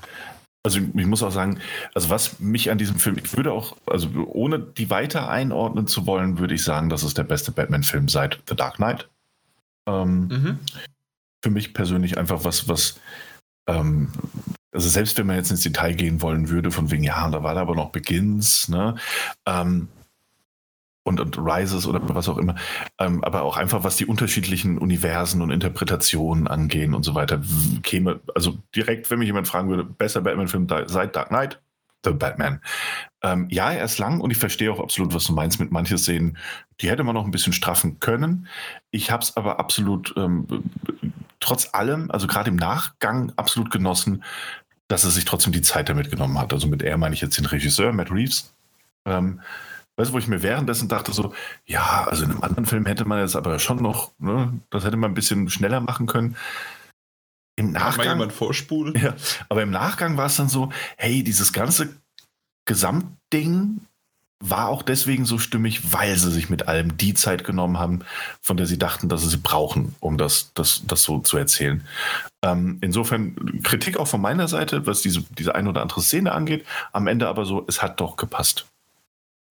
[0.63, 1.61] also ich muss auch sagen,
[1.93, 6.07] also was mich an diesem Film, ich würde auch, also ohne die weiter einordnen zu
[6.07, 9.09] wollen, würde ich sagen, das ist der beste Batman-Film seit The Dark Knight.
[9.87, 10.59] Ähm, mhm.
[11.43, 12.99] Für mich persönlich einfach was, was,
[13.69, 14.11] ähm,
[14.73, 17.55] also selbst wenn man jetzt ins Detail gehen wollen würde, von wegen, ja, da war
[17.55, 18.97] da aber noch Begins, ne?
[19.45, 19.89] Ähm,
[21.05, 22.57] und, und Rises oder was auch immer,
[22.99, 27.41] ähm, aber auch einfach, was die unterschiedlichen Universen und Interpretationen angehen und so weiter,
[27.83, 31.61] käme, also direkt, wenn mich jemand fragen würde, besser Batman-Film seit Dark Knight,
[32.05, 32.61] The Batman.
[33.23, 35.99] Ähm, ja, er ist lang und ich verstehe auch absolut, was du meinst mit manchen
[35.99, 36.37] Szenen.
[36.81, 38.47] Die hätte man noch ein bisschen straffen können.
[38.91, 40.47] Ich habe es aber absolut, ähm,
[41.41, 44.23] trotz allem, also gerade im Nachgang, absolut genossen,
[44.89, 46.53] dass er sich trotzdem die Zeit damit genommen hat.
[46.53, 48.55] Also mit er meine ich jetzt den Regisseur, Matt Reeves.
[49.07, 49.41] Ähm,
[49.97, 51.33] Weißt du, wo ich mir währenddessen dachte, so,
[51.67, 54.97] ja, also in einem anderen Film hätte man jetzt aber schon noch, ne, das hätte
[54.97, 56.37] man ein bisschen schneller machen können.
[57.57, 58.07] Im Nachgang.
[58.07, 58.95] Mal jemand vorspulen?
[59.01, 59.15] Ja,
[59.49, 61.97] aber im Nachgang war es dann so, hey, dieses ganze
[62.65, 63.81] Gesamtding
[64.41, 68.01] war auch deswegen so stimmig, weil sie sich mit allem die Zeit genommen haben,
[68.43, 71.87] von der sie dachten, dass sie sie brauchen, um das, das, das so zu erzählen.
[72.43, 76.67] Ähm, insofern Kritik auch von meiner Seite, was diese, diese ein oder andere Szene angeht.
[76.93, 78.67] Am Ende aber so, es hat doch gepasst.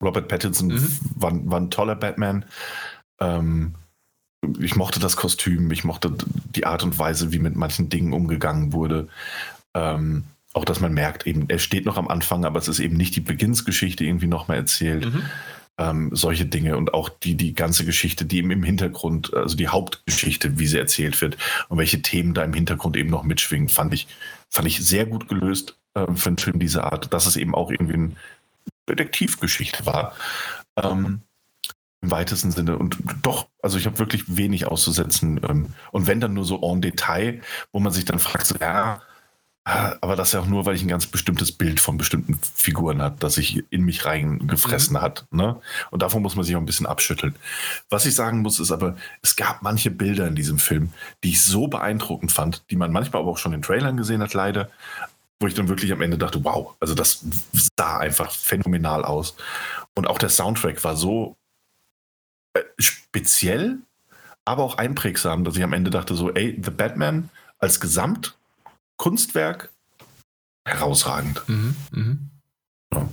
[0.04, 1.00] Robert Pattinson mhm.
[1.16, 2.46] war, war, ein toller Batman.
[3.20, 3.76] Ähm,
[4.60, 6.14] ich mochte das Kostüm, ich mochte
[6.56, 9.08] die Art und Weise, wie mit manchen Dingen umgegangen wurde.
[9.74, 12.96] Ähm, auch, dass man merkt, eben, er steht noch am Anfang, aber es ist eben
[12.96, 15.06] nicht die Beginnsgeschichte irgendwie nochmal erzählt.
[15.06, 15.24] Mhm.
[15.80, 19.70] Ähm, solche Dinge und auch die, die ganze Geschichte, die eben im Hintergrund, also die
[19.70, 21.38] Hauptgeschichte, wie sie erzählt wird
[21.70, 24.08] und welche Themen da im Hintergrund eben noch mitschwingen, fand ich,
[24.50, 27.72] fand ich sehr gut gelöst äh, für einen Film dieser Art, dass es eben auch
[27.72, 28.18] irgendwie ein
[28.90, 30.14] Detektivgeschichte war.
[30.76, 31.22] Ähm,
[32.02, 32.78] Im weitesten Sinne.
[32.78, 35.40] Und doch, also ich habe wirklich wenig auszusetzen.
[35.48, 39.02] Ähm, und wenn dann nur so en Detail, wo man sich dann fragt, so, ja,
[39.66, 43.24] aber das ja auch nur, weil ich ein ganz bestimmtes Bild von bestimmten Figuren hat,
[43.24, 45.02] das sich in mich reingefressen mhm.
[45.02, 45.26] hat.
[45.32, 45.56] Ne?
[45.90, 47.36] Und davon muss man sich auch ein bisschen abschütteln.
[47.90, 50.92] Was ich sagen muss, ist aber, es gab manche Bilder in diesem Film,
[51.24, 54.34] die ich so beeindruckend fand, die man manchmal aber auch schon in Trailern gesehen hat,
[54.34, 54.70] leider,
[55.44, 57.26] wo ich dann wirklich am Ende dachte, wow, also das
[57.78, 59.36] sah einfach phänomenal aus.
[59.94, 61.36] Und auch der Soundtrack war so
[62.54, 63.80] äh, speziell,
[64.46, 69.70] aber auch einprägsam, dass ich am Ende dachte so, ey, The Batman als Gesamtkunstwerk
[70.66, 71.42] herausragend.
[71.50, 72.18] Mhm, mh.
[72.94, 73.10] ja.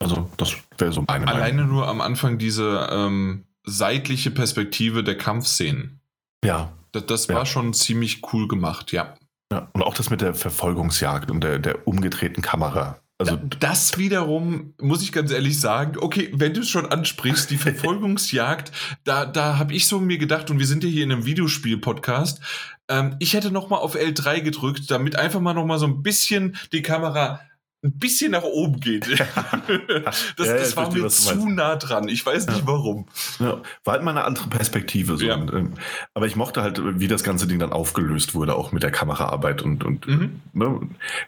[0.00, 1.74] Also das wäre so meine Alleine Meinung.
[1.74, 6.00] nur am Anfang diese ähm, seitliche Perspektive der Kampfszenen.
[6.44, 6.70] Ja.
[6.92, 7.46] Das, das war ja.
[7.46, 9.16] schon ziemlich cool gemacht, ja.
[9.52, 12.98] Ja, und auch das mit der Verfolgungsjagd und der, der umgedrehten Kamera.
[13.18, 17.56] Also das wiederum, muss ich ganz ehrlich sagen, okay, wenn du es schon ansprichst, die
[17.58, 18.72] Verfolgungsjagd,
[19.04, 22.40] da, da habe ich so mir gedacht, und wir sind ja hier in einem Videospiel-Podcast,
[22.88, 26.02] ähm, ich hätte noch mal auf L3 gedrückt, damit einfach mal noch mal so ein
[26.02, 27.40] bisschen die Kamera
[27.84, 29.08] ein bisschen nach oben geht.
[30.36, 32.08] das, ja, das war mir zu nah dran.
[32.08, 32.66] Ich weiß nicht ja.
[32.66, 33.06] warum.
[33.38, 35.18] Ja, war halt mal eine andere Perspektive.
[35.18, 35.30] So.
[35.32, 35.74] Und, ähm,
[36.14, 39.60] aber ich mochte halt, wie das ganze Ding dann aufgelöst wurde, auch mit der Kameraarbeit
[39.62, 40.40] und, und mhm.
[40.54, 40.80] ne,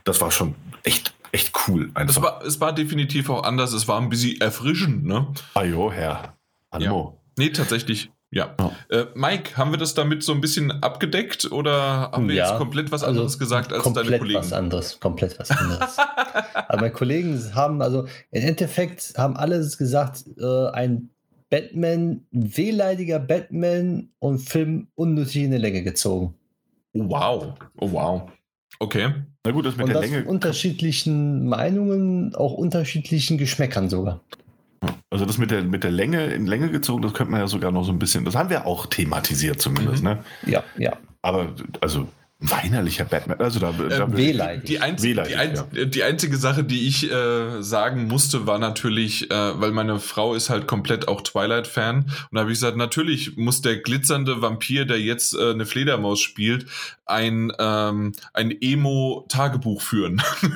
[0.05, 1.91] das war schon echt, echt cool.
[1.93, 2.17] Einfach.
[2.17, 3.75] Es, war, es war definitiv auch anders.
[3.75, 5.05] Es war ein bisschen erfrischend.
[5.05, 5.29] Ne?
[5.53, 6.39] Ah jo, Herr.
[6.71, 7.21] Anmo.
[7.37, 8.11] Nee, tatsächlich.
[8.31, 8.55] Ja.
[8.59, 8.71] Oh.
[8.91, 12.59] Äh, Mike, haben wir das damit so ein bisschen abgedeckt oder haben wir ja, jetzt
[12.59, 14.41] komplett was anderes also gesagt als deine Kollegen?
[14.41, 15.97] was anderes, komplett was anderes.
[16.55, 21.11] Aber meine Kollegen haben, also im Endeffekt haben alle gesagt, äh, ein
[21.49, 26.35] Batman, wehleidiger Batman und Film unnötig in die Länge gezogen.
[26.93, 27.55] Oh, wow.
[27.79, 28.31] Oh, wow.
[28.81, 29.15] Okay.
[29.45, 30.25] Na gut, das mit und der das Länge.
[30.29, 34.21] unterschiedlichen Meinungen, auch unterschiedlichen Geschmäckern sogar.
[35.17, 37.73] Also das mit der, mit der Länge in Länge gezogen, das könnte man ja sogar
[37.73, 40.11] noch so ein bisschen, das haben wir auch thematisiert zumindest, mhm.
[40.11, 40.19] ne?
[40.45, 40.93] Ja, ja.
[41.23, 42.07] Aber also
[42.39, 44.67] weinerlicher Batman, also da, äh, da wehleidig.
[44.67, 45.85] Die, einzige, wehleidig, die, ein, ja.
[45.87, 50.51] die, einzige Sache, die ich äh, sagen musste, war natürlich, äh, weil meine Frau ist
[50.51, 55.01] halt komplett auch Twilight-Fan und da habe ich gesagt, natürlich muss der glitzernde Vampir, der
[55.01, 56.67] jetzt äh, eine Fledermaus spielt,
[57.07, 60.21] ein, ähm, ein Emo-Tagebuch führen.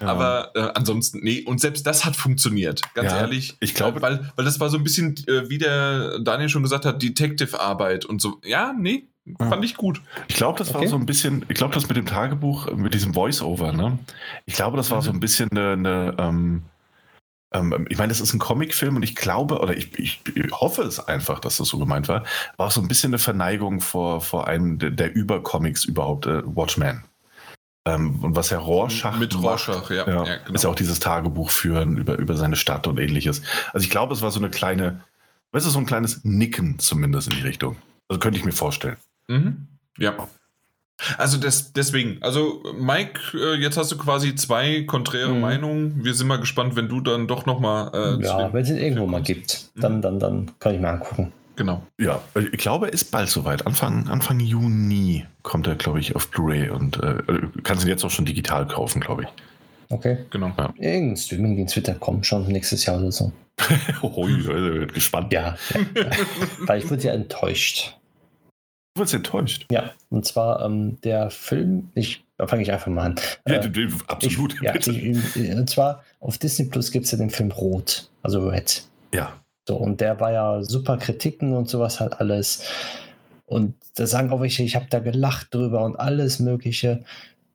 [0.00, 0.06] ja.
[0.08, 3.56] Aber äh, ansonsten, nee, und selbst das hat funktioniert, ganz ja, ehrlich.
[3.60, 6.84] Ich glaube, weil, weil das war so ein bisschen, äh, wie der Daniel schon gesagt
[6.84, 8.40] hat, Detective-Arbeit und so.
[8.42, 9.06] Ja, nee,
[9.38, 10.00] Fand ich gut.
[10.28, 10.80] Ich glaube, das okay.
[10.80, 13.98] war so ein bisschen, ich glaube, das mit dem Tagebuch, mit diesem Voice-Over, ne?
[14.44, 15.02] Ich glaube, das war mhm.
[15.02, 16.62] so ein bisschen eine, eine ähm,
[17.52, 20.82] ähm, ich meine, das ist ein Comicfilm und ich glaube, oder ich, ich, ich, hoffe
[20.82, 22.24] es einfach, dass das so gemeint war,
[22.56, 26.42] war auch so ein bisschen eine Verneigung vor, vor einem der, der Übercomics überhaupt, äh,
[26.44, 27.04] Watchmen.
[27.84, 30.54] Ähm, und was Herr Rorschach mit Rorschach, ja, ja, ja genau.
[30.54, 33.42] ist ja auch dieses Tagebuch führen über, über seine Stadt und ähnliches.
[33.72, 35.02] Also ich glaube, es war so eine kleine,
[35.52, 37.76] weißt du, so ein kleines Nicken zumindest in die Richtung.
[38.08, 38.96] Also könnte ich mir vorstellen.
[39.28, 39.68] Mhm.
[39.98, 40.28] Ja.
[41.18, 45.40] Also des, deswegen, also Mike, äh, jetzt hast du quasi zwei konträre mhm.
[45.40, 46.04] Meinungen.
[46.04, 47.90] Wir sind mal gespannt, wenn du dann doch nochmal.
[47.94, 50.02] Äh, ja, wenn es ihn irgendwo mal gibt, dann, mhm.
[50.02, 51.32] dann, dann kann ich mal angucken.
[51.56, 51.82] Genau.
[51.98, 53.66] Ja, ich glaube, er ist bald soweit.
[53.66, 57.16] Anfang, Anfang Juni kommt er, glaube ich, auf Blu-ray und äh,
[57.62, 59.28] kannst ihn jetzt auch schon digital kaufen, glaube ich.
[59.88, 60.18] Okay.
[60.30, 60.52] Genau.
[60.58, 60.72] Ja.
[60.78, 63.32] Irgendein Streaming-Dienst wird da kommen, schon nächstes Jahr oder so.
[64.02, 65.32] Hui, wird gespannt.
[65.32, 66.10] Ja, ja.
[66.66, 67.96] weil ich wurde ja enttäuscht.
[68.96, 69.66] Du wurdest enttäuscht.
[69.70, 73.14] Ja, und zwar ähm, der Film, ich, fange ich einfach mal an.
[73.46, 74.54] Ja, äh, absolut.
[74.54, 78.48] Ich, ja, ich, und zwar auf Disney Plus gibt es ja den Film Rot, also
[78.48, 78.84] Red.
[79.12, 79.34] Ja.
[79.68, 82.64] So, und der war ja super Kritiken und sowas halt alles.
[83.44, 87.04] Und da sagen auch welche, ich habe da gelacht drüber und alles Mögliche.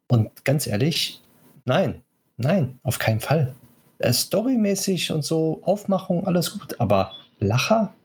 [0.09, 1.23] Und ganz ehrlich,
[1.65, 2.03] nein,
[2.37, 3.55] nein, auf keinen Fall.
[3.97, 8.00] Äh, storymäßig und so, Aufmachung, alles gut, aber Lacher, Ach,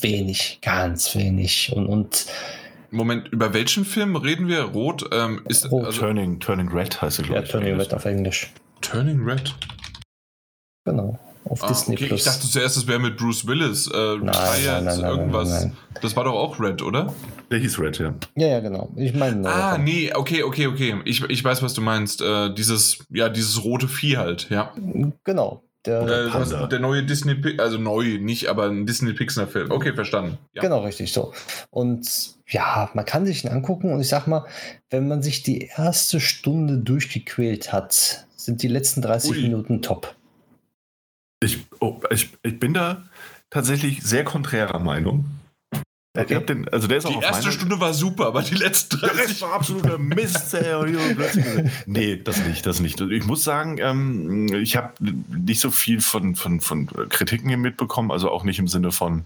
[0.00, 1.72] wenig, ganz wenig.
[1.74, 2.26] Und, und
[2.90, 4.62] Moment, über welchen Film reden wir?
[4.62, 5.86] Rot ähm, ist Rot.
[5.86, 7.50] Also, Turning, Turning Red heißt er, glaube ja, ich.
[7.50, 8.52] Turning Red auf Englisch.
[8.80, 9.54] Turning Red?
[10.84, 12.06] Genau, auf ah, Disney okay.
[12.06, 12.20] Plus.
[12.20, 13.88] Ich dachte zuerst, es wäre mit Bruce Willis.
[13.88, 15.50] Äh, nein, nein, nein, irgendwas.
[15.50, 17.12] Nein, nein, Das war doch auch Red, oder?
[17.50, 18.14] Der hieß Red, ja.
[18.36, 18.92] Ja, ja, genau.
[18.96, 19.48] Ich meine.
[19.48, 21.00] Ah, nee, okay, okay, okay.
[21.04, 22.22] Ich, ich weiß, was du meinst.
[22.22, 24.72] Äh, dieses, ja, dieses rote Vieh halt, ja.
[25.24, 25.62] Genau.
[25.86, 29.70] Der, äh, der neue Disney, also neu, nicht, aber ein Disney Pixar Film.
[29.70, 30.38] Okay, verstanden.
[30.54, 30.62] Ja.
[30.62, 31.32] Genau, richtig so.
[31.70, 34.46] Und ja, man kann sich ihn angucken und ich sag mal,
[34.90, 39.42] wenn man sich die erste Stunde durchgequält hat, sind die letzten 30 Ui.
[39.42, 40.14] Minuten top.
[41.42, 43.04] Ich, oh, ich, ich bin da
[43.50, 45.24] tatsächlich sehr konträrer Meinung.
[46.16, 46.44] Okay.
[46.44, 49.24] Den, also der ist die auch erste Stunde war super, aber die letzten 30 Der
[49.24, 50.56] Rest war absoluter Mist.
[51.86, 53.00] nee, das nicht, das nicht.
[53.00, 58.10] Ich muss sagen, ähm, ich habe nicht so viel von, von, von Kritiken hier mitbekommen,
[58.10, 59.24] also auch nicht im Sinne von,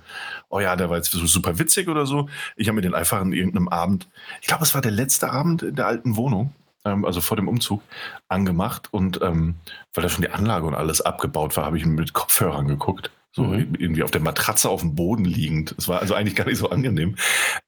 [0.49, 2.29] oh ja, der war jetzt super witzig oder so.
[2.57, 4.09] Ich habe mir den einfach an irgendeinem Abend,
[4.41, 6.53] ich glaube, es war der letzte Abend in der alten Wohnung,
[6.85, 7.83] ähm, also vor dem Umzug,
[8.29, 9.57] angemacht und ähm,
[9.95, 13.11] weil da schon die Anlage und alles abgebaut war, habe ich ihn mit Kopfhörern geguckt.
[13.33, 13.75] So mhm.
[13.79, 15.75] irgendwie auf der Matratze auf dem Boden liegend.
[15.79, 17.17] Es war also eigentlich gar nicht so angenehm.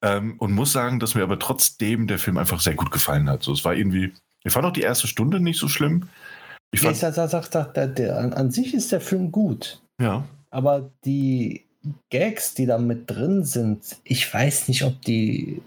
[0.03, 3.43] Ähm, und muss sagen, dass mir aber trotzdem der Film einfach sehr gut gefallen hat.
[3.43, 4.13] So, es war irgendwie,
[4.45, 6.09] ich fand auch die erste Stunde nicht so schlimm.
[6.73, 9.81] Ich fand, ja, sag, sag, sag, der, der, an, an sich ist der Film gut.
[10.01, 10.25] Ja.
[10.51, 11.65] Aber die
[12.11, 15.63] Gags, die da mit drin sind, ich weiß nicht, ob die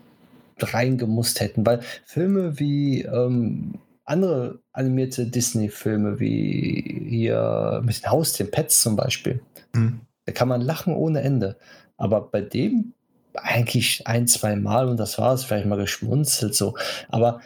[0.60, 3.76] reingemusst hätten, weil Filme wie ähm,
[4.06, 9.42] andere animierte Disney-Filme, wie hier mit den Haustieren, Pets zum Beispiel,
[9.76, 10.02] Mhm.
[10.26, 11.58] Da kann man lachen ohne Ende.
[11.98, 12.94] Aber bei dem
[13.34, 16.76] eigentlich ein, zwei Mal und das war es, vielleicht mal geschmunzelt so.
[17.10, 17.42] Aber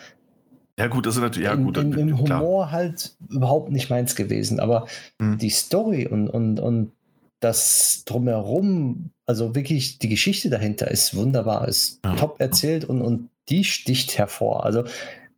[0.77, 1.77] ja, gut, das ist natürlich, ja, gut.
[1.77, 2.71] Im, im Humor klar.
[2.71, 4.61] halt überhaupt nicht meins gewesen.
[4.61, 4.87] Aber
[5.19, 5.37] mhm.
[5.37, 6.93] die Story und, und, und
[7.41, 12.15] das drumherum, also wirklich die Geschichte dahinter ist wunderbar, ist ja.
[12.15, 14.65] top erzählt und, und die sticht hervor.
[14.65, 14.85] Also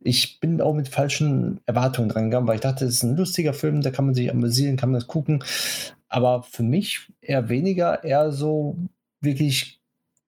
[0.00, 3.54] ich bin auch mit falschen Erwartungen dran gegangen, weil ich dachte, es ist ein lustiger
[3.54, 5.42] Film, da kann man sich amüsieren, kann man das gucken.
[6.12, 8.76] Aber für mich eher weniger, eher so
[9.20, 9.80] wirklich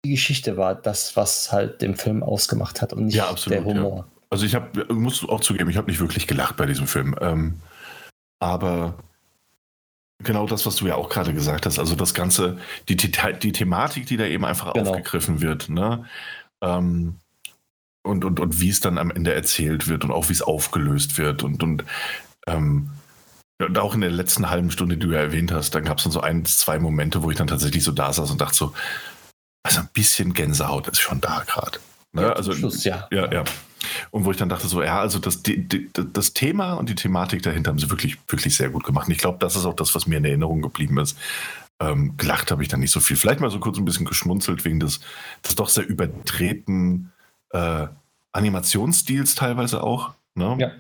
[0.05, 3.65] die Geschichte war das, was halt den Film ausgemacht hat und nicht ja, absolut, der
[3.65, 3.97] Humor.
[3.99, 4.05] Ja.
[4.31, 7.15] Also ich habe, muss auch zugeben, ich habe nicht wirklich gelacht bei diesem Film.
[7.21, 7.61] Ähm,
[8.41, 8.95] aber
[10.19, 13.53] genau das, was du ja auch gerade gesagt hast, also das Ganze, die, die, die
[13.53, 14.91] Thematik, die da eben einfach genau.
[14.91, 16.05] aufgegriffen wird, ne?
[16.63, 17.17] Ähm,
[18.03, 21.17] und, und, und wie es dann am Ende erzählt wird und auch wie es aufgelöst
[21.17, 21.85] wird und, und
[22.47, 22.91] ähm,
[23.67, 26.05] und auch in der letzten halben Stunde, die du ja erwähnt hast, dann gab es
[26.05, 28.73] dann so ein, zwei Momente, wo ich dann tatsächlich so da saß und dachte so,
[29.63, 31.79] also ein bisschen Gänsehaut ist schon da gerade.
[32.13, 32.23] Ne?
[32.23, 33.09] Ja, also, Schluss, ja.
[33.11, 33.31] ja.
[33.33, 33.45] Ja,
[34.11, 36.95] Und wo ich dann dachte so, ja, also das, die, die, das Thema und die
[36.95, 39.09] Thematik dahinter haben sie wirklich, wirklich sehr gut gemacht.
[39.09, 41.19] Und ich glaube, das ist auch das, was mir in Erinnerung geblieben ist.
[41.81, 43.17] Ähm, gelacht habe ich dann nicht so viel.
[43.17, 45.01] Vielleicht mal so kurz ein bisschen geschmunzelt wegen des,
[45.45, 47.13] des doch sehr übertreten
[47.51, 47.89] äh,
[48.33, 50.15] Animationsstils teilweise auch.
[50.35, 50.57] Ne?
[50.61, 50.71] Ja,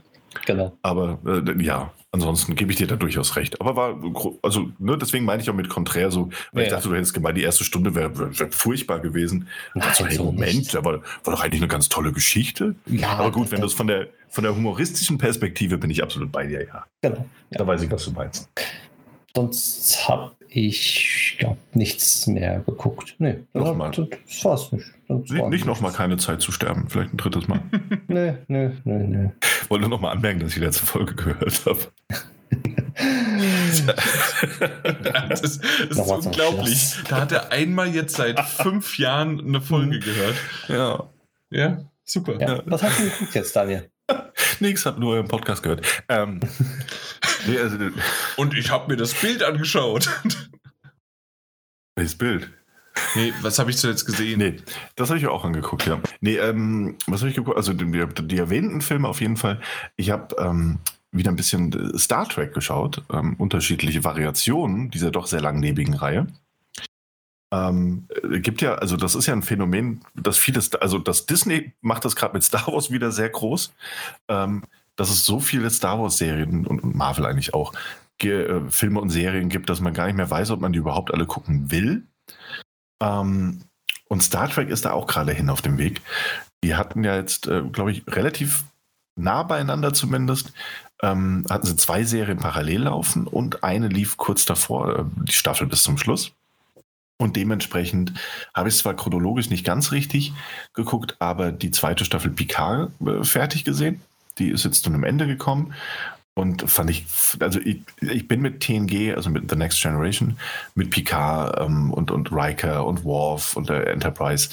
[0.46, 0.76] genau.
[0.82, 3.60] Aber äh, ja, Ansonsten gebe ich dir da durchaus recht.
[3.60, 4.00] Aber war,
[4.40, 7.12] also, ne, deswegen meine ich auch mit konträr so, weil ja, ich dachte, du hättest
[7.12, 9.48] gemeint, die erste Stunde wäre wär, wär furchtbar gewesen.
[9.74, 12.76] Und dachte so, hey, Moment, da war, war doch eigentlich eine ganz tolle Geschichte.
[12.86, 16.30] Ja, aber gut, wenn du es von der, von der humoristischen Perspektive bin ich absolut
[16.30, 16.84] bei dir, ja.
[17.02, 17.26] Genau.
[17.50, 17.58] Ja.
[17.58, 18.48] Da weiß ich, was du meinst.
[19.34, 23.16] Sonst habe ich habe nichts mehr geguckt.
[23.18, 23.90] Nee, nochmal.
[23.90, 24.86] Das, das war's nicht.
[25.08, 27.60] Das war nicht nochmal keine Zeit zu sterben, vielleicht ein drittes Mal.
[28.06, 29.30] nee, nee, nee, nee.
[29.68, 31.80] Wollte nochmal anmerken, dass ich die letzte Folge gehört habe.
[35.28, 35.58] das,
[35.88, 36.94] das ist unglaublich.
[37.08, 40.36] Da hat er einmal jetzt seit fünf Jahren eine Folge gehört.
[40.68, 41.10] Ja.
[41.50, 42.40] Ja, super.
[42.40, 43.90] Ja, was hast du geguckt jetzt, Daniel?
[44.60, 46.04] Nix, hab nur im Podcast gehört.
[46.08, 46.40] Ähm,
[47.46, 47.76] nee, also,
[48.36, 50.08] Und ich habe mir das Bild angeschaut.
[51.96, 52.50] Welches Bild?
[53.14, 54.38] Nee, was habe ich zuletzt gesehen?
[54.38, 54.56] Nee,
[54.96, 56.00] das habe ich auch angeguckt, ja.
[56.20, 57.56] Nee, ähm, was habe ich geguckt?
[57.56, 59.60] Also die, die, erwähnten Filme auf jeden Fall.
[59.96, 60.78] Ich habe ähm,
[61.10, 66.26] wieder ein bisschen Star Trek geschaut, ähm, unterschiedliche Variationen dieser doch sehr langlebigen Reihe.
[67.52, 68.08] Ähm,
[68.40, 72.16] gibt ja, also das ist ja ein Phänomen, dass vieles, also das Disney macht das
[72.16, 73.72] gerade mit Star Wars wieder sehr groß,
[74.28, 74.64] ähm,
[74.96, 77.72] dass es so viele Star Wars-Serien und, Marvel eigentlich auch
[78.22, 81.12] äh, Filme und Serien gibt, dass man gar nicht mehr weiß, ob man die überhaupt
[81.12, 82.06] alle gucken will.
[83.02, 83.62] Ähm,
[84.08, 86.00] und Star Trek ist da auch gerade hin auf dem Weg.
[86.62, 88.64] Die hatten ja jetzt, äh, glaube ich, relativ
[89.16, 90.52] nah beieinander zumindest,
[91.02, 95.66] ähm, hatten sie zwei Serien parallel laufen und eine lief kurz davor, äh, die Staffel
[95.66, 96.32] bis zum Schluss.
[97.16, 98.12] Und dementsprechend
[98.54, 100.32] habe ich zwar chronologisch nicht ganz richtig
[100.72, 104.00] geguckt, aber die zweite Staffel Picard äh, fertig gesehen.
[104.38, 105.74] Die ist jetzt zu einem Ende gekommen.
[106.36, 107.06] Und fand ich,
[107.38, 110.36] also ich, ich bin mit TNG, also mit The Next Generation,
[110.74, 114.48] mit Picard ähm, und, und Riker und Worf und der Enterprise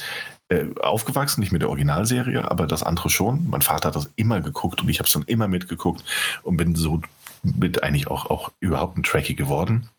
[0.49, 3.49] äh, aufgewachsen, nicht mit der Originalserie, aber das andere schon.
[3.49, 6.03] Mein Vater hat das immer geguckt und ich habe es dann immer mitgeguckt
[6.43, 7.01] und bin so
[7.41, 9.89] mit eigentlich auch, auch überhaupt ein Trekkie geworden.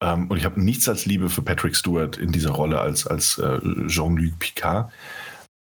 [0.00, 3.38] Ähm, und ich habe nichts als Liebe für Patrick Stewart in dieser Rolle als, als
[3.38, 4.92] äh, Jean-Luc Picard.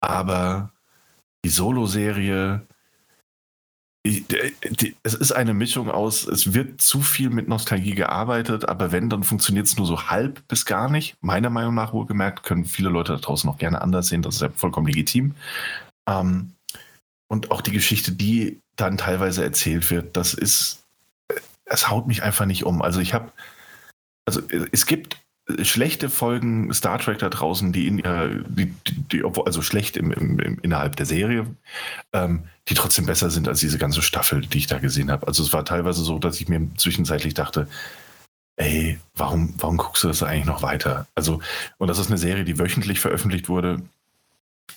[0.00, 0.70] Aber
[1.44, 2.66] die Solo-Serie,
[4.04, 9.24] es ist eine Mischung aus, es wird zu viel mit Nostalgie gearbeitet, aber wenn, dann
[9.24, 11.16] funktioniert es nur so halb bis gar nicht.
[11.22, 14.42] Meiner Meinung nach wohlgemerkt, können viele Leute da draußen auch gerne anders sehen, das ist
[14.42, 15.34] ja vollkommen legitim.
[16.06, 16.52] Ähm,
[17.28, 20.84] und auch die Geschichte, die dann teilweise erzählt wird, das ist,
[21.64, 22.82] es haut mich einfach nicht um.
[22.82, 23.32] Also ich habe
[24.26, 24.40] also
[24.72, 25.22] es gibt
[25.62, 30.38] schlechte Folgen Star Trek da draußen, die in die, die, die also schlecht im, im,
[30.38, 31.46] im, innerhalb der Serie,
[32.12, 35.26] ähm, die trotzdem besser sind als diese ganze Staffel, die ich da gesehen habe.
[35.26, 37.68] Also es war teilweise so, dass ich mir zwischenzeitlich dachte,
[38.56, 41.06] ey, warum, warum guckst du das eigentlich noch weiter?
[41.14, 41.40] Also,
[41.76, 43.82] und das ist eine Serie, die wöchentlich veröffentlicht wurde.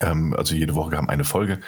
[0.01, 1.61] Ähm, also jede Woche kam eine Folge.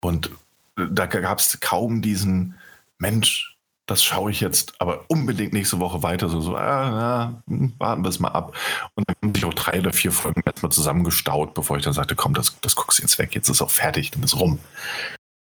[0.00, 0.30] Und
[0.76, 2.54] da gab es kaum diesen
[2.98, 3.55] Mensch,
[3.86, 6.28] das schaue ich jetzt aber unbedingt nächste Woche weiter.
[6.28, 8.56] So, so ah, na, warten wir es mal ab.
[8.94, 12.16] Und dann haben sich auch drei oder vier Folgen erstmal zusammengestaut, bevor ich dann sagte,
[12.16, 14.58] komm, das, das guckst du jetzt weg, jetzt ist auch fertig, dann ist rum.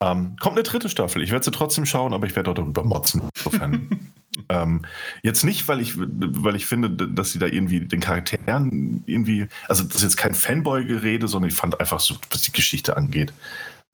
[0.01, 1.23] Ähm, kommt eine dritte Staffel.
[1.23, 3.23] Ich werde sie trotzdem schauen, aber ich werde auch darüber motzen.
[3.35, 4.11] Insofern.
[4.49, 4.85] ähm,
[5.23, 9.83] jetzt nicht, weil ich, weil ich finde, dass sie da irgendwie den Charakteren irgendwie, also
[9.83, 13.33] das ist jetzt kein Fanboy-Gerede, sondern ich fand einfach so, was die Geschichte angeht,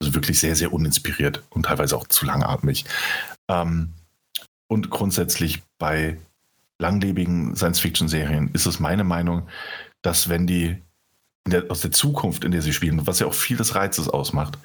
[0.00, 2.84] also wirklich sehr, sehr uninspiriert und teilweise auch zu langatmig.
[3.48, 3.94] Ähm,
[4.72, 6.16] und grundsätzlich bei
[6.78, 9.46] langlebigen Science-Fiction-Serien ist es meine Meinung,
[10.00, 10.78] dass wenn die
[11.46, 14.58] der, aus der Zukunft, in der sie spielen, was ja auch viel des Reizes ausmacht,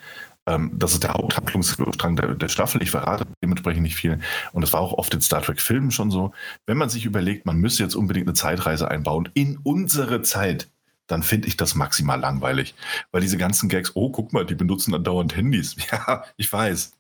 [0.46, 2.82] ähm, das ist der Haupthandlungsstrang der, der, Staffel.
[2.82, 4.20] Ich verrate dementsprechend nicht viel.
[4.54, 6.32] Und das war auch oft in Star Trek-Filmen schon so.
[6.66, 10.70] Wenn man sich überlegt, man müsse jetzt unbedingt eine Zeitreise einbauen in unsere Zeit,
[11.08, 12.76] dann finde ich das maximal langweilig.
[13.12, 15.76] Weil diese ganzen Gags, oh, guck mal, die benutzen andauernd Handys.
[15.92, 16.94] Ja, ich weiß.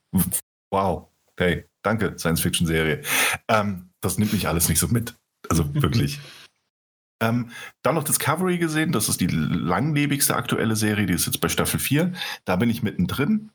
[0.72, 1.08] Wow.
[1.38, 3.02] Hey, danke, Science-Fiction-Serie.
[3.48, 5.16] Ähm, das nimmt mich alles nicht so mit.
[5.50, 6.20] Also wirklich.
[7.22, 7.50] Ähm,
[7.82, 11.80] dann noch Discovery gesehen, das ist die langlebigste aktuelle Serie, die ist jetzt bei Staffel
[11.80, 12.14] 4.
[12.46, 13.50] Da bin ich mittendrin.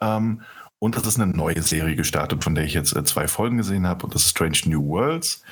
[0.00, 0.42] Ähm,
[0.80, 3.86] und das ist eine neue Serie gestartet, von der ich jetzt äh, zwei Folgen gesehen
[3.86, 5.42] habe, und das ist Strange New Worlds.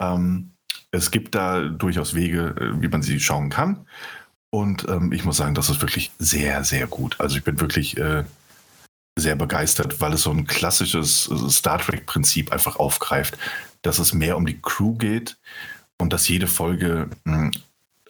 [0.00, 0.52] Ähm,
[0.90, 3.86] es gibt da durchaus Wege, äh, wie man sie schauen kann.
[4.50, 7.16] Und ähm, ich muss sagen, das ist wirklich sehr, sehr gut.
[7.20, 8.24] Also ich bin wirklich äh,
[9.16, 13.38] sehr begeistert, weil es so ein klassisches Star Trek-Prinzip einfach aufgreift,
[13.82, 15.36] dass es mehr um die Crew geht
[15.98, 17.50] und dass jede Folge hm,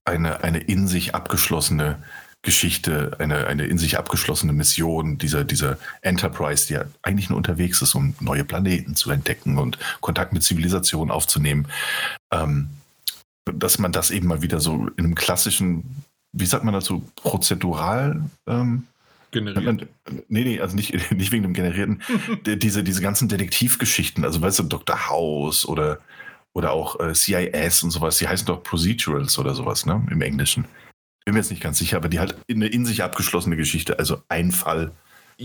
[0.04, 2.02] eine, eine in sich abgeschlossene
[2.42, 7.82] Geschichte, eine, eine in sich abgeschlossene Mission dieser, dieser Enterprise, die ja eigentlich nur unterwegs
[7.82, 11.68] ist, um neue Planeten zu entdecken und Kontakt mit Zivilisation aufzunehmen,
[12.32, 12.70] ähm,
[13.44, 18.22] dass man das eben mal wieder so in einem klassischen, wie sagt man dazu, prozedural
[18.46, 18.86] ähm,
[19.30, 19.88] generiert.
[20.28, 22.02] Nee, nee, also nicht, nicht wegen dem generierten.
[22.46, 25.08] diese, diese ganzen Detektivgeschichten, also weißt du, Dr.
[25.08, 26.00] House oder,
[26.52, 30.06] oder auch äh, CIS und sowas, die heißen doch Procedurals oder sowas, ne?
[30.10, 30.66] Im Englischen.
[31.24, 34.22] Bin mir jetzt nicht ganz sicher, aber die halt eine in sich abgeschlossene Geschichte, also
[34.28, 34.92] ein Fall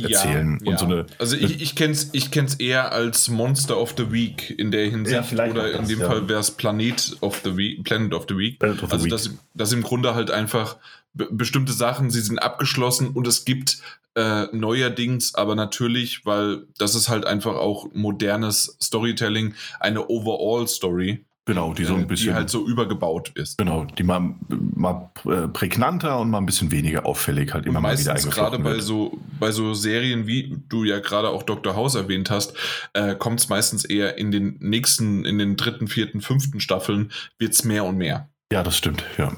[0.04, 0.60] erzählen.
[0.64, 0.78] Ja, ja.
[0.78, 4.54] So eine, also ich, ich kenne es ich kenn's eher als Monster of the Week
[4.58, 5.32] in der Hinsicht.
[5.32, 8.38] Ja, oder in das, dem Fall wäre es Planet of the Week, Planet of the
[8.38, 8.64] Week.
[8.64, 9.12] Of the also Week.
[9.12, 10.78] Das, das im Grunde halt einfach
[11.16, 13.78] bestimmte Sachen, sie sind abgeschlossen und es gibt
[14.16, 21.26] äh, neuerdings, aber natürlich, weil das ist halt einfach auch modernes Storytelling, eine Overall-Story.
[21.48, 22.30] Genau, die so ein bisschen.
[22.30, 23.60] Die halt so übergebaut ist.
[23.60, 28.00] Genau, die mal, mal äh, prägnanter und mal ein bisschen weniger auffällig halt immer mal
[28.00, 31.76] wieder gerade bei so, bei so Serien, wie du ja gerade auch Dr.
[31.76, 32.56] House erwähnt hast,
[32.94, 37.54] äh, kommt es meistens eher in den nächsten, in den dritten, vierten, fünften Staffeln, wird
[37.54, 38.28] es mehr und mehr.
[38.52, 39.32] Ja, das stimmt, ja.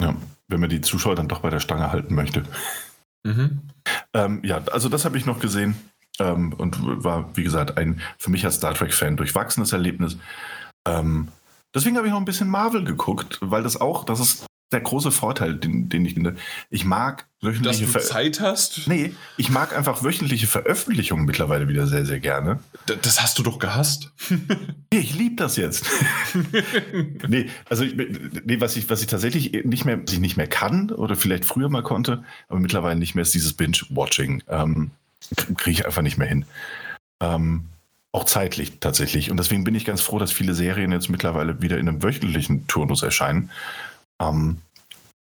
[0.00, 0.16] Ja,
[0.52, 2.44] wenn man die Zuschauer dann doch bei der Stange halten möchte.
[3.24, 3.62] Mhm.
[4.14, 5.74] Ähm, ja, also das habe ich noch gesehen
[6.20, 10.18] ähm, und war, wie gesagt, ein für mich als Star Trek-Fan durchwachsenes Erlebnis.
[10.86, 11.28] Ähm,
[11.74, 15.10] deswegen habe ich noch ein bisschen Marvel geguckt, weil das auch, das ist der große
[15.10, 16.36] Vorteil, den, den ich finde.
[16.70, 18.86] Ich mag Dass du Zeit hast?
[18.86, 22.60] Nee, ich mag einfach wöchentliche Veröffentlichungen mittlerweile wieder sehr, sehr gerne.
[22.88, 24.12] D das hast du doch gehasst.
[24.30, 24.36] nee,
[25.00, 25.84] ich liebe das jetzt.
[27.28, 30.92] nee, also nee, was ich, was ich tatsächlich nicht mehr, was ich nicht mehr kann
[30.92, 34.44] oder vielleicht früher mal konnte, aber mittlerweile nicht mehr ist dieses Binge-Watching.
[34.48, 34.92] Ähm,
[35.56, 36.44] Kriege ich einfach nicht mehr hin.
[37.18, 37.64] Ähm,
[38.12, 39.32] auch zeitlich tatsächlich.
[39.32, 42.68] Und deswegen bin ich ganz froh, dass viele Serien jetzt mittlerweile wieder in einem wöchentlichen
[42.68, 43.50] Turnus erscheinen.
[44.20, 44.58] Ähm,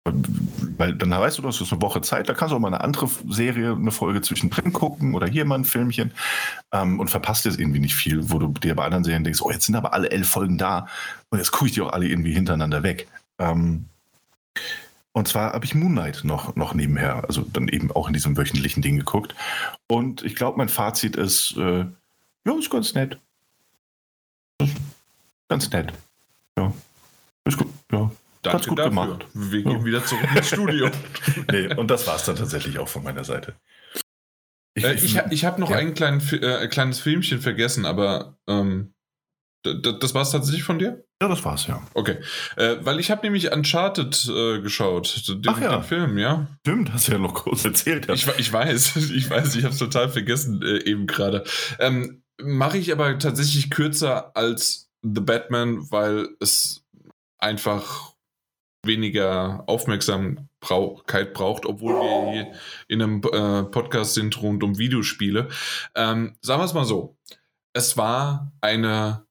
[0.05, 2.81] weil dann weißt du, du hast eine Woche Zeit, da kannst du auch mal eine
[2.81, 6.13] andere Serie, eine Folge zwischendrin gucken oder hier mal ein Filmchen
[6.73, 9.51] ähm, und verpasst jetzt irgendwie nicht viel, wo du dir bei anderen Serien denkst, oh,
[9.51, 10.89] jetzt sind aber alle elf Folgen da
[11.31, 13.07] und jetzt gucke ich die auch alle irgendwie hintereinander weg.
[13.39, 13.87] Ähm,
[15.13, 18.37] und zwar habe ich Moon Knight noch, noch nebenher, also dann eben auch in diesem
[18.37, 19.35] wöchentlichen Ding geguckt.
[19.87, 21.85] Und ich glaube, mein Fazit ist, äh,
[22.45, 23.21] ja, ist ganz nett.
[25.49, 25.93] Ganz nett.
[26.57, 26.73] Ja.
[27.45, 28.11] Ist gut, ja.
[28.43, 28.91] Danke ganz gut dafür.
[28.91, 29.27] gemacht.
[29.35, 29.85] Wir gehen ja.
[29.85, 30.91] wieder zurück ins Studio.
[31.51, 33.55] nee, und das war es dann tatsächlich auch von meiner Seite.
[34.75, 35.77] Ich, äh, ich, ich habe noch ja.
[35.77, 38.95] ein klein, äh, kleines Filmchen vergessen, aber ähm,
[39.63, 41.05] das war es tatsächlich von dir?
[41.23, 41.87] Ja, das war's, ja.
[41.95, 42.17] Okay.
[42.57, 45.77] Äh, weil ich habe nämlich Uncharted äh, geschaut, den, Ach ja.
[45.77, 46.49] den Film, ja.
[46.67, 48.09] Stimmt, hast du ja noch kurz erzählt.
[48.09, 48.15] Ja.
[48.15, 51.45] Ich, ich weiß, ich weiß, ich habe es total vergessen äh, eben gerade.
[51.79, 56.85] Ähm, Mache ich aber tatsächlich kürzer als The Batman, weil es
[57.39, 58.12] einfach
[58.85, 62.53] weniger Aufmerksamkeit braucht, obwohl wir hier
[62.89, 65.49] in einem äh, Podcast sind rund um Videospiele.
[65.95, 67.17] Ähm, sagen wir es mal so.
[67.73, 69.25] Es war eine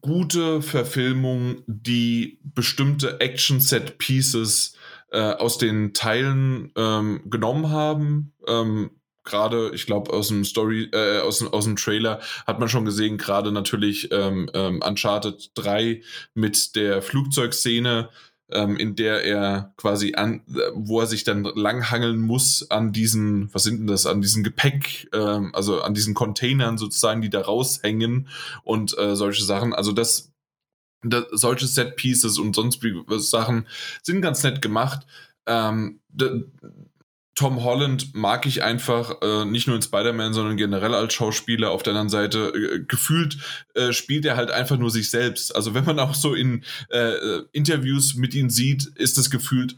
[0.00, 4.76] gute Verfilmung, die bestimmte Action-Set-Pieces
[5.10, 8.34] äh, aus den Teilen ähm, genommen haben.
[8.46, 8.90] Ähm,
[9.28, 13.18] gerade, ich glaube, aus dem Story, äh, aus, aus dem Trailer hat man schon gesehen,
[13.18, 16.02] gerade natürlich ähm, ähm, Uncharted 3
[16.34, 18.08] mit der Flugzeugszene,
[18.50, 20.42] ähm, in der er quasi an,
[20.74, 25.08] wo er sich dann langhangeln muss an diesen, was sind denn das, an diesen Gepäck,
[25.12, 28.28] ähm, also an diesen Containern sozusagen, die da raushängen
[28.64, 29.74] und äh, solche Sachen.
[29.74, 30.32] Also das,
[31.02, 32.80] das solche Set Pieces und sonst
[33.30, 33.66] Sachen
[34.02, 35.06] sind ganz nett gemacht.
[35.46, 36.00] Ähm,
[37.38, 41.70] Tom Holland mag ich einfach äh, nicht nur in Spider-Man, sondern generell als Schauspieler.
[41.70, 43.38] Auf der anderen Seite äh, gefühlt
[43.76, 45.54] äh, spielt er halt einfach nur sich selbst.
[45.54, 47.12] Also wenn man auch so in äh,
[47.52, 49.76] Interviews mit ihm sieht, ist es gefühlt,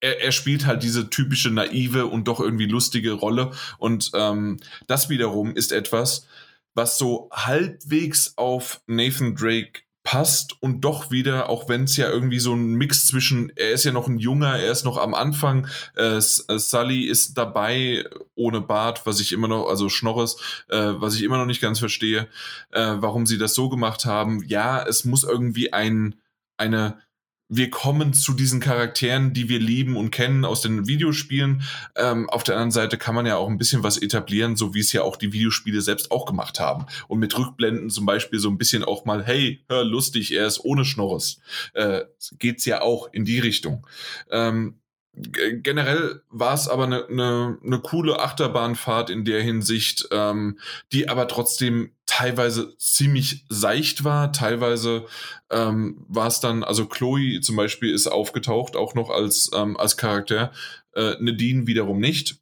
[0.00, 3.50] er, er, spielt halt diese typische naive und doch irgendwie lustige Rolle.
[3.76, 6.26] Und ähm, das wiederum ist etwas,
[6.72, 12.38] was so halbwegs auf Nathan Drake passt und doch wieder, auch wenn es ja irgendwie
[12.38, 15.66] so ein Mix zwischen, er ist ja noch ein Junger, er ist noch am Anfang,
[15.96, 18.04] äh, äh, Sully ist dabei
[18.36, 20.36] ohne Bart, was ich immer noch, also Schnorres,
[20.68, 22.28] äh, was ich immer noch nicht ganz verstehe,
[22.70, 24.44] äh, warum sie das so gemacht haben.
[24.46, 26.14] Ja, es muss irgendwie ein,
[26.56, 27.00] eine
[27.48, 31.62] wir kommen zu diesen Charakteren, die wir lieben und kennen aus den Videospielen.
[31.94, 34.80] Ähm, auf der anderen Seite kann man ja auch ein bisschen was etablieren, so wie
[34.80, 36.86] es ja auch die Videospiele selbst auch gemacht haben.
[37.06, 40.64] Und mit Rückblenden zum Beispiel so ein bisschen auch mal, hey, hör lustig, er ist
[40.64, 41.38] ohne Schnorres.
[41.74, 42.02] Äh,
[42.38, 43.86] geht's ja auch in die Richtung.
[44.30, 44.80] Ähm,
[45.16, 50.58] generell war es aber eine ne, ne coole Achterbahnfahrt in der Hinsicht, ähm,
[50.92, 54.32] die aber trotzdem teilweise ziemlich seicht war.
[54.32, 55.06] Teilweise
[55.50, 59.96] ähm, war es dann, also Chloe zum Beispiel ist aufgetaucht, auch noch als, ähm, als
[59.96, 60.52] Charakter,
[60.94, 62.36] äh, Nadine wiederum nicht.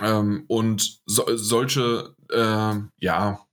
[0.00, 3.46] Ähm, und so, solche, äh, ja,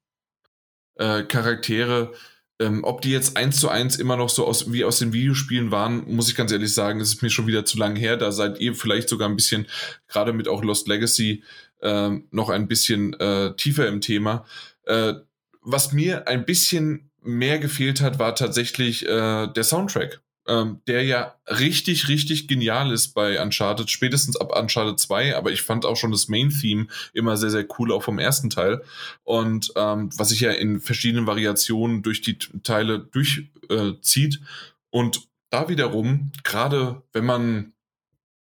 [0.96, 2.14] äh, Charaktere
[2.62, 5.72] ähm, ob die jetzt eins zu eins immer noch so aus, wie aus den Videospielen
[5.72, 8.18] waren, muss ich ganz ehrlich sagen, das ist mir schon wieder zu lang her.
[8.18, 9.66] Da seid ihr vielleicht sogar ein bisschen,
[10.08, 11.44] gerade mit auch Lost Legacy,
[11.82, 14.46] äh, noch ein bisschen äh, tiefer im Thema.
[14.86, 15.14] Äh,
[15.62, 20.22] was mir ein bisschen mehr gefehlt hat, war tatsächlich äh, der Soundtrack.
[20.48, 25.62] Ähm, der ja richtig, richtig genial ist bei Uncharted, spätestens ab Uncharted 2, aber ich
[25.62, 28.82] fand auch schon das Main-Theme immer sehr, sehr cool, auch vom ersten Teil.
[29.24, 34.36] Und ähm, was sich ja in verschiedenen Variationen durch die Teile durchzieht.
[34.36, 34.46] Äh,
[34.90, 37.74] und da wiederum, gerade wenn man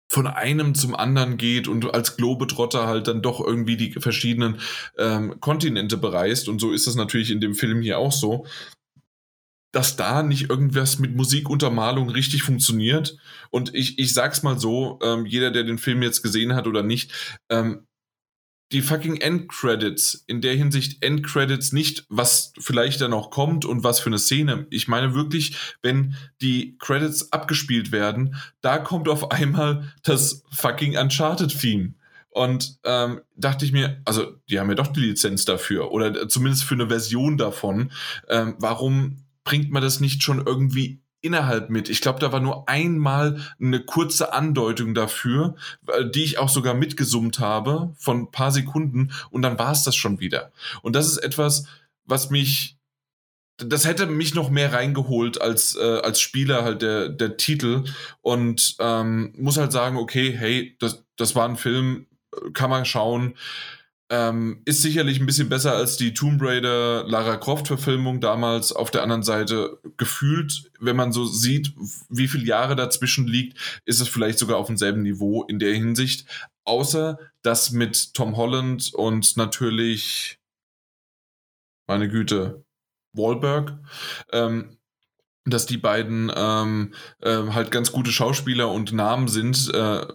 [0.09, 4.59] von einem zum anderen geht und als Globetrotter halt dann doch irgendwie die verschiedenen
[4.97, 6.47] ähm, Kontinente bereist.
[6.47, 8.45] Und so ist das natürlich in dem Film hier auch so
[9.71, 13.17] dass da nicht irgendwas mit Musikuntermalung richtig funktioniert.
[13.49, 16.83] Und ich, ich sag's mal so, ähm, jeder, der den Film jetzt gesehen hat oder
[16.83, 17.11] nicht,
[17.49, 17.87] ähm,
[18.71, 23.99] die fucking Endcredits, in der Hinsicht Endcredits nicht, was vielleicht dann noch kommt und was
[23.99, 24.67] für eine Szene.
[24.69, 31.93] Ich meine wirklich, wenn die Credits abgespielt werden, da kommt auf einmal das fucking Uncharted-Theme.
[32.29, 36.65] Und ähm, dachte ich mir, also die haben ja doch die Lizenz dafür oder zumindest
[36.65, 37.91] für eine Version davon.
[38.29, 41.87] Ähm, warum bringt man das nicht schon irgendwie innerhalb mit.
[41.87, 45.55] Ich glaube, da war nur einmal eine kurze Andeutung dafür,
[46.13, 49.95] die ich auch sogar mitgesummt habe von ein paar Sekunden und dann war es das
[49.95, 50.51] schon wieder.
[50.81, 51.65] Und das ist etwas,
[52.03, 52.75] was mich
[53.59, 57.85] das hätte mich noch mehr reingeholt als, äh, als Spieler halt der, der Titel
[58.21, 62.05] und ähm, muss halt sagen, okay, hey, das, das war ein Film,
[62.53, 63.33] kann man schauen.
[64.09, 68.71] Ähm, ist sicherlich ein bisschen besser als die Tomb Raider Lara Croft Verfilmung damals.
[68.71, 71.73] Auf der anderen Seite gefühlt, wenn man so sieht,
[72.09, 76.25] wie viele Jahre dazwischen liegt, ist es vielleicht sogar auf demselben Niveau in der Hinsicht.
[76.63, 80.39] Außer dass mit Tom Holland und natürlich,
[81.87, 82.65] meine Güte,
[83.13, 83.77] Wahlberg,
[84.31, 84.77] ähm,
[85.45, 89.69] dass die beiden ähm, äh, halt ganz gute Schauspieler und Namen sind.
[89.73, 90.07] Äh,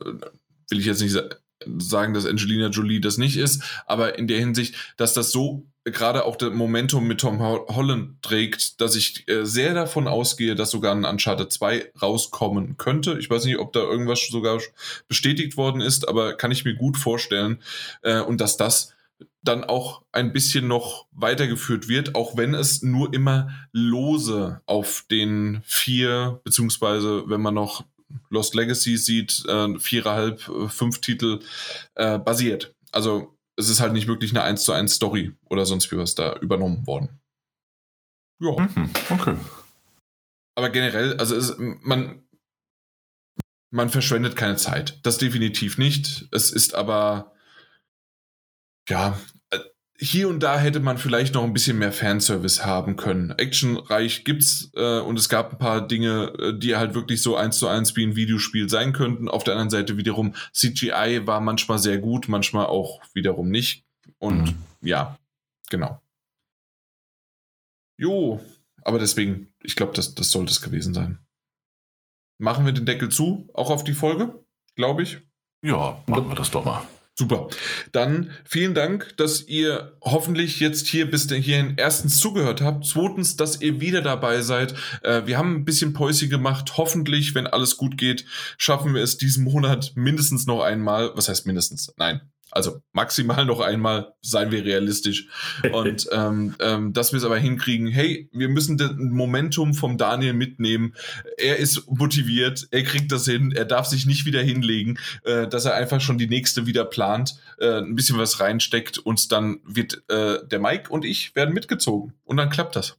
[0.68, 1.41] will ich jetzt nicht sagen
[1.78, 6.24] sagen, dass Angelina Jolie das nicht ist, aber in der Hinsicht, dass das so gerade
[6.24, 10.94] auch das Momentum mit Tom Holland trägt, dass ich äh, sehr davon ausgehe, dass sogar
[10.94, 13.18] ein Uncharted 2 rauskommen könnte.
[13.18, 14.60] Ich weiß nicht, ob da irgendwas sogar
[15.08, 17.58] bestätigt worden ist, aber kann ich mir gut vorstellen
[18.02, 18.94] äh, und dass das
[19.42, 25.62] dann auch ein bisschen noch weitergeführt wird, auch wenn es nur immer lose auf den
[25.64, 27.84] vier, beziehungsweise wenn man noch
[28.28, 31.40] Lost Legacy sieht, äh, viereinhalb, äh, fünf Titel
[31.94, 32.74] äh, basiert.
[32.90, 36.14] Also es ist halt nicht wirklich eine 1 zu 1 Story oder sonst wie was
[36.14, 37.20] da übernommen worden.
[38.40, 38.68] Ja.
[38.74, 39.36] Mhm, okay.
[40.54, 42.22] Aber generell, also es, man,
[43.70, 44.98] man verschwendet keine Zeit.
[45.02, 46.28] Das definitiv nicht.
[46.30, 47.32] Es ist aber,
[48.88, 49.18] ja,
[50.02, 53.30] hier und da hätte man vielleicht noch ein bisschen mehr Fanservice haben können.
[53.30, 57.58] Actionreich gibt's äh, und es gab ein paar Dinge, äh, die halt wirklich so eins
[57.58, 59.28] zu eins wie ein Videospiel sein könnten.
[59.28, 63.84] Auf der anderen Seite wiederum CGI war manchmal sehr gut, manchmal auch wiederum nicht.
[64.18, 64.62] Und mhm.
[64.80, 65.16] ja,
[65.70, 66.02] genau.
[67.96, 68.40] Jo,
[68.82, 71.18] aber deswegen, ich glaube, das, das sollte es gewesen sein.
[72.38, 75.18] Machen wir den Deckel zu, auch auf die Folge, glaube ich.
[75.64, 76.82] Ja, machen wir das doch mal.
[77.14, 77.48] Super.
[77.92, 82.86] Dann vielen Dank, dass ihr hoffentlich jetzt hier bis hierhin erstens zugehört habt.
[82.86, 84.74] Zweitens, dass ihr wieder dabei seid.
[85.02, 86.78] Äh, wir haben ein bisschen Päuschen gemacht.
[86.78, 88.24] Hoffentlich, wenn alles gut geht,
[88.56, 91.12] schaffen wir es diesen Monat mindestens noch einmal.
[91.14, 91.92] Was heißt mindestens?
[91.98, 95.28] Nein, also maximal noch einmal, seien wir realistisch.
[95.72, 100.34] Und ähm, ähm, dass wir es aber hinkriegen, hey, wir müssen das Momentum vom Daniel
[100.34, 100.94] mitnehmen.
[101.38, 105.64] Er ist motiviert, er kriegt das hin, er darf sich nicht wieder hinlegen, äh, dass
[105.64, 110.02] er einfach schon die nächste wieder plant, äh, ein bisschen was reinsteckt und dann wird
[110.08, 112.12] äh, der Mike und ich werden mitgezogen.
[112.24, 112.98] Und dann klappt das.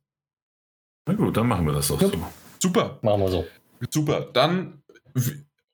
[1.06, 2.08] Na gut, dann machen wir das auch ja.
[2.08, 2.28] so.
[2.60, 2.98] Super.
[3.02, 3.46] Machen wir so.
[3.92, 4.30] Super.
[4.34, 4.82] Dann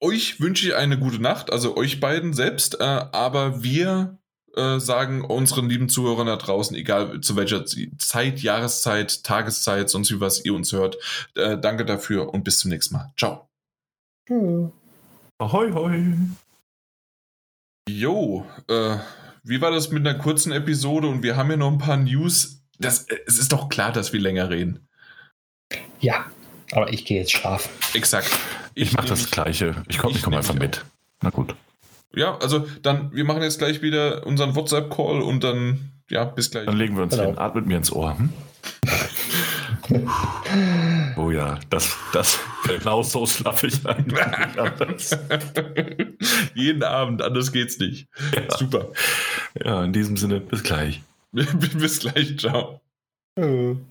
[0.02, 4.18] euch wünsche ich eine gute Nacht, also euch beiden selbst, äh, aber wir
[4.56, 10.20] äh, sagen unseren lieben Zuhörern da draußen, egal zu welcher Zeit, Jahreszeit, Tageszeit, sonst wie
[10.20, 10.98] was ihr uns hört,
[11.36, 13.12] äh, danke dafür und bis zum nächsten Mal.
[13.18, 13.48] Ciao.
[14.28, 14.72] Hm.
[15.40, 16.14] Ahoi, hoi.
[17.90, 18.98] Jo, äh,
[19.44, 22.62] wie war das mit einer kurzen Episode und wir haben ja noch ein paar News.
[22.78, 24.88] Das, es ist doch klar, dass wir länger reden.
[26.00, 26.26] Ja,
[26.72, 27.70] aber ich gehe jetzt schlafen.
[27.94, 28.30] Exakt.
[28.76, 29.84] Ich, ich mache das Gleiche.
[29.88, 30.86] Ich komme komm einfach mit.
[31.22, 31.56] Na gut.
[32.16, 36.66] Ja, also dann, wir machen jetzt gleich wieder unseren WhatsApp-Call und dann, ja, bis gleich.
[36.66, 37.30] Dann legen wir uns genau.
[37.30, 37.38] hin.
[37.38, 38.18] Atmet mir ins Ohr.
[38.18, 38.34] Hm?
[41.18, 44.20] oh ja, das, das, genau so schlafe ich eigentlich.
[46.54, 48.08] Jeden Abend, anders geht's nicht.
[48.36, 48.58] Ja.
[48.58, 48.88] Super.
[49.64, 51.02] Ja, in diesem Sinne, bis gleich.
[51.32, 52.82] bis gleich, ciao.
[53.36, 53.86] Mhm.